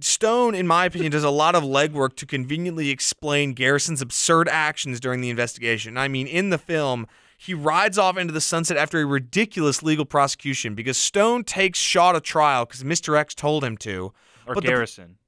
Stone, 0.00 0.54
in 0.54 0.66
my 0.66 0.86
opinion, 0.86 1.12
does 1.12 1.24
a 1.24 1.30
lot 1.30 1.54
of 1.54 1.62
legwork 1.64 2.14
to 2.16 2.26
conveniently 2.26 2.90
explain 2.90 3.52
Garrison's 3.52 4.00
absurd 4.00 4.48
actions 4.48 5.00
during 5.00 5.20
the 5.20 5.30
investigation. 5.30 5.96
I 5.98 6.08
mean, 6.08 6.26
in 6.26 6.50
the 6.50 6.58
film, 6.58 7.06
he 7.36 7.52
rides 7.52 7.98
off 7.98 8.16
into 8.16 8.32
the 8.32 8.40
sunset 8.40 8.76
after 8.76 9.00
a 9.00 9.04
ridiculous 9.06 9.82
legal 9.82 10.04
prosecution 10.04 10.74
because 10.74 10.96
Stone 10.96 11.44
takes 11.44 11.78
Shaw 11.78 12.12
to 12.12 12.20
trial 12.20 12.64
because 12.64 12.84
Mr. 12.84 13.16
X 13.18 13.34
told 13.34 13.64
him 13.64 13.76
to. 13.78 14.12
Or 14.46 14.54
But 14.54 14.62
the- 14.62 14.68
Garrison. 14.68 15.18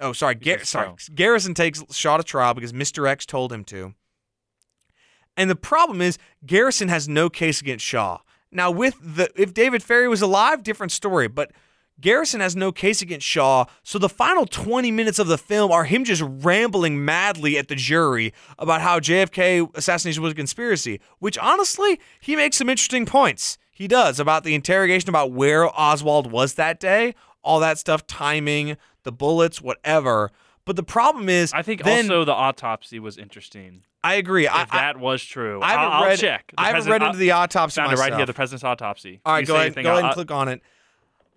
Oh, 0.00 0.12
sorry, 0.12 0.34
Gar- 0.34 0.64
sorry. 0.64 0.90
Garrison 1.14 1.54
takes 1.54 1.82
Shaw 1.94 2.16
to 2.16 2.24
trial 2.24 2.54
because 2.54 2.72
Mr. 2.72 3.08
X 3.08 3.24
told 3.24 3.52
him 3.52 3.62
to. 3.66 3.94
And 5.36 5.48
the 5.48 5.54
problem 5.56 6.02
is 6.02 6.18
Garrison 6.44 6.88
has 6.88 7.08
no 7.08 7.30
case 7.30 7.60
against 7.60 7.84
Shaw. 7.84 8.18
Now, 8.50 8.70
with 8.70 8.96
the 9.00 9.30
if 9.40 9.54
David 9.54 9.82
Ferrie 9.82 10.08
was 10.08 10.20
alive, 10.20 10.64
different 10.64 10.90
story. 10.92 11.28
But 11.28 11.52
Garrison 12.02 12.40
has 12.40 12.56
no 12.56 12.72
case 12.72 13.00
against 13.00 13.24
Shaw, 13.26 13.64
so 13.84 13.96
the 13.96 14.08
final 14.08 14.44
20 14.44 14.90
minutes 14.90 15.20
of 15.20 15.28
the 15.28 15.38
film 15.38 15.70
are 15.70 15.84
him 15.84 16.04
just 16.04 16.20
rambling 16.26 17.04
madly 17.04 17.56
at 17.56 17.68
the 17.68 17.76
jury 17.76 18.34
about 18.58 18.80
how 18.80 18.98
JFK 18.98 19.74
assassination 19.76 20.20
was 20.20 20.32
a 20.32 20.34
conspiracy, 20.36 21.00
which 21.20 21.38
honestly, 21.38 22.00
he 22.20 22.34
makes 22.34 22.56
some 22.56 22.68
interesting 22.68 23.06
points. 23.06 23.56
He 23.70 23.86
does 23.86 24.18
about 24.18 24.42
the 24.42 24.54
interrogation 24.54 25.08
about 25.08 25.30
where 25.30 25.68
Oswald 25.80 26.30
was 26.30 26.54
that 26.54 26.80
day, 26.80 27.14
all 27.42 27.60
that 27.60 27.78
stuff, 27.78 28.04
timing, 28.06 28.76
the 29.04 29.12
bullets, 29.12 29.62
whatever. 29.62 30.32
But 30.64 30.74
the 30.74 30.82
problem 30.82 31.28
is, 31.28 31.52
I 31.52 31.62
think 31.62 31.84
then, 31.84 32.06
also 32.06 32.24
the 32.24 32.34
autopsy 32.34 32.98
was 32.98 33.16
interesting. 33.16 33.84
I 34.04 34.14
agree. 34.14 34.48
I, 34.48 34.62
If 34.62 34.70
that 34.72 34.98
was 34.98 35.24
true, 35.24 35.60
I, 35.60 35.74
I 35.74 35.84
will 35.84 35.92
I'll 35.92 36.04
read. 36.06 36.18
check. 36.18 36.52
The 36.56 36.60
I 36.60 36.66
haven't 36.72 36.90
read 36.90 37.02
into 37.02 37.18
the 37.18 37.30
autopsy 37.30 37.80
Found 37.80 37.92
it 37.92 37.98
right 37.98 38.14
here. 38.14 38.26
The 38.26 38.34
president's 38.34 38.64
autopsy. 38.64 39.20
All 39.24 39.34
right, 39.34 39.46
go 39.46 39.54
ahead, 39.54 39.74
go 39.74 39.80
ahead 39.80 39.90
I'll- 39.98 40.04
and 40.06 40.14
click 40.14 40.30
on 40.32 40.48
it. 40.48 40.60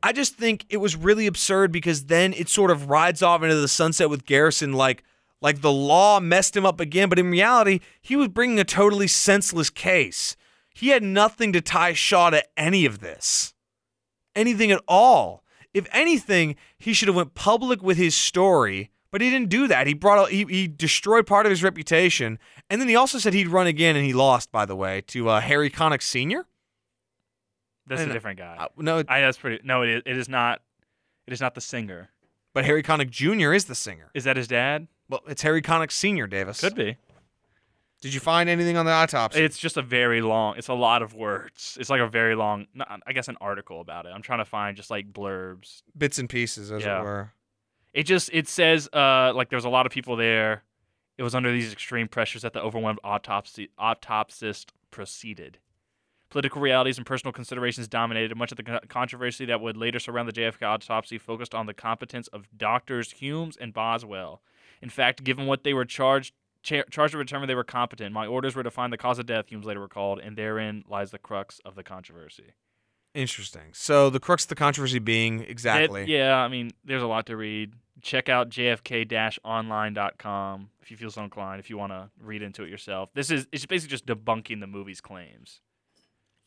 I 0.05 0.11
just 0.11 0.35
think 0.35 0.67
it 0.69 0.77
was 0.77 0.95
really 0.95 1.25
absurd 1.25 1.71
because 1.71 2.05
then 2.05 2.31
it 2.33 2.47
sort 2.47 2.69
of 2.69 2.91
rides 2.91 3.23
off 3.23 3.41
into 3.41 3.55
the 3.55 3.67
sunset 3.67 4.07
with 4.07 4.27
Garrison 4.27 4.73
like 4.73 5.03
like 5.41 5.61
the 5.61 5.71
law 5.71 6.19
messed 6.19 6.55
him 6.55 6.63
up 6.63 6.79
again, 6.79 7.09
but 7.09 7.17
in 7.17 7.31
reality, 7.31 7.79
he 8.03 8.15
was 8.15 8.27
bringing 8.27 8.59
a 8.59 8.63
totally 8.63 9.07
senseless 9.07 9.71
case. 9.71 10.35
He 10.75 10.89
had 10.89 11.01
nothing 11.01 11.51
to 11.53 11.59
tie 11.61 11.93
Shaw 11.93 12.29
to 12.29 12.43
any 12.55 12.85
of 12.85 12.99
this. 12.99 13.55
Anything 14.35 14.71
at 14.71 14.83
all. 14.87 15.43
If 15.73 15.87
anything, 15.91 16.55
he 16.77 16.93
should 16.93 17.07
have 17.07 17.17
went 17.17 17.33
public 17.33 17.81
with 17.81 17.97
his 17.97 18.13
story, 18.15 18.91
but 19.09 19.21
he 19.21 19.31
didn't 19.31 19.49
do 19.49 19.67
that. 19.67 19.87
He 19.87 19.95
brought 19.95 20.29
he, 20.29 20.45
he 20.47 20.67
destroyed 20.67 21.25
part 21.25 21.47
of 21.47 21.49
his 21.49 21.63
reputation, 21.63 22.37
and 22.69 22.79
then 22.79 22.87
he 22.87 22.95
also 22.95 23.17
said 23.17 23.33
he'd 23.33 23.47
run 23.47 23.65
again, 23.65 23.95
and 23.95 24.05
he 24.05 24.13
lost, 24.13 24.51
by 24.51 24.67
the 24.67 24.75
way, 24.75 25.01
to 25.07 25.29
uh, 25.29 25.41
Harry 25.41 25.71
Connick 25.71 26.03
Sr. 26.03 26.45
That's 27.87 28.01
a 28.01 28.11
different 28.11 28.39
guy. 28.39 28.55
Uh, 28.59 28.67
no, 28.77 29.03
I 29.07 29.21
that's 29.21 29.37
pretty. 29.37 29.61
No, 29.63 29.83
it 29.83 29.89
is, 29.89 30.03
it 30.05 30.17
is 30.17 30.29
not. 30.29 30.61
It 31.27 31.33
is 31.33 31.41
not 31.41 31.55
the 31.55 31.61
singer. 31.61 32.09
But 32.53 32.65
Harry 32.65 32.83
Connick 32.83 33.09
Jr. 33.09 33.53
is 33.53 33.65
the 33.65 33.75
singer. 33.75 34.09
Is 34.13 34.23
that 34.23 34.37
his 34.37 34.47
dad? 34.47 34.87
Well, 35.09 35.21
it's 35.27 35.41
Harry 35.41 35.61
Connick 35.61 35.91
Sr. 35.91 36.25
Davis. 36.27 36.61
Could 36.61 36.75
be. 36.75 36.97
Did 38.01 38.13
you 38.13 38.19
find 38.19 38.49
anything 38.49 38.77
on 38.77 38.85
the 38.85 38.91
autopsy? 38.91 39.41
It's 39.43 39.57
just 39.57 39.77
a 39.77 39.81
very 39.81 40.21
long. 40.21 40.57
It's 40.57 40.67
a 40.67 40.73
lot 40.73 41.01
of 41.01 41.13
words. 41.13 41.77
It's 41.79 41.89
like 41.89 42.01
a 42.01 42.07
very 42.07 42.35
long. 42.35 42.67
I 43.05 43.13
guess 43.13 43.27
an 43.27 43.37
article 43.41 43.81
about 43.81 44.05
it. 44.05 44.09
I'm 44.09 44.21
trying 44.21 44.39
to 44.39 44.45
find 44.45 44.77
just 44.77 44.89
like 44.91 45.11
blurbs. 45.11 45.81
Bits 45.97 46.19
and 46.19 46.29
pieces, 46.29 46.71
as 46.71 46.83
Yeah. 46.83 46.99
it 46.99 47.03
were. 47.03 47.31
It 47.93 48.03
just 48.03 48.29
it 48.33 48.47
says 48.47 48.89
uh 48.93 49.31
like 49.33 49.49
there 49.49 49.57
was 49.57 49.65
a 49.65 49.69
lot 49.69 49.85
of 49.85 49.91
people 49.91 50.15
there. 50.15 50.63
It 51.17 51.23
was 51.23 51.33
under 51.33 51.51
these 51.51 51.71
extreme 51.71 52.07
pressures 52.09 52.41
that 52.41 52.51
the 52.53 52.61
overwhelmed 52.61 52.99
autopsy 53.03 53.69
autopsist 53.79 54.71
proceeded. 54.91 55.59
Political 56.29 56.61
realities 56.61 56.97
and 56.97 57.05
personal 57.05 57.31
considerations 57.31 57.87
dominated 57.87 58.35
much 58.35 58.51
of 58.51 58.57
the 58.57 58.81
controversy 58.87 59.45
that 59.45 59.61
would 59.61 59.77
later 59.77 59.99
surround 59.99 60.27
the 60.27 60.33
JFK 60.33 60.63
autopsy. 60.63 61.17
Focused 61.17 61.55
on 61.55 61.65
the 61.65 61.73
competence 61.73 62.27
of 62.29 62.47
doctors 62.57 63.11
Humes 63.11 63.57
and 63.57 63.73
Boswell. 63.73 64.41
In 64.81 64.89
fact, 64.89 65.23
given 65.23 65.45
what 65.45 65.63
they 65.63 65.73
were 65.73 65.85
charged 65.85 66.33
cha- 66.65 66.83
charged 66.89 67.13
to 67.13 67.19
determine 67.19 67.47
they 67.47 67.55
were 67.55 67.63
competent, 67.63 68.11
my 68.11 68.27
orders 68.27 68.53
were 68.55 68.63
to 68.63 68.71
find 68.71 68.91
the 68.91 68.97
cause 68.97 69.19
of 69.19 69.25
death. 69.25 69.47
Humes 69.47 69.65
later 69.65 69.79
recalled, 69.79 70.19
and 70.19 70.35
therein 70.35 70.83
lies 70.89 71.11
the 71.11 71.19
crux 71.19 71.61
of 71.63 71.75
the 71.75 71.83
controversy. 71.83 72.55
Interesting. 73.13 73.69
So 73.71 74.09
the 74.09 74.19
crux 74.19 74.43
of 74.43 74.49
the 74.49 74.55
controversy 74.55 74.99
being 74.99 75.39
exactly. 75.41 76.03
yeah, 76.05 76.35
I 76.35 76.49
mean, 76.49 76.71
there's 76.83 77.03
a 77.03 77.07
lot 77.07 77.27
to 77.27 77.37
read. 77.37 77.71
Check 78.01 78.27
out 78.27 78.49
jfk-online.com 78.49 80.69
if 80.81 80.91
you 80.91 80.97
feel 80.97 81.11
so 81.11 81.23
inclined, 81.23 81.61
if 81.61 81.69
you 81.69 81.77
want 81.77 81.93
to 81.93 82.09
read 82.19 82.41
into 82.41 82.63
it 82.63 82.69
yourself. 82.69 83.09
This 83.13 83.31
is 83.31 83.47
it's 83.53 83.65
basically 83.65 83.91
just 83.91 84.05
debunking 84.05 84.59
the 84.59 84.67
movie's 84.67 84.99
claims. 84.99 85.61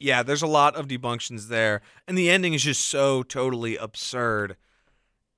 Yeah, 0.01 0.23
there's 0.23 0.43
a 0.43 0.47
lot 0.47 0.77
of 0.77 0.87
debunctions 0.87 1.49
there. 1.49 1.81
And 2.07 2.17
the 2.17 2.31
ending 2.31 2.55
is 2.55 2.63
just 2.63 2.87
so 2.89 3.23
totally 3.23 3.77
absurd. 3.77 4.57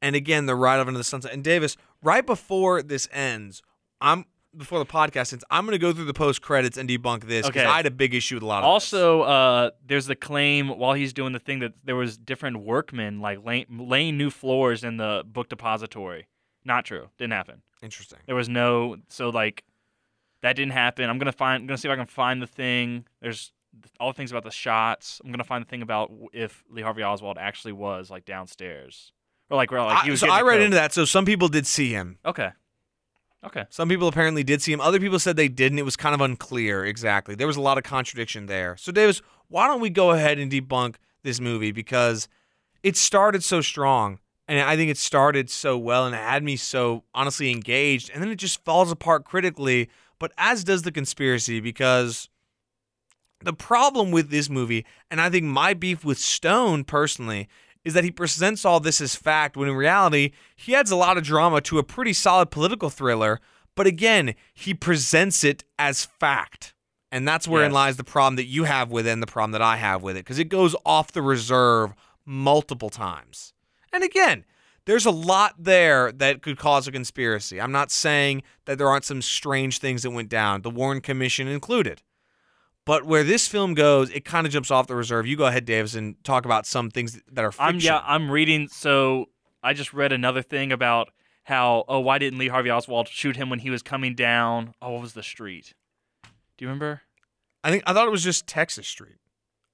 And 0.02 0.14
again, 0.16 0.46
the 0.46 0.54
ride 0.54 0.80
off 0.80 0.88
into 0.88 0.98
the 0.98 1.04
sunset. 1.04 1.32
And 1.32 1.42
Davis, 1.44 1.76
right 2.02 2.24
before 2.24 2.82
this 2.82 3.08
ends, 3.12 3.62
I'm 4.00 4.24
before 4.56 4.80
the 4.80 4.86
podcast 4.86 5.32
ends, 5.32 5.44
I'm 5.50 5.64
gonna 5.64 5.78
go 5.78 5.92
through 5.92 6.06
the 6.06 6.14
post 6.14 6.42
credits 6.42 6.76
and 6.76 6.88
debunk 6.88 7.24
this 7.24 7.46
because 7.46 7.60
Okay. 7.62 7.64
I 7.70 7.76
had 7.76 7.86
a 7.86 7.90
big 7.90 8.14
issue 8.14 8.34
with 8.36 8.42
a 8.42 8.46
lot 8.46 8.58
of 8.58 8.64
this. 8.64 8.92
Also, 8.92 9.22
uh, 9.22 9.70
there's 9.86 10.06
the 10.06 10.16
claim 10.16 10.68
while 10.70 10.94
he's 10.94 11.12
doing 11.12 11.32
the 11.32 11.38
thing 11.38 11.60
that 11.60 11.72
there 11.84 11.94
was 11.96 12.18
different 12.18 12.58
workmen 12.58 13.20
like 13.20 13.44
laying, 13.44 13.66
laying 13.70 14.16
new 14.18 14.28
floors 14.30 14.82
in 14.82 14.96
the 14.96 15.22
book 15.24 15.48
depository. 15.48 16.26
Not 16.64 16.84
true. 16.84 17.10
Didn't 17.16 17.32
happen. 17.34 17.62
Interesting. 17.80 18.18
There 18.26 18.34
was 18.34 18.48
no 18.48 18.96
so 19.08 19.28
like 19.30 19.62
that 20.42 20.56
didn't 20.56 20.72
happen. 20.72 21.08
I'm 21.08 21.18
gonna 21.18 21.30
find. 21.32 21.62
I'm 21.62 21.66
gonna 21.66 21.78
see 21.78 21.88
if 21.88 21.92
I 21.92 21.96
can 21.96 22.06
find 22.06 22.42
the 22.42 22.46
thing. 22.46 23.06
There's 23.22 23.52
all 23.98 24.08
the 24.08 24.16
things 24.16 24.30
about 24.30 24.44
the 24.44 24.50
shots. 24.50 25.20
I'm 25.24 25.30
gonna 25.30 25.44
find 25.44 25.64
the 25.64 25.68
thing 25.68 25.82
about 25.82 26.12
if 26.32 26.64
Lee 26.70 26.82
Harvey 26.82 27.02
Oswald 27.02 27.38
actually 27.38 27.72
was 27.72 28.10
like 28.10 28.24
downstairs 28.24 29.12
or 29.48 29.56
like 29.56 29.70
where 29.70 29.82
like 29.82 30.04
he 30.04 30.08
I, 30.08 30.12
was. 30.12 30.20
so 30.20 30.30
I 30.30 30.42
read 30.42 30.56
coke. 30.56 30.64
into 30.64 30.74
that. 30.76 30.92
So 30.92 31.04
some 31.04 31.24
people 31.24 31.48
did 31.48 31.66
see 31.66 31.92
him. 31.92 32.18
Okay. 32.24 32.50
Okay. 33.44 33.64
Some 33.70 33.88
people 33.88 34.06
apparently 34.06 34.44
did 34.44 34.60
see 34.60 34.72
him. 34.72 34.80
Other 34.80 35.00
people 35.00 35.18
said 35.18 35.36
they 35.36 35.48
didn't. 35.48 35.78
It 35.78 35.84
was 35.84 35.96
kind 35.96 36.14
of 36.14 36.20
unclear 36.20 36.84
exactly. 36.84 37.34
There 37.34 37.46
was 37.46 37.56
a 37.56 37.62
lot 37.62 37.78
of 37.78 37.84
contradiction 37.84 38.46
there. 38.46 38.76
So, 38.76 38.92
Davis, 38.92 39.22
why 39.48 39.66
don't 39.66 39.80
we 39.80 39.88
go 39.88 40.10
ahead 40.10 40.38
and 40.38 40.52
debunk 40.52 40.96
this 41.22 41.40
movie 41.40 41.72
because 41.72 42.28
it 42.82 42.96
started 42.96 43.42
so 43.44 43.60
strong. 43.60 44.18
And 44.48 44.58
I 44.60 44.76
think 44.76 44.90
it 44.90 44.98
started 44.98 45.48
so 45.48 45.78
well 45.78 46.06
and 46.06 46.14
it 46.14 46.18
had 46.18 46.42
me 46.42 46.56
so 46.56 47.04
honestly 47.14 47.50
engaged. 47.50 48.10
And 48.12 48.22
then 48.22 48.30
it 48.30 48.36
just 48.36 48.64
falls 48.64 48.90
apart 48.90 49.24
critically, 49.24 49.88
but 50.18 50.32
as 50.36 50.64
does 50.64 50.82
the 50.82 50.90
conspiracy 50.90 51.60
because 51.60 52.28
The 53.42 53.52
problem 53.52 54.10
with 54.10 54.30
this 54.30 54.50
movie, 54.50 54.84
and 55.10 55.20
I 55.20 55.30
think 55.30 55.44
my 55.46 55.72
beef 55.74 56.04
with 56.04 56.18
Stone 56.18 56.84
personally, 56.84 57.48
is 57.84 57.94
that 57.94 58.04
he 58.04 58.10
presents 58.10 58.64
all 58.64 58.80
this 58.80 59.00
as 59.00 59.14
fact 59.14 59.56
when 59.56 59.68
in 59.68 59.74
reality, 59.74 60.32
he 60.54 60.74
adds 60.74 60.90
a 60.90 60.96
lot 60.96 61.16
of 61.16 61.24
drama 61.24 61.62
to 61.62 61.78
a 61.78 61.82
pretty 61.82 62.12
solid 62.12 62.50
political 62.50 62.90
thriller. 62.90 63.40
But 63.74 63.86
again, 63.86 64.34
he 64.52 64.74
presents 64.74 65.42
it 65.42 65.64
as 65.78 66.04
fact. 66.04 66.74
And 67.10 67.26
that's 67.26 67.48
wherein 67.48 67.70
Yes. 67.70 67.74
lies 67.74 67.96
the 67.96 68.04
problem 68.04 68.36
that 68.36 68.44
you 68.44 68.64
have 68.64 68.90
with 68.90 69.06
it 69.06 69.10
and 69.10 69.22
the 69.22 69.26
problem 69.26 69.52
that 69.52 69.62
I 69.62 69.76
have 69.76 70.02
with 70.02 70.16
it, 70.16 70.20
because 70.24 70.38
it 70.38 70.50
goes 70.50 70.76
off 70.84 71.10
the 71.10 71.22
reserve 71.22 71.94
multiple 72.26 72.90
times. 72.90 73.54
And 73.92 74.04
again, 74.04 74.44
there's 74.84 75.06
a 75.06 75.10
lot 75.10 75.54
there 75.58 76.12
that 76.12 76.42
could 76.42 76.58
cause 76.58 76.86
a 76.86 76.92
conspiracy. 76.92 77.60
I'm 77.60 77.72
not 77.72 77.90
saying 77.90 78.42
that 78.66 78.76
there 78.78 78.88
aren't 78.88 79.04
some 79.04 79.22
strange 79.22 79.78
things 79.78 80.02
that 80.02 80.10
went 80.10 80.28
down, 80.28 80.62
the 80.62 80.70
Warren 80.70 81.00
Commission 81.00 81.48
included. 81.48 82.02
But 82.86 83.04
where 83.04 83.22
this 83.22 83.46
film 83.46 83.74
goes, 83.74 84.10
it 84.10 84.24
kind 84.24 84.46
of 84.46 84.52
jumps 84.52 84.70
off 84.70 84.86
the 84.86 84.96
reserve. 84.96 85.26
You 85.26 85.36
go 85.36 85.46
ahead, 85.46 85.64
Davis, 85.64 85.94
and 85.94 86.22
talk 86.24 86.44
about 86.44 86.66
some 86.66 86.90
things 86.90 87.20
that 87.30 87.44
are 87.44 87.52
fiction. 87.52 87.66
I'm 87.66 87.78
yeah, 87.78 88.02
I'm 88.04 88.30
reading. 88.30 88.68
So 88.68 89.26
I 89.62 89.74
just 89.74 89.92
read 89.92 90.12
another 90.12 90.42
thing 90.42 90.72
about 90.72 91.10
how 91.44 91.84
oh 91.88 92.00
why 92.00 92.18
didn't 92.18 92.38
Lee 92.38 92.48
Harvey 92.48 92.70
Oswald 92.70 93.08
shoot 93.08 93.36
him 93.36 93.50
when 93.50 93.58
he 93.58 93.70
was 93.70 93.82
coming 93.82 94.14
down? 94.14 94.74
Oh, 94.80 94.92
what 94.92 95.02
was 95.02 95.12
the 95.12 95.22
street? 95.22 95.74
Do 96.22 96.64
you 96.64 96.68
remember? 96.68 97.02
I 97.62 97.70
think 97.70 97.82
I 97.86 97.92
thought 97.92 98.06
it 98.06 98.10
was 98.10 98.24
just 98.24 98.46
Texas 98.46 98.88
Street. 98.88 99.16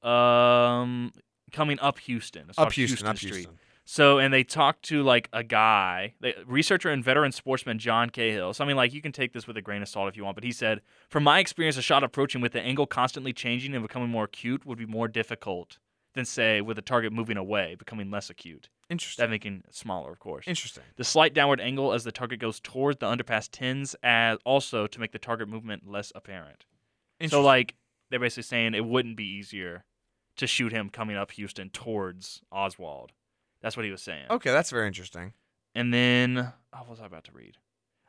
Um, 0.03 1.13
coming 1.53 1.79
up 1.81 1.99
Houston. 2.01 2.51
Up 2.51 2.57
called 2.57 2.73
Houston, 2.75 3.07
up 3.07 3.17
Street. 3.17 3.33
Houston. 3.33 3.59
So, 3.89 4.19
and 4.19 4.35
they 4.35 4.43
talked 4.43 4.83
to 4.87 5.05
like 5.05 5.29
a 5.33 5.45
guy, 5.45 6.15
the 6.21 6.35
researcher 6.45 6.91
and 6.91 7.05
veteran 7.05 7.31
sportsman 7.31 7.79
John 7.79 8.11
Cahill. 8.11 8.53
So, 8.53 8.65
I 8.65 8.67
mean, 8.67 8.77
like, 8.77 8.93
you 8.93 9.01
can 9.01 9.13
take 9.13 9.33
this 9.33 9.47
with 9.47 9.57
a 9.57 9.63
grain 9.63 9.81
of 9.81 9.89
salt 9.89 10.09
if 10.09 10.17
you 10.17 10.25
want, 10.25 10.35
but 10.35 10.43
he 10.43 10.51
said, 10.51 10.83
From 11.09 11.23
my 11.23 11.39
experience, 11.39 11.77
a 11.77 11.83
shot 11.83 12.03
approaching 12.03 12.41
with 12.41 12.53
the 12.53 12.61
angle 12.61 12.89
constantly 12.89 13.33
changing 13.33 13.75
and 13.75 13.83
becoming 13.85 14.09
more 14.09 14.25
acute 14.25 14.67
would 14.67 14.77
be 14.77 14.87
more 14.87 15.07
difficult 15.07 15.79
than, 16.15 16.25
say, 16.25 16.61
with 16.61 16.77
a 16.79 16.83
target 16.83 17.13
moving 17.13 17.37
away, 17.37 17.77
becoming 17.79 18.11
less 18.11 18.29
acute. 18.29 18.69
Interesting. 18.91 19.23
That 19.23 19.31
making 19.31 19.63
it 19.69 19.75
smaller, 19.75 20.11
of 20.11 20.19
course. 20.19 20.49
Interesting. 20.49 20.83
The 20.97 21.05
slight 21.05 21.33
downward 21.33 21.61
angle 21.61 21.93
as 21.93 22.03
the 22.03 22.13
target 22.13 22.41
goes 22.41 22.59
towards 22.59 22.99
the 22.99 23.07
underpass 23.07 23.49
tends 23.53 23.95
as 24.03 24.39
also 24.45 24.89
to 24.89 25.01
make 25.01 25.13
the 25.13 25.19
target 25.21 25.49
movement 25.49 25.89
less 25.89 26.11
apparent. 26.17 26.65
So, 27.29 27.41
like, 27.41 27.77
they're 28.11 28.19
basically 28.19 28.43
saying 28.43 28.75
it 28.75 28.85
wouldn't 28.85 29.17
be 29.17 29.25
easier 29.25 29.85
to 30.39 30.49
shoot 30.49 30.73
him 30.73 30.91
coming 30.91 31.17
up 31.17 31.31
Houston 31.33 31.71
towards 31.71 32.43
Oswald. 32.51 33.13
That's 33.63 33.77
what 33.77 33.85
he 33.85 33.91
was 33.91 34.03
saying. 34.03 34.27
okay, 34.31 34.51
that's 34.51 34.71
very 34.71 34.87
interesting. 34.87 35.33
And 35.75 35.93
then, 35.93 36.53
oh, 36.73 36.79
what 36.79 36.89
was 36.91 37.01
I 37.01 37.07
about 37.07 37.25
to 37.25 37.33
read? 37.33 37.57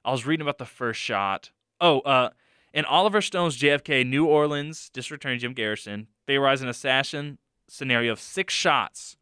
I 0.05 0.11
was 0.11 0.25
reading 0.25 0.41
about 0.43 0.57
the 0.57 0.65
first 0.65 0.99
shot. 0.99 1.51
Oh, 1.81 1.99
uh, 2.01 2.29
in 2.73 2.85
Oliver 2.85 3.21
Stone's 3.21 3.57
JFK, 3.57 4.05
New 4.07 4.25
Orleans 4.25 4.89
District 4.89 5.23
Attorney 5.23 5.39
Jim 5.39 5.53
Garrison 5.53 6.07
theorized 6.25 6.63
an 6.63 6.69
assassin 6.69 7.39
scenario 7.67 8.11
of 8.13 8.19
six 8.19 8.53
shots. 8.53 9.17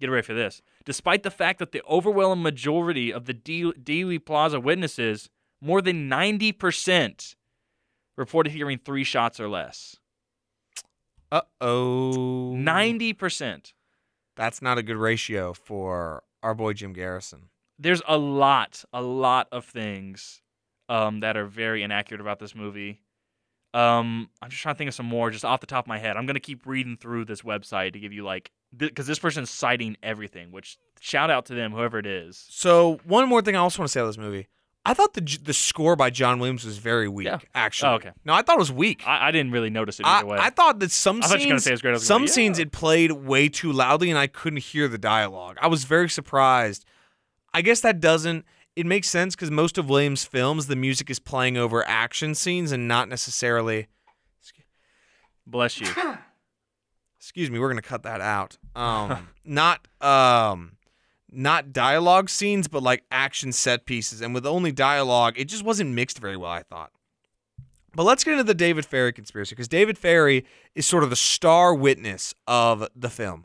Get 0.00 0.10
ready 0.10 0.24
for 0.24 0.34
this. 0.34 0.60
Despite 0.84 1.22
the 1.22 1.30
fact 1.30 1.58
that 1.58 1.72
the 1.72 1.82
overwhelming 1.88 2.42
majority 2.42 3.12
of 3.12 3.26
the 3.26 3.34
De- 3.34 3.72
Dealey 3.72 4.24
Plaza 4.24 4.60
witnesses, 4.60 5.28
more 5.60 5.82
than 5.82 6.08
90%, 6.08 7.34
reported 8.16 8.52
hearing 8.52 8.78
three 8.78 9.04
shots 9.04 9.40
or 9.40 9.48
less. 9.48 9.96
Uh 11.30 11.42
oh. 11.60 12.54
90%. 12.56 13.72
That's 14.38 14.62
not 14.62 14.78
a 14.78 14.82
good 14.82 14.96
ratio 14.96 15.52
for 15.52 16.22
our 16.42 16.54
boy 16.54 16.72
Jim 16.72 16.94
Garrison. 16.94 17.50
there's 17.78 18.00
a 18.08 18.16
lot, 18.16 18.84
a 18.92 19.02
lot 19.02 19.48
of 19.52 19.64
things 19.64 20.40
um, 20.88 21.20
that 21.20 21.36
are 21.36 21.44
very 21.44 21.82
inaccurate 21.82 22.20
about 22.20 22.38
this 22.38 22.54
movie. 22.54 23.02
Um, 23.74 24.30
I'm 24.40 24.48
just 24.48 24.62
trying 24.62 24.74
to 24.74 24.78
think 24.78 24.88
of 24.88 24.94
some 24.94 25.06
more, 25.06 25.30
just 25.30 25.44
off 25.44 25.60
the 25.60 25.66
top 25.66 25.84
of 25.84 25.88
my 25.88 25.98
head. 25.98 26.16
I'm 26.16 26.24
gonna 26.24 26.40
keep 26.40 26.66
reading 26.66 26.96
through 26.96 27.26
this 27.26 27.42
website 27.42 27.92
to 27.92 27.98
give 27.98 28.12
you 28.12 28.24
like, 28.24 28.50
because 28.74 29.06
this 29.06 29.18
person's 29.18 29.50
citing 29.50 29.96
everything. 30.02 30.50
Which 30.52 30.78
shout 31.00 31.30
out 31.30 31.44
to 31.46 31.54
them, 31.54 31.72
whoever 31.72 31.98
it 31.98 32.06
is. 32.06 32.46
So 32.48 32.98
one 33.04 33.28
more 33.28 33.42
thing 33.42 33.56
I 33.56 33.58
also 33.58 33.82
want 33.82 33.88
to 33.88 33.92
say 33.92 34.00
about 34.00 34.06
this 34.08 34.18
movie. 34.18 34.48
I 34.88 34.94
thought 34.94 35.12
the 35.12 35.38
the 35.42 35.52
score 35.52 35.96
by 35.96 36.08
John 36.08 36.38
Williams 36.38 36.64
was 36.64 36.78
very 36.78 37.08
weak. 37.08 37.26
Yeah. 37.26 37.40
Actually. 37.54 37.90
Oh, 37.90 37.94
okay. 37.96 38.12
No, 38.24 38.32
I 38.32 38.40
thought 38.40 38.56
it 38.56 38.58
was 38.58 38.72
weak. 38.72 39.02
I, 39.06 39.28
I 39.28 39.30
didn't 39.30 39.52
really 39.52 39.68
notice 39.68 40.00
it 40.00 40.06
I, 40.06 40.20
either 40.20 40.28
way. 40.28 40.38
I 40.40 40.48
thought 40.48 40.78
that 40.78 40.90
some 40.90 41.18
I 41.22 41.26
thought 41.26 41.40
you 41.40 41.46
were 41.46 41.50
gonna 41.50 41.60
scenes, 41.60 41.64
say 41.64 41.70
it 41.70 41.74
was 41.74 41.82
great. 41.82 41.90
I 41.90 41.94
was 41.94 42.06
some 42.06 42.22
gonna 42.22 42.28
scenes 42.28 42.58
it 42.58 42.72
played 42.72 43.12
way 43.12 43.50
too 43.50 43.70
loudly, 43.70 44.08
and 44.08 44.18
I 44.18 44.28
couldn't 44.28 44.62
hear 44.62 44.88
the 44.88 44.96
dialogue. 44.96 45.58
I 45.60 45.66
was 45.66 45.84
very 45.84 46.08
surprised. 46.08 46.86
I 47.52 47.60
guess 47.60 47.82
that 47.82 48.00
doesn't. 48.00 48.46
It 48.76 48.86
makes 48.86 49.10
sense 49.10 49.36
because 49.36 49.50
most 49.50 49.76
of 49.76 49.90
Williams' 49.90 50.24
films, 50.24 50.68
the 50.68 50.76
music 50.76 51.10
is 51.10 51.18
playing 51.18 51.58
over 51.58 51.86
action 51.86 52.34
scenes 52.34 52.72
and 52.72 52.88
not 52.88 53.10
necessarily. 53.10 53.88
Bless 55.46 55.78
you. 55.82 55.88
Excuse 57.20 57.50
me, 57.50 57.58
we're 57.58 57.68
gonna 57.68 57.82
cut 57.82 58.04
that 58.04 58.22
out. 58.22 58.56
Um, 58.74 59.28
not 59.44 59.86
um, 60.00 60.77
not 61.30 61.72
dialogue 61.72 62.28
scenes, 62.30 62.68
but 62.68 62.82
like 62.82 63.04
action 63.10 63.52
set 63.52 63.84
pieces, 63.86 64.20
and 64.20 64.34
with 64.34 64.46
only 64.46 64.72
dialogue, 64.72 65.34
it 65.36 65.44
just 65.46 65.64
wasn't 65.64 65.90
mixed 65.90 66.18
very 66.18 66.36
well. 66.36 66.50
I 66.50 66.62
thought. 66.62 66.90
But 67.94 68.04
let's 68.04 68.22
get 68.22 68.32
into 68.32 68.44
the 68.44 68.54
David 68.54 68.84
Ferrie 68.86 69.12
conspiracy 69.12 69.54
because 69.54 69.68
David 69.68 69.98
Ferrie 69.98 70.44
is 70.74 70.86
sort 70.86 71.02
of 71.04 71.10
the 71.10 71.16
star 71.16 71.74
witness 71.74 72.34
of 72.46 72.86
the 72.94 73.08
film, 73.10 73.44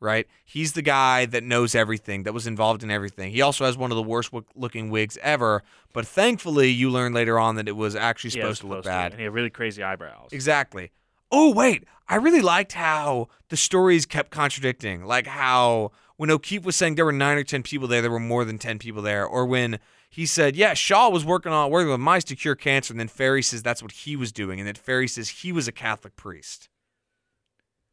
right? 0.00 0.26
He's 0.44 0.72
the 0.74 0.82
guy 0.82 1.26
that 1.26 1.42
knows 1.42 1.74
everything, 1.74 2.24
that 2.24 2.34
was 2.34 2.46
involved 2.46 2.82
in 2.82 2.90
everything. 2.90 3.30
He 3.32 3.40
also 3.40 3.64
has 3.64 3.78
one 3.78 3.90
of 3.92 3.96
the 3.96 4.02
worst 4.02 4.32
wo- 4.32 4.44
looking 4.54 4.90
wigs 4.90 5.16
ever, 5.22 5.62
but 5.92 6.06
thankfully, 6.06 6.68
you 6.70 6.90
learn 6.90 7.14
later 7.14 7.38
on 7.38 7.54
that 7.56 7.68
it 7.68 7.76
was 7.76 7.94
actually 7.96 8.30
Yeah, 8.30 8.42
supposed 8.42 8.60
to 8.62 8.66
look 8.66 8.84
bad. 8.84 9.12
and 9.12 9.20
he 9.20 9.24
had 9.24 9.32
really 9.32 9.48
crazy 9.50 9.82
eyebrows. 9.82 10.28
Exactly. 10.32 10.90
Oh 11.30 11.52
wait, 11.52 11.84
I 12.08 12.16
really 12.16 12.42
liked 12.42 12.72
how 12.72 13.28
the 13.48 13.56
stories 13.56 14.04
kept 14.06 14.30
contradicting. 14.30 15.04
Like 15.06 15.26
how 15.26 15.92
when 16.16 16.30
O'Keefe 16.30 16.64
was 16.64 16.76
saying 16.76 16.94
there 16.94 17.04
were 17.04 17.12
nine 17.12 17.36
or 17.36 17.44
ten 17.44 17.62
people 17.62 17.88
there, 17.88 18.02
there 18.02 18.10
were 18.10 18.20
more 18.20 18.44
than 18.44 18.58
ten 18.58 18.78
people 18.78 19.02
there, 19.02 19.26
or 19.26 19.46
when 19.46 19.78
he 20.08 20.26
said, 20.26 20.56
"Yeah, 20.56 20.74
Shaw 20.74 21.08
was 21.08 21.24
working 21.24 21.52
on 21.52 21.70
working 21.70 21.90
with 21.90 22.00
mice 22.00 22.24
to 22.24 22.36
cure 22.36 22.54
cancer," 22.54 22.92
and 22.92 23.00
then 23.00 23.08
Ferrie 23.08 23.42
says 23.42 23.62
that's 23.62 23.82
what 23.82 23.92
he 23.92 24.16
was 24.16 24.32
doing, 24.32 24.60
and 24.60 24.66
then 24.66 24.74
Ferrie 24.76 25.08
says 25.08 25.28
he 25.28 25.52
was 25.52 25.66
a 25.66 25.72
Catholic 25.72 26.16
priest. 26.16 26.68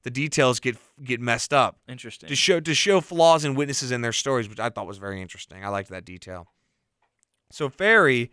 The 0.03 0.11
details 0.11 0.59
get 0.59 0.77
get 1.03 1.19
messed 1.19 1.53
up 1.53 1.79
Interesting. 1.87 2.29
to 2.29 2.35
show 2.35 2.59
to 2.59 2.73
show 2.73 3.01
flaws 3.01 3.45
in 3.45 3.55
witnesses 3.55 3.91
in 3.91 4.01
their 4.01 4.13
stories, 4.13 4.49
which 4.49 4.59
I 4.59 4.69
thought 4.69 4.87
was 4.87 4.97
very 4.97 5.21
interesting. 5.21 5.63
I 5.63 5.69
liked 5.69 5.89
that 5.89 6.05
detail. 6.05 6.47
So 7.51 7.69
Ferrie, 7.69 8.31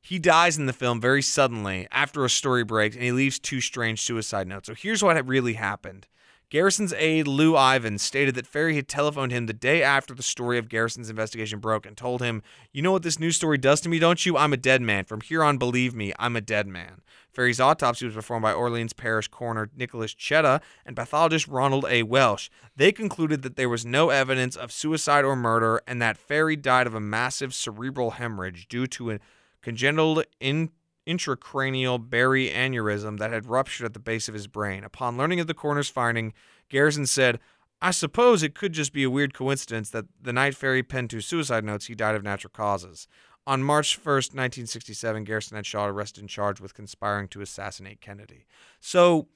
he 0.00 0.18
dies 0.18 0.58
in 0.58 0.66
the 0.66 0.72
film 0.72 1.00
very 1.00 1.22
suddenly 1.22 1.86
after 1.90 2.24
a 2.24 2.30
story 2.30 2.64
breaks, 2.64 2.96
and 2.96 3.04
he 3.04 3.12
leaves 3.12 3.38
two 3.38 3.60
strange 3.60 4.02
suicide 4.02 4.48
notes. 4.48 4.66
So 4.66 4.74
here's 4.74 5.02
what 5.02 5.24
really 5.26 5.54
happened. 5.54 6.08
Garrison's 6.52 6.92
aide 6.98 7.26
Lou 7.26 7.54
Ivon 7.54 7.98
stated 7.98 8.34
that 8.34 8.46
Ferrie 8.46 8.76
had 8.76 8.86
telephoned 8.86 9.32
him 9.32 9.46
the 9.46 9.54
day 9.54 9.82
after 9.82 10.12
the 10.12 10.22
story 10.22 10.58
of 10.58 10.68
Garrison's 10.68 11.08
investigation 11.08 11.60
broke 11.60 11.86
and 11.86 11.96
told 11.96 12.20
him, 12.20 12.42
"You 12.74 12.82
know 12.82 12.92
what 12.92 13.02
this 13.02 13.18
news 13.18 13.36
story 13.36 13.56
does 13.56 13.80
to 13.80 13.88
me, 13.88 13.98
don't 13.98 14.26
you? 14.26 14.36
I'm 14.36 14.52
a 14.52 14.58
dead 14.58 14.82
man. 14.82 15.06
From 15.06 15.22
here 15.22 15.42
on, 15.42 15.56
believe 15.56 15.94
me, 15.94 16.12
I'm 16.18 16.36
a 16.36 16.42
dead 16.42 16.66
man." 16.66 17.00
Ferrie's 17.32 17.58
autopsy 17.58 18.04
was 18.04 18.14
performed 18.14 18.42
by 18.42 18.52
Orleans 18.52 18.92
Parish 18.92 19.28
coroner 19.28 19.70
Nicholas 19.74 20.14
Chetta 20.14 20.60
and 20.84 20.94
pathologist 20.94 21.48
Ronald 21.48 21.86
A. 21.88 22.02
Welsh. 22.02 22.50
They 22.76 22.92
concluded 22.92 23.40
that 23.40 23.56
there 23.56 23.70
was 23.70 23.86
no 23.86 24.10
evidence 24.10 24.54
of 24.54 24.72
suicide 24.72 25.24
or 25.24 25.34
murder 25.34 25.80
and 25.86 26.02
that 26.02 26.18
Ferrie 26.18 26.56
died 26.56 26.86
of 26.86 26.94
a 26.94 27.00
massive 27.00 27.54
cerebral 27.54 28.10
hemorrhage 28.10 28.68
due 28.68 28.86
to 28.88 29.12
a 29.12 29.20
congenital 29.62 30.22
in- 30.38 30.68
intracranial 31.06 32.08
berry 32.08 32.48
aneurysm 32.48 33.18
that 33.18 33.32
had 33.32 33.46
ruptured 33.46 33.86
at 33.86 33.94
the 33.94 33.98
base 34.00 34.28
of 34.28 34.34
his 34.34 34.46
brain. 34.46 34.84
Upon 34.84 35.16
learning 35.16 35.40
of 35.40 35.46
the 35.46 35.54
coroner's 35.54 35.88
finding, 35.88 36.32
Garrison 36.68 37.06
said, 37.06 37.40
I 37.80 37.90
suppose 37.90 38.42
it 38.42 38.54
could 38.54 38.72
just 38.72 38.92
be 38.92 39.02
a 39.02 39.10
weird 39.10 39.34
coincidence 39.34 39.90
that 39.90 40.04
the 40.20 40.32
night 40.32 40.54
Ferrie 40.54 40.84
penned 40.84 41.10
two 41.10 41.20
suicide 41.20 41.64
notes, 41.64 41.86
he 41.86 41.94
died 41.94 42.14
of 42.14 42.22
natural 42.22 42.52
causes. 42.54 43.08
On 43.44 43.62
March 43.62 43.98
1st, 43.98 44.34
1967, 44.34 45.24
Garrison 45.24 45.56
had 45.56 45.66
Shaw 45.66 45.86
arrested 45.86 46.20
and 46.20 46.30
charged 46.30 46.60
with 46.60 46.74
conspiring 46.74 47.26
to 47.28 47.40
assassinate 47.40 48.00
Kennedy. 48.00 48.46
So, 48.78 49.26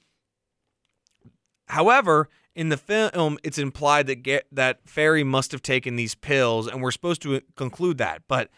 however, 1.66 2.28
in 2.54 2.68
the 2.68 2.76
film, 2.76 3.38
it's 3.42 3.58
implied 3.58 4.06
that 4.06 4.22
Ga- 4.22 4.42
that 4.52 4.88
Ferrie 4.88 5.24
must 5.24 5.50
have 5.50 5.60
taken 5.60 5.96
these 5.96 6.14
pills, 6.14 6.68
and 6.68 6.80
we're 6.80 6.92
supposed 6.92 7.20
to 7.22 7.36
uh, 7.36 7.40
conclude 7.56 7.98
that. 7.98 8.22
But 8.28 8.48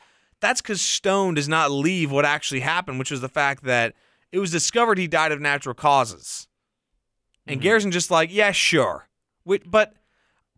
that's 0.40 0.60
because 0.60 0.80
Stone 0.80 1.34
does 1.34 1.48
not 1.48 1.70
leave 1.70 2.10
what 2.10 2.24
actually 2.24 2.60
happened, 2.60 2.98
which 2.98 3.10
was 3.10 3.20
the 3.20 3.28
fact 3.28 3.64
that 3.64 3.94
it 4.32 4.38
was 4.38 4.50
discovered 4.50 4.98
he 4.98 5.06
died 5.06 5.32
of 5.32 5.40
natural 5.40 5.74
causes. 5.74 6.46
And 7.46 7.60
Mhm. 7.60 7.62
Garrison 7.62 7.90
just 7.90 8.10
like, 8.10 8.30
yeah, 8.32 8.52
sure. 8.52 9.08
But 9.66 9.94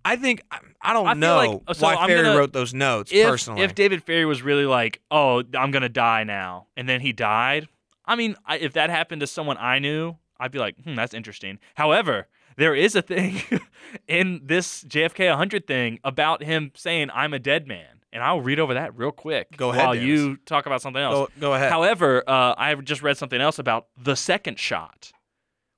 I 0.05 0.17
think 0.17 0.43
I- 0.51 0.59
I 0.83 0.93
don't 0.93 1.07
I 1.07 1.13
know 1.15 1.37
like- 1.67 1.77
so 1.77 1.87
why 1.87 1.95
I'm 1.95 2.09
Ferrie 2.09 2.23
gonna- 2.25 2.39
wrote 2.39 2.53
those 2.53 2.73
notes 2.75 3.13
if, 3.13 3.27
personally. 3.29 3.63
if 3.63 3.75
David 3.75 4.03
Ferrie 4.05 4.25
was 4.25 4.43
really 4.43 4.65
like, 4.67 5.01
"Oh, 5.11 5.45
I'm 5.55 5.71
gonna 5.71 5.89
die 5.91 6.25
now," 6.25 6.67
and 6.77 6.89
then 6.89 7.01
he 7.03 7.13
died, 7.13 7.69
I 8.07 8.17
mean, 8.17 8.35
I, 8.47 8.57
if 8.59 8.73
that 8.73 8.91
happened 8.91 9.21
to 9.21 9.27
someone 9.27 9.57
I 9.59 9.79
knew, 9.79 10.17
I'd 10.41 10.51
be 10.51 10.59
like, 10.59 10.75
"Hmm, 10.83 10.95
that's 10.95 11.15
interesting." 11.15 11.59
However, 11.77 12.27
there 12.57 12.75
is 12.75 12.97
a 12.97 13.03
thing 13.03 13.43
in 14.09 14.41
this 14.43 14.83
JFK 14.85 15.29
100 15.29 15.67
thing 15.67 16.01
about 16.03 16.43
him 16.43 16.73
saying, 16.75 17.11
"I'm 17.15 17.33
a 17.35 17.39
dead 17.39 17.69
man," 17.69 18.00
and 18.13 18.23
I'll 18.23 18.41
read 18.41 18.59
over 18.61 18.75
that 18.75 18.97
real 18.97 19.13
quick 19.13 19.57
Go 19.57 19.71
ahead, 19.71 19.85
while 19.85 19.95
Dennis. 19.95 20.09
you 20.09 20.37
talk 20.39 20.67
about 20.67 20.83
something 20.83 21.03
else. 21.03 21.15
go, 21.15 21.41
go 21.41 21.55
ahead. 21.55 21.71
However, 21.71 22.23
uh, 22.29 22.55
I 22.57 22.71
have 22.71 22.85
just 22.85 23.03
read 23.03 23.17
something 23.17 23.41
else 23.41 23.59
about 23.59 23.87
the 23.97 24.17
second 24.17 24.59
shot, 24.59 25.13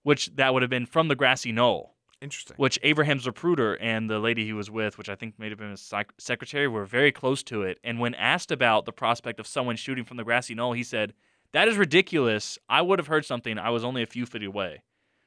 which 0.02 0.34
that 0.36 0.52
would 0.52 0.62
have 0.62 0.70
been 0.70 0.86
from 0.86 1.08
the 1.08 1.14
grassy 1.14 1.52
knoll, 1.52 1.96
Interesting. 2.20 2.54
which 2.56 2.78
Abraham 2.82 3.18
Zapruder 3.18 3.76
and 3.80 4.08
the 4.08 4.18
lady 4.18 4.44
he 4.44 4.52
was 4.52 4.70
with, 4.70 4.98
which 4.98 5.08
I 5.08 5.14
think 5.14 5.38
may 5.38 5.48
have 5.48 5.58
been 5.58 5.70
his 5.70 5.80
sec- 5.82 6.12
secretary, 6.18 6.68
were 6.68 6.84
very 6.86 7.12
close 7.12 7.42
to 7.44 7.62
it. 7.62 7.78
And 7.84 7.98
when 8.00 8.14
asked 8.14 8.50
about 8.50 8.84
the 8.84 8.92
prospect 8.92 9.38
of 9.40 9.46
someone 9.46 9.76
shooting 9.76 10.04
from 10.04 10.16
the 10.16 10.24
grassy 10.24 10.54
knoll, 10.54 10.72
he 10.72 10.82
said, 10.84 11.14
"That 11.52 11.68
is 11.68 11.76
ridiculous. 11.76 12.58
I 12.68 12.80
would 12.82 12.98
have 12.98 13.08
heard 13.08 13.24
something. 13.26 13.58
I 13.58 13.70
was 13.70 13.84
only 13.84 14.02
a 14.02 14.06
few 14.06 14.24
feet 14.26 14.42
away." 14.44 14.82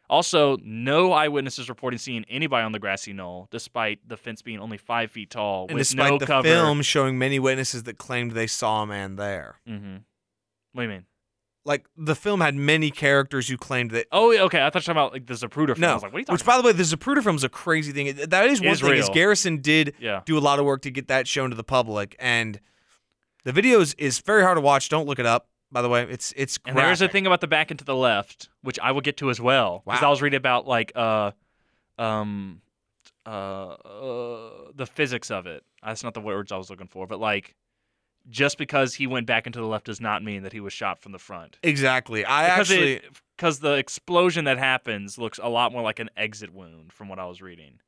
Also, 0.09 0.57
no 0.63 1.11
eyewitnesses 1.13 1.67
reporting 1.69 1.97
seeing 1.97 2.25
anybody 2.29 2.63
on 2.63 2.71
the 2.71 2.79
grassy 2.79 3.11
knoll, 3.13 3.47
despite 3.51 3.99
the 4.07 4.17
fence 4.17 4.41
being 4.41 4.59
only 4.59 4.77
five 4.77 5.09
feet 5.11 5.29
tall 5.31 5.65
And 5.67 5.75
with 5.77 5.87
despite 5.87 6.11
no 6.11 6.17
the 6.19 6.25
cover. 6.27 6.47
film 6.47 6.81
showing 6.83 7.17
many 7.17 7.39
witnesses 7.39 7.83
that 7.83 7.97
claimed 7.97 8.31
they 8.31 8.47
saw 8.47 8.83
a 8.83 8.85
man 8.87 9.15
there. 9.15 9.59
Mm-hmm. 9.67 9.95
What 10.73 10.81
do 10.83 10.87
you 10.87 10.89
mean? 10.89 11.05
Like 11.67 11.87
the 11.97 12.13
film 12.15 12.41
had 12.41 12.53
many 12.53 12.91
characters 12.91 13.47
who 13.47 13.57
claimed 13.57 13.89
that. 13.91 14.05
Oh, 14.11 14.37
okay. 14.45 14.61
I 14.63 14.69
thought 14.69 14.85
you 14.87 14.91
were 14.91 14.93
talking 14.93 15.01
about 15.01 15.13
like 15.13 15.25
the 15.25 15.33
Zapruder 15.33 15.73
film. 15.75 15.83
I 15.85 15.87
no, 15.87 15.93
was 15.95 16.03
like, 16.03 16.13
what 16.13 16.17
are 16.17 16.19
you 16.19 16.25
talking 16.25 16.33
which 16.35 16.45
by 16.45 16.57
the 16.57 16.63
way, 16.63 16.71
the 16.73 16.83
Zapruder 16.83 17.23
film 17.23 17.35
is 17.37 17.43
a 17.43 17.49
crazy 17.49 17.91
thing. 17.91 18.13
That 18.27 18.45
is 18.45 18.61
one 18.61 18.69
Is 18.69 18.81
thing. 18.81 18.93
Is. 18.93 19.09
Garrison 19.09 19.61
did 19.61 19.95
Yeah. 19.99 20.21
do 20.25 20.37
a 20.37 20.39
lot 20.39 20.59
of 20.59 20.65
work 20.65 20.83
to 20.83 20.91
get 20.91 21.07
that 21.07 21.27
shown 21.27 21.49
to 21.49 21.55
the 21.55 21.63
public, 21.63 22.15
and 22.19 22.59
the 23.45 23.51
video 23.51 23.79
is, 23.79 23.95
is 23.95 24.19
very 24.19 24.43
hard 24.43 24.57
to 24.57 24.61
watch. 24.61 24.89
Don't 24.89 25.07
look 25.07 25.17
it 25.17 25.25
up. 25.25 25.47
By 25.75 25.81
the 25.81 25.89
way, 25.89 26.07
it's 26.09 26.33
it's. 26.37 26.57
And 26.65 26.77
there's 26.77 27.01
a 27.01 27.09
thing 27.09 27.27
about 27.27 27.41
the 27.41 27.47
back 27.47 27.69
and 27.69 27.77
to 27.79 27.83
the 27.83 27.97
left, 27.97 28.47
which 28.61 28.79
I 28.79 28.93
will 28.93 29.01
get 29.01 29.17
to 29.17 29.29
as 29.29 29.41
well. 29.41 29.81
Because 29.85 30.01
Wow. 30.01 30.07
I 30.07 30.09
was 30.09 30.21
reading 30.21 30.37
about 30.37 30.65
like 30.65 30.93
uh 30.95 31.31
um 31.99 32.61
uh, 33.25 33.73
uh 33.73 34.49
the 34.73 34.85
physics 34.85 35.29
of 35.29 35.47
it. 35.47 35.65
That's 35.83 36.01
not 36.01 36.13
the 36.13 36.21
words 36.21 36.53
I 36.53 36.57
was 36.57 36.69
looking 36.69 36.87
for, 36.87 37.07
but 37.07 37.19
like 37.19 37.55
just 38.29 38.57
because 38.57 38.93
he 38.93 39.05
went 39.05 39.27
back 39.27 39.47
into 39.47 39.59
the 39.59 39.65
left 39.65 39.87
does 39.87 39.99
not 39.99 40.23
mean 40.23 40.43
that 40.43 40.53
he 40.53 40.61
was 40.61 40.71
shot 40.71 41.01
from 41.01 41.11
the 41.11 41.19
front. 41.19 41.57
Exactly. 41.61 42.23
I 42.23 42.45
because 42.45 42.71
actually. 42.71 43.01
because 43.35 43.59
the 43.59 43.73
explosion 43.73 44.45
that 44.45 44.57
happens 44.57 45.17
looks 45.17 45.41
a 45.43 45.49
lot 45.49 45.73
more 45.73 45.81
like 45.81 45.99
an 45.99 46.09
exit 46.15 46.53
wound 46.53 46.93
from 46.93 47.09
what 47.09 47.19
I 47.19 47.25
was 47.25 47.41
reading. 47.41 47.79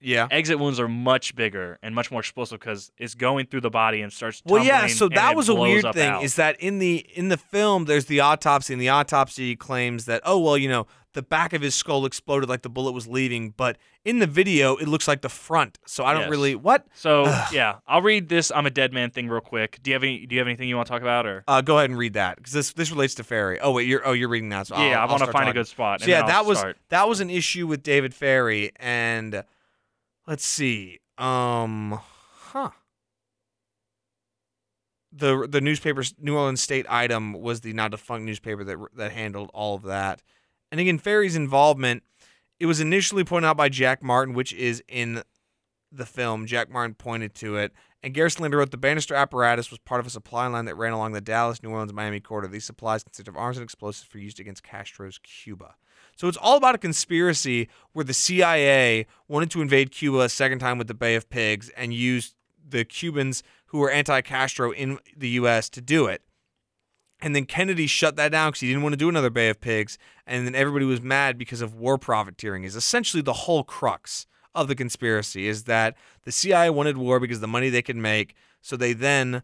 Yeah. 0.00 0.28
Exit 0.30 0.58
wounds 0.58 0.78
are 0.78 0.88
much 0.88 1.34
bigger 1.34 1.78
and 1.82 1.94
much 1.94 2.10
more 2.10 2.20
explosive 2.20 2.60
because 2.60 2.92
it's 2.98 3.14
going 3.14 3.46
through 3.46 3.62
the 3.62 3.70
body 3.70 4.02
and 4.02 4.12
starts. 4.12 4.42
Well, 4.44 4.62
yeah. 4.64 4.86
So 4.88 5.08
that 5.08 5.34
was 5.34 5.48
a 5.48 5.54
weird 5.54 5.92
thing. 5.94 6.08
out. 6.08 6.22
Is 6.22 6.36
that 6.36 6.60
in 6.60 6.78
the 6.78 6.98
in 7.14 7.28
the 7.28 7.36
film? 7.38 7.86
There's 7.86 8.06
the 8.06 8.20
autopsy, 8.20 8.72
and 8.74 8.80
the 8.82 8.90
autopsy 8.90 9.56
claims 9.56 10.04
that 10.04 10.20
oh 10.24 10.38
well, 10.38 10.58
you 10.58 10.68
know, 10.68 10.86
the 11.14 11.22
back 11.22 11.54
of 11.54 11.62
his 11.62 11.74
skull 11.74 12.04
exploded 12.04 12.48
like 12.48 12.60
the 12.60 12.68
bullet 12.68 12.92
was 12.92 13.08
leaving, 13.08 13.54
but 13.56 13.78
in 14.04 14.18
the 14.18 14.26
video 14.26 14.76
it 14.76 14.86
looks 14.86 15.08
like 15.08 15.22
the 15.22 15.30
front. 15.30 15.78
So 15.86 16.04
I 16.04 16.12
don't 16.12 16.22
Yes. 16.22 16.30
really 16.30 16.54
what. 16.54 16.86
So 16.94 17.24
yeah, 17.52 17.76
I'll 17.88 18.02
read 18.02 18.28
this 18.28 18.52
"I'm 18.54 18.66
a 18.66 18.70
Dead 18.70 18.92
Man" 18.92 19.10
thing 19.10 19.28
real 19.30 19.40
quick. 19.40 19.78
Do 19.82 19.90
you 19.90 19.94
have 19.94 20.02
any? 20.02 20.26
Do 20.26 20.34
you 20.34 20.40
have 20.40 20.46
anything 20.48 20.68
you 20.68 20.76
want 20.76 20.86
to 20.88 20.92
talk 20.92 21.00
about, 21.02 21.26
or 21.26 21.42
Uh, 21.48 21.62
go 21.62 21.78
ahead 21.78 21.88
and 21.88 21.98
read 21.98 22.12
that 22.12 22.36
because 22.36 22.52
this 22.52 22.72
this 22.74 22.90
relates 22.90 23.14
to 23.14 23.24
Ferrie. 23.24 23.58
Oh 23.62 23.72
wait, 23.72 23.88
you're 23.88 24.06
oh 24.06 24.12
you're 24.12 24.28
reading 24.28 24.50
that. 24.50 24.66
So 24.66 24.76
yeah, 24.76 25.00
I'll, 25.00 25.08
I 25.08 25.10
want 25.10 25.24
to 25.24 25.32
find 25.32 25.48
a 25.48 25.54
good 25.54 25.66
spot. 25.66 26.02
So 26.02 26.06
yeah, 26.10 26.16
then 26.16 26.24
I'll 26.24 26.44
that 26.44 26.46
was 26.46 26.58
start. 26.58 26.76
that 26.90 27.08
was 27.08 27.20
an 27.20 27.30
issue 27.30 27.66
with 27.66 27.82
David 27.82 28.12
Ferrie, 28.14 28.72
and 28.76 29.42
let's 30.26 30.44
see, 30.44 31.00
um, 31.18 31.98
huh. 32.00 32.70
The 35.12 35.46
the 35.48 35.60
newspaper's 35.60 36.14
New 36.18 36.36
Orleans 36.36 36.60
State 36.60 36.84
item 36.88 37.32
was 37.32 37.62
the 37.62 37.72
not 37.72 37.90
defunct 37.92 38.26
newspaper 38.26 38.64
that 38.64 38.78
that 38.96 39.12
handled 39.12 39.50
all 39.54 39.74
of 39.74 39.82
that, 39.84 40.22
and 40.70 40.80
again 40.80 40.98
Ferrie's 40.98 41.36
involvement. 41.36 42.02
It 42.58 42.66
was 42.66 42.80
initially 42.80 43.22
pointed 43.22 43.48
out 43.48 43.56
by 43.56 43.68
Jack 43.68 44.02
Martin, 44.02 44.34
which 44.34 44.52
is 44.54 44.82
in 44.88 45.22
the 45.92 46.06
film. 46.06 46.46
Jack 46.46 46.70
Martin 46.70 46.94
pointed 46.94 47.34
to 47.36 47.56
it, 47.56 47.72
and 48.02 48.14
Garrison 48.14 48.42
later 48.42 48.58
wrote 48.58 48.70
the 48.70 48.76
Banister 48.76 49.14
apparatus 49.14 49.70
was 49.70 49.78
part 49.78 50.00
of 50.00 50.06
a 50.06 50.10
supply 50.10 50.46
line 50.46 50.64
that 50.66 50.76
ran 50.76 50.92
along 50.92 51.12
the 51.12 51.20
Dallas, 51.20 51.62
New 51.62 51.70
Orleans, 51.70 51.92
Miami 51.92 52.20
corridor. 52.20 52.48
These 52.48 52.64
supplies 52.64 53.02
consist 53.02 53.28
of 53.28 53.36
arms 53.36 53.56
and 53.56 53.64
explosives 53.64 54.06
for 54.06 54.18
use 54.18 54.38
against 54.38 54.62
Castro's 54.62 55.18
Cuba. 55.18 55.76
So 56.16 56.28
it's 56.28 56.38
all 56.38 56.56
about 56.56 56.74
a 56.74 56.78
conspiracy 56.78 57.68
where 57.92 58.04
the 58.04 58.14
CIA 58.14 59.06
wanted 59.28 59.50
to 59.52 59.60
invade 59.60 59.92
Cuba 59.92 60.20
a 60.20 60.28
second 60.28 60.58
time 60.58 60.78
with 60.78 60.88
the 60.88 60.94
Bay 60.94 61.14
of 61.14 61.28
Pigs 61.28 61.70
and 61.76 61.92
used 61.92 62.34
the 62.66 62.84
Cubans 62.84 63.42
who 63.66 63.78
were 63.78 63.90
anti-Castro 63.90 64.72
in 64.72 64.98
the 65.16 65.28
U.S. 65.30 65.68
to 65.70 65.80
do 65.80 66.06
it. 66.06 66.22
And 67.20 67.34
then 67.34 67.44
Kennedy 67.44 67.86
shut 67.86 68.16
that 68.16 68.32
down 68.32 68.50
because 68.50 68.60
he 68.60 68.68
didn't 68.68 68.82
want 68.82 68.94
to 68.94 68.98
do 68.98 69.08
another 69.08 69.30
Bay 69.30 69.48
of 69.48 69.60
Pigs. 69.60 69.98
And 70.26 70.46
then 70.46 70.54
everybody 70.54 70.84
was 70.84 71.00
mad 71.00 71.38
because 71.38 71.60
of 71.60 71.74
war 71.74 71.98
profiteering. 71.98 72.64
Is 72.64 72.76
essentially 72.76 73.22
the 73.22 73.32
whole 73.32 73.64
crux 73.64 74.26
of 74.54 74.68
the 74.68 74.74
conspiracy 74.74 75.46
is 75.48 75.64
that 75.64 75.96
the 76.24 76.32
CIA 76.32 76.70
wanted 76.70 76.96
war 76.96 77.20
because 77.20 77.40
the 77.40 77.46
money 77.46 77.68
they 77.68 77.82
could 77.82 77.96
make. 77.96 78.34
So 78.62 78.76
they 78.76 78.94
then 78.94 79.42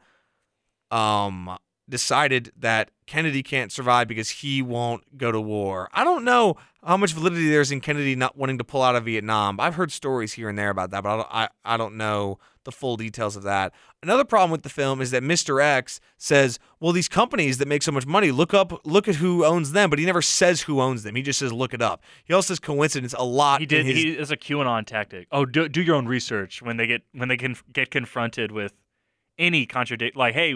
um, 0.91 1.59
decided 1.89 2.53
that 2.57 2.91
Kennedy 3.07 3.43
can't 3.43 3.73
survive 3.73 4.09
because 4.09 4.31
he 4.31 4.63
won't 4.63 5.19
go 5.19 5.33
to 5.33 5.41
war. 5.41 5.89
I 5.93 6.05
don't 6.05 6.25
know 6.25 6.57
how 6.85 6.97
much 6.97 7.13
validity 7.13 7.51
there's 7.51 7.71
in 7.71 7.81
Kennedy 7.81 8.17
not 8.17 8.37
wanting 8.37 8.59
to 8.59 8.65
pull 8.65 8.83
out 8.83 8.97
of 8.97 9.05
Vietnam. 9.05 9.61
I've 9.61 9.75
heard 9.75 9.93
stories 9.93 10.33
here 10.35 10.49
and 10.49 10.59
there 10.59 10.71
about 10.71 10.91
that, 10.91 11.03
but 11.03 11.11
I 11.11 11.17
don't, 11.17 11.29
I, 11.31 11.49
I 11.75 11.77
don't 11.77 11.97
know 11.97 12.39
the 12.65 12.73
full 12.73 12.97
details 12.97 13.37
of 13.37 13.43
that. 13.43 13.73
Another 14.03 14.25
problem 14.25 14.51
with 14.51 14.63
the 14.63 14.69
film 14.69 15.01
is 15.01 15.11
that 15.11 15.23
Mr. 15.23 15.63
X 15.63 16.01
says, 16.17 16.59
"Well, 16.81 16.93
these 16.93 17.09
companies 17.09 17.59
that 17.59 17.69
make 17.69 17.83
so 17.83 17.93
much 17.93 18.07
money, 18.07 18.31
look 18.31 18.55
up, 18.55 18.87
look 18.87 19.09
at 19.09 19.17
who 19.17 19.45
owns 19.45 19.73
them," 19.73 19.91
but 19.91 19.99
he 19.99 20.07
never 20.07 20.23
says 20.23 20.63
who 20.63 20.81
owns 20.81 21.03
them. 21.03 21.15
He 21.17 21.23
just 21.23 21.39
says, 21.39 21.53
"Look 21.53 21.75
it 21.75 21.83
up." 21.83 22.03
He 22.25 22.33
also 22.33 22.55
says 22.55 22.61
coincidence 22.61 23.15
a 23.19 23.25
lot. 23.25 23.61
He 23.61 23.67
did. 23.67 23.81
In 23.81 23.87
his, 23.87 23.97
He 23.97 24.11
is 24.17 24.31
a 24.31 24.37
QAnon 24.37 24.87
tactic. 24.87 25.27
Oh, 25.33 25.45
do, 25.45 25.69
do 25.69 25.83
your 25.83 25.97
own 25.97 26.07
research 26.07 26.63
when 26.63 26.77
they 26.77 26.87
get 26.87 27.03
when 27.13 27.29
they 27.29 27.37
can 27.37 27.57
get 27.73 27.91
confronted 27.91 28.53
with 28.53 28.75
any 29.39 29.67
contradict. 29.67 30.17
Like, 30.17 30.35
hey, 30.35 30.55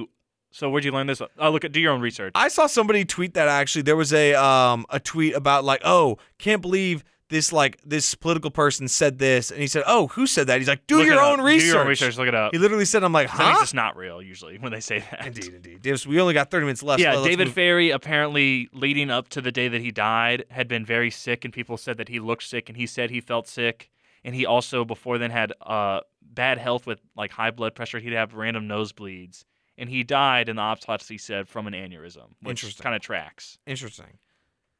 so 0.56 0.70
where'd 0.70 0.84
you 0.84 0.92
learn 0.92 1.06
this? 1.06 1.20
Oh, 1.38 1.50
look 1.50 1.64
at 1.64 1.72
do 1.72 1.80
your 1.80 1.92
own 1.92 2.00
research. 2.00 2.32
I 2.34 2.48
saw 2.48 2.66
somebody 2.66 3.04
tweet 3.04 3.34
that 3.34 3.46
actually. 3.46 3.82
There 3.82 3.96
was 3.96 4.12
a 4.14 4.34
um 4.34 4.86
a 4.88 4.98
tweet 4.98 5.34
about 5.34 5.64
like, 5.64 5.82
oh, 5.84 6.16
can't 6.38 6.62
believe 6.62 7.04
this 7.28 7.52
like 7.52 7.78
this 7.84 8.14
political 8.14 8.50
person 8.50 8.88
said 8.88 9.18
this, 9.18 9.50
and 9.50 9.60
he 9.60 9.66
said, 9.66 9.82
oh, 9.86 10.06
who 10.08 10.26
said 10.26 10.46
that? 10.46 10.58
He's 10.58 10.68
like, 10.68 10.86
do 10.86 10.96
Look 10.96 11.06
your 11.06 11.20
own 11.20 11.40
up. 11.40 11.46
research. 11.46 11.60
Do 11.60 11.66
your 11.66 11.80
own 11.80 11.88
research. 11.88 12.16
Look 12.16 12.28
it 12.28 12.34
up. 12.34 12.54
He 12.54 12.58
literally 12.58 12.86
said, 12.86 13.04
I'm 13.04 13.12
like, 13.12 13.28
huh? 13.28 13.58
it's 13.60 13.74
not 13.74 13.96
real 13.96 14.22
usually 14.22 14.56
when 14.58 14.72
they 14.72 14.80
say 14.80 15.00
that. 15.10 15.26
Indeed, 15.26 15.54
indeed. 15.54 15.82
Davis, 15.82 16.06
we 16.06 16.18
only 16.20 16.32
got 16.32 16.50
30 16.50 16.64
minutes 16.64 16.82
left. 16.82 17.02
Yeah, 17.02 17.14
so 17.14 17.24
David 17.24 17.52
Ferrie 17.52 17.90
apparently 17.90 18.70
leading 18.72 19.10
up 19.10 19.28
to 19.30 19.42
the 19.42 19.52
day 19.52 19.68
that 19.68 19.82
he 19.82 19.90
died 19.90 20.44
had 20.50 20.68
been 20.68 20.86
very 20.86 21.10
sick, 21.10 21.44
and 21.44 21.52
people 21.52 21.76
said 21.76 21.98
that 21.98 22.08
he 22.08 22.18
looked 22.18 22.44
sick, 22.44 22.70
and 22.70 22.78
he 22.78 22.86
said 22.86 23.10
he 23.10 23.20
felt 23.20 23.46
sick, 23.46 23.90
and 24.24 24.34
he 24.34 24.46
also 24.46 24.84
before 24.84 25.18
then 25.18 25.32
had 25.32 25.52
uh, 25.60 26.00
bad 26.22 26.58
health 26.58 26.86
with 26.86 27.00
like 27.14 27.32
high 27.32 27.50
blood 27.50 27.74
pressure. 27.74 27.98
He'd 27.98 28.12
have 28.12 28.34
random 28.34 28.68
nosebleeds, 28.68 29.44
and 29.78 29.88
he 29.88 30.02
died. 30.02 30.48
And 30.48 30.58
the 30.58 30.62
autopsy 30.62 31.18
said 31.18 31.48
from 31.48 31.66
an 31.66 31.72
aneurysm, 31.72 32.34
which 32.42 32.78
kind 32.78 32.94
of 32.94 33.02
tracks. 33.02 33.58
Interesting. 33.66 34.18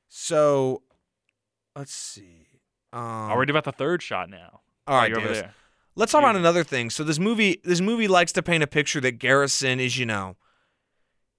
So, 0.08 0.82
let's 1.74 1.92
see. 1.92 2.46
Um, 2.92 3.02
I'll 3.02 3.36
read 3.36 3.50
about 3.50 3.64
the 3.64 3.72
third 3.72 4.02
shot 4.02 4.30
now. 4.30 4.60
all 4.86 4.96
right, 4.96 5.12
over 5.12 5.28
there. 5.28 5.54
Let's 5.94 6.12
talk 6.12 6.22
about 6.22 6.36
another 6.36 6.62
thing. 6.62 6.90
So 6.90 7.02
this 7.04 7.18
movie, 7.18 7.60
this 7.64 7.80
movie 7.80 8.06
likes 8.06 8.30
to 8.32 8.42
paint 8.42 8.62
a 8.62 8.66
picture 8.66 9.00
that 9.00 9.12
Garrison 9.12 9.80
is, 9.80 9.98
you 9.98 10.04
know, 10.04 10.36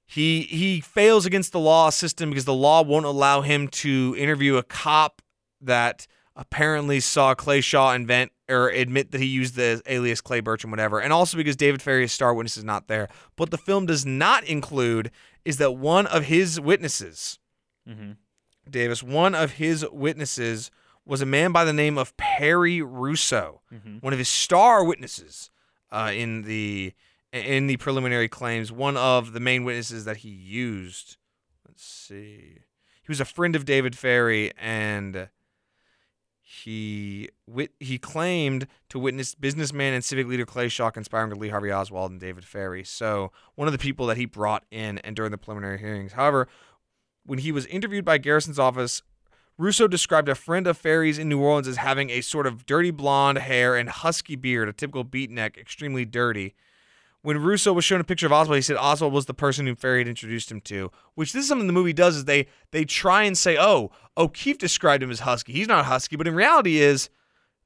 he 0.07 0.41
he 0.43 0.81
fails 0.81 1.25
against 1.25 1.51
the 1.51 1.59
law 1.59 1.89
system 1.89 2.29
because 2.29 2.45
the 2.45 2.53
law 2.53 2.81
won't 2.81 3.05
allow 3.05 3.41
him 3.41 3.67
to 3.67 4.15
interview 4.17 4.55
a 4.55 4.63
cop 4.63 5.21
that 5.61 6.07
apparently 6.37 6.99
saw 6.99 7.33
Clay 7.33 7.59
Shaw 7.61 7.91
invent 7.93 8.31
or 8.47 8.69
admit 8.69 9.11
that 9.11 9.19
he 9.19 9.27
used 9.27 9.55
the 9.55 9.81
alias 9.87 10.21
Clay 10.21 10.39
Birch 10.39 10.63
and 10.63 10.71
whatever, 10.71 10.99
and 10.99 11.11
also 11.11 11.35
because 11.35 11.55
David 11.55 11.81
Ferrie's 11.81 12.13
star 12.13 12.33
witness 12.33 12.55
is 12.55 12.63
not 12.63 12.87
there. 12.87 13.09
But 13.35 13.51
the 13.51 13.57
film 13.57 13.85
does 13.87 14.05
not 14.05 14.43
include 14.45 15.11
is 15.43 15.57
that 15.57 15.71
one 15.71 16.05
of 16.07 16.25
his 16.25 16.59
witnesses, 16.59 17.39
hmm 17.85 18.11
Davis, 18.69 19.01
one 19.01 19.33
of 19.33 19.53
his 19.53 19.85
witnesses 19.91 20.69
was 21.05 21.21
a 21.21 21.25
man 21.25 21.53
by 21.53 21.63
the 21.63 21.71
name 21.71 21.97
of 21.97 22.15
Perry 22.17 22.81
Russo 22.81 23.61
hmm 23.69 23.97
one 23.99 24.13
of 24.13 24.19
his 24.19 24.29
star 24.29 24.83
witnesses 24.83 25.49
uh, 25.91 26.11
in 26.13 26.43
the 26.43 26.93
in 27.33 27.67
the 27.67 27.77
preliminary 27.77 28.29
claims. 28.29 28.71
One 28.71 28.95
of 28.95 29.33
the 29.33 29.39
main 29.39 29.63
witnesses 29.63 30.05
that 30.05 30.17
he 30.17 30.29
used. 30.29 31.17
Let's 31.67 31.83
see. 31.83 32.59
He 33.01 33.09
was 33.09 33.19
a 33.19 33.25
friend 33.25 33.55
of 33.55 33.65
David 33.65 33.97
Ferrie, 33.97 34.51
and 34.57 35.29
he 36.49 37.27
wit- 37.45 37.73
he 37.77 37.97
claimed 37.97 38.67
to 38.87 38.97
witness 38.97 39.35
businessman 39.35 39.93
and 39.93 40.01
civic 40.01 40.27
leader 40.27 40.45
Clay 40.45 40.69
Shaw 40.69 40.89
conspiring 40.89 41.29
with 41.29 41.39
Lee 41.39 41.49
Harvey 41.49 41.73
Oswald 41.73 42.09
and 42.09 42.21
David 42.21 42.45
Ferrie. 42.45 42.85
So 42.85 43.33
one 43.55 43.67
of 43.67 43.73
the 43.73 43.77
people 43.77 44.05
that 44.07 44.15
he 44.15 44.23
brought 44.23 44.63
in 44.71 44.97
and 44.99 45.13
during 45.13 45.31
the 45.31 45.37
preliminary 45.37 45.77
hearings. 45.77 46.13
However, 46.13 46.47
when 47.25 47.39
he 47.39 47.51
was 47.51 47.65
interviewed 47.65 48.05
by 48.05 48.17
Garrison's 48.17 48.59
office, 48.59 49.01
Russo 49.57 49.89
described 49.89 50.29
a 50.29 50.35
friend 50.35 50.67
of 50.67 50.77
Ferrie's 50.77 51.17
in 51.17 51.27
New 51.27 51.41
Orleans 51.41 51.67
as 51.67 51.75
having 51.75 52.09
a 52.11 52.21
sort 52.21 52.47
of 52.47 52.65
dirty 52.65 52.91
blonde 52.91 53.39
hair 53.39 53.75
and 53.75 53.89
husky 53.89 54.37
beard, 54.37 54.69
a 54.69 54.73
typical 54.73 55.03
beatnik, 55.03 55.57
extremely 55.57 56.05
dirty. 56.05 56.55
When 57.27 57.39
Russo 57.39 57.73
was 57.73 57.83
shown 57.83 57.99
a 57.99 58.05
picture 58.05 58.25
of 58.25 58.31
Oswald, 58.31 58.55
he 58.55 58.61
said 58.61 58.77
Oswald 58.77 59.11
was 59.11 59.25
the 59.25 59.33
person 59.33 59.67
who 59.67 59.75
Ferrie 59.75 59.99
had 59.99 60.07
introduced 60.07 60.49
him 60.49 60.61
to. 60.61 60.89
Which 61.15 61.33
this 61.33 61.43
is 61.43 61.49
something 61.49 61.67
the 61.67 61.73
movie 61.73 61.91
does 61.91 62.15
is 62.15 62.23
they 62.23 62.47
they 62.71 62.85
try 62.85 63.23
and 63.23 63.37
say, 63.37 63.57
oh, 63.59 63.91
O'Keefe 64.17 64.57
described 64.57 65.03
him 65.03 65.11
as 65.11 65.19
husky. 65.19 65.51
He's 65.51 65.67
not 65.67 65.83
husky, 65.83 66.15
but 66.15 66.25
in 66.25 66.33
reality 66.33 66.77
is 66.77 67.09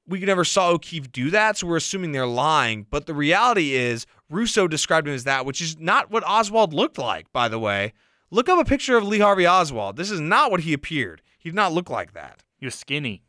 we 0.07 0.19
never 0.21 0.43
saw 0.43 0.69
O'Keefe 0.71 1.11
do 1.11 1.29
that, 1.29 1.57
so 1.57 1.67
we're 1.67 1.77
assuming 1.77 2.11
they're 2.11 2.25
lying. 2.25 2.87
But 2.89 3.05
the 3.05 3.13
reality 3.13 3.75
is 3.75 4.07
Russo 4.31 4.67
described 4.67 5.07
him 5.07 5.13
as 5.13 5.25
that, 5.25 5.45
which 5.45 5.61
is 5.61 5.77
not 5.79 6.09
what 6.09 6.27
Oswald 6.27 6.73
looked 6.73 6.97
like, 6.97 7.31
by 7.31 7.47
the 7.47 7.59
way. 7.59 7.93
Look 8.31 8.49
up 8.49 8.57
a 8.57 8.65
picture 8.65 8.97
of 8.97 9.03
Lee 9.03 9.19
Harvey 9.19 9.45
Oswald. 9.45 9.95
This 9.95 10.09
is 10.09 10.19
not 10.19 10.49
what 10.49 10.61
he 10.61 10.73
appeared. 10.73 11.21
He 11.37 11.49
did 11.49 11.55
not 11.55 11.71
look 11.71 11.87
like 11.87 12.13
that. 12.13 12.41
He 12.57 12.65
was 12.65 12.73
skinny. 12.73 13.21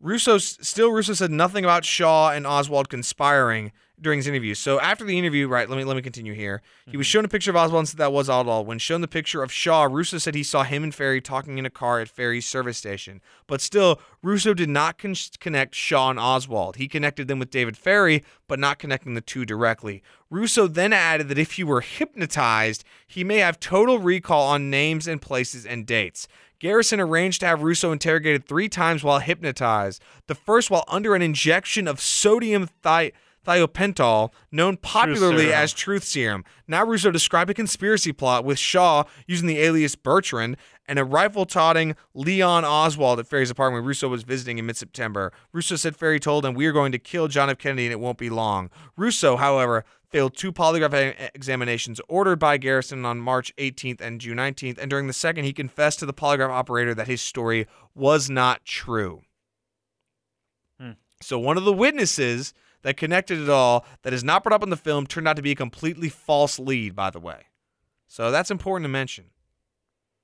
Russo 0.00 0.38
still 0.38 0.92
Russo 0.92 1.12
said 1.12 1.30
nothing 1.30 1.62
about 1.62 1.84
Shaw 1.84 2.30
and 2.30 2.46
Oswald 2.46 2.88
conspiring 2.88 3.70
during 4.04 4.18
his 4.18 4.28
interview. 4.28 4.54
So 4.54 4.78
after 4.78 5.04
the 5.04 5.18
interview, 5.18 5.48
right, 5.48 5.68
let 5.68 5.76
me 5.76 5.84
let 5.84 5.96
me 5.96 6.02
continue 6.02 6.34
here. 6.34 6.62
He 6.86 6.96
was 6.96 7.06
mm-hmm. 7.06 7.10
shown 7.10 7.24
a 7.24 7.28
picture 7.28 7.50
of 7.50 7.56
Oswald 7.56 7.80
and 7.80 7.88
said 7.88 7.98
that 7.98 8.12
was 8.12 8.30
Oswald. 8.30 8.66
When 8.66 8.78
shown 8.78 9.00
the 9.00 9.08
picture 9.08 9.42
of 9.42 9.50
Shaw, 9.50 9.84
Russo 9.84 10.18
said 10.18 10.34
he 10.34 10.42
saw 10.42 10.62
him 10.62 10.84
and 10.84 10.94
Ferrie 10.94 11.20
talking 11.20 11.58
in 11.58 11.66
a 11.66 11.70
car 11.70 12.00
at 12.00 12.08
Ferrie's 12.08 12.46
service 12.46 12.78
station. 12.78 13.20
But 13.46 13.60
still, 13.60 14.00
Russo 14.22 14.54
did 14.54 14.68
not 14.68 14.98
con- 14.98 15.14
connect 15.40 15.74
Shaw 15.74 16.10
and 16.10 16.18
Oswald. 16.20 16.76
He 16.76 16.86
connected 16.86 17.26
them 17.26 17.38
with 17.40 17.50
David 17.50 17.76
Ferrie, 17.76 18.22
but 18.46 18.60
not 18.60 18.78
connecting 18.78 19.14
the 19.14 19.20
two 19.20 19.44
directly. 19.44 20.02
Russo 20.30 20.68
then 20.68 20.92
added 20.92 21.28
that 21.28 21.38
if 21.38 21.52
he 21.52 21.64
were 21.64 21.80
hypnotized, 21.80 22.84
he 23.06 23.24
may 23.24 23.38
have 23.38 23.58
total 23.58 23.98
recall 23.98 24.48
on 24.48 24.70
names 24.70 25.08
and 25.08 25.20
places 25.20 25.66
and 25.66 25.86
dates. 25.86 26.28
Garrison 26.60 26.98
arranged 26.98 27.40
to 27.40 27.46
have 27.46 27.62
Russo 27.62 27.92
interrogated 27.92 28.46
three 28.46 28.68
times 28.68 29.04
while 29.04 29.18
hypnotized. 29.18 30.02
The 30.28 30.34
first 30.34 30.70
while 30.70 30.84
under 30.88 31.14
an 31.14 31.22
injection 31.22 31.86
of 31.86 32.00
sodium 32.00 32.68
thi- 32.82 33.12
thiopental, 33.44 34.30
known 34.50 34.76
popularly 34.76 35.44
serum. 35.44 35.62
as 35.62 35.72
truth 35.72 36.04
serum. 36.04 36.44
Now 36.66 36.84
Russo 36.84 37.10
described 37.10 37.50
a 37.50 37.54
conspiracy 37.54 38.12
plot 38.12 38.44
with 38.44 38.58
Shaw 38.58 39.04
using 39.26 39.46
the 39.46 39.58
alias 39.58 39.94
Bertrand 39.96 40.56
and 40.86 40.98
a 40.98 41.04
rifle-toting 41.04 41.96
Leon 42.14 42.64
Oswald 42.64 43.18
at 43.18 43.26
Ferrie's 43.26 43.50
apartment 43.50 43.82
where 43.82 43.88
Russo 43.88 44.08
was 44.08 44.22
visiting 44.22 44.58
in 44.58 44.66
mid-September. 44.66 45.32
Russo 45.52 45.76
said 45.76 45.96
Ferrie 45.96 46.20
told 46.20 46.44
him, 46.44 46.54
"We 46.54 46.66
are 46.66 46.72
going 46.72 46.92
to 46.92 46.98
kill 46.98 47.28
John 47.28 47.48
F. 47.50 47.58
Kennedy 47.58 47.86
and 47.86 47.92
it 47.92 48.00
won't 48.00 48.18
be 48.18 48.30
long." 48.30 48.70
Russo, 48.96 49.36
however, 49.36 49.84
failed 50.10 50.36
two 50.36 50.52
polygraph 50.52 51.30
examinations 51.34 52.00
ordered 52.08 52.38
by 52.38 52.56
Garrison 52.56 53.04
on 53.04 53.18
March 53.18 53.52
18th 53.56 54.00
and 54.00 54.20
June 54.20 54.36
19th, 54.36 54.78
and 54.78 54.88
during 54.88 55.08
the 55.08 55.12
second, 55.12 55.44
he 55.44 55.52
confessed 55.52 55.98
to 55.98 56.06
the 56.06 56.14
polygraph 56.14 56.50
operator 56.50 56.94
that 56.94 57.08
his 57.08 57.20
story 57.20 57.66
was 57.94 58.30
not 58.30 58.64
true. 58.64 59.22
Hmm. 60.78 60.92
So 61.20 61.38
one 61.38 61.56
of 61.56 61.64
the 61.64 61.72
witnesses 61.72 62.54
that 62.84 62.98
connected 62.98 63.40
it 63.40 63.48
all 63.48 63.84
that 64.02 64.12
is 64.12 64.22
not 64.22 64.44
brought 64.44 64.54
up 64.54 64.62
in 64.62 64.70
the 64.70 64.76
film 64.76 65.06
turned 65.06 65.26
out 65.26 65.36
to 65.36 65.42
be 65.42 65.50
a 65.50 65.56
completely 65.56 66.10
false 66.10 66.58
lead, 66.58 66.94
by 66.94 67.10
the 67.10 67.18
way. 67.18 67.46
So 68.06 68.30
that's 68.30 68.50
important 68.50 68.84
to 68.84 68.90
mention. 68.90 69.30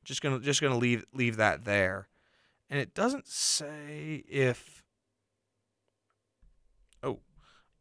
Just 0.05 0.23
gonna 0.23 0.39
just 0.39 0.61
gonna 0.61 0.79
leave 0.79 1.05
leave 1.13 1.37
that 1.37 1.65
there. 1.65 2.09
And 2.69 2.79
it 2.79 2.95
doesn't 2.95 3.27
say 3.27 4.23
if 4.29 4.85
Oh. 7.03 7.21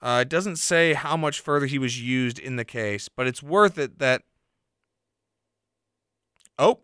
Uh, 0.01 0.19
it 0.21 0.29
doesn't 0.29 0.55
say 0.55 0.93
how 0.93 1.17
much 1.17 1.41
further 1.41 1.65
he 1.65 1.77
was 1.77 2.01
used 2.01 2.39
in 2.39 2.55
the 2.55 2.65
case, 2.65 3.09
but 3.09 3.27
it's 3.27 3.43
worth 3.43 3.77
it 3.77 3.99
that 3.99 4.23
Oh, 6.57 6.79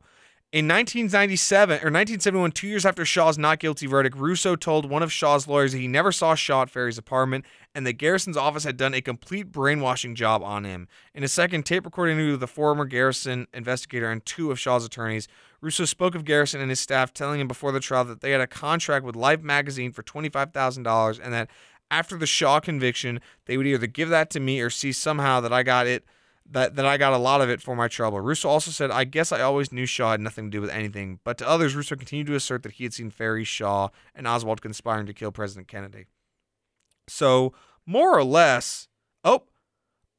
in 0.55 0.69
1997 0.69 1.73
or 1.73 1.91
1971, 1.91 2.53
two 2.53 2.67
years 2.69 2.85
after 2.85 3.03
Shaw's 3.03 3.37
not 3.37 3.59
guilty 3.59 3.87
verdict, 3.87 4.15
Russo 4.15 4.55
told 4.55 4.89
one 4.89 5.03
of 5.03 5.11
Shaw's 5.11 5.49
lawyers 5.49 5.73
that 5.73 5.79
he 5.79 5.87
never 5.89 6.13
saw 6.13 6.33
Shaw 6.33 6.61
at 6.61 6.69
Ferrie's 6.69 6.97
apartment 6.97 7.43
and 7.75 7.85
that 7.85 7.97
Garrison's 7.97 8.37
office 8.37 8.63
had 8.63 8.77
done 8.77 8.93
a 8.93 9.01
complete 9.01 9.51
brainwashing 9.51 10.15
job 10.15 10.41
on 10.41 10.63
him. 10.63 10.87
In 11.13 11.25
a 11.25 11.27
second 11.27 11.65
tape 11.65 11.83
recording 11.83 12.17
with 12.17 12.39
the 12.39 12.47
former 12.47 12.85
Garrison 12.85 13.47
investigator 13.53 14.09
and 14.09 14.25
two 14.25 14.49
of 14.49 14.57
Shaw's 14.57 14.85
attorneys, 14.85 15.27
Russo 15.59 15.83
spoke 15.83 16.15
of 16.15 16.23
Garrison 16.23 16.61
and 16.61 16.69
his 16.69 16.79
staff, 16.79 17.13
telling 17.13 17.41
him 17.41 17.49
before 17.49 17.73
the 17.73 17.81
trial 17.81 18.05
that 18.05 18.21
they 18.21 18.31
had 18.31 18.39
a 18.39 18.47
contract 18.47 19.03
with 19.03 19.17
Life 19.17 19.41
magazine 19.41 19.91
for 19.91 20.03
$25,000 20.03 21.19
and 21.21 21.33
that 21.33 21.49
after 21.91 22.17
the 22.17 22.25
Shaw 22.25 22.61
conviction, 22.61 23.19
they 23.45 23.57
would 23.57 23.67
either 23.67 23.87
give 23.87 24.07
that 24.07 24.29
to 24.29 24.39
me 24.39 24.61
or 24.61 24.69
see 24.69 24.93
somehow 24.93 25.41
that 25.41 25.51
I 25.51 25.63
got 25.63 25.85
it 25.85 26.05
that, 26.51 26.75
that 26.75 26.85
I 26.85 26.97
got 26.97 27.13
a 27.13 27.17
lot 27.17 27.41
of 27.41 27.49
it 27.49 27.61
for 27.61 27.75
my 27.75 27.87
trouble. 27.87 28.19
Russo 28.19 28.47
also 28.47 28.71
said, 28.71 28.91
I 28.91 29.03
guess 29.03 29.31
I 29.31 29.41
always 29.41 29.71
knew 29.71 29.85
Shaw 29.85 30.11
had 30.11 30.21
nothing 30.21 30.45
to 30.45 30.51
do 30.51 30.61
with 30.61 30.69
anything. 30.69 31.19
But 31.23 31.37
to 31.39 31.47
others, 31.47 31.75
Russo 31.75 31.95
continued 31.95 32.27
to 32.27 32.35
assert 32.35 32.63
that 32.63 32.73
he 32.73 32.83
had 32.83 32.93
seen 32.93 33.09
Ferrie, 33.09 33.43
Shaw, 33.43 33.89
and 34.13 34.27
Oswald 34.27 34.61
conspiring 34.61 35.07
to 35.07 35.13
kill 35.13 35.31
President 35.31 35.67
Kennedy. 35.67 36.05
So, 37.07 37.53
more 37.85 38.17
or 38.17 38.23
less, 38.23 38.87
oh, 39.23 39.43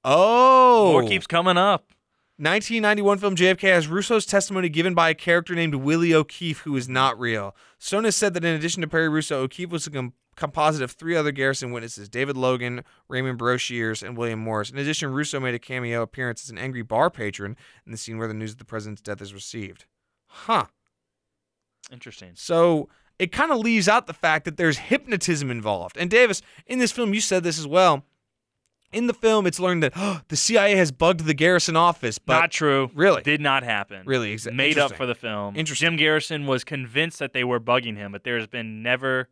oh. 0.05 0.93
More 0.93 1.09
keeps 1.09 1.27
coming 1.27 1.57
up. 1.57 1.93
1991 2.39 3.19
film 3.19 3.35
JFK 3.35 3.73
has 3.73 3.89
Russo's 3.89 4.27
testimony 4.27 4.69
given 4.69 4.93
by 4.93 5.09
a 5.09 5.15
character 5.15 5.55
named 5.55 5.77
Willie 5.77 6.12
O'Keefe, 6.12 6.61
who 6.61 6.77
is 6.77 6.86
not 6.86 7.19
real. 7.19 7.57
Stone 7.78 8.05
has 8.05 8.15
said 8.15 8.35
that 8.35 8.44
in 8.44 8.55
addition 8.55 8.82
to 8.82 8.89
Perry 8.89 9.09
Russo, 9.09 9.43
O'Keefe 9.43 9.70
was 9.70 9.86
a 9.86 9.90
com- 9.90 10.12
composite 10.36 10.82
of 10.82 10.92
three 10.92 11.16
other 11.16 11.32
Garrison 11.32 11.72
witnesses 11.72 12.08
David 12.08 12.36
Logan, 12.36 12.84
Raymond 13.08 13.38
Broshears, 13.38 14.02
and 14.02 14.16
William 14.16 14.38
Morris. 14.38 14.70
In 14.70 14.78
addition, 14.78 15.12
Russo 15.12 15.40
made 15.40 15.54
a 15.54 15.58
cameo 15.58 16.02
appearance 16.02 16.44
as 16.44 16.50
an 16.50 16.58
angry 16.58 16.82
bar 16.82 17.10
patron 17.10 17.56
in 17.84 17.92
the 17.92 17.98
scene 17.98 18.18
where 18.18 18.28
the 18.28 18.34
news 18.34 18.52
of 18.52 18.58
the 18.58 18.64
president's 18.64 19.02
death 19.02 19.20
is 19.20 19.34
received. 19.34 19.86
Huh. 20.26 20.66
Interesting. 21.90 22.32
So 22.34 22.88
it 23.18 23.32
kind 23.32 23.50
of 23.50 23.58
leaves 23.58 23.88
out 23.88 24.06
the 24.06 24.12
fact 24.12 24.44
that 24.44 24.56
there's 24.56 24.78
hypnotism 24.78 25.50
involved. 25.50 25.96
And 25.96 26.10
Davis, 26.10 26.42
in 26.66 26.78
this 26.78 26.92
film, 26.92 27.14
you 27.14 27.20
said 27.20 27.42
this 27.42 27.58
as 27.58 27.66
well. 27.66 28.04
In 28.92 29.08
the 29.08 29.14
film, 29.14 29.46
it's 29.46 29.58
learned 29.58 29.82
that 29.82 29.92
oh, 29.96 30.20
the 30.28 30.36
CIA 30.36 30.76
has 30.76 30.92
bugged 30.92 31.20
the 31.24 31.34
Garrison 31.34 31.76
office, 31.76 32.18
but 32.18 32.38
not 32.38 32.50
true. 32.50 32.90
really? 32.94 33.22
Did 33.22 33.40
not 33.40 33.62
happen. 33.62 34.02
Really? 34.06 34.34
Exa- 34.34 34.54
Made 34.54 34.78
up 34.78 34.94
for 34.94 35.06
the 35.06 35.14
film. 35.14 35.56
Interesting. 35.56 35.86
Jim 35.86 35.96
Garrison 35.96 36.46
was 36.46 36.64
convinced 36.64 37.18
that 37.18 37.32
they 37.32 37.44
were 37.44 37.60
bugging 37.60 37.96
him, 37.96 38.12
but 38.12 38.24
there's 38.24 38.46
been 38.46 38.82
never 38.82 39.28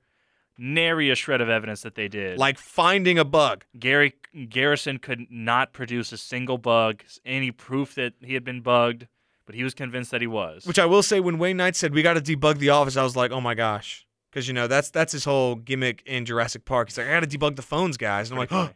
nary 0.58 1.10
a 1.10 1.14
shred 1.14 1.40
of 1.40 1.48
evidence 1.48 1.82
that 1.82 1.94
they 1.94 2.08
did. 2.08 2.38
like 2.38 2.58
finding 2.58 3.18
a 3.18 3.24
bug. 3.24 3.64
Gary 3.78 4.14
Garrison 4.48 4.98
could 4.98 5.26
not 5.30 5.72
produce 5.72 6.12
a 6.12 6.16
single 6.16 6.58
bug, 6.58 7.02
any 7.24 7.50
proof 7.50 7.94
that 7.96 8.14
he 8.20 8.34
had 8.34 8.44
been 8.44 8.60
bugged, 8.60 9.06
but 9.46 9.54
he 9.54 9.62
was 9.64 9.74
convinced 9.74 10.10
that 10.10 10.20
he 10.20 10.26
was. 10.26 10.64
Which 10.66 10.78
I 10.78 10.86
will 10.86 11.02
say, 11.02 11.20
when 11.20 11.38
Wayne 11.38 11.56
Knight 11.56 11.76
said 11.76 11.92
we 11.94 12.02
got 12.02 12.14
to 12.14 12.20
debug 12.20 12.58
the 12.58 12.70
office, 12.70 12.96
I 12.96 13.02
was 13.02 13.16
like, 13.16 13.30
oh 13.30 13.40
my 13.40 13.54
gosh, 13.54 14.06
because 14.30 14.46
you 14.48 14.54
know 14.54 14.66
that's 14.66 14.90
that's 14.90 15.12
his 15.12 15.24
whole 15.24 15.54
gimmick 15.56 16.02
in 16.06 16.24
Jurassic 16.24 16.64
Park. 16.64 16.88
He's 16.88 16.98
like, 16.98 17.06
I 17.08 17.10
got 17.20 17.28
to 17.28 17.38
debug 17.38 17.56
the 17.56 17.62
phones, 17.62 17.96
guys, 17.96 18.30
and 18.30 18.36
I'm 18.36 18.40
like, 18.40 18.52
oh. 18.52 18.70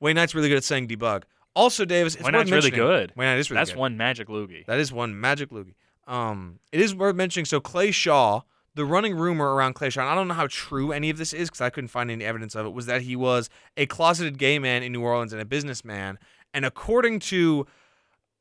Wayne 0.00 0.16
Knight's 0.16 0.34
really 0.34 0.48
good 0.48 0.56
at 0.58 0.64
saying 0.64 0.88
debug. 0.88 1.22
Also, 1.54 1.84
Davis, 1.84 2.14
it's 2.16 2.24
Wayne 2.24 2.32
worth 2.34 2.40
Knight's 2.48 2.50
really 2.50 2.70
mentioning- 2.72 2.86
good. 2.88 3.12
Wayne 3.16 3.28
Knight 3.28 3.38
is 3.38 3.50
really 3.50 3.58
good. 3.58 3.60
That's 3.60 3.70
good. 3.70 3.78
one 3.78 3.96
magic 3.96 4.26
loogie. 4.28 4.66
That 4.66 4.80
is 4.80 4.92
one 4.92 5.20
magic 5.20 5.50
loogie. 5.50 5.74
Um, 6.08 6.58
it 6.72 6.80
is 6.80 6.92
worth 6.94 7.14
mentioning. 7.14 7.44
So 7.44 7.60
Clay 7.60 7.92
Shaw, 7.92 8.40
the 8.74 8.84
running 8.84 9.14
rumor 9.14 9.54
around 9.54 9.74
clay 9.74 9.90
shaw 9.90 10.10
i 10.10 10.14
don't 10.14 10.28
know 10.28 10.34
how 10.34 10.46
true 10.48 10.92
any 10.92 11.10
of 11.10 11.18
this 11.18 11.32
is 11.32 11.48
because 11.48 11.60
I 11.60 11.70
couldn't 11.70 11.88
find 11.88 12.10
any 12.10 12.24
evidence 12.24 12.54
of 12.54 12.66
it, 12.66 12.70
was 12.70 12.86
that 12.86 13.02
he 13.02 13.16
was 13.16 13.48
a 13.76 13.86
closeted 13.86 14.38
gay 14.38 14.58
man 14.58 14.82
in 14.82 14.92
New 14.92 15.02
Orleans 15.02 15.32
and 15.32 15.40
a 15.42 15.44
businessman. 15.44 16.18
And 16.54 16.64
according 16.64 17.20
to 17.20 17.66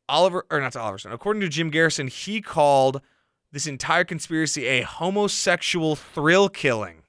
Oliver, 0.10 0.46
or 0.52 0.60
not 0.60 0.74
to 0.74 0.80
Oliver 0.80 0.98
Stone, 0.98 1.14
according 1.14 1.42
to 1.42 1.50
Jim 1.50 1.70
Garrison, 1.70 2.08
he 2.08 2.42
called 2.42 3.02
this 3.52 3.68
entire 3.68 4.04
conspiracy 4.04 4.66
a 4.66 4.82
homosexual 4.82 5.96
thrill 5.96 6.50
killing. 6.50 7.04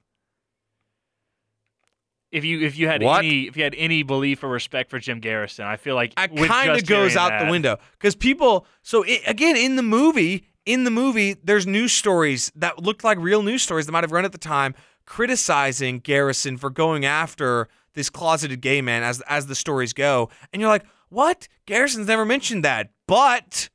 If 2.31 2.43
you 2.43 2.61
if 2.61 2.77
you 2.77 2.87
had 2.87 3.03
What? 3.03 3.19
any 3.19 3.43
if 3.47 3.55
you 3.55 3.63
had 3.63 3.75
any 3.77 4.01
belief 4.01 4.43
or 4.43 4.47
respect 4.49 4.89
for 4.89 4.99
Jim 4.99 5.19
Garrison, 5.19 5.65
I 5.65 5.77
feel 5.77 5.95
like 5.95 6.13
It 6.17 6.47
kind 6.47 6.71
of 6.71 6.85
goes 6.85 7.15
out 7.15 7.45
the 7.45 7.51
window 7.51 7.77
because 7.91 8.15
people. 8.15 8.65
So 8.81 9.05
i 9.05 9.21
again, 9.27 9.55
in 9.55 9.75
the 9.75 9.83
movie, 9.83 10.47
in 10.65 10.83
the 10.83 10.91
movie, 10.91 11.35
there's 11.43 11.67
news 11.67 11.91
stories 11.91 12.51
that 12.55 12.79
looked 12.79 13.03
like 13.03 13.17
real 13.17 13.43
news 13.43 13.63
stories 13.63 13.85
that 13.85 13.91
might 13.91 14.03
have 14.03 14.11
run 14.11 14.25
at 14.25 14.31
the 14.31 14.37
time, 14.37 14.73
criticizing 15.05 15.99
Garrison 15.99 16.57
for 16.57 16.69
going 16.69 17.05
after 17.05 17.67
this 17.93 18.09
closeted 18.09 18.61
gay 18.61 18.81
man 18.81 19.03
as 19.03 19.21
as 19.21 19.45
the 19.47 19.55
stories 19.55 19.93
go, 19.93 20.29
and 20.51 20.61
you're 20.61 20.69
like, 20.69 20.85
what? 21.09 21.47
Garrison's 21.65 22.07
never 22.07 22.25
mentioned 22.25 22.63
that, 22.65 22.89
but 23.07 23.69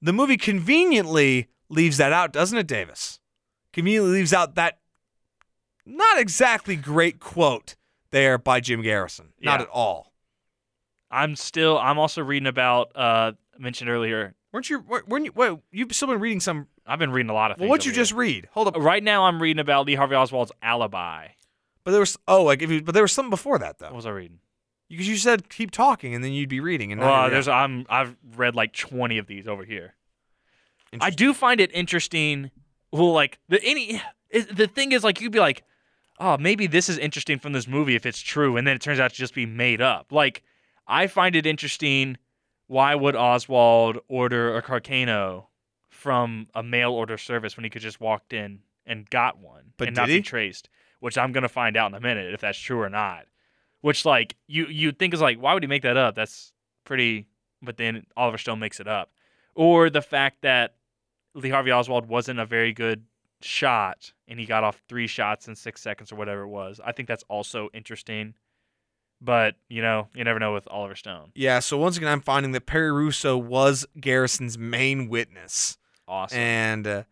the 0.00 0.12
movie 0.12 0.36
conveniently 0.36 1.48
leaves 1.68 1.98
that 1.98 2.12
out, 2.12 2.32
doesn't 2.32 2.58
it, 2.58 2.66
Davis? 2.66 3.20
Conveniently 3.72 4.10
leaves 4.12 4.32
out 4.32 4.56
that 4.56 4.78
not 5.86 6.18
exactly 6.18 6.74
great 6.76 7.20
quote 7.20 7.76
there 8.10 8.38
by 8.38 8.60
Jim 8.60 8.82
Garrison. 8.82 9.32
Not 9.40 9.60
Yeah. 9.60 9.64
at 9.64 9.68
all. 9.70 10.12
I'm 11.10 11.36
still 11.36 11.78
I'm 11.78 11.98
also 11.98 12.22
reading 12.22 12.46
about 12.48 12.90
uh 12.96 13.32
mentioned 13.58 13.88
earlier. 13.90 14.34
Weren't 14.52 14.68
you? 14.70 14.80
wer- 14.80 15.02
Weren't 15.06 15.24
you? 15.24 15.32
Wait, 15.34 15.58
you've 15.70 15.92
still 15.94 16.08
been 16.08 16.20
reading 16.20 16.40
some. 16.40 16.66
I've 16.86 16.98
been 16.98 17.12
reading 17.12 17.30
a 17.30 17.34
lot 17.34 17.50
of 17.50 17.56
things. 17.56 17.62
Well, 17.62 17.70
what'd 17.70 17.86
you 17.86 17.92
just 17.92 18.12
read? 18.12 18.48
Hold 18.52 18.68
up. 18.68 18.76
Right 18.76 19.02
now, 19.02 19.24
I'm 19.24 19.40
reading 19.40 19.60
about 19.60 19.86
Lee 19.86 19.94
Harvey 19.94 20.14
Oswald's 20.14 20.52
alibi. 20.62 21.28
But 21.84 21.92
there 21.92 22.00
was. 22.00 22.18
Oh, 22.28 22.42
like 22.44 22.60
if 22.62 22.70
you. 22.70 22.82
But 22.82 22.92
there 22.92 23.02
was 23.02 23.12
something 23.12 23.30
before 23.30 23.58
that 23.58 23.78
though. 23.78 23.86
What 23.86 23.96
was 23.96 24.06
I 24.06 24.10
reading? 24.10 24.38
Because 24.88 25.08
you 25.08 25.16
said 25.16 25.48
keep 25.48 25.70
talking 25.70 26.14
and 26.14 26.22
then 26.22 26.32
you'd 26.32 26.50
be 26.50 26.60
reading. 26.60 26.92
And 26.92 27.00
Well, 27.00 27.22
you're- 27.22 27.30
there's 27.30 27.48
I'm 27.48 27.86
I've 27.88 28.14
read 28.36 28.54
like 28.54 28.74
20 28.74 29.16
of 29.18 29.26
these 29.26 29.48
over 29.48 29.64
here. 29.64 29.94
I 31.00 31.08
do 31.08 31.32
find 31.32 31.58
it 31.60 31.70
interesting. 31.72 32.50
Well, 32.90 33.12
like 33.12 33.38
the 33.48 33.62
any 33.64 34.02
the 34.52 34.66
thing 34.66 34.92
is 34.92 35.02
like 35.02 35.20
you'd 35.22 35.32
be 35.32 35.38
like, 35.40 35.62
oh, 36.20 36.36
maybe 36.36 36.66
this 36.66 36.90
is 36.90 36.98
interesting 36.98 37.38
from 37.38 37.54
this 37.54 37.66
movie 37.66 37.94
if 37.94 38.04
it's 38.04 38.20
true, 38.20 38.58
and 38.58 38.66
then 38.66 38.76
it 38.76 38.82
turns 38.82 39.00
out 39.00 39.10
to 39.12 39.16
just 39.16 39.34
be 39.34 39.46
made 39.46 39.80
up. 39.80 40.12
Like 40.12 40.42
I 40.86 41.06
find 41.06 41.34
it 41.34 41.46
interesting. 41.46 42.18
Why 42.72 42.94
would 42.94 43.14
Oswald 43.14 43.98
order 44.08 44.56
a 44.56 44.62
Carcano 44.62 45.48
from 45.90 46.48
a 46.54 46.62
mail 46.62 46.92
order 46.92 47.18
service 47.18 47.54
when 47.54 47.64
he 47.64 47.70
could 47.70 47.82
just 47.82 48.00
walked 48.00 48.32
in 48.32 48.60
and 48.86 49.08
got 49.10 49.36
one 49.38 49.74
But 49.76 49.88
and 49.88 49.96
not 49.98 50.08
he? 50.08 50.16
be 50.16 50.22
traced? 50.22 50.70
Which 50.98 51.18
I'm 51.18 51.32
gonna 51.32 51.50
find 51.50 51.76
out 51.76 51.90
in 51.90 51.94
a 51.94 52.00
minute 52.00 52.32
if 52.32 52.40
that's 52.40 52.58
true 52.58 52.80
or 52.80 52.88
not. 52.88 53.26
Which 53.82 54.06
like 54.06 54.36
you 54.46 54.64
you 54.68 54.90
think 54.90 55.12
is 55.12 55.20
like 55.20 55.36
why 55.36 55.52
would 55.52 55.62
he 55.62 55.66
make 55.66 55.82
that 55.82 55.98
up? 55.98 56.14
That's 56.14 56.54
pretty. 56.84 57.26
But 57.60 57.76
then 57.76 58.06
Oliver 58.16 58.38
Stone 58.38 58.58
makes 58.58 58.80
it 58.80 58.88
up, 58.88 59.10
or 59.54 59.90
the 59.90 60.00
fact 60.00 60.40
that 60.40 60.76
Lee 61.34 61.50
Harvey 61.50 61.72
Oswald 61.72 62.06
wasn't 62.06 62.40
a 62.40 62.46
very 62.46 62.72
good 62.72 63.04
shot 63.42 64.14
and 64.26 64.40
he 64.40 64.46
got 64.46 64.64
off 64.64 64.80
three 64.88 65.06
shots 65.06 65.46
in 65.46 65.54
six 65.56 65.82
seconds 65.82 66.10
or 66.10 66.16
whatever 66.16 66.42
it 66.44 66.48
was. 66.48 66.80
I 66.82 66.92
think 66.92 67.06
that's 67.06 67.24
also 67.28 67.68
interesting. 67.74 68.32
But, 69.24 69.54
you 69.68 69.82
know, 69.82 70.08
you 70.14 70.24
never 70.24 70.40
know 70.40 70.52
with 70.52 70.66
Oliver 70.68 70.96
Stone. 70.96 71.30
Yeah, 71.36 71.60
so 71.60 71.78
once 71.78 71.96
again, 71.96 72.08
I'm 72.08 72.20
finding 72.20 72.50
that 72.52 72.66
Perry 72.66 72.90
Russo 72.90 73.36
was 73.38 73.86
Garrison's 74.00 74.58
main 74.58 75.08
witness. 75.08 75.78
Awesome. 76.08 76.38
And 76.38 76.86
uh, 76.86 77.02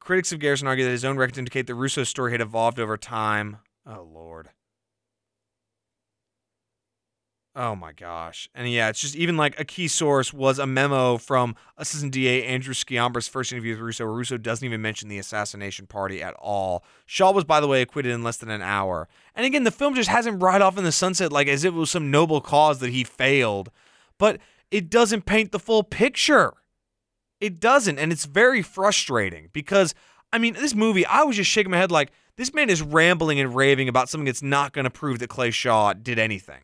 critics 0.00 0.32
of 0.32 0.40
Garrison 0.40 0.66
argue 0.66 0.84
that 0.84 0.90
his 0.90 1.04
own 1.04 1.16
records 1.16 1.38
indicate 1.38 1.68
that 1.68 1.76
Russo's 1.76 2.08
story 2.08 2.32
had 2.32 2.40
evolved 2.40 2.80
over 2.80 2.96
time. 2.96 3.58
Oh, 3.86 4.02
Lord. 4.12 4.50
Oh 7.56 7.76
my 7.76 7.92
gosh. 7.92 8.48
And 8.52 8.68
yeah, 8.68 8.88
it's 8.88 9.00
just 9.00 9.14
even 9.14 9.36
like 9.36 9.58
a 9.60 9.64
key 9.64 9.86
source 9.86 10.32
was 10.32 10.58
a 10.58 10.66
memo 10.66 11.18
from 11.18 11.54
Assistant 11.76 12.12
DA 12.12 12.44
Andrew 12.44 12.74
Sciambra's 12.74 13.28
first 13.28 13.52
interview 13.52 13.74
with 13.74 13.80
Russo, 13.80 14.04
where 14.04 14.14
Russo 14.14 14.36
doesn't 14.36 14.64
even 14.66 14.82
mention 14.82 15.08
the 15.08 15.18
assassination 15.18 15.86
party 15.86 16.20
at 16.20 16.34
all. 16.34 16.84
Shaw 17.06 17.30
was, 17.30 17.44
by 17.44 17.60
the 17.60 17.68
way, 17.68 17.80
acquitted 17.80 18.10
in 18.10 18.24
less 18.24 18.38
than 18.38 18.50
an 18.50 18.60
hour. 18.60 19.08
And 19.36 19.46
again, 19.46 19.62
the 19.62 19.70
film 19.70 19.94
just 19.94 20.08
hasn't 20.08 20.42
right 20.42 20.60
off 20.60 20.76
in 20.76 20.82
the 20.82 20.90
sunset 20.90 21.30
like 21.30 21.46
as 21.46 21.62
if 21.62 21.72
it 21.72 21.76
was 21.76 21.92
some 21.92 22.10
noble 22.10 22.40
cause 22.40 22.80
that 22.80 22.90
he 22.90 23.04
failed. 23.04 23.70
But 24.18 24.40
it 24.72 24.90
doesn't 24.90 25.24
paint 25.24 25.52
the 25.52 25.60
full 25.60 25.84
picture. 25.84 26.54
It 27.40 27.60
doesn't. 27.60 28.00
And 28.00 28.10
it's 28.10 28.24
very 28.24 28.62
frustrating 28.62 29.50
because, 29.52 29.94
I 30.32 30.38
mean, 30.38 30.54
this 30.54 30.74
movie, 30.74 31.06
I 31.06 31.22
was 31.22 31.36
just 31.36 31.50
shaking 31.52 31.70
my 31.70 31.78
head 31.78 31.92
like, 31.92 32.10
this 32.36 32.52
man 32.52 32.68
is 32.68 32.82
rambling 32.82 33.38
and 33.38 33.54
raving 33.54 33.88
about 33.88 34.08
something 34.08 34.24
that's 34.24 34.42
not 34.42 34.72
going 34.72 34.86
to 34.86 34.90
prove 34.90 35.20
that 35.20 35.28
Clay 35.28 35.52
Shaw 35.52 35.92
did 35.92 36.18
anything. 36.18 36.62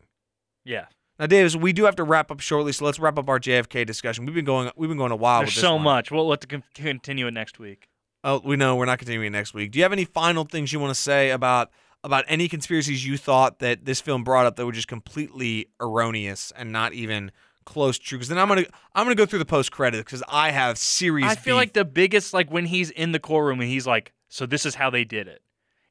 Yeah. 0.63 0.85
Now, 1.19 1.27
Davis, 1.27 1.55
we 1.55 1.71
do 1.71 1.85
have 1.85 1.95
to 1.97 2.03
wrap 2.03 2.31
up 2.31 2.39
shortly, 2.39 2.71
so 2.71 2.83
let's 2.83 2.99
wrap 2.99 3.19
up 3.19 3.29
our 3.29 3.39
JFK 3.39 3.85
discussion. 3.85 4.25
We've 4.25 4.33
been 4.33 4.45
going, 4.45 4.71
we've 4.75 4.89
been 4.89 4.97
going 4.97 5.11
a 5.11 5.15
while. 5.15 5.41
There's 5.41 5.49
with 5.49 5.55
this 5.55 5.61
so 5.61 5.75
one. 5.75 5.83
much. 5.83 6.09
We'll 6.09 6.27
let 6.27 6.41
to 6.41 6.47
con- 6.47 6.63
continue 6.73 7.27
it 7.27 7.31
next 7.31 7.59
week. 7.59 7.87
Oh, 8.23 8.41
we 8.43 8.55
know 8.55 8.75
we're 8.75 8.85
not 8.85 8.99
continuing 8.99 9.31
next 9.31 9.53
week. 9.53 9.71
Do 9.71 9.79
you 9.79 9.83
have 9.83 9.93
any 9.93 10.05
final 10.05 10.45
things 10.45 10.73
you 10.73 10.79
want 10.79 10.93
to 10.93 10.99
say 10.99 11.31
about 11.31 11.69
about 12.03 12.25
any 12.27 12.47
conspiracies 12.47 13.05
you 13.05 13.17
thought 13.17 13.59
that 13.59 13.85
this 13.85 14.01
film 14.01 14.23
brought 14.23 14.47
up 14.47 14.55
that 14.55 14.65
were 14.65 14.71
just 14.71 14.87
completely 14.87 15.67
erroneous 15.79 16.51
and 16.55 16.71
not 16.71 16.93
even 16.93 17.31
close 17.65 17.97
to 17.99 18.03
true? 18.03 18.17
Because 18.17 18.29
then 18.29 18.37
I'm 18.37 18.47
gonna 18.47 18.65
I'm 18.93 19.05
gonna 19.05 19.15
go 19.15 19.25
through 19.25 19.39
the 19.39 19.45
post 19.45 19.71
credits 19.71 20.03
because 20.03 20.23
I 20.27 20.51
have 20.51 20.77
serious. 20.77 21.31
I 21.31 21.35
feel 21.35 21.55
beef. 21.55 21.61
like 21.61 21.73
the 21.73 21.85
biggest, 21.85 22.33
like 22.33 22.51
when 22.51 22.65
he's 22.65 22.91
in 22.91 23.11
the 23.11 23.19
courtroom 23.19 23.59
and 23.59 23.69
he's 23.69 23.87
like, 23.87 24.13
so 24.29 24.45
this 24.45 24.65
is 24.65 24.75
how 24.75 24.89
they 24.89 25.03
did 25.03 25.27
it. 25.27 25.41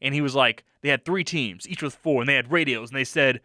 And 0.00 0.14
he 0.14 0.20
was 0.20 0.34
like, 0.34 0.64
they 0.82 0.88
had 0.88 1.04
three 1.04 1.24
teams, 1.24 1.68
each 1.68 1.82
with 1.82 1.94
four, 1.94 2.22
and 2.22 2.28
they 2.28 2.34
had 2.34 2.50
radios, 2.50 2.90
and 2.90 2.96
they 2.96 3.04
said, 3.04 3.40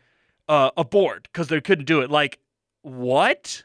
uh, 0.47 0.72
abort, 0.77 1.27
because 1.31 1.47
they 1.47 1.61
couldn't 1.61 1.85
do 1.85 2.01
it. 2.01 2.09
Like, 2.09 2.39
what? 2.81 3.63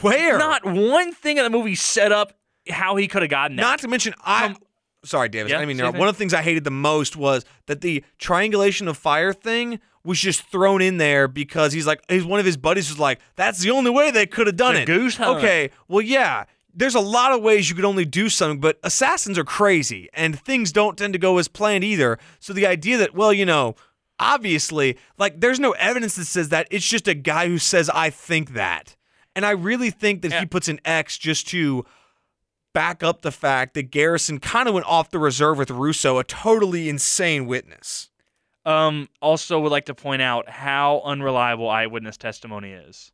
where 0.00 0.38
Not 0.38 0.64
one 0.64 1.12
thing 1.12 1.36
in 1.36 1.44
the 1.44 1.50
movie 1.50 1.74
set 1.74 2.10
up 2.12 2.32
how 2.70 2.96
he 2.96 3.06
could 3.08 3.22
have 3.22 3.30
gotten 3.30 3.56
that. 3.56 3.62
Not 3.62 3.78
to 3.80 3.88
mention, 3.88 4.14
I. 4.22 4.54
Sorry, 5.04 5.28
Davis. 5.28 5.52
Yeah, 5.52 5.58
I 5.58 5.66
mean. 5.66 5.78
One 5.78 6.08
of 6.08 6.14
the 6.14 6.18
things 6.18 6.32
I 6.32 6.40
hated 6.40 6.64
the 6.64 6.70
most 6.70 7.14
was 7.16 7.44
that 7.66 7.82
the 7.82 8.02
triangulation 8.18 8.88
of 8.88 8.96
fire 8.96 9.34
thing 9.34 9.80
was 10.02 10.18
just 10.18 10.42
thrown 10.50 10.80
in 10.80 10.96
there 10.96 11.28
because 11.28 11.72
he's 11.74 11.86
like, 11.86 12.02
he's 12.08 12.24
one 12.24 12.40
of 12.40 12.46
his 12.46 12.56
buddies 12.56 12.88
was 12.88 12.98
like, 12.98 13.20
that's 13.36 13.60
the 13.60 13.70
only 13.70 13.90
way 13.90 14.10
they 14.10 14.26
could 14.26 14.46
have 14.46 14.56
done 14.56 14.74
The 14.74 14.82
it. 14.82 14.86
goose 14.86 15.16
hunt. 15.16 15.38
Okay, 15.38 15.70
well, 15.88 16.00
yeah. 16.00 16.44
There's 16.76 16.94
a 16.96 17.00
lot 17.00 17.32
of 17.32 17.40
ways 17.40 17.68
you 17.70 17.76
could 17.76 17.84
only 17.84 18.04
do 18.04 18.28
something, 18.28 18.58
but 18.60 18.80
assassins 18.82 19.38
are 19.38 19.44
crazy 19.44 20.08
and 20.12 20.38
things 20.40 20.72
don't 20.72 20.98
tend 20.98 21.12
to 21.12 21.18
go 21.20 21.38
as 21.38 21.46
planned 21.46 21.84
either. 21.84 22.18
So 22.40 22.52
the 22.52 22.66
idea 22.66 22.96
that, 22.98 23.14
well, 23.14 23.32
you 23.32 23.46
know, 23.46 23.76
obviously, 24.18 24.98
like, 25.18 25.40
there's 25.40 25.60
no 25.60 25.72
evidence 25.72 26.16
that 26.16 26.24
says 26.26 26.48
that. 26.50 26.66
It's 26.70 26.86
just 26.88 27.08
a 27.08 27.14
guy 27.14 27.48
who 27.48 27.58
says, 27.58 27.90
I 27.90 28.10
think 28.10 28.54
that. 28.54 28.96
And 29.36 29.44
I 29.44 29.50
really 29.50 29.90
think 29.90 30.22
that 30.22 30.30
Yeah. 30.30 30.40
he 30.40 30.46
puts 30.46 30.68
an 30.68 30.80
X 30.84 31.18
just 31.18 31.48
to 31.48 31.84
back 32.72 33.02
up 33.02 33.22
the 33.22 33.32
fact 33.32 33.74
that 33.74 33.90
Garrison 33.90 34.38
kind 34.40 34.68
of 34.68 34.74
went 34.74 34.86
off 34.86 35.10
the 35.10 35.18
reserve 35.18 35.58
with 35.58 35.70
Russo, 35.70 36.18
a 36.18 36.24
totally 36.24 36.88
insane 36.88 37.46
witness. 37.46 38.10
Um, 38.64 39.08
also, 39.20 39.60
would 39.60 39.70
like 39.72 39.84
to 39.86 39.94
point 39.94 40.22
out 40.22 40.48
how 40.48 41.02
unreliable 41.04 41.68
eyewitness 41.68 42.16
testimony 42.16 42.72
is. 42.72 43.12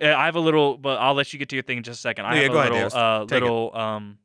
Uh, 0.00 0.06
I 0.14 0.24
have 0.24 0.36
a 0.36 0.40
little, 0.40 0.78
but 0.78 0.98
I'll 0.98 1.12
let 1.14 1.32
you 1.32 1.38
get 1.38 1.50
to 1.50 1.56
your 1.56 1.62
thing 1.62 1.76
in 1.78 1.82
just 1.82 1.98
a 1.98 2.00
second. 2.00 2.24
I 2.24 2.36
Yeah, 2.36 2.42
have 2.44 2.52
go 2.52 2.56
a 2.56 2.60
ahead, 2.60 2.72
little, 2.72 2.88
Davis. 2.88 2.94
uh, 2.94 3.22
little 3.30 3.76
um, 3.76 4.18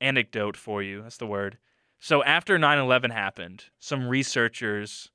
anecdote 0.00 0.56
for 0.56 0.82
you. 0.82 1.02
That's 1.02 1.16
the 1.16 1.26
word. 1.26 1.58
So 1.98 2.22
after 2.22 2.58
9/11 2.58 3.10
happened, 3.10 3.64
some 3.78 4.08
researchers 4.08 5.10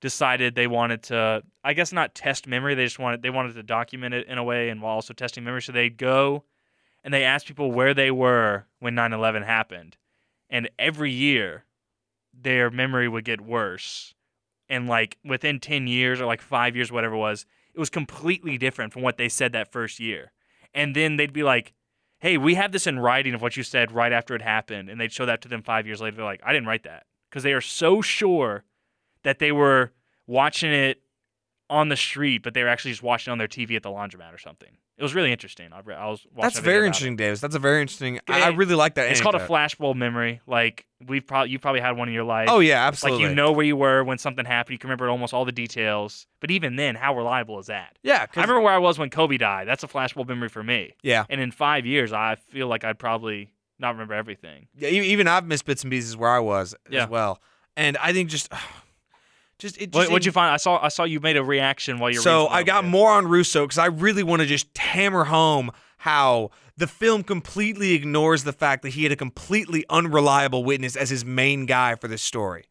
decided 0.00 0.54
they 0.54 0.66
wanted 0.66 1.02
to, 1.04 1.42
I 1.62 1.72
guess, 1.72 1.92
not 1.92 2.14
test 2.14 2.46
memory. 2.46 2.74
They 2.74 2.84
just 2.84 2.98
wanted 2.98 3.22
they 3.22 3.30
wanted 3.30 3.54
to 3.54 3.62
document 3.62 4.14
it 4.14 4.26
in 4.26 4.38
a 4.38 4.44
way, 4.44 4.68
and 4.68 4.82
while 4.82 4.94
also 4.94 5.14
testing 5.14 5.44
memory. 5.44 5.62
So 5.62 5.72
they'd 5.72 5.96
go 5.96 6.44
and 7.02 7.12
they 7.12 7.24
asked 7.24 7.46
people 7.46 7.70
where 7.70 7.94
they 7.94 8.10
were 8.10 8.66
when 8.80 8.94
9/11 8.94 9.44
happened, 9.44 9.96
and 10.50 10.68
every 10.78 11.10
year 11.10 11.64
their 12.32 12.70
memory 12.70 13.08
would 13.08 13.24
get 13.24 13.40
worse. 13.40 14.14
And 14.68 14.88
like 14.88 15.18
within 15.24 15.60
10 15.60 15.86
years 15.86 16.20
or 16.20 16.26
like 16.26 16.40
five 16.40 16.74
years, 16.74 16.90
whatever 16.90 17.14
it 17.14 17.18
was, 17.18 17.46
it 17.74 17.78
was 17.78 17.90
completely 17.90 18.58
different 18.58 18.92
from 18.92 19.02
what 19.02 19.18
they 19.18 19.28
said 19.28 19.52
that 19.52 19.70
first 19.70 20.00
year. 20.00 20.32
And 20.72 20.96
then 20.96 21.16
they'd 21.16 21.32
be 21.32 21.42
like, 21.44 21.74
hey, 22.24 22.38
we 22.38 22.54
have 22.54 22.72
this 22.72 22.86
in 22.86 22.98
writing 22.98 23.34
of 23.34 23.42
what 23.42 23.54
you 23.54 23.62
said 23.62 23.92
right 23.92 24.10
after 24.10 24.34
it 24.34 24.40
happened. 24.40 24.88
And 24.88 24.98
they'd 24.98 25.12
show 25.12 25.26
that 25.26 25.42
to 25.42 25.48
them 25.48 25.62
five 25.62 25.86
years 25.86 26.00
later. 26.00 26.16
They're 26.16 26.24
like, 26.24 26.40
I 26.42 26.54
didn't 26.54 26.66
write 26.66 26.84
that. 26.84 27.04
Because 27.28 27.42
they 27.42 27.52
are 27.52 27.60
so 27.60 28.00
sure 28.00 28.64
that 29.24 29.40
they 29.40 29.52
were 29.52 29.92
watching 30.26 30.72
it 30.72 31.02
on 31.70 31.88
the 31.88 31.96
street, 31.96 32.42
but 32.42 32.54
they 32.54 32.62
were 32.62 32.68
actually 32.68 32.90
just 32.92 33.02
watching 33.02 33.32
on 33.32 33.38
their 33.38 33.48
TV 33.48 33.74
at 33.76 33.82
the 33.82 33.88
laundromat 33.90 34.34
or 34.34 34.38
something. 34.38 34.68
It 34.96 35.02
was 35.02 35.12
really 35.14 35.32
interesting. 35.32 35.72
I, 35.72 35.80
re- 35.80 35.94
I 35.96 36.06
was 36.08 36.24
watching 36.32 36.42
That's 36.42 36.58
very 36.60 36.86
interesting, 36.86 37.16
Davis. 37.16 37.40
That's 37.40 37.56
a 37.56 37.58
very 37.58 37.80
interesting. 37.80 38.20
I, 38.28 38.42
I 38.42 38.48
really 38.50 38.76
like 38.76 38.94
that. 38.94 39.10
It's 39.10 39.20
called 39.20 39.34
a 39.34 39.44
flashbulb 39.44 39.96
memory. 39.96 40.40
Like 40.46 40.86
we've 41.04 41.26
probably 41.26 41.50
you 41.50 41.58
probably 41.58 41.80
had 41.80 41.96
one 41.96 42.06
in 42.06 42.14
your 42.14 42.22
life. 42.22 42.48
Oh 42.48 42.60
yeah, 42.60 42.86
absolutely. 42.86 43.24
Like 43.24 43.30
you 43.30 43.34
know 43.34 43.50
where 43.50 43.66
you 43.66 43.76
were 43.76 44.04
when 44.04 44.18
something 44.18 44.44
happened. 44.44 44.74
You 44.74 44.78
can 44.78 44.88
remember 44.88 45.08
almost 45.08 45.34
all 45.34 45.44
the 45.44 45.50
details. 45.52 46.26
But 46.38 46.52
even 46.52 46.76
then, 46.76 46.94
how 46.94 47.16
reliable 47.16 47.58
is 47.58 47.66
that? 47.66 47.98
Yeah, 48.04 48.26
I 48.36 48.40
remember 48.40 48.60
where 48.60 48.74
I 48.74 48.78
was 48.78 48.96
when 48.98 49.10
Kobe 49.10 49.36
died. 49.36 49.66
That's 49.66 49.82
a 49.82 49.88
flashbulb 49.88 50.28
memory 50.28 50.48
for 50.48 50.62
me. 50.62 50.92
yeah, 51.02 51.24
And 51.28 51.40
in 51.40 51.50
five 51.50 51.86
years, 51.86 52.12
I 52.12 52.36
feel 52.36 52.68
like 52.68 52.84
I'd 52.84 52.98
probably 53.00 53.50
not 53.80 53.94
remember 53.94 54.14
everything. 54.14 54.68
yeah. 54.76 54.90
Even 54.90 55.26
I've 55.26 55.44
missed 55.46 55.64
bits 55.64 55.82
and 55.82 55.90
pieces 55.90 56.16
where 56.16 56.30
I 56.30 56.38
was 56.38 56.72
Yeah. 56.88 57.04
as 57.04 57.08
well, 57.10 57.40
and 57.76 57.96
I 57.96 58.12
think 58.12 58.30
just, 58.30 58.52
just 59.58 59.76
it. 59.76 59.92
Just 59.92 59.94
What, 59.94 60.10
what'd 60.10 60.26
you 60.26 60.32
find? 60.32 60.52
I 60.52 60.56
saw 60.56 60.82
I 60.82 60.88
saw 60.88 61.04
you 61.04 61.20
made 61.20 61.36
a 61.36 61.44
reaction 61.44 61.98
while 61.98 62.10
you 62.10 62.18
were. 62.18 62.22
So 62.22 62.48
I 62.48 62.62
got 62.62 62.84
it. 62.84 62.88
more 62.88 63.10
on 63.10 63.26
Russo 63.28 63.64
because 63.64 63.78
I 63.78 63.86
really 63.86 64.22
want 64.22 64.40
to 64.42 64.46
just 64.46 64.76
hammer 64.76 65.24
home 65.24 65.70
how 65.98 66.50
the 66.76 66.86
film 66.86 67.22
completely 67.22 67.92
ignores 67.92 68.44
the 68.44 68.52
fact 68.52 68.82
that 68.82 68.90
he 68.90 69.04
had 69.04 69.12
a 69.12 69.16
completely 69.16 69.84
unreliable 69.88 70.64
witness 70.64 70.96
as 70.96 71.10
his 71.10 71.24
main 71.24 71.66
guy 71.66 71.94
for 71.94 72.08
this 72.08 72.22
story. 72.22 72.64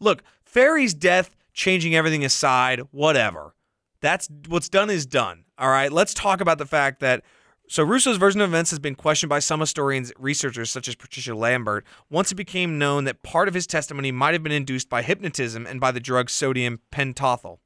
Look, 0.00 0.22
Ferrie's 0.42 0.94
death, 0.94 1.34
changing 1.52 1.94
everything 1.94 2.24
aside, 2.24 2.82
whatever. 2.90 3.54
That's 4.00 4.28
what's 4.48 4.68
done 4.68 4.90
is 4.90 5.06
done. 5.06 5.44
All 5.58 5.70
right, 5.70 5.90
let's 5.90 6.14
talk 6.14 6.40
about 6.40 6.58
the 6.58 6.66
fact 6.66 7.00
that. 7.00 7.24
So 7.70 7.82
Russo's 7.82 8.16
version 8.16 8.40
of 8.40 8.48
events 8.48 8.70
has 8.70 8.78
been 8.78 8.94
questioned 8.94 9.28
by 9.28 9.40
some 9.40 9.60
historians, 9.60 10.10
researchers 10.18 10.70
such 10.70 10.88
as 10.88 10.94
Patricia 10.94 11.34
Lambert. 11.34 11.84
Once 12.08 12.32
it 12.32 12.36
became 12.36 12.78
known 12.78 13.04
that 13.04 13.22
part 13.22 13.46
of 13.46 13.52
his 13.52 13.66
testimony 13.66 14.10
might 14.10 14.32
have 14.32 14.42
been 14.42 14.52
induced 14.52 14.88
by 14.88 15.02
hypnotism 15.02 15.66
and 15.66 15.78
by 15.78 15.90
the 15.90 16.00
drug 16.00 16.30
sodium 16.30 16.80
pentothal. 16.90 17.58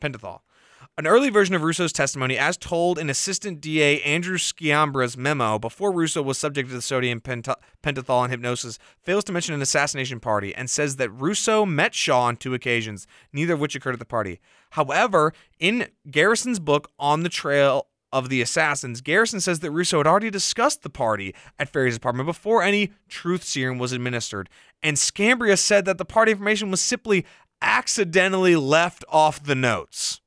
Pentothal. 0.00 0.42
An 0.96 1.08
early 1.08 1.28
version 1.28 1.56
of 1.56 1.62
Russo's 1.62 1.92
testimony, 1.92 2.38
as 2.38 2.56
told 2.56 3.00
in 3.00 3.10
Assistant 3.10 3.60
DA 3.60 4.00
Andrew 4.02 4.36
Sciambra's 4.36 5.16
memo 5.16 5.58
before 5.58 5.90
Russo 5.90 6.22
was 6.22 6.38
subject 6.38 6.68
to 6.68 6.74
the 6.76 6.80
sodium 6.80 7.20
pentothal 7.20 8.22
and 8.22 8.30
hypnosis, 8.30 8.78
fails 9.02 9.24
to 9.24 9.32
mention 9.32 9.56
an 9.56 9.62
assassination 9.62 10.20
party 10.20 10.54
and 10.54 10.70
says 10.70 10.96
that 10.96 11.10
Russo 11.10 11.66
met 11.66 11.96
Shaw 11.96 12.22
on 12.26 12.36
two 12.36 12.54
occasions, 12.54 13.08
neither 13.32 13.54
of 13.54 13.60
which 13.60 13.74
occurred 13.74 13.94
at 13.94 13.98
the 13.98 14.04
party. 14.04 14.38
However, 14.70 15.32
in 15.58 15.88
Garrison's 16.08 16.60
book, 16.60 16.92
On 17.00 17.24
the 17.24 17.28
Trail 17.28 17.88
of 18.12 18.28
the 18.28 18.40
Assassins, 18.40 19.00
Garrison 19.00 19.40
says 19.40 19.60
that 19.60 19.70
Russo 19.70 19.98
had 19.98 20.06
already 20.06 20.30
discussed 20.30 20.82
the 20.82 20.90
party 20.90 21.34
at 21.58 21.68
Ferrie's 21.68 21.96
apartment 21.96 22.26
before 22.26 22.62
any 22.62 22.92
truth 23.08 23.44
serum 23.44 23.78
was 23.78 23.92
administered, 23.92 24.48
and 24.82 24.96
Sciambra 24.96 25.58
said 25.58 25.84
that 25.84 25.98
the 25.98 26.04
party 26.04 26.32
information 26.32 26.70
was 26.70 26.80
simply 26.80 27.26
accidentally 27.60 28.56
left 28.56 29.04
off 29.08 29.42
the 29.42 29.54
notes. 29.54 30.20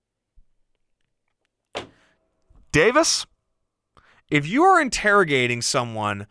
Davis, 2.72 3.26
if 4.30 4.48
you 4.48 4.64
are 4.64 4.80
interrogating 4.80 5.62
someone, 5.62 6.28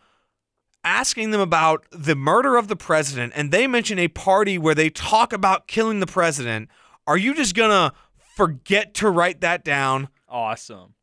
asking 0.83 1.31
them 1.31 1.41
about 1.41 1.85
the 1.91 2.15
murder 2.15 2.57
of 2.57 2.67
the 2.67 2.75
president, 2.75 3.33
and 3.35 3.51
they 3.51 3.67
mention 3.67 3.99
a 3.99 4.07
party 4.07 4.57
where 4.57 4.75
they 4.75 4.89
talk 4.89 5.33
about 5.33 5.67
killing 5.67 5.99
the 5.99 6.07
president, 6.07 6.69
are 7.05 7.17
you 7.17 7.35
just 7.35 7.55
gonna 7.55 7.93
forget 8.35 8.93
to 8.95 9.09
write 9.09 9.41
that 9.41 9.63
down? 9.63 10.09
awesome. 10.27 10.93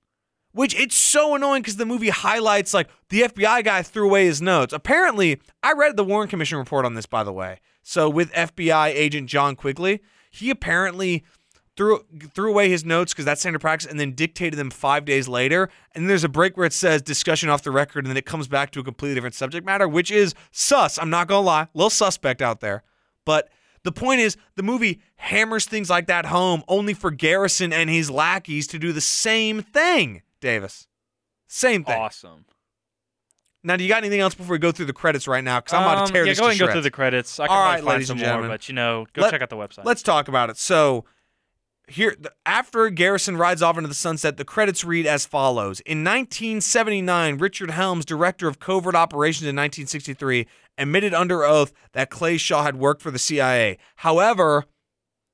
Which 0.52 0.74
it's 0.78 0.96
so 0.96 1.34
annoying 1.34 1.62
because 1.62 1.76
the 1.76 1.86
movie 1.86 2.08
highlights 2.08 2.72
like 2.74 2.88
the 3.10 3.22
FBI 3.22 3.64
guy 3.64 3.82
threw 3.82 4.06
away 4.08 4.24
his 4.24 4.40
notes. 4.42 4.72
Apparently, 4.72 5.40
I 5.62 5.72
read 5.72 5.96
the 5.96 6.04
Warren 6.04 6.28
Commission 6.28 6.58
report 6.58 6.84
on 6.84 6.94
this, 6.94 7.06
by 7.06 7.22
the 7.22 7.32
way. 7.32 7.60
So 7.82 8.08
with 8.08 8.32
FBI 8.32 8.88
agent 8.88 9.28
John 9.28 9.56
Quigley, 9.56 10.00
he 10.30 10.50
apparently 10.50 11.24
threw 11.76 12.04
threw 12.34 12.50
away 12.50 12.68
his 12.68 12.84
notes 12.84 13.12
because 13.12 13.24
that's 13.24 13.40
standard 13.40 13.60
practice, 13.60 13.90
and 13.90 14.00
then 14.00 14.12
dictated 14.12 14.58
them 14.58 14.70
five 14.70 15.04
days 15.04 15.28
later. 15.28 15.70
And 15.94 16.10
there's 16.10 16.24
a 16.24 16.28
break 16.28 16.56
where 16.56 16.66
it 16.66 16.72
says 16.72 17.02
discussion 17.02 17.48
off 17.48 17.62
the 17.62 17.70
record, 17.70 18.04
and 18.04 18.10
then 18.10 18.16
it 18.16 18.26
comes 18.26 18.48
back 18.48 18.72
to 18.72 18.80
a 18.80 18.84
completely 18.84 19.14
different 19.14 19.36
subject 19.36 19.64
matter, 19.64 19.86
which 19.88 20.10
is 20.10 20.34
sus. 20.50 20.98
I'm 20.98 21.10
not 21.10 21.28
gonna 21.28 21.46
lie, 21.46 21.68
little 21.74 21.90
suspect 21.90 22.42
out 22.42 22.60
there, 22.60 22.82
but. 23.24 23.48
The 23.84 23.92
point 23.92 24.20
is, 24.20 24.36
the 24.56 24.64
movie 24.64 25.00
hammers 25.14 25.64
things 25.64 25.88
like 25.88 26.08
that 26.08 26.26
home 26.26 26.64
only 26.66 26.94
for 26.94 27.12
Garrison 27.12 27.72
and 27.72 27.88
his 27.88 28.10
lackeys 28.10 28.66
to 28.66 28.78
do 28.78 28.92
the 28.92 29.00
same 29.00 29.62
thing, 29.62 30.20
Davis. 30.40 30.86
Same 31.46 31.84
thing. 31.84 31.98
Awesome. 32.00 32.44
Now, 33.64 33.76
do 33.76 33.82
you 33.82 33.88
got 33.88 33.98
anything 33.98 34.20
else 34.20 34.34
before 34.34 34.52
we 34.52 34.58
go 34.58 34.70
through 34.70 34.86
the 34.86 34.92
credits 34.92 35.26
right 35.26 35.42
now? 35.42 35.60
Because 35.60 35.74
I'm 35.74 35.82
about 35.82 35.98
Um, 35.98 36.06
to 36.06 36.12
tear 36.12 36.24
yeah, 36.24 36.30
this 36.32 36.38
go 36.38 36.44
to 36.46 36.50
ahead 36.50 36.60
and 36.60 36.68
go 36.68 36.72
through 36.74 36.80
the 36.82 36.90
credits. 36.90 37.40
I 37.40 37.46
can 37.48 37.56
All 37.56 37.62
right, 37.64 37.74
find 37.76 37.86
ladies 37.86 38.06
some 38.06 38.14
and 38.18 38.20
more, 38.22 38.28
gentlemen. 38.28 38.50
but 38.50 38.68
you 38.68 38.74
know, 38.74 39.06
go 39.14 39.22
Let- 39.22 39.30
check 39.32 39.42
out 39.42 39.50
the 39.50 39.56
website. 39.56 39.84
Let's 39.84 40.02
talk 40.02 40.28
about 40.28 40.48
it. 40.50 40.56
So, 40.58 41.04
here, 41.88 42.14
after 42.46 42.88
Garrison 42.90 43.36
rides 43.36 43.62
off 43.62 43.76
into 43.76 43.88
the 43.88 43.94
sunset, 43.94 44.36
the 44.36 44.44
credits 44.44 44.84
read 44.84 45.06
as 45.06 45.26
follows: 45.26 45.80
In 45.80 46.04
1979, 46.04 47.38
Richard 47.38 47.70
Helms, 47.72 48.04
director 48.04 48.46
of 48.46 48.58
covert 48.60 48.94
operations 48.94 49.42
in 49.48 49.56
1963, 49.56 50.46
admitted 50.76 51.12
under 51.14 51.44
oath 51.44 51.72
that 51.92 52.10
Clay 52.10 52.36
Shaw 52.36 52.62
had 52.62 52.76
worked 52.76 53.02
for 53.02 53.10
the 53.10 53.18
CIA. 53.18 53.78
However, 53.96 54.66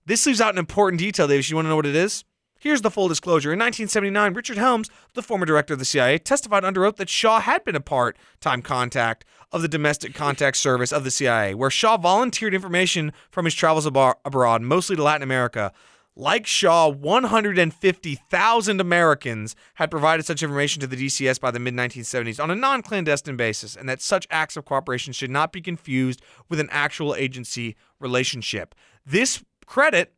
this 0.06 0.24
leaves 0.26 0.40
out 0.40 0.54
an 0.54 0.58
important 0.58 0.98
detail, 1.00 1.26
Davis. 1.28 1.50
You 1.50 1.56
want 1.56 1.66
to 1.66 1.70
know 1.70 1.76
what 1.76 1.86
it 1.86 1.96
is? 1.96 2.24
Here's 2.64 2.80
the 2.80 2.90
full 2.90 3.08
disclosure. 3.08 3.52
In 3.52 3.58
1979, 3.58 4.32
Richard 4.32 4.56
Helms, 4.56 4.88
the 5.12 5.20
former 5.20 5.44
director 5.44 5.74
of 5.74 5.78
the 5.78 5.84
CIA, 5.84 6.16
testified 6.16 6.64
under 6.64 6.86
oath 6.86 6.96
that 6.96 7.10
Shaw 7.10 7.40
had 7.40 7.62
been 7.62 7.76
a 7.76 7.80
part 7.80 8.16
time 8.40 8.62
contact 8.62 9.26
of 9.52 9.60
the 9.60 9.68
Domestic 9.68 10.14
Contact 10.14 10.56
Service 10.56 10.90
of 10.90 11.04
the 11.04 11.10
CIA, 11.10 11.52
where 11.52 11.68
Shaw 11.68 11.98
volunteered 11.98 12.54
information 12.54 13.12
from 13.30 13.44
his 13.44 13.52
travels 13.52 13.84
abroad, 13.84 14.62
mostly 14.62 14.96
to 14.96 15.02
Latin 15.02 15.22
America. 15.22 15.74
Like 16.16 16.46
Shaw, 16.46 16.88
150,000 16.88 18.80
Americans 18.80 19.54
had 19.74 19.90
provided 19.90 20.24
such 20.24 20.42
information 20.42 20.80
to 20.80 20.86
the 20.86 20.96
DCS 20.96 21.38
by 21.38 21.50
the 21.50 21.60
mid 21.60 21.74
1970s 21.74 22.42
on 22.42 22.50
a 22.50 22.56
non 22.56 22.80
clandestine 22.80 23.36
basis, 23.36 23.76
and 23.76 23.86
that 23.90 24.00
such 24.00 24.26
acts 24.30 24.56
of 24.56 24.64
cooperation 24.64 25.12
should 25.12 25.30
not 25.30 25.52
be 25.52 25.60
confused 25.60 26.22
with 26.48 26.58
an 26.58 26.70
actual 26.70 27.14
agency 27.14 27.76
relationship. 28.00 28.74
This 29.04 29.44
credit 29.66 30.14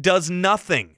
does 0.00 0.30
nothing 0.30 0.97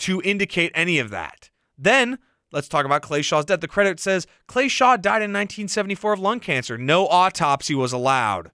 to 0.00 0.20
indicate 0.24 0.72
any 0.74 0.98
of 0.98 1.10
that. 1.10 1.50
Then 1.78 2.18
let's 2.52 2.68
talk 2.68 2.84
about 2.84 3.02
Clay 3.02 3.22
Shaw's 3.22 3.44
death. 3.44 3.60
The 3.60 3.68
credit 3.68 4.00
says 4.00 4.26
Clay 4.46 4.68
Shaw 4.68 4.96
died 4.96 5.22
in 5.22 5.32
1974 5.32 6.14
of 6.14 6.20
lung 6.20 6.40
cancer. 6.40 6.76
No 6.76 7.06
autopsy 7.06 7.74
was 7.74 7.92
allowed. 7.92 8.50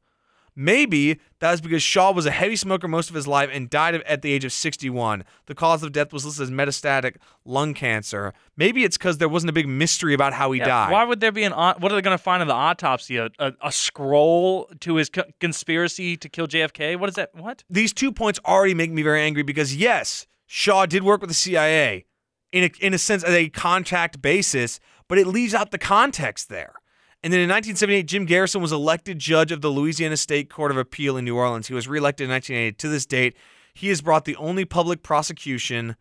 Maybe 0.58 1.20
that 1.40 1.50
was 1.50 1.60
because 1.60 1.82
Shaw 1.82 2.12
was 2.12 2.24
a 2.24 2.30
heavy 2.30 2.56
smoker 2.56 2.88
most 2.88 3.10
of 3.10 3.14
his 3.14 3.26
life 3.26 3.50
and 3.52 3.68
died 3.68 3.94
at 3.94 4.22
the 4.22 4.32
age 4.32 4.42
of 4.42 4.52
61. 4.54 5.22
The 5.44 5.54
cause 5.54 5.82
of 5.82 5.92
death 5.92 6.14
was 6.14 6.24
listed 6.24 6.44
as 6.44 6.50
metastatic 6.50 7.16
lung 7.44 7.74
cancer. 7.74 8.32
Maybe 8.56 8.82
it's 8.82 8.96
because 8.96 9.18
there 9.18 9.28
wasn't 9.28 9.50
a 9.50 9.52
big 9.52 9.68
mystery 9.68 10.14
about 10.14 10.32
how 10.32 10.52
he 10.52 10.60
Yeah, 10.60 10.66
died. 10.66 10.92
Why 10.92 11.04
would 11.04 11.20
there 11.20 11.30
be 11.30 11.44
an? 11.44 11.52
What 11.52 11.84
are 11.92 11.94
they 11.94 12.00
going 12.00 12.16
to 12.16 12.22
find 12.22 12.40
in 12.40 12.48
the 12.48 12.54
autopsy? 12.54 13.18
A, 13.18 13.28
a, 13.38 13.52
a 13.60 13.70
scroll 13.70 14.70
to 14.80 14.94
his 14.94 15.10
co- 15.10 15.24
conspiracy 15.40 16.16
to 16.16 16.28
kill 16.30 16.46
JFK? 16.46 16.98
What 16.98 17.10
is 17.10 17.16
that? 17.16 17.34
What? 17.34 17.62
these 17.68 17.92
two 17.92 18.10
points 18.10 18.40
already 18.46 18.72
make 18.72 18.90
me 18.90 19.02
very 19.02 19.20
angry 19.20 19.42
because 19.42 19.76
yes, 19.76 20.26
Shaw 20.46 20.86
did 20.86 21.02
work 21.02 21.20
with 21.20 21.30
the 21.30 21.34
CIA 21.34 22.06
in 22.52 22.64
a, 22.64 22.70
in 22.84 22.94
a 22.94 22.98
sense 22.98 23.22
as 23.24 23.34
a 23.34 23.48
contact 23.48 24.22
basis, 24.22 24.80
but 25.08 25.18
it 25.18 25.26
leaves 25.26 25.54
out 25.54 25.70
the 25.70 25.78
context 25.78 26.48
there. 26.48 26.74
And 27.22 27.32
then 27.32 27.40
in 27.40 27.48
1978, 27.48 28.02
Jim 28.04 28.24
Garrison 28.24 28.62
was 28.62 28.72
elected 28.72 29.18
judge 29.18 29.50
of 29.50 29.60
the 29.60 29.70
Louisiana 29.70 30.16
State 30.16 30.48
Court 30.48 30.70
of 30.70 30.76
Appeal 30.76 31.16
in 31.16 31.24
New 31.24 31.36
Orleans. 31.36 31.66
He 31.66 31.74
was 31.74 31.88
reelected 31.88 32.26
in 32.26 32.30
1980. 32.30 32.76
To 32.76 32.88
this 32.88 33.06
date, 33.06 33.36
he 33.74 33.88
has 33.88 34.00
brought 34.00 34.24
the 34.24 34.36
only 34.36 34.64
public 34.64 35.02
prosecution 35.02 35.96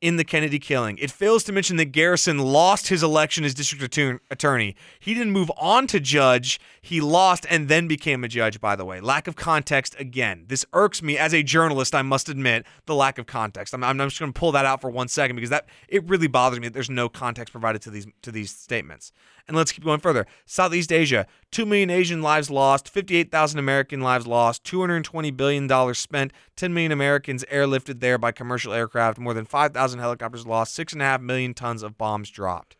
in 0.00 0.16
the 0.16 0.24
Kennedy 0.24 0.58
killing. 0.58 0.96
It 0.98 1.10
fails 1.10 1.44
to 1.44 1.52
mention 1.52 1.76
that 1.76 1.86
Garrison 1.86 2.38
lost 2.38 2.88
his 2.88 3.02
election 3.02 3.44
as 3.44 3.52
district 3.52 3.98
attorney. 4.30 4.74
He 4.98 5.12
didn't 5.12 5.32
move 5.32 5.50
on 5.58 5.86
to 5.88 6.00
judge. 6.00 6.58
He 6.80 7.00
lost 7.00 7.46
and 7.50 7.68
then 7.68 7.86
became 7.86 8.24
a 8.24 8.28
judge, 8.28 8.60
by 8.60 8.76
the 8.76 8.84
way. 8.84 9.00
Lack 9.00 9.28
of 9.28 9.36
context 9.36 9.94
again. 9.98 10.44
This 10.48 10.64
irks 10.72 11.02
me 11.02 11.18
as 11.18 11.34
a 11.34 11.42
journalist, 11.42 11.94
I 11.94 12.02
must 12.02 12.28
admit, 12.28 12.64
the 12.86 12.94
lack 12.94 13.18
of 13.18 13.26
context. 13.26 13.74
I'm, 13.74 13.84
I'm 13.84 13.98
just 13.98 14.18
going 14.18 14.32
to 14.32 14.38
pull 14.38 14.52
that 14.52 14.64
out 14.64 14.80
for 14.80 14.90
one 14.90 15.08
second 15.08 15.36
because 15.36 15.50
that 15.50 15.66
it 15.88 16.08
really 16.08 16.28
bothers 16.28 16.60
me 16.60 16.68
that 16.68 16.74
there's 16.74 16.90
no 16.90 17.08
context 17.08 17.52
provided 17.52 17.82
to 17.82 17.90
these 17.90 18.06
to 18.22 18.32
these 18.32 18.50
statements. 18.50 19.12
And 19.50 19.56
let's 19.56 19.72
keep 19.72 19.82
going 19.82 19.98
further. 19.98 20.28
Southeast 20.46 20.92
Asia, 20.92 21.26
2 21.50 21.66
million 21.66 21.90
Asian 21.90 22.22
lives 22.22 22.50
lost, 22.50 22.88
58,000 22.88 23.58
American 23.58 24.00
lives 24.00 24.24
lost, 24.24 24.62
$220 24.62 25.36
billion 25.36 25.94
spent, 25.94 26.32
10 26.54 26.72
million 26.72 26.92
Americans 26.92 27.44
airlifted 27.50 27.98
there 27.98 28.16
by 28.16 28.30
commercial 28.30 28.72
aircraft, 28.72 29.18
more 29.18 29.34
than 29.34 29.44
5,000 29.44 29.89
helicopters 29.98 30.46
lost, 30.46 30.78
6.5 30.78 31.22
million 31.22 31.54
tons 31.54 31.82
of 31.82 31.98
bombs 31.98 32.30
dropped. 32.30 32.76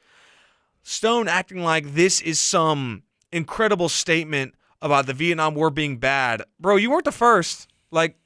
Stone 0.83 1.29
acting 1.29 1.63
like 1.63 1.95
this 1.95 2.21
is 2.21 2.41
some 2.41 3.03
incredible 3.33 3.89
statement 3.89 4.55
about 4.83 5.07
the 5.07 5.13
Vietnam 5.13 5.55
War 5.55 5.71
being 5.71 5.99
bad. 5.99 6.43
Bro, 6.59 6.77
you 6.77 6.91
weren't 6.91 7.05
the 7.05 7.13
first. 7.13 7.69
Like, 7.91 8.17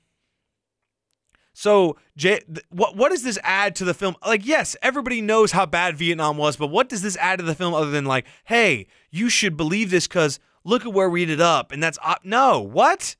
so, 1.52 1.96
Jay, 2.16 2.40
what 2.70 2.96
what 2.96 3.10
does 3.10 3.22
this 3.22 3.38
add 3.42 3.76
to 3.76 3.84
the 3.84 3.94
film? 3.94 4.16
Like, 4.26 4.44
yes, 4.44 4.76
everybody 4.82 5.20
knows 5.20 5.52
how 5.52 5.66
bad 5.66 5.96
Vietnam 5.96 6.36
was, 6.36 6.56
but 6.56 6.66
what 6.66 6.88
does 6.88 7.02
this 7.02 7.16
add 7.16 7.38
to 7.38 7.44
the 7.44 7.54
film 7.54 7.74
other 7.74 7.90
than 7.90 8.04
like, 8.04 8.26
hey, 8.44 8.88
you 9.10 9.28
should 9.28 9.56
believe 9.56 9.90
this 9.90 10.08
because 10.08 10.40
look 10.64 10.84
at 10.84 10.92
where 10.92 11.08
we 11.08 11.22
ended 11.22 11.40
up, 11.40 11.70
and 11.70 11.82
that's 11.82 11.98
op- 12.02 12.24
no, 12.24 12.60
what? 12.60 13.14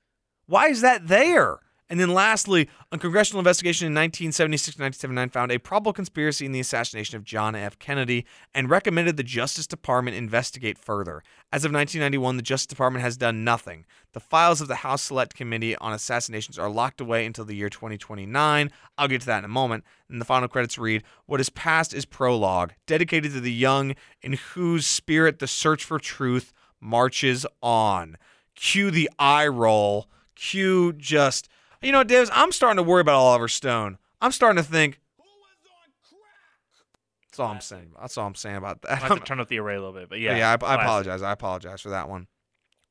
Why 0.46 0.68
is 0.68 0.80
that 0.80 1.06
there? 1.06 1.60
And 1.94 2.00
then 2.00 2.12
lastly, 2.12 2.68
a 2.90 2.98
congressional 2.98 3.38
investigation 3.38 3.86
in 3.86 3.94
1976 3.94 4.80
1979 4.80 5.28
found 5.30 5.52
a 5.52 5.60
probable 5.60 5.92
conspiracy 5.92 6.44
in 6.44 6.50
the 6.50 6.58
assassination 6.58 7.16
of 7.16 7.22
John 7.22 7.54
F. 7.54 7.78
Kennedy 7.78 8.26
and 8.52 8.68
recommended 8.68 9.16
the 9.16 9.22
Justice 9.22 9.68
Department 9.68 10.16
investigate 10.16 10.76
further. 10.76 11.22
As 11.52 11.64
of 11.64 11.70
1991, 11.70 12.36
the 12.36 12.42
Justice 12.42 12.66
Department 12.66 13.04
has 13.04 13.16
done 13.16 13.44
nothing. 13.44 13.84
The 14.12 14.18
files 14.18 14.60
of 14.60 14.66
the 14.66 14.74
House 14.74 15.02
Select 15.02 15.36
Committee 15.36 15.76
on 15.76 15.92
Assassinations 15.92 16.58
are 16.58 16.68
locked 16.68 17.00
away 17.00 17.26
until 17.26 17.44
the 17.44 17.54
year 17.54 17.68
2029. 17.68 18.72
I'll 18.98 19.06
get 19.06 19.20
to 19.20 19.26
that 19.28 19.38
in 19.38 19.44
a 19.44 19.48
moment. 19.48 19.84
And 20.08 20.20
the 20.20 20.24
final 20.24 20.48
credits 20.48 20.76
read 20.76 21.04
What 21.26 21.40
is 21.40 21.48
past 21.48 21.94
is 21.94 22.04
prologue, 22.04 22.72
dedicated 22.88 23.30
to 23.34 23.40
the 23.40 23.52
young 23.52 23.94
in 24.20 24.32
whose 24.32 24.84
spirit 24.84 25.38
the 25.38 25.46
search 25.46 25.84
for 25.84 26.00
truth 26.00 26.52
marches 26.80 27.46
on. 27.62 28.16
Cue 28.56 28.90
the 28.90 29.08
eye 29.16 29.46
roll. 29.46 30.08
Cue 30.34 30.92
just. 30.92 31.48
You 31.84 31.92
know, 31.92 32.02
Devs, 32.02 32.30
I'm 32.32 32.50
starting 32.50 32.78
to 32.78 32.82
worry 32.82 33.02
about 33.02 33.16
Oliver 33.16 33.46
Stone. 33.46 33.98
I'm 34.20 34.32
starting 34.32 34.62
to 34.62 34.68
think. 34.68 35.00
That's 37.26 37.40
all 37.40 37.50
I'm 37.50 37.60
saying. 37.60 37.90
That's 38.00 38.16
all 38.16 38.26
I'm 38.26 38.34
saying 38.34 38.56
about 38.56 38.82
that. 38.82 38.92
I 38.92 38.94
have 38.94 39.18
to 39.18 39.20
turn 39.24 39.40
up 39.40 39.48
the 39.48 39.58
array 39.58 39.74
a 39.74 39.80
little 39.80 39.92
bit, 39.92 40.08
but 40.08 40.20
yeah. 40.20 40.36
Yeah, 40.36 40.56
I, 40.62 40.66
I 40.66 40.82
apologize. 40.82 41.20
I 41.20 41.32
apologize 41.32 41.80
for 41.80 41.90
that 41.90 42.08
one. 42.08 42.28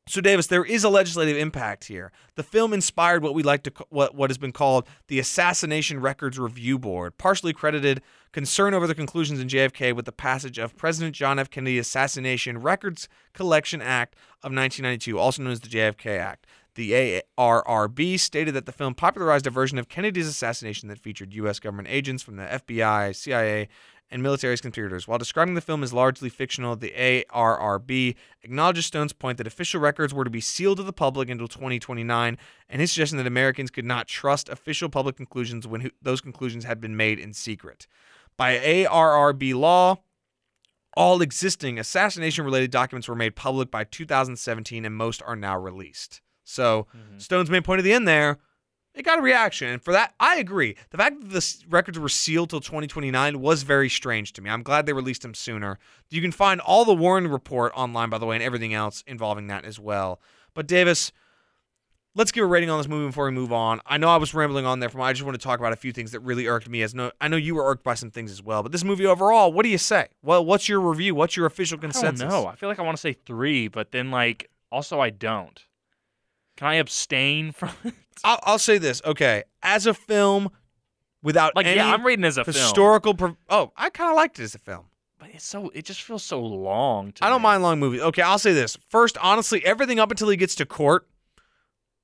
So, 0.06 0.20
Davis, 0.20 0.48
there 0.48 0.66
is 0.66 0.84
a 0.84 0.90
legislative 0.90 1.38
impact 1.38 1.86
here. 1.86 2.12
The 2.36 2.44
film 2.44 2.74
inspired 2.74 3.24
what 3.24 3.34
we 3.34 3.42
like 3.42 3.64
to 3.64 3.72
what 3.90 4.16
what 4.16 4.30
has 4.30 4.38
been 4.38 4.52
called 4.52 4.86
the 5.08 5.18
Assassination 5.18 6.02
Records 6.02 6.38
Review 6.38 6.78
Board, 6.78 7.18
partially 7.18 7.54
credited 7.54 8.02
concern 8.34 8.74
over 8.74 8.86
the 8.86 8.96
conclusions 8.96 9.40
in 9.40 9.48
JFK 9.48 9.96
with 9.96 10.04
the 10.04 10.12
passage 10.12 10.58
of 10.58 10.76
President 10.76 11.16
John 11.16 11.40
F. 11.40 11.50
Kennedy 11.50 11.80
Assassination 11.80 12.58
Records 12.58 13.08
Collection 13.34 13.82
Act 13.82 14.16
of 14.44 14.52
1992, 14.52 15.18
also 15.18 15.42
known 15.42 15.54
as 15.54 15.62
the 15.62 15.70
JFK 15.70 16.18
Act. 16.20 16.46
The 16.76 17.24
ARRB 17.38 18.20
stated 18.20 18.56
that 18.56 18.66
the 18.66 18.72
film 18.72 18.96
popularized 18.96 19.46
a 19.46 19.52
version 19.52 19.78
of 19.78 19.90
Kennedy's 19.90 20.28
assassination 20.28 20.90
that 20.90 20.98
featured 20.98 21.34
U.S. 21.34 21.60
government 21.60 21.88
agents 21.92 22.24
from 22.24 22.38
the 22.38 22.46
FBI, 22.46 23.16
CIA, 23.16 23.70
and 24.10 24.22
military 24.22 24.58
conspirators. 24.58 25.08
While 25.08 25.18
describing 25.18 25.56
the 25.56 25.62
film 25.62 25.84
as 25.84 25.94
largely 25.94 26.30
fictional, 26.30 26.76
the 26.76 26.94
ARRB 26.96 28.16
acknowledges 28.44 28.86
Stone's 28.86 29.14
point 29.14 29.38
that 29.38 29.48
official 29.48 29.82
records 29.82 30.14
were 30.14 30.24
to 30.24 30.30
be 30.30 30.42
sealed 30.42 30.78
to 30.78 30.84
the 30.84 30.94
public 30.94 31.30
until 31.30 31.48
2029, 31.48 32.38
and 32.70 32.82
his 32.82 32.92
suggestion 32.92 33.18
that 33.18 33.28
Americans 33.28 33.72
could 33.72 33.86
not 33.86 34.08
trust 34.08 34.50
official 34.50 34.90
public 34.90 35.16
conclusions 35.16 35.68
when 35.68 35.92
those 36.02 36.22
conclusions 36.22 36.64
had 36.64 36.82
been 36.82 36.98
made 36.98 37.20
in 37.20 37.34
secret. 37.34 37.88
By 38.36 38.58
ARRB 38.58 39.54
law, 39.56 39.98
all 40.96 41.22
existing 41.22 41.80
assassination 41.80 42.46
related 42.46 42.72
documents 42.72 43.08
were 43.08 43.16
made 43.16 43.36
public 43.36 43.72
by 43.72 43.84
2017, 43.84 44.86
and 44.86 44.96
most 44.96 45.22
are 45.24 45.36
now 45.36 45.58
released. 45.58 46.22
So, 46.44 46.88
mm-hmm. 46.96 47.18
Stone's 47.20 47.50
main 47.50 47.64
point 47.64 47.80
at 47.80 47.84
the 47.84 47.94
end 47.94 48.08
there 48.08 48.40
it 48.94 49.04
got 49.04 49.20
a 49.20 49.22
reaction. 49.22 49.70
And 49.70 49.82
for 49.82 49.92
that, 49.92 50.14
I 50.20 50.38
agree. 50.38 50.76
The 50.92 50.98
fact 50.98 51.20
that 51.20 51.30
the 51.30 51.56
records 51.70 51.98
were 51.98 52.10
sealed 52.10 52.50
till 52.50 52.62
2029 52.62 53.42
was 53.42 53.64
very 53.64 53.90
strange 53.90 54.34
to 54.34 54.42
me. 54.42 54.50
I'm 54.50 54.64
glad 54.64 54.86
they 54.86 54.94
released 54.94 55.24
them 55.24 55.34
sooner. 55.34 55.80
You 56.10 56.22
can 56.22 56.32
find 56.32 56.62
all 56.62 56.86
the 56.86 56.94
Warren 56.94 57.28
report 57.28 57.72
online, 57.76 58.10
by 58.10 58.20
the 58.20 58.26
way, 58.26 58.36
and 58.36 58.44
everything 58.44 58.74
else 58.74 59.04
involving 59.08 59.48
that 59.48 59.66
as 59.66 59.80
well. 59.80 60.22
But 60.54 60.68
Davis, 60.68 61.12
let's 62.14 62.32
give 62.32 62.44
a 62.44 62.48
rating 62.48 62.70
on 62.70 62.78
this 62.78 62.88
movie 62.88 63.08
before 63.08 63.26
we 63.26 63.32
move 63.32 63.52
on. 63.52 63.82
I 63.88 63.98
know 63.98 64.10
I 64.10 64.18
was 64.18 64.36
rambling 64.36 64.68
on 64.68 64.80
there 64.80 64.90
from. 64.90 65.02
I 65.02 65.12
just 65.12 65.26
want 65.26 65.40
to 65.40 65.44
talk 65.44 65.60
about 65.60 65.74
a 65.74 65.78
few 65.78 65.92
things 65.92 66.12
that 66.12 66.20
really 66.20 66.46
irked 66.46 66.70
me. 66.70 66.84
As 66.84 66.94
no, 66.94 67.12
I 67.20 67.28
know 67.30 67.38
you 67.38 67.56
were 67.56 67.66
irked 67.66 67.84
by 67.84 67.96
some 67.96 68.12
things 68.12 68.32
as 68.32 68.44
well. 68.44 68.62
But 68.62 68.72
this 68.72 68.84
movie 68.84 69.08
overall, 69.08 69.52
what 69.52 69.64
do 69.64 69.70
you 69.70 69.80
say? 69.80 70.10
Well, 70.22 70.46
what's 70.46 70.70
your 70.70 70.80
review? 70.80 71.16
What's 71.16 71.36
your 71.36 71.48
official 71.48 71.80
I 71.80 71.82
don't 71.82 71.92
consensus? 71.94 72.30
know. 72.30 72.46
I 72.46 72.56
feel 72.56 72.70
like 72.70 72.78
I 72.78 72.84
want 72.84 72.98
to 72.98 73.02
say 73.02 73.14
three, 73.14 73.70
but 73.70 73.92
then 73.92 74.12
like 74.12 74.52
also 74.72 75.00
I 75.00 75.10
don't. 75.10 75.64
Can 76.58 76.68
I 76.68 76.76
abstain 76.76 77.52
from 77.52 77.70
it? 77.84 77.94
I'll, 78.24 78.40
I'll 78.44 78.60
say 78.60 78.78
this. 78.78 79.02
Okay, 79.06 79.44
as 79.62 79.86
a 79.86 79.94
film, 79.94 80.50
without 81.22 81.56
Like, 81.56 81.66
any 81.66 81.78
yeah, 81.78 81.94
I'm 81.94 82.06
reading 82.06 82.26
as 82.26 82.38
a 82.38 82.44
historical. 82.44 83.14
Pro- 83.16 83.38
oh, 83.50 83.72
I 83.76 83.90
kind 83.90 84.10
of 84.10 84.16
liked 84.16 84.40
it 84.40 84.44
as 84.44 84.56
a 84.56 84.60
film. 84.60 84.86
but 85.20 85.30
it's 85.34 85.46
so 85.46 85.70
it 85.74 85.86
just 85.86 86.02
feels 86.04 86.24
so 86.24 86.42
long. 86.42 87.12
To 87.14 87.26
I 87.26 87.30
don't 87.30 87.42
me. 87.42 87.44
mind 87.44 87.64
long 87.64 87.80
movies. 87.80 88.02
Okay, 88.02 88.22
I'll 88.22 88.40
say 88.40 88.54
this 88.54 88.78
first. 88.90 89.18
Honestly, 89.20 89.66
everything 89.66 90.00
up 90.00 90.12
until 90.12 90.30
he 90.30 90.38
gets 90.38 90.56
to 90.56 90.66
court, 90.66 91.08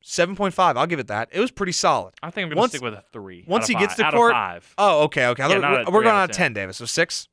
seven 0.01 0.35
point 0.35 0.53
five. 0.53 0.75
I'll 0.77 0.87
give 0.87 0.99
it 0.99 1.07
that. 1.07 1.29
It 1.31 1.39
was 1.39 1.51
pretty 1.51 1.71
solid. 1.73 2.13
I 2.23 2.31
think 2.31 2.45
I'm 2.45 2.49
gonna 2.49 2.59
Once- 2.61 2.71
stick 2.71 2.81
with 2.81 2.93
a 2.95 3.03
three. 3.13 3.45
once 3.47 3.67
he 3.67 3.75
of 3.75 3.79
gets 3.81 3.95
to 3.95 4.09
court- 4.11 4.33
five. 4.33 4.73
Oh, 4.77 5.03
okay, 5.03 5.27
okay. 5.27 5.47
Yeah, 5.47 5.83
a 5.87 5.91
we're 5.91 6.01
going 6.03 6.07
out 6.07 6.15
on 6.15 6.23
of 6.25 6.29
a 6.31 6.33
10. 6.33 6.35
ten, 6.47 6.53
Davis. 6.53 6.77
So 6.77 6.85
six. 6.85 7.27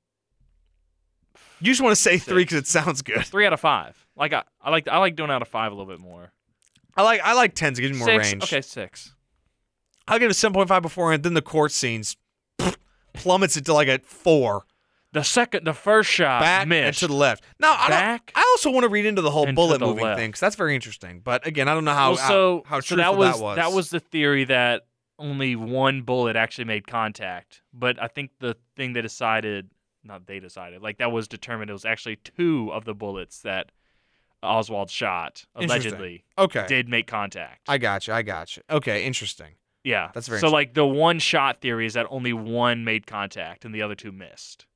You 1.60 1.72
just 1.72 1.80
want 1.80 1.92
to 1.96 2.00
say 2.00 2.18
three 2.18 2.42
because 2.44 2.58
it 2.58 2.66
sounds 2.66 3.00
good. 3.00 3.24
Three 3.24 3.46
out 3.46 3.54
of 3.54 3.60
five. 3.60 3.96
Like 4.14 4.34
I, 4.34 4.42
I 4.60 4.70
like 4.70 4.88
I 4.88 4.98
like 4.98 5.16
doing 5.16 5.30
out 5.30 5.40
of 5.42 5.48
five 5.48 5.72
a 5.72 5.74
little 5.74 5.90
bit 5.90 6.00
more. 6.00 6.30
I 6.96 7.02
like 7.02 7.20
I 7.22 7.34
like 7.34 7.54
tens. 7.54 7.78
It 7.78 7.82
gives 7.82 7.92
me 7.92 7.98
more 7.98 8.08
six. 8.08 8.32
range. 8.32 8.42
Okay, 8.44 8.60
six. 8.62 9.14
I'll 10.08 10.18
give 10.18 10.26
it 10.26 10.30
a 10.30 10.34
seven 10.34 10.54
point 10.54 10.68
five 10.68 10.82
beforehand. 10.82 11.22
Then 11.22 11.34
the 11.34 11.42
court 11.42 11.72
scenes 11.72 12.16
plummets 13.12 13.56
it 13.56 13.64
to 13.66 13.74
like 13.74 13.88
a 13.88 13.98
four. 14.04 14.64
The 15.12 15.22
second, 15.22 15.66
the 15.66 15.72
first 15.72 16.10
shot 16.10 16.42
back 16.42 16.70
and 16.70 16.94
to 16.96 17.06
the 17.06 17.14
left. 17.14 17.42
Now, 17.58 17.74
I, 17.78 17.88
don't, 17.88 18.22
I 18.34 18.40
also 18.54 18.70
want 18.70 18.84
to 18.84 18.90
read 18.90 19.06
into 19.06 19.22
the 19.22 19.30
whole 19.30 19.46
and 19.46 19.56
bullet 19.56 19.78
the 19.78 19.86
moving 19.86 20.04
left. 20.04 20.18
thing 20.18 20.28
because 20.28 20.40
that's 20.40 20.56
very 20.56 20.74
interesting. 20.74 21.20
But 21.24 21.46
again, 21.46 21.68
I 21.68 21.74
don't 21.74 21.86
know 21.86 21.94
how 21.94 22.10
well, 22.10 22.28
so 22.28 22.62
how, 22.66 22.76
how 22.76 22.80
so 22.80 22.96
truthful 22.96 22.96
that 22.96 23.16
was 23.40 23.56
that 23.56 23.72
was. 23.72 23.88
the 23.90 24.00
theory 24.00 24.44
that 24.44 24.82
only 25.18 25.56
one 25.56 26.02
bullet 26.02 26.36
actually 26.36 26.64
made 26.64 26.86
contact. 26.86 27.62
But 27.72 28.02
I 28.02 28.08
think 28.08 28.32
the 28.40 28.56
thing 28.76 28.92
they 28.92 29.00
decided, 29.00 29.70
not 30.04 30.26
they 30.26 30.38
decided, 30.38 30.82
like 30.82 30.98
that 30.98 31.12
was 31.12 31.28
determined. 31.28 31.70
It 31.70 31.74
was 31.74 31.86
actually 31.86 32.16
two 32.16 32.70
of 32.72 32.84
the 32.84 32.94
bullets 32.94 33.40
that 33.40 33.72
Oswald 34.42 34.90
shot 34.90 35.44
allegedly 35.54 36.24
okay. 36.38 36.64
did 36.68 36.88
make 36.88 37.06
contact. 37.06 37.62
I 37.68 37.78
got 37.78 38.06
you. 38.06 38.14
I 38.14 38.22
got 38.22 38.56
you. 38.56 38.62
Okay, 38.70 39.04
interesting. 39.04 39.54
yeah, 39.84 40.10
That's 40.14 40.28
very 40.28 40.40
So 40.40 40.48
like 40.48 40.74
the 40.74 40.86
one 40.86 41.18
shot 41.18 41.60
theory 41.60 41.86
is 41.86 41.94
that 41.94 42.06
only 42.10 42.32
one 42.32 42.84
made 42.84 43.06
contact 43.06 43.64
and 43.64 43.74
the 43.74 43.82
other 43.82 43.94
two 43.94 44.12
missed. 44.12 44.66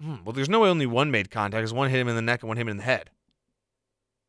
Hmm, 0.00 0.16
well, 0.24 0.32
there's 0.32 0.48
no 0.48 0.60
way 0.60 0.68
only 0.68 0.86
one 0.86 1.10
made 1.10 1.30
contact 1.30 1.60
because 1.60 1.74
one 1.74 1.90
hit 1.90 2.00
him 2.00 2.08
in 2.08 2.16
the 2.16 2.22
neck 2.22 2.42
and 2.42 2.48
one 2.48 2.56
hit 2.56 2.62
him 2.62 2.68
in 2.68 2.78
the 2.78 2.82
head. 2.82 3.10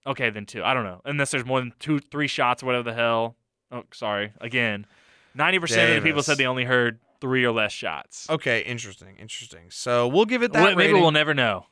Okay, 0.05 0.29
then 0.29 0.45
two. 0.45 0.63
I 0.63 0.73
don't 0.73 0.83
know. 0.83 1.01
Unless 1.05 1.31
there's 1.31 1.45
more 1.45 1.59
than 1.59 1.73
two, 1.79 1.99
three 1.99 2.27
shots 2.27 2.63
or 2.63 2.65
whatever 2.65 2.83
the 2.83 2.93
hell. 2.93 3.35
Oh, 3.71 3.83
sorry. 3.93 4.33
Again, 4.41 4.85
ninety 5.35 5.59
percent 5.59 5.89
of 5.91 6.03
the 6.03 6.09
people 6.09 6.23
said 6.23 6.37
they 6.37 6.47
only 6.47 6.65
heard 6.65 6.99
three 7.21 7.45
or 7.45 7.51
less 7.51 7.71
shots. 7.71 8.29
Okay, 8.29 8.61
interesting, 8.61 9.15
interesting. 9.17 9.69
So 9.69 10.07
we'll 10.07 10.25
give 10.25 10.43
it 10.43 10.51
that 10.53 10.61
Well, 10.61 10.75
maybe 10.75 10.87
rating. 10.89 11.01
we'll 11.01 11.11
never 11.11 11.33
know. 11.33 11.67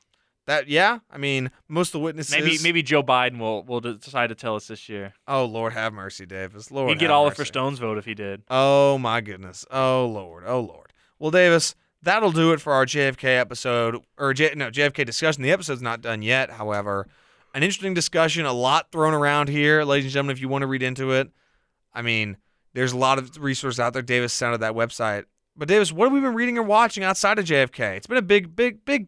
That 0.50 0.68
yeah. 0.68 1.00
I 1.12 1.18
mean, 1.20 1.52
most 1.68 1.90
of 1.90 1.94
the 1.94 2.00
witnesses. 2.00 2.32
Maybe 2.32 2.58
maybe 2.64 2.82
Joe 2.84 3.04
Biden 3.04 3.38
will 3.38 3.64
will 3.64 3.82
decide 3.82 4.28
to 4.28 4.36
tell 4.36 4.56
us 4.56 4.68
this 4.68 4.90
year. 4.90 5.14
Oh 5.28 5.46
Lord, 5.46 5.74
have 5.74 5.94
mercy, 5.94 6.26
Davis. 6.26 6.72
Lord, 6.72 6.90
He'd 6.90 7.00
get 7.00 7.10
have 7.10 7.18
Oliver 7.18 7.36
mercy. 7.42 7.48
Stone's 7.50 7.78
vote 7.78 8.00
if 8.00 8.06
he 8.06 8.16
did. 8.16 8.42
Oh 8.50 8.98
my 8.98 9.22
goodness. 9.22 9.64
Oh 9.70 10.08
Lord. 10.08 10.44
Oh 10.48 10.60
Lord. 10.60 10.92
Well, 11.20 11.30
Davis, 11.30 11.76
that'll 12.02 12.32
do 12.32 12.52
it 12.52 12.60
for 12.60 12.74
our 12.74 12.86
JFK 12.86 13.40
episode 13.40 13.98
or 14.18 14.34
J- 14.34 14.54
no 14.56 14.72
JFK 14.72 15.06
discussion. 15.06 15.44
The 15.44 15.52
episode's 15.52 15.84
not 15.84 16.02
done 16.02 16.24
yet. 16.24 16.50
However, 16.50 17.08
an 17.54 17.62
interesting 17.62 17.94
discussion, 17.94 18.46
a 18.46 18.54
lot 18.54 18.92
thrown 18.92 19.14
around 19.14 19.50
here, 19.50 19.84
ladies 19.84 20.06
and 20.06 20.14
gentlemen. 20.14 20.36
If 20.36 20.42
you 20.42 20.50
want 20.50 20.64
to 20.64 20.68
read 20.68 20.82
into 20.82 21.12
it, 21.12 21.30
I 21.94 22.02
mean, 22.02 22.38
there's 22.74 22.92
a 22.92 22.98
lot 22.98 23.20
of 23.20 23.38
resources 23.38 23.80
out 23.80 23.94
there. 23.94 24.02
Davis 24.02 24.34
sounded 24.34 24.62
that 24.62 24.74
website. 24.74 25.26
But 25.56 25.68
Davis, 25.68 25.92
what 25.92 26.06
have 26.06 26.14
we 26.14 26.22
been 26.22 26.34
reading 26.34 26.58
or 26.58 26.64
watching 26.64 27.04
outside 27.04 27.38
of 27.38 27.46
JFK? 27.46 27.98
It's 27.98 28.08
been 28.08 28.18
a 28.18 28.22
big, 28.24 28.56
big, 28.56 28.84
big 28.86 29.08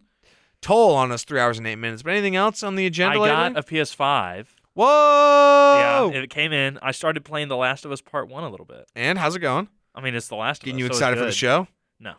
toll 0.61 0.95
on 0.95 1.11
us. 1.11 1.23
Three 1.23 1.39
hours 1.39 1.57
and 1.57 1.67
eight 1.67 1.75
minutes. 1.75 2.03
But 2.03 2.11
anything 2.11 2.35
else 2.35 2.63
on 2.63 2.75
the 2.75 2.85
agenda? 2.85 3.19
I 3.19 3.25
agenda 3.27 3.59
got 3.61 3.63
a 3.63 3.67
PS5. 3.67 4.47
Whoa! 4.73 6.11
Yeah, 6.13 6.19
it 6.21 6.29
came 6.29 6.53
in. 6.53 6.79
I 6.81 6.91
started 6.91 7.23
playing 7.25 7.47
The 7.49 7.57
Last 7.57 7.85
of 7.85 7.91
Us 7.91 8.01
Part 8.01 8.29
One 8.29 8.43
a 8.43 8.49
little 8.49 8.65
bit. 8.65 8.88
and 8.95 9.17
how's 9.17 9.35
it 9.35 9.39
going? 9.39 9.67
I 9.93 10.01
mean, 10.01 10.15
it's 10.15 10.27
The 10.29 10.35
Last 10.35 10.61
Getting 10.63 10.75
of 10.75 10.79
you 10.79 10.85
Us. 10.85 10.89
so 10.89 10.91
it's 10.93 10.99
excited 10.99 11.19
for 11.19 11.25
the 11.25 11.31
show? 11.33 11.67
No, 11.99 12.13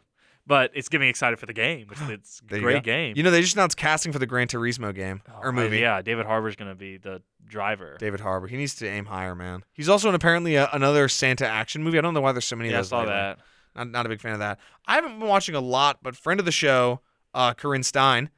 but 0.47 0.71
it's 0.75 0.89
getting 0.91 1.07
me 1.07 1.09
excited 1.09 1.39
for 1.39 1.47
the 1.47 1.55
game. 1.55 1.87
It's, 1.91 2.01
it's 2.09 2.41
a 2.41 2.45
There 2.49 2.59
you 2.59 2.65
great 2.65 2.83
game. 2.83 3.15
You 3.17 3.23
know, 3.23 3.31
they 3.31 3.41
just 3.41 3.55
announced 3.55 3.77
casting 3.79 4.13
for 4.13 4.19
the 4.19 4.27
Gran 4.27 4.49
Turismo 4.49 4.95
game 4.95 5.23
Oh, 5.31 5.41
or 5.45 5.53
movie. 5.53 5.79
Yeah, 5.79 6.03
David 6.03 6.27
Harbour's 6.27 6.57
gonna 6.57 6.75
be 6.75 6.99
the 6.99 7.23
driver. 7.47 7.97
David 7.99 8.21
Harbour. 8.21 8.49
He 8.49 8.57
needs 8.59 8.75
to 8.77 8.87
aim 8.87 9.07
higher, 9.07 9.35
man. 9.35 9.63
He's 9.73 9.89
also 9.89 10.09
in 10.11 10.15
apparently 10.15 10.57
a, 10.57 10.69
another 10.73 11.09
Santa 11.09 11.47
action 11.47 11.83
movie. 11.83 11.97
I 11.97 12.03
don't 12.03 12.13
know 12.15 12.21
why 12.21 12.33
there's 12.33 12.45
so 12.45 12.57
many 12.57 12.69
yeah, 12.71 12.77
I 12.77 12.81
of 12.81 12.85
those. 12.85 12.89
saw 12.91 12.99
lately. 12.99 13.13
that. 13.15 13.39
Not, 13.75 13.91
not 13.91 14.05
a 14.07 14.09
big 14.11 14.21
fan 14.21 14.35
of 14.35 14.41
that. 14.41 14.59
I 14.87 14.97
haven't 14.97 15.19
been 15.19 15.29
watching 15.29 15.55
a 15.55 15.61
lot, 15.61 16.01
but 16.03 16.15
friend 16.15 16.39
of 16.39 16.45
the 16.45 16.53
show, 16.53 17.01
uh, 17.35 17.55
Corinne 17.55 17.83
Stein, 17.83 18.31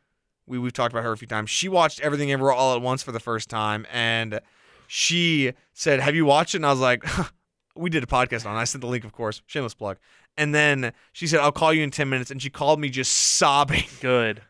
we 0.47 0.59
we've 0.59 0.73
talked 0.73 0.93
about 0.93 1.05
her 1.05 1.13
a 1.13 1.17
few 1.17 1.29
times. 1.29 1.51
She 1.51 1.69
watched 1.69 2.01
Everything 2.01 2.31
Ever 2.33 2.53
All 2.53 2.75
at 2.75 2.83
Once 2.83 3.03
for 3.03 3.13
the 3.13 3.21
first 3.21 3.49
time, 3.49 3.87
and 3.93 4.41
she 4.87 5.53
said, 5.73 6.01
"Have 6.01 6.15
you 6.15 6.25
watched 6.27 6.55
it?" 6.55 6.59
And 6.59 6.67
I 6.67 6.71
was 6.71 6.81
like, 6.81 7.05
"We 7.77 7.91
did 7.91 8.03
a 8.03 8.07
podcast 8.07 8.47
on." 8.47 8.57
it. 8.57 8.61
I 8.61 8.65
sent 8.65 8.83
the 8.83 8.89
link, 8.89 9.05
of 9.05 9.13
course. 9.13 9.43
Shameless 9.47 9.75
plug. 9.75 9.99
And 10.37 10.55
then 10.55 10.93
she 11.13 11.27
said, 11.27 11.41
"I'll 11.41 11.53
call 11.53 11.73
you 11.73 11.83
in 11.83 11.91
ten 11.91 12.09
minutes," 12.09 12.31
and 12.31 12.43
she 12.43 12.51
called 12.51 12.81
me 12.81 12.89
just 12.91 13.13
sobbing. 13.13 13.85
Good. 14.01 14.43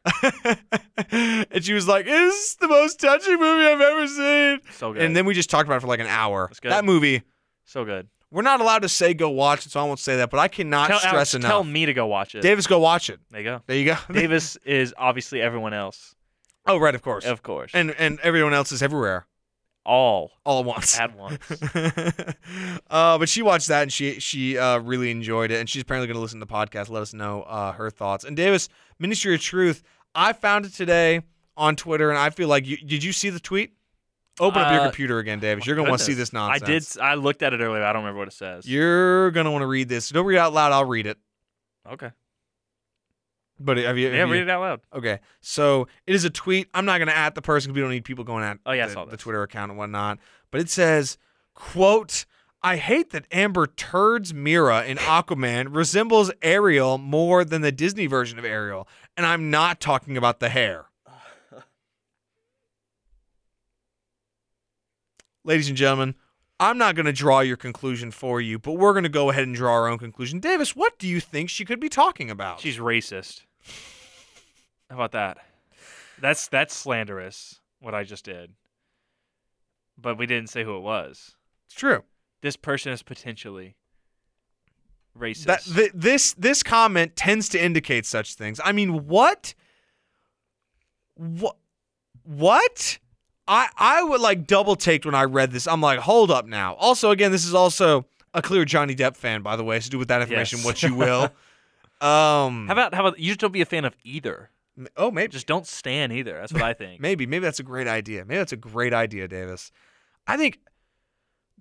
and 1.11 1.63
she 1.65 1.75
was 1.75 1.87
like, 1.87 2.07
"It's 2.09 2.57
the 2.57 2.69
most 2.69 2.99
touching 3.01 3.39
movie 3.39 3.67
I've 3.67 3.81
ever 3.81 4.07
seen." 4.09 4.61
So 4.73 4.93
good. 4.93 5.03
And 5.03 5.15
then 5.15 5.27
we 5.27 5.35
just 5.35 5.51
talked 5.51 5.67
about 5.69 5.77
it 5.77 5.81
for 5.81 5.87
like 5.87 6.01
an 6.01 6.07
hour. 6.07 6.51
That 6.71 6.85
movie, 6.85 7.23
so 7.65 7.85
good. 7.85 8.09
We're 8.35 8.43
not 8.43 8.61
allowed 8.61 8.81
to 8.83 8.89
say 8.89 9.15
go 9.15 9.31
watch 9.31 9.65
it, 9.65 9.71
so 9.73 9.81
I 9.81 9.85
won't 9.85 10.01
say 10.01 10.17
that. 10.17 10.29
But 10.29 10.41
I 10.41 10.49
cannot 10.49 10.89
Tell 10.89 10.99
stress 10.99 11.15
Alex, 11.15 11.35
enough. 11.35 11.51
tell 11.51 11.65
me 11.65 11.87
to 11.87 11.95
go 11.95 12.07
watch 12.07 12.35
it. 12.35 12.43
Davis, 12.43 12.67
go 12.67 12.81
watch 12.81 13.09
it. 13.09 13.21
there 13.31 13.41
you 13.41 13.45
go. 13.45 13.63
There 13.67 13.77
you 13.77 13.85
go. 13.87 13.97
Davis 14.13 14.57
is 14.65 14.93
obviously 14.99 15.41
everyone 15.41 15.73
else, 15.73 16.15
oh, 16.67 16.77
right, 16.79 16.95
of 16.95 17.03
course. 17.03 17.25
of 17.25 17.43
course. 17.43 17.71
And 17.73 17.93
and 17.93 18.19
everyone 18.21 18.53
else 18.53 18.73
is 18.73 18.83
everywhere 18.83 19.27
all 19.87 20.33
all 20.45 20.61
at 20.61 20.67
once. 20.67 20.99
at 20.99 21.17
once. 21.17 21.39
uh, 22.91 23.19
but 23.19 23.29
she 23.29 23.43
watched 23.43 23.69
that 23.69 23.83
and 23.83 23.93
she 23.93 24.19
she 24.21 24.59
uh, 24.59 24.79
really 24.81 25.11
enjoyed 25.11 25.51
it, 25.51 25.61
and 25.61 25.69
she's 25.69 25.83
apparently 25.83 26.07
going 26.09 26.17
to 26.17 26.21
listen 26.21 26.41
to 26.41 26.47
the 26.47 26.53
podcast. 26.53 26.89
Let 26.91 27.03
us 27.03 27.15
know 27.15 27.43
uh, 27.43 27.73
her 27.73 27.91
thoughts. 27.91 28.25
And 28.25 28.37
Davis, 28.37 28.69
Ministry 28.99 29.35
of 29.35 29.41
Truth, 29.41 29.83
I 30.15 30.33
found 30.33 30.67
it 30.67 30.75
today 30.75 31.23
on 31.57 31.77
Twitter, 31.77 32.11
and 32.11 32.19
I 32.19 32.31
feel 32.31 32.49
like 32.49 32.67
you 32.67 32.77
did 32.79 33.05
you 33.05 33.13
see 33.13 33.31
the 33.31 33.41
tweet? 33.41 33.73
Open 34.41 34.61
up 34.63 34.73
your 34.73 34.81
Uh, 34.81 34.85
computer 34.85 35.19
again, 35.19 35.39
Davis. 35.39 35.65
You're 35.67 35.77
going 35.77 35.87
to 35.87 35.91
want 35.93 36.01
to 36.01 36.05
see 36.05 36.13
Goodness. 36.13 36.31
this 36.31 36.33
nonsense. 36.33 36.97
I 36.99 37.01
did. 37.01 37.05
I 37.11 37.15
looked 37.15 37.43
at 37.43 37.53
it 37.53 37.61
earlier. 37.61 37.85
I 37.85 37.93
don't 37.93 38.03
remember 38.03 38.19
what 38.19 38.29
it 38.29 38.35
says. 38.35 38.67
You're 38.67 39.31
gonna 39.31 39.51
want 39.53 39.63
to 39.63 39.67
read 39.69 39.89
this. 39.89 40.09
Don't 40.11 40.27
read 40.27 40.37
it 40.37 40.41
out 40.41 40.53
loud. 40.53 40.73
I'll 40.73 40.85
read 40.85 41.07
it. 41.07 41.19
okay. 41.91 42.11
But 43.61 43.77
have 43.77 43.97
you? 43.97 44.09
Yeah, 44.11 44.25
you- 44.27 44.33
read 44.33 44.43
it 44.43 44.51
out 44.51 44.61
loud. 44.61 44.81
Okay, 44.93 45.21
so 45.41 45.87
it 46.09 46.15
is 46.17 46.25
a 46.25 46.31
tweet. 46.31 46.69
I'm 46.75 46.85
not 46.85 46.99
gonna 46.99 47.13
at 47.13 47.37
the 47.37 47.43
person 47.43 47.69
because 47.71 47.77
we 47.77 47.81
don't 47.83 47.91
need 47.93 48.05
people 48.05 48.25
going 48.25 48.43
at 48.43 48.59
Oh, 48.67 48.73
yeah, 48.73 48.85
I 48.85 48.87
the, 48.89 48.93
saw 48.93 49.05
the 49.05 49.13
this. 49.13 49.21
Twitter 49.21 49.43
account 49.43 49.71
and 49.71 49.79
whatnot. 49.79 50.19
But 50.51 50.61
it 50.61 50.69
says, 50.69 51.17
"quote 51.55 52.25
I 52.63 52.77
hate 52.77 53.11
that 53.11 53.27
Amber 53.31 53.67
Turds 53.69 54.35
Mera 54.35 54.85
in 54.85 54.97
Aquaman 54.97 55.69
resembles 55.77 56.33
Ariel 56.43 56.99
more 56.99 57.45
than 57.45 57.61
the 57.63 57.71
Disney 57.71 58.07
version 58.07 58.39
of 58.41 58.45
Ariel, 58.45 58.89
and 59.17 59.25
I'm 59.27 59.51
not 59.51 59.81
talking 59.81 60.17
about 60.17 60.41
the 60.41 60.49
hair." 60.49 60.87
Ladies 65.45 65.69
and 65.69 65.77
gentlemen, 65.77 66.15
I'm 66.59 66.79
not 66.79 66.95
going 66.95 67.07
to 67.07 67.13
draw 67.13 67.41
your 67.41 67.59
conclusion 67.59 68.11
for 68.11 68.41
you, 68.41 68.59
but 68.59 68.73
we're 68.73 68.93
going 68.95 69.03
to 69.03 69.11
go 69.11 69.29
ahead 69.31 69.43
and 69.45 69.55
draw 69.55 69.73
our 69.75 69.89
own 69.89 69.99
conclusion. 69.99 70.41
Davis, 70.41 70.75
what 70.75 70.99
do 70.99 71.07
you 71.07 71.21
think 71.21 71.51
she 71.51 71.65
could 71.67 71.81
be 71.81 71.91
talking 71.91 72.31
about? 72.31 72.61
She's 72.61 72.79
racist. 72.79 73.43
How 74.89 74.97
about 74.97 75.13
that? 75.13 75.39
That's 76.21 76.49
that's 76.49 76.75
slanderous. 76.75 77.61
What 77.81 77.95
I 77.95 78.05
just 78.05 78.25
did. 78.25 78.53
But 79.99 80.17
we 80.17 80.27
didn't 80.27 80.49
say 80.49 80.65
who 80.65 80.77
it 80.77 80.81
was. 80.81 81.37
it's 81.67 81.75
true. 81.75 82.05
This 82.41 82.57
person 82.57 82.93
is 82.93 83.03
potentially 83.03 83.77
racist. 85.19 85.45
That 85.45 85.63
th- 85.65 85.93
this 85.95 86.33
this 86.35 86.63
comment 86.63 87.17
tends 87.17 87.49
to 87.51 87.63
indicate 87.63 88.07
such 88.07 88.35
things. 88.35 88.61
I 88.65 88.73
mean, 88.73 89.07
what? 89.07 89.55
What? 91.17 91.57
What? 92.23 92.99
I 93.47 93.69
I 93.77 94.03
would 94.03 94.21
like 94.21 94.47
double 94.47 94.77
taked 94.77 95.05
when 95.07 95.15
I 95.15 95.25
read 95.25 95.51
this. 95.51 95.67
I'm 95.67 95.81
like, 95.81 96.01
hold 96.01 96.31
up 96.31 96.47
now. 96.47 96.75
Also, 96.75 97.11
again, 97.11 97.31
this 97.33 97.45
is 97.45 97.55
also 97.55 98.07
a 98.33 98.43
clear 98.43 98.65
Johnny 98.65 98.95
Depp 98.95 99.17
fan, 99.17 99.43
by 99.43 99.57
the 99.57 99.65
way. 99.65 99.79
So 99.81 99.91
do 99.91 99.99
with 99.99 100.09
that 100.09 100.23
information 100.23 100.59
Yes. 100.59 100.65
what 100.67 100.83
you 100.83 100.95
will. 100.95 101.25
um. 102.01 102.67
how 102.67 102.73
about 102.73 102.95
how 102.95 103.07
about 103.07 103.19
you 103.19 103.29
just 103.29 103.41
don't 103.41 103.53
be 103.53 103.61
a 103.61 103.67
fan 103.67 103.85
of 103.85 103.95
either. 104.05 104.51
Oh, 104.97 105.11
maybe. 105.11 105.31
Just 105.33 105.47
don't 105.47 105.67
stand 105.67 106.13
either. 106.13 106.33
That's 106.33 106.53
what 106.53 106.63
I 106.63 106.73
think. 106.73 107.01
Maybe, 107.01 107.27
maybe 107.27 107.45
that's 107.45 107.61
a 107.61 107.63
great 107.63 107.87
idea. 107.87 108.25
Maybe 108.25 108.39
that's 108.39 108.53
a 108.53 108.57
great 108.57 108.93
idea, 108.93 109.29
Davis. 109.29 109.71
I 110.27 110.37
think 110.37 110.59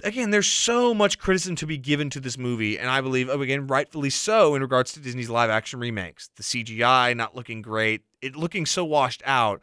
again, 0.03 0.31
there's 0.31 0.47
so 0.47 0.93
much 0.95 1.19
criticism 1.19 1.55
to 1.57 1.67
be 1.67 1.77
given 1.77 2.09
to 2.09 2.19
this 2.19 2.37
movie, 2.37 2.79
and 2.79 2.89
I 2.89 3.01
believe, 3.01 3.29
oh, 3.29 3.39
again, 3.41 3.67
rightfully 3.67 4.09
so, 4.09 4.55
in 4.55 4.61
regards 4.63 4.93
to 4.93 4.99
Disney's 4.99 5.29
live 5.29 5.51
action 5.51 5.79
remakes. 5.79 6.29
The 6.35 6.43
CGI 6.43 7.15
not 7.15 7.35
looking 7.35 7.61
great, 7.61 8.01
it 8.21 8.35
looking 8.35 8.65
so 8.65 8.83
washed 8.83 9.21
out, 9.25 9.61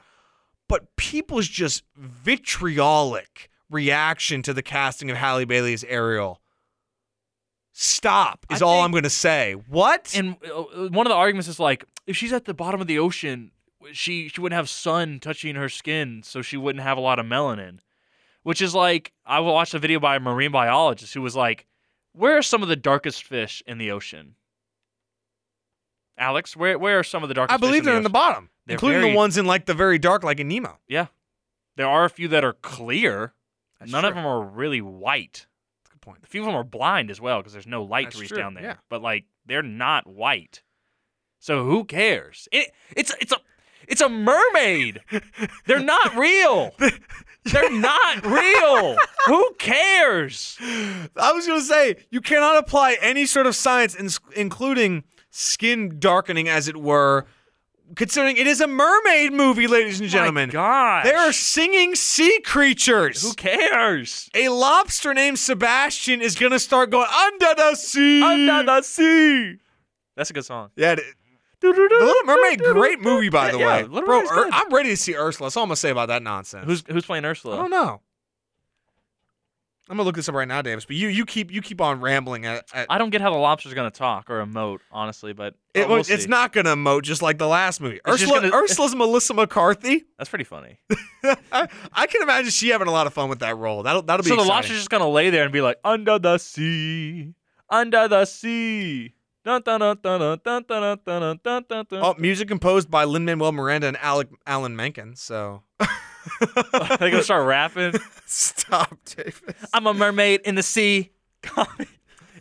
but 0.71 0.97
people's 0.97 1.49
just 1.49 1.83
vitriolic 1.97 3.51
reaction 3.69 4.41
to 4.43 4.55
the 4.55 4.63
casting 4.63 5.11
of 5.11 5.17
Halle 5.17 5.45
Bailey 5.45 5.75
as 5.75 5.85
Ariel. 5.85 6.41
Stop 7.73 8.47
is 8.51 8.63
I 8.63 8.65
all 8.65 8.77
think- 8.77 8.85
I'm 8.85 8.91
going 8.93 9.03
to 9.05 9.11
say. 9.11 9.55
What? 9.55 10.13
And 10.17 10.37
uh, 10.45 10.89
one 10.89 11.07
of 11.07 11.11
the 11.11 11.17
arguments 11.17 11.49
is 11.49 11.59
like, 11.59 11.85
if 12.07 12.17
she's 12.17 12.33
at 12.33 12.45
the 12.45 12.55
bottom 12.55 12.81
of 12.81 12.87
the 12.87 12.99
ocean, 12.99 13.51
she 13.93 14.29
she 14.29 14.41
wouldn't 14.41 14.57
have 14.57 14.69
sun 14.69 15.19
touching 15.21 15.57
her 15.57 15.69
skin, 15.69 16.23
so 16.25 16.41
she 16.41 16.57
wouldn't 16.57 16.85
have 16.85 16.99
a 16.99 17.01
lot 17.01 17.19
of 17.19 17.27
melanin. 17.27 17.81
Which 18.43 18.63
is 18.63 18.75
like, 18.75 19.13
I 19.27 19.41
watched 19.41 19.75
a 19.75 19.79
video 19.79 19.99
by 20.01 20.17
a 20.17 20.21
marine 20.21 20.53
biologist 20.53 21.15
who 21.15 21.23
was 21.23 21.35
like, 21.37 21.67
"Where 22.13 22.37
are 22.39 22.43
some 22.43 22.63
of 22.63 22.69
the 22.69 22.77
darkest 22.77 23.25
fish 23.25 23.63
in 23.67 23.79
the 23.79 23.91
ocean?" 23.91 24.37
Alex, 26.21 26.55
where 26.57 26.79
where 26.79 26.99
are 27.01 27.03
some 27.03 27.23
of 27.25 27.29
the 27.29 27.35
darkest? 27.35 27.55
I 27.55 27.57
believe 27.57 27.85
they're 27.85 27.97
in 27.97 28.03
the 28.05 28.11
bottom, 28.11 28.51
They're 28.67 28.75
including 28.75 29.01
very- 29.01 29.11
the 29.13 29.17
ones 29.17 29.37
in 29.39 29.47
like 29.47 29.67
the 29.67 29.75
very 29.75 29.99
dark, 29.99 30.23
like 30.23 30.39
in 30.39 30.47
Nemo. 30.49 30.79
Yeah, 30.87 31.07
there 31.77 31.89
are 31.89 32.05
a 32.05 32.11
few 32.11 32.29
that 32.29 32.45
are 32.45 32.53
clear. 32.53 33.33
That's 33.81 33.91
None 33.91 34.05
of 34.05 34.15
them 34.15 34.27
are 34.27 34.43
really 34.43 34.83
white. 34.83 35.47
That's 35.83 35.89
a 35.89 35.93
good 35.95 36.01
point. 36.03 36.19
A 36.23 36.27
few 36.27 36.43
of 36.43 36.47
them 36.47 36.55
are 36.55 36.63
blind 36.65 37.11
as 37.11 37.21
well 37.21 37.39
because 37.39 37.55
there's 37.55 37.67
no 37.67 37.83
light 37.83 38.07
That's 38.07 38.17
to 38.17 38.21
reach 38.21 38.29
true, 38.29 38.39
down 38.39 38.55
there. 38.55 38.63
yeah. 38.63 38.75
But 38.91 39.01
like 39.03 39.25
they're 39.47 39.63
not 39.63 40.07
white. 40.07 40.63
So 41.39 41.65
who 41.65 41.85
cares? 41.85 42.47
It, 42.53 42.71
it's 42.95 43.15
it's 43.21 43.33
a 43.33 43.39
it's 43.89 44.03
a 44.03 44.09
mermaid. 44.11 45.01
they're 45.67 45.81
not 45.81 46.15
real. 46.15 46.75
They're 47.45 47.71
not 47.73 48.27
real. 48.27 48.97
who 49.27 49.55
cares? 49.59 50.59
I 50.61 51.33
was 51.33 51.47
gonna 51.47 51.63
say 51.63 51.97
you 52.11 52.21
cannot 52.21 52.59
apply 52.59 52.99
any 53.01 53.25
sort 53.25 53.47
of 53.47 53.57
science, 53.57 53.95
in, 53.95 54.11
including 54.37 55.05
skin 55.31 55.99
darkening, 55.99 56.49
as 56.49 56.69
it 56.69 56.77
were, 56.77 57.27
considering 57.97 58.37
it 58.37 58.47
is 58.47 58.61
a 58.61 58.67
mermaid 58.67 59.33
movie, 59.33 59.67
ladies 59.67 60.01
and 60.01 60.09
gentlemen. 60.09 60.51
God, 60.51 61.05
They 61.05 61.13
are 61.15 61.33
singing 61.33 61.95
sea 61.95 62.41
creatures. 62.41 63.23
who 63.23 63.33
cares? 63.35 64.29
a 64.35 64.49
lobster 64.49 65.13
named 65.15 65.39
Sebastian 65.39 66.21
is 66.23 66.37
gonna 66.37 66.59
start 66.59 66.91
going 66.91 67.09
under 67.09 67.55
the 67.57 67.75
sea. 67.75 68.23
Under 68.23 68.63
the 68.65 68.83
sea. 68.83 69.57
That's 70.17 70.31
a 70.31 70.33
good 70.33 70.45
song. 70.45 70.71
yeah, 70.77 70.93
it- 70.93 71.01
The 71.61 71.69
Little 71.69 72.15
Mermaid, 72.25 72.61
great 72.61 73.01
movie 73.01 73.29
by 73.29 73.51
the 73.51 73.59
Yeah, 73.59 73.67
way, 73.67 73.83
Little 73.83 74.03
bro. 74.07 74.21
Ur- 74.23 74.47
er, 74.47 74.49
I'm 74.51 74.73
ready 74.73 74.89
to 74.91 74.97
see 74.97 75.15
Ursula. 75.15 75.49
That's 75.49 75.57
all 75.59 75.65
I'm 75.65 75.69
gonna 75.69 75.77
say 75.77 75.91
about 75.91 76.09
that 76.09 76.23
nonsense. 76.23 76.65
Who's 76.65 76.83
who's 76.89 77.05
playing 77.05 77.25
Ursula? 77.27 77.57
I 77.57 77.61
don't 77.61 77.71
know. 77.71 78.01
I'm 79.91 79.97
gonna 79.97 80.07
look 80.07 80.15
this 80.15 80.29
up 80.29 80.37
right 80.37 80.47
now, 80.47 80.63
Davis. 80.63 80.85
But 80.85 80.95
you 80.95 81.09
you 81.09 81.27
keep 81.27 81.51
you 81.51 81.61
keep 81.61 81.81
on 81.81 82.01
rambling. 82.01 82.47
At, 82.47 82.65
at 82.73 82.87
I 82.89 82.97
don't 82.97 83.11
get 83.11 83.21
how 83.21 83.33
the 83.33 83.39
lobster's 83.39 83.75
gonna 83.75 83.91
talk 83.91 84.31
or 84.31 84.47
emote, 84.47 84.79
honestly. 84.93 85.33
But 85.33 85.57
it, 85.75 85.89
we'll 85.89 85.99
it's 85.99 86.09
see. 86.09 86.27
not 86.29 86.53
gonna 86.53 86.77
emote 86.77 87.03
just 87.03 87.23
like 87.23 87.39
the 87.39 87.49
last 87.49 87.81
movie. 87.81 87.97
It's 87.97 88.23
Ursula, 88.23 88.41
gonna, 88.41 88.55
Ursula's 88.55 88.95
Melissa 88.95 89.35
McCarthy. 89.35 90.05
That's 90.17 90.31
pretty 90.31 90.45
funny. 90.45 90.79
I, 91.51 91.67
I, 91.93 92.07
can 92.07 92.23
imagine 92.23 92.53
she 92.53 92.69
having 92.69 92.87
a 92.87 92.93
lot 92.93 93.09
of 93.09 93.15
fun 93.15 93.29
with 93.29 93.41
that 93.41 93.57
role. 93.59 93.83
That'll 93.83 94.03
that'll 94.03 94.23
be 94.23 94.29
so. 94.29 94.35
Exciting. 94.35 94.47
The 94.47 94.55
lobster's 94.55 94.77
just 94.77 94.91
gonna 94.91 95.09
lay 95.09 95.31
there 95.31 95.43
and 95.43 95.53
be 95.53 95.61
like 95.61 95.79
under 95.83 96.21
the 96.21 96.39
sea, 96.39 97.35
under 97.69 98.07
the 98.07 98.25
sea. 98.27 99.15
Oh, 99.45 99.61
music 102.17 102.47
composed 102.47 102.91
by 102.91 103.05
Lin 103.05 103.25
Manuel 103.25 103.51
Miranda 103.51 103.89
and 103.89 103.97
Alec 103.97 104.29
Alan 104.47 104.77
Menken. 104.77 105.17
So. 105.17 105.65
They 106.99 107.11
gonna 107.11 107.23
start 107.23 107.47
rapping. 107.47 107.95
stop, 108.27 108.97
Davis. 109.05 109.41
I'm 109.73 109.87
a 109.87 109.95
mermaid 109.95 110.41
in 110.45 110.55
the 110.55 110.63
sea. 110.63 111.11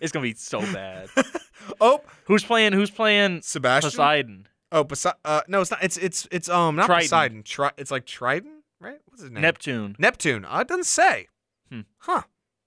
it's 0.01 0.11
gonna 0.11 0.23
be 0.23 0.33
so 0.35 0.59
bad. 0.61 1.09
Oh, 1.81 2.01
Who's 2.25 2.43
playing? 2.43 2.73
Who's 2.73 2.89
playing 2.89 3.41
Sebastian. 3.43 3.91
Poseidon? 3.91 4.47
Oh, 4.71 4.83
Poseidon. 4.83 5.19
Uh, 5.23 5.41
no, 5.47 5.61
it's 5.61 5.69
not. 5.69 5.83
It's 5.83 5.97
it's 5.97 6.27
it's 6.31 6.49
um 6.49 6.75
not 6.77 6.87
Triton. 6.87 7.03
Poseidon. 7.05 7.43
Tri- 7.43 7.71
it's 7.77 7.91
like 7.91 8.05
Triton, 8.07 8.63
right? 8.79 8.97
What's 9.05 9.21
his 9.21 9.29
name? 9.29 9.41
Neptune. 9.41 9.95
Neptune. 9.99 10.45
Uh, 10.45 10.59
it 10.61 10.67
doesn't 10.67 10.85
say. 10.87 11.27
Hmm. 11.71 11.81
Huh. 11.99 12.23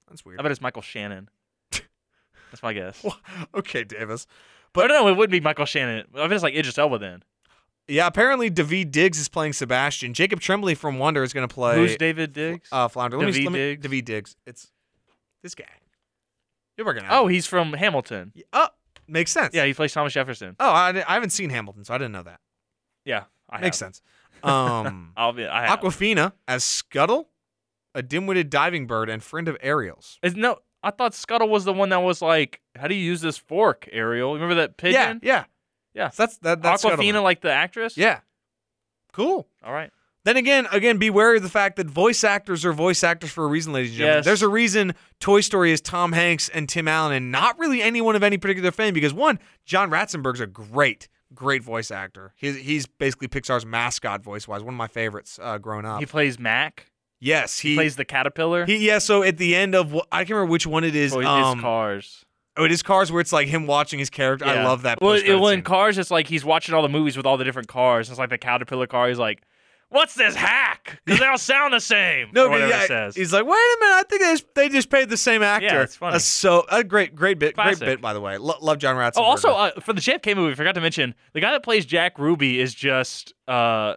That's 0.08 0.24
weird. 0.24 0.38
I 0.38 0.42
bet 0.44 0.52
it's 0.52 0.60
Michael 0.60 0.82
Shannon. 0.82 1.28
That's 1.72 2.62
my 2.62 2.72
guess. 2.72 3.04
okay, 3.54 3.82
Davis. 3.82 4.26
But 4.72 4.86
no, 4.88 5.08
it 5.08 5.16
wouldn't 5.16 5.32
be 5.32 5.40
Michael 5.40 5.66
Shannon. 5.66 6.06
I 6.14 6.22
bet 6.28 6.32
it's 6.32 6.42
like 6.44 6.54
Idris 6.54 6.78
Elba 6.78 6.98
then. 6.98 7.24
Yeah, 7.88 8.06
apparently 8.06 8.50
Daveed 8.50 8.90
Diggs 8.92 9.18
is 9.18 9.28
playing 9.28 9.52
Sebastian. 9.54 10.14
Jacob 10.14 10.40
Tremblay 10.40 10.74
from 10.74 10.98
Wonder 10.98 11.22
is 11.22 11.32
going 11.32 11.46
to 11.46 11.52
play. 11.52 11.76
Who's 11.76 11.96
David 11.96 12.32
Diggs? 12.32 12.68
Uh, 12.70 12.88
Flounder. 12.88 13.18
Let 13.18 13.26
me, 13.26 13.32
David 13.32 13.44
let 13.44 13.52
me, 13.52 13.58
Diggs? 13.58 13.82
David 13.82 14.04
Diggs. 14.04 14.36
It's 14.46 14.70
this 15.42 15.54
guy. 15.54 15.64
You're 16.76 16.86
working 16.86 17.04
out. 17.04 17.12
oh, 17.22 17.26
he's 17.26 17.46
from 17.46 17.72
Hamilton. 17.74 18.32
Oh, 18.52 18.68
makes 19.06 19.30
sense. 19.30 19.54
Yeah, 19.54 19.64
he 19.66 19.74
plays 19.74 19.92
Thomas 19.92 20.12
Jefferson. 20.12 20.56
Oh, 20.58 20.70
I, 20.70 20.88
I 21.06 21.14
haven't 21.14 21.30
seen 21.30 21.50
Hamilton, 21.50 21.84
so 21.84 21.92
I 21.94 21.98
didn't 21.98 22.12
know 22.12 22.22
that. 22.22 22.40
Yeah, 23.04 23.24
I 23.50 23.60
Makes 23.60 23.80
have. 23.80 23.86
sense. 23.88 24.02
Um, 24.42 25.12
I'll 25.16 25.32
be. 25.32 25.44
I 25.46 25.66
have. 25.66 25.80
Awkwafina 25.80 26.32
as 26.48 26.64
Scuttle, 26.64 27.28
a 27.94 28.02
dim-witted 28.02 28.48
diving 28.48 28.86
bird 28.86 29.10
and 29.10 29.22
friend 29.22 29.48
of 29.48 29.56
Ariel's. 29.60 30.18
Is 30.22 30.34
no, 30.36 30.58
I 30.82 30.92
thought 30.92 31.14
Scuttle 31.14 31.48
was 31.48 31.64
the 31.64 31.72
one 31.72 31.88
that 31.90 31.98
was 31.98 32.22
like, 32.22 32.60
"How 32.76 32.86
do 32.88 32.94
you 32.94 33.04
use 33.04 33.20
this 33.20 33.36
fork, 33.36 33.88
Ariel?" 33.92 34.34
Remember 34.34 34.54
that 34.54 34.76
pigeon? 34.78 35.20
Yeah, 35.22 35.34
yeah, 35.34 35.44
Yeah. 35.94 36.10
So 36.10 36.22
that's 36.22 36.38
that. 36.38 36.62
That's 36.62 36.84
Awkwafina, 36.84 37.22
like 37.22 37.40
the 37.40 37.52
actress. 37.52 37.96
Yeah. 37.96 38.20
Cool. 39.12 39.46
All 39.64 39.72
right. 39.72 39.90
Then 40.24 40.36
again, 40.36 40.68
again, 40.70 40.98
be 40.98 41.10
wary 41.10 41.38
of 41.38 41.42
the 41.42 41.48
fact 41.48 41.76
that 41.76 41.88
voice 41.88 42.22
actors 42.22 42.64
are 42.64 42.72
voice 42.72 43.02
actors 43.02 43.30
for 43.32 43.44
a 43.44 43.48
reason, 43.48 43.72
ladies 43.72 43.90
and 43.90 43.98
gentlemen. 43.98 44.18
Yes. 44.18 44.24
There's 44.24 44.42
a 44.42 44.48
reason 44.48 44.94
Toy 45.18 45.40
Story 45.40 45.72
is 45.72 45.80
Tom 45.80 46.12
Hanks 46.12 46.48
and 46.48 46.68
Tim 46.68 46.86
Allen, 46.86 47.12
and 47.12 47.32
not 47.32 47.58
really 47.58 47.82
anyone 47.82 48.14
of 48.14 48.22
any 48.22 48.38
particular 48.38 48.70
fame. 48.70 48.94
Because 48.94 49.12
one, 49.12 49.40
John 49.64 49.90
Ratzenberger's 49.90 50.40
a 50.40 50.46
great, 50.46 51.08
great 51.34 51.64
voice 51.64 51.90
actor. 51.90 52.32
He's 52.36 52.56
he's 52.56 52.86
basically 52.86 53.26
Pixar's 53.26 53.66
mascot 53.66 54.22
voice-wise, 54.22 54.62
one 54.62 54.74
of 54.74 54.78
my 54.78 54.86
favorites 54.86 55.40
uh, 55.42 55.58
growing 55.58 55.84
up. 55.84 55.98
He 55.98 56.06
plays 56.06 56.38
Mack. 56.38 56.86
yes, 57.18 57.58
He, 57.58 57.70
he, 57.70 57.74
plays 57.74 57.96
the 57.96 58.04
caterpillar. 58.04 58.64
He 58.64 58.86
yeah. 58.86 58.98
So 58.98 59.24
at 59.24 59.38
the 59.38 59.56
end 59.56 59.74
of 59.74 59.92
I 60.12 60.18
can't 60.18 60.30
remember 60.30 60.52
which 60.52 60.68
one 60.68 60.84
it 60.84 60.94
is. 60.94 61.12
Oh, 61.12 61.20
um, 61.20 61.60
Cars. 61.60 62.24
Oh, 62.56 62.64
it 62.64 62.72
is 62.72 62.82
Cars 62.82 63.10
where 63.10 63.20
it's 63.20 63.32
like 63.32 63.48
him 63.48 63.66
watching 63.66 63.98
his 63.98 64.10
character. 64.10 64.44
I 64.44 64.62
love 64.62 64.82
that. 64.82 65.00
Well, 65.00 65.14
it, 65.14 65.26
well, 65.28 65.48
in. 65.48 65.62
Cars, 65.62 65.96
it's 65.96 66.10
like 66.10 66.26
he's 66.26 66.44
watching 66.44 66.74
all 66.74 66.82
the 66.82 66.88
movies 66.88 67.16
with 67.16 67.24
all 67.24 67.36
the 67.38 67.44
different 67.44 67.68
cars. 67.68 68.10
It's 68.10 68.18
like 68.18 68.30
the 68.30 68.38
caterpillar 68.38 68.86
car. 68.86 69.08
He's 69.08 69.18
like, 69.18 69.42
"What's 69.88 70.14
this 70.14 70.34
hack? 70.34 71.00
Because 71.04 71.20
they 71.20 71.26
all 71.26 71.38
sound 71.38 71.72
the 71.72 71.80
same." 71.80 72.28
No, 72.34 72.46
or 72.48 72.50
but 72.50 72.68
yeah, 72.68 72.82
it 72.82 72.88
says. 72.88 73.16
he's 73.16 73.32
like, 73.32 73.46
wait 73.46 73.52
a 73.52 73.76
minute, 73.80 73.94
I 73.94 74.02
think 74.08 74.22
they 74.22 74.32
just, 74.32 74.54
they 74.54 74.68
just 74.68 74.90
paid 74.90 75.08
the 75.08 75.16
same 75.16 75.42
actor. 75.42 75.64
Yeah, 75.66 75.82
it's 75.82 75.96
funny. 75.96 76.12
That's 76.12 76.26
so 76.26 76.66
a 76.70 76.84
great, 76.84 77.14
great 77.14 77.38
bit, 77.38 77.54
Classic. 77.54 77.78
great 77.78 77.86
bit 77.86 78.00
by 78.02 78.12
the 78.12 78.20
way. 78.20 78.36
Lo- 78.36 78.58
love 78.60 78.76
John 78.78 78.96
Ratzenberger. 78.96 79.12
Oh, 79.16 79.22
also 79.22 79.52
uh, 79.52 79.80
for 79.80 79.94
the 79.94 80.02
JFK 80.02 80.36
movie, 80.36 80.52
I 80.52 80.54
forgot 80.54 80.74
to 80.74 80.82
mention 80.82 81.14
the 81.32 81.40
guy 81.40 81.52
that 81.52 81.62
plays 81.62 81.86
Jack 81.86 82.18
Ruby 82.18 82.60
is 82.60 82.74
just 82.74 83.32
uh, 83.48 83.94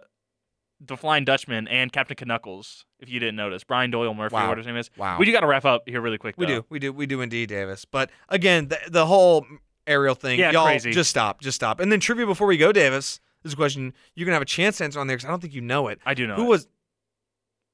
the 0.86 0.96
Flying 0.96 1.24
Dutchman 1.24 1.68
and 1.68 1.92
Captain 1.92 2.16
Knuckles. 2.28 2.84
If 3.00 3.08
you 3.08 3.20
didn't 3.20 3.36
notice, 3.36 3.64
Brian 3.64 3.90
Doyle 3.90 4.14
Murray, 4.14 4.28
Wow. 4.32 4.48
what 4.48 4.58
his 4.58 4.66
name 4.66 4.76
is. 4.76 4.90
wow, 4.96 5.18
We 5.18 5.26
do 5.26 5.32
got 5.32 5.40
to 5.40 5.46
wrap 5.46 5.64
up 5.64 5.88
here 5.88 6.00
really 6.00 6.18
quick. 6.18 6.34
we 6.38 6.46
do, 6.46 6.64
we 6.68 6.78
do, 6.78 6.92
we 6.92 7.06
do 7.06 7.20
indeed, 7.20 7.48
Davis. 7.48 7.84
But 7.84 8.10
again, 8.28 8.68
the, 8.68 8.78
the 8.88 9.06
whole 9.06 9.46
Ariel 9.86 10.14
thing, 10.14 10.38
Yeah, 10.38 10.50
y'all 10.52 10.66
crazy. 10.66 10.92
just 10.92 11.10
stop, 11.10 11.40
just 11.40 11.54
stop. 11.56 11.78
And 11.80 11.92
then 11.92 12.00
trivia 12.00 12.26
before 12.26 12.46
we 12.46 12.56
go, 12.56 12.72
Davis. 12.72 13.20
This 13.42 13.50
is 13.50 13.54
a 13.54 13.56
question 13.56 13.92
you're 14.14 14.24
gonna 14.26 14.34
have 14.34 14.42
a 14.42 14.46
chance 14.46 14.78
to 14.78 14.84
answer 14.84 14.98
on 14.98 15.06
there 15.06 15.16
because 15.16 15.26
I 15.28 15.30
don't 15.30 15.40
think 15.40 15.54
you 15.54 15.60
know 15.60 15.86
it. 15.88 16.00
I 16.04 16.14
do 16.14 16.26
know. 16.26 16.34
Who 16.34 16.44
it. 16.44 16.48
was? 16.48 16.68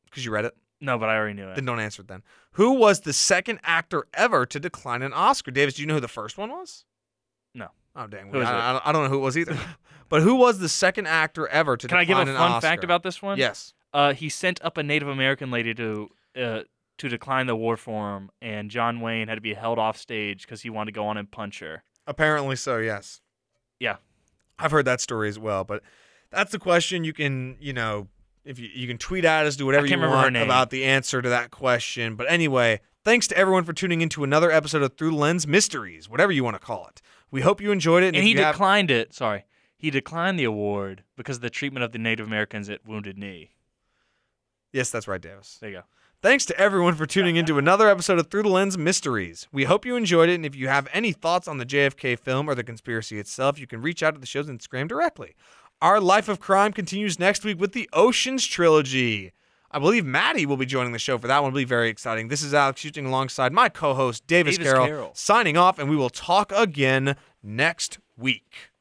Because 0.04 0.24
you 0.24 0.30
read 0.30 0.44
it. 0.44 0.54
No, 0.82 0.98
but 0.98 1.08
I 1.08 1.16
already 1.16 1.34
knew 1.34 1.48
it. 1.48 1.54
Then 1.54 1.64
don't 1.64 1.80
answer 1.80 2.02
it 2.02 2.08
then. 2.08 2.22
Who 2.52 2.72
was 2.72 3.00
the 3.00 3.12
second 3.12 3.60
actor 3.62 4.06
ever 4.12 4.44
to 4.46 4.60
decline 4.60 5.00
an 5.02 5.12
Oscar? 5.14 5.50
Davis, 5.50 5.74
do 5.74 5.82
you 5.82 5.86
know 5.88 5.94
who 5.94 6.00
the 6.00 6.08
first 6.08 6.36
one 6.36 6.50
was? 6.50 6.84
No. 7.54 7.68
Oh 7.94 8.06
dang, 8.06 8.30
Who 8.30 8.40
I. 8.40 8.80
I 8.84 8.92
don't- 8.92 9.04
know 9.04 9.08
who 9.08 9.16
it 9.16 9.20
was 9.20 9.36
either. 9.36 9.58
but 10.08 10.22
who 10.22 10.36
was 10.36 10.58
the 10.58 10.68
second 10.68 11.06
actor 11.06 11.46
ever 11.48 11.76
to 11.76 11.86
decline 11.86 12.06
an 12.06 12.10
Oscar? 12.10 12.16
Can 12.16 12.20
I 12.20 12.26
give 12.26 12.34
a 12.34 12.38
fun 12.38 12.52
Oscar? 12.52 12.66
fact 12.66 12.84
about 12.84 13.02
this 13.02 13.20
one? 13.20 13.38
Yes. 13.38 13.74
Uh, 13.92 14.14
he 14.14 14.28
sent 14.28 14.62
up 14.64 14.78
a 14.78 14.82
Native 14.82 15.08
American 15.08 15.50
lady 15.50 15.74
to 15.74 16.08
uh, 16.40 16.60
to 16.98 17.08
decline 17.08 17.46
the 17.46 17.52
award 17.52 17.78
for 17.80 18.16
him, 18.16 18.30
and 18.40 18.70
John 18.70 19.00
Wayne 19.00 19.28
had 19.28 19.34
to 19.34 19.40
be 19.40 19.54
held 19.54 19.78
off 19.78 19.96
stage 19.98 20.42
because 20.42 20.62
he 20.62 20.70
wanted 20.70 20.92
to 20.92 20.94
go 20.94 21.06
on 21.06 21.16
and 21.16 21.30
punch 21.30 21.60
her. 21.60 21.82
Apparently 22.06 22.56
so, 22.56 22.78
yes. 22.78 23.20
Yeah. 23.78 23.96
I've 24.58 24.70
heard 24.70 24.84
that 24.86 25.00
story 25.00 25.28
as 25.28 25.38
well, 25.38 25.64
but 25.64 25.82
that's 26.30 26.52
the 26.52 26.58
question 26.58 27.04
you 27.04 27.12
can, 27.12 27.56
you 27.60 27.72
know, 27.72 28.08
if 28.44 28.58
you, 28.58 28.68
you 28.72 28.86
can 28.86 28.98
tweet 28.98 29.24
at 29.24 29.46
us, 29.46 29.56
do 29.56 29.66
whatever 29.66 29.86
you 29.86 29.90
can't 29.90 30.00
remember 30.00 30.16
her 30.18 30.22
want 30.24 30.36
about 30.36 30.70
the 30.70 30.84
answer 30.84 31.20
to 31.20 31.28
that 31.28 31.50
question. 31.50 32.16
But 32.16 32.30
anyway, 32.30 32.80
thanks 33.04 33.26
to 33.28 33.36
everyone 33.36 33.64
for 33.64 33.72
tuning 33.72 34.00
into 34.00 34.24
another 34.24 34.50
episode 34.50 34.82
of 34.82 34.96
Through 34.96 35.10
the 35.10 35.16
Lens 35.16 35.46
Mysteries, 35.46 36.08
whatever 36.08 36.32
you 36.32 36.44
want 36.44 36.54
to 36.54 36.60
call 36.64 36.86
it. 36.88 37.02
We 37.32 37.40
hope 37.40 37.60
you 37.60 37.72
enjoyed 37.72 38.04
it. 38.04 38.08
And, 38.08 38.16
And 38.18 38.24
he 38.24 38.32
you 38.32 38.38
have- 38.38 38.54
declined 38.54 38.90
it. 38.92 39.12
Sorry, 39.12 39.44
he 39.76 39.90
declined 39.90 40.38
the 40.38 40.44
award 40.44 41.02
because 41.16 41.36
of 41.36 41.42
the 41.42 41.50
treatment 41.50 41.82
of 41.82 41.90
the 41.90 41.98
Native 41.98 42.26
Americans 42.26 42.70
at 42.70 42.86
Wounded 42.86 43.18
Knee. 43.18 43.50
Yes, 44.72 44.90
that's 44.90 45.08
right, 45.08 45.20
Davis. 45.20 45.58
There 45.60 45.70
you 45.70 45.76
go. 45.78 45.82
Thanks 46.22 46.44
to 46.46 46.56
everyone 46.58 46.94
for 46.94 47.04
tuning 47.04 47.34
into 47.34 47.58
another 47.58 47.88
episode 47.88 48.18
of 48.20 48.30
Through 48.30 48.44
the 48.44 48.48
Lens 48.48 48.78
Mysteries. 48.78 49.48
We 49.50 49.64
hope 49.64 49.84
you 49.84 49.96
enjoyed 49.96 50.28
it, 50.28 50.34
and 50.36 50.46
if 50.46 50.54
you 50.54 50.68
have 50.68 50.86
any 50.92 51.10
thoughts 51.12 51.48
on 51.48 51.58
the 51.58 51.66
JFK 51.66 52.16
film 52.18 52.48
or 52.48 52.54
the 52.54 52.62
conspiracy 52.62 53.18
itself, 53.18 53.58
you 53.58 53.66
can 53.66 53.82
reach 53.82 54.02
out 54.04 54.14
to 54.14 54.20
the 54.20 54.26
show's 54.26 54.46
Instagram 54.48 54.86
directly. 54.86 55.34
Our 55.80 56.00
Life 56.00 56.28
of 56.28 56.38
Crime 56.38 56.72
continues 56.72 57.18
next 57.18 57.44
week 57.44 57.58
with 57.60 57.72
the 57.72 57.90
Oceans 57.92 58.46
Trilogy. 58.46 59.32
I 59.72 59.78
believe 59.78 60.04
Maddie 60.04 60.44
will 60.44 60.58
be 60.58 60.66
joining 60.66 60.92
the 60.92 60.98
show 60.98 61.16
for 61.16 61.26
that 61.28 61.42
one. 61.42 61.48
It'll 61.48 61.56
be 61.56 61.64
very 61.64 61.88
exciting. 61.88 62.28
This 62.28 62.42
is 62.42 62.52
Alex 62.52 62.80
shooting 62.80 63.06
alongside 63.06 63.52
my 63.52 63.70
co-host 63.70 64.26
Davis, 64.26 64.58
Davis 64.58 64.70
Carroll, 64.70 64.86
Carroll. 64.86 65.10
signing 65.14 65.56
off, 65.56 65.78
and 65.78 65.88
we 65.88 65.96
will 65.96 66.10
talk 66.10 66.52
again 66.54 67.16
next 67.42 67.98
week. 68.16 68.71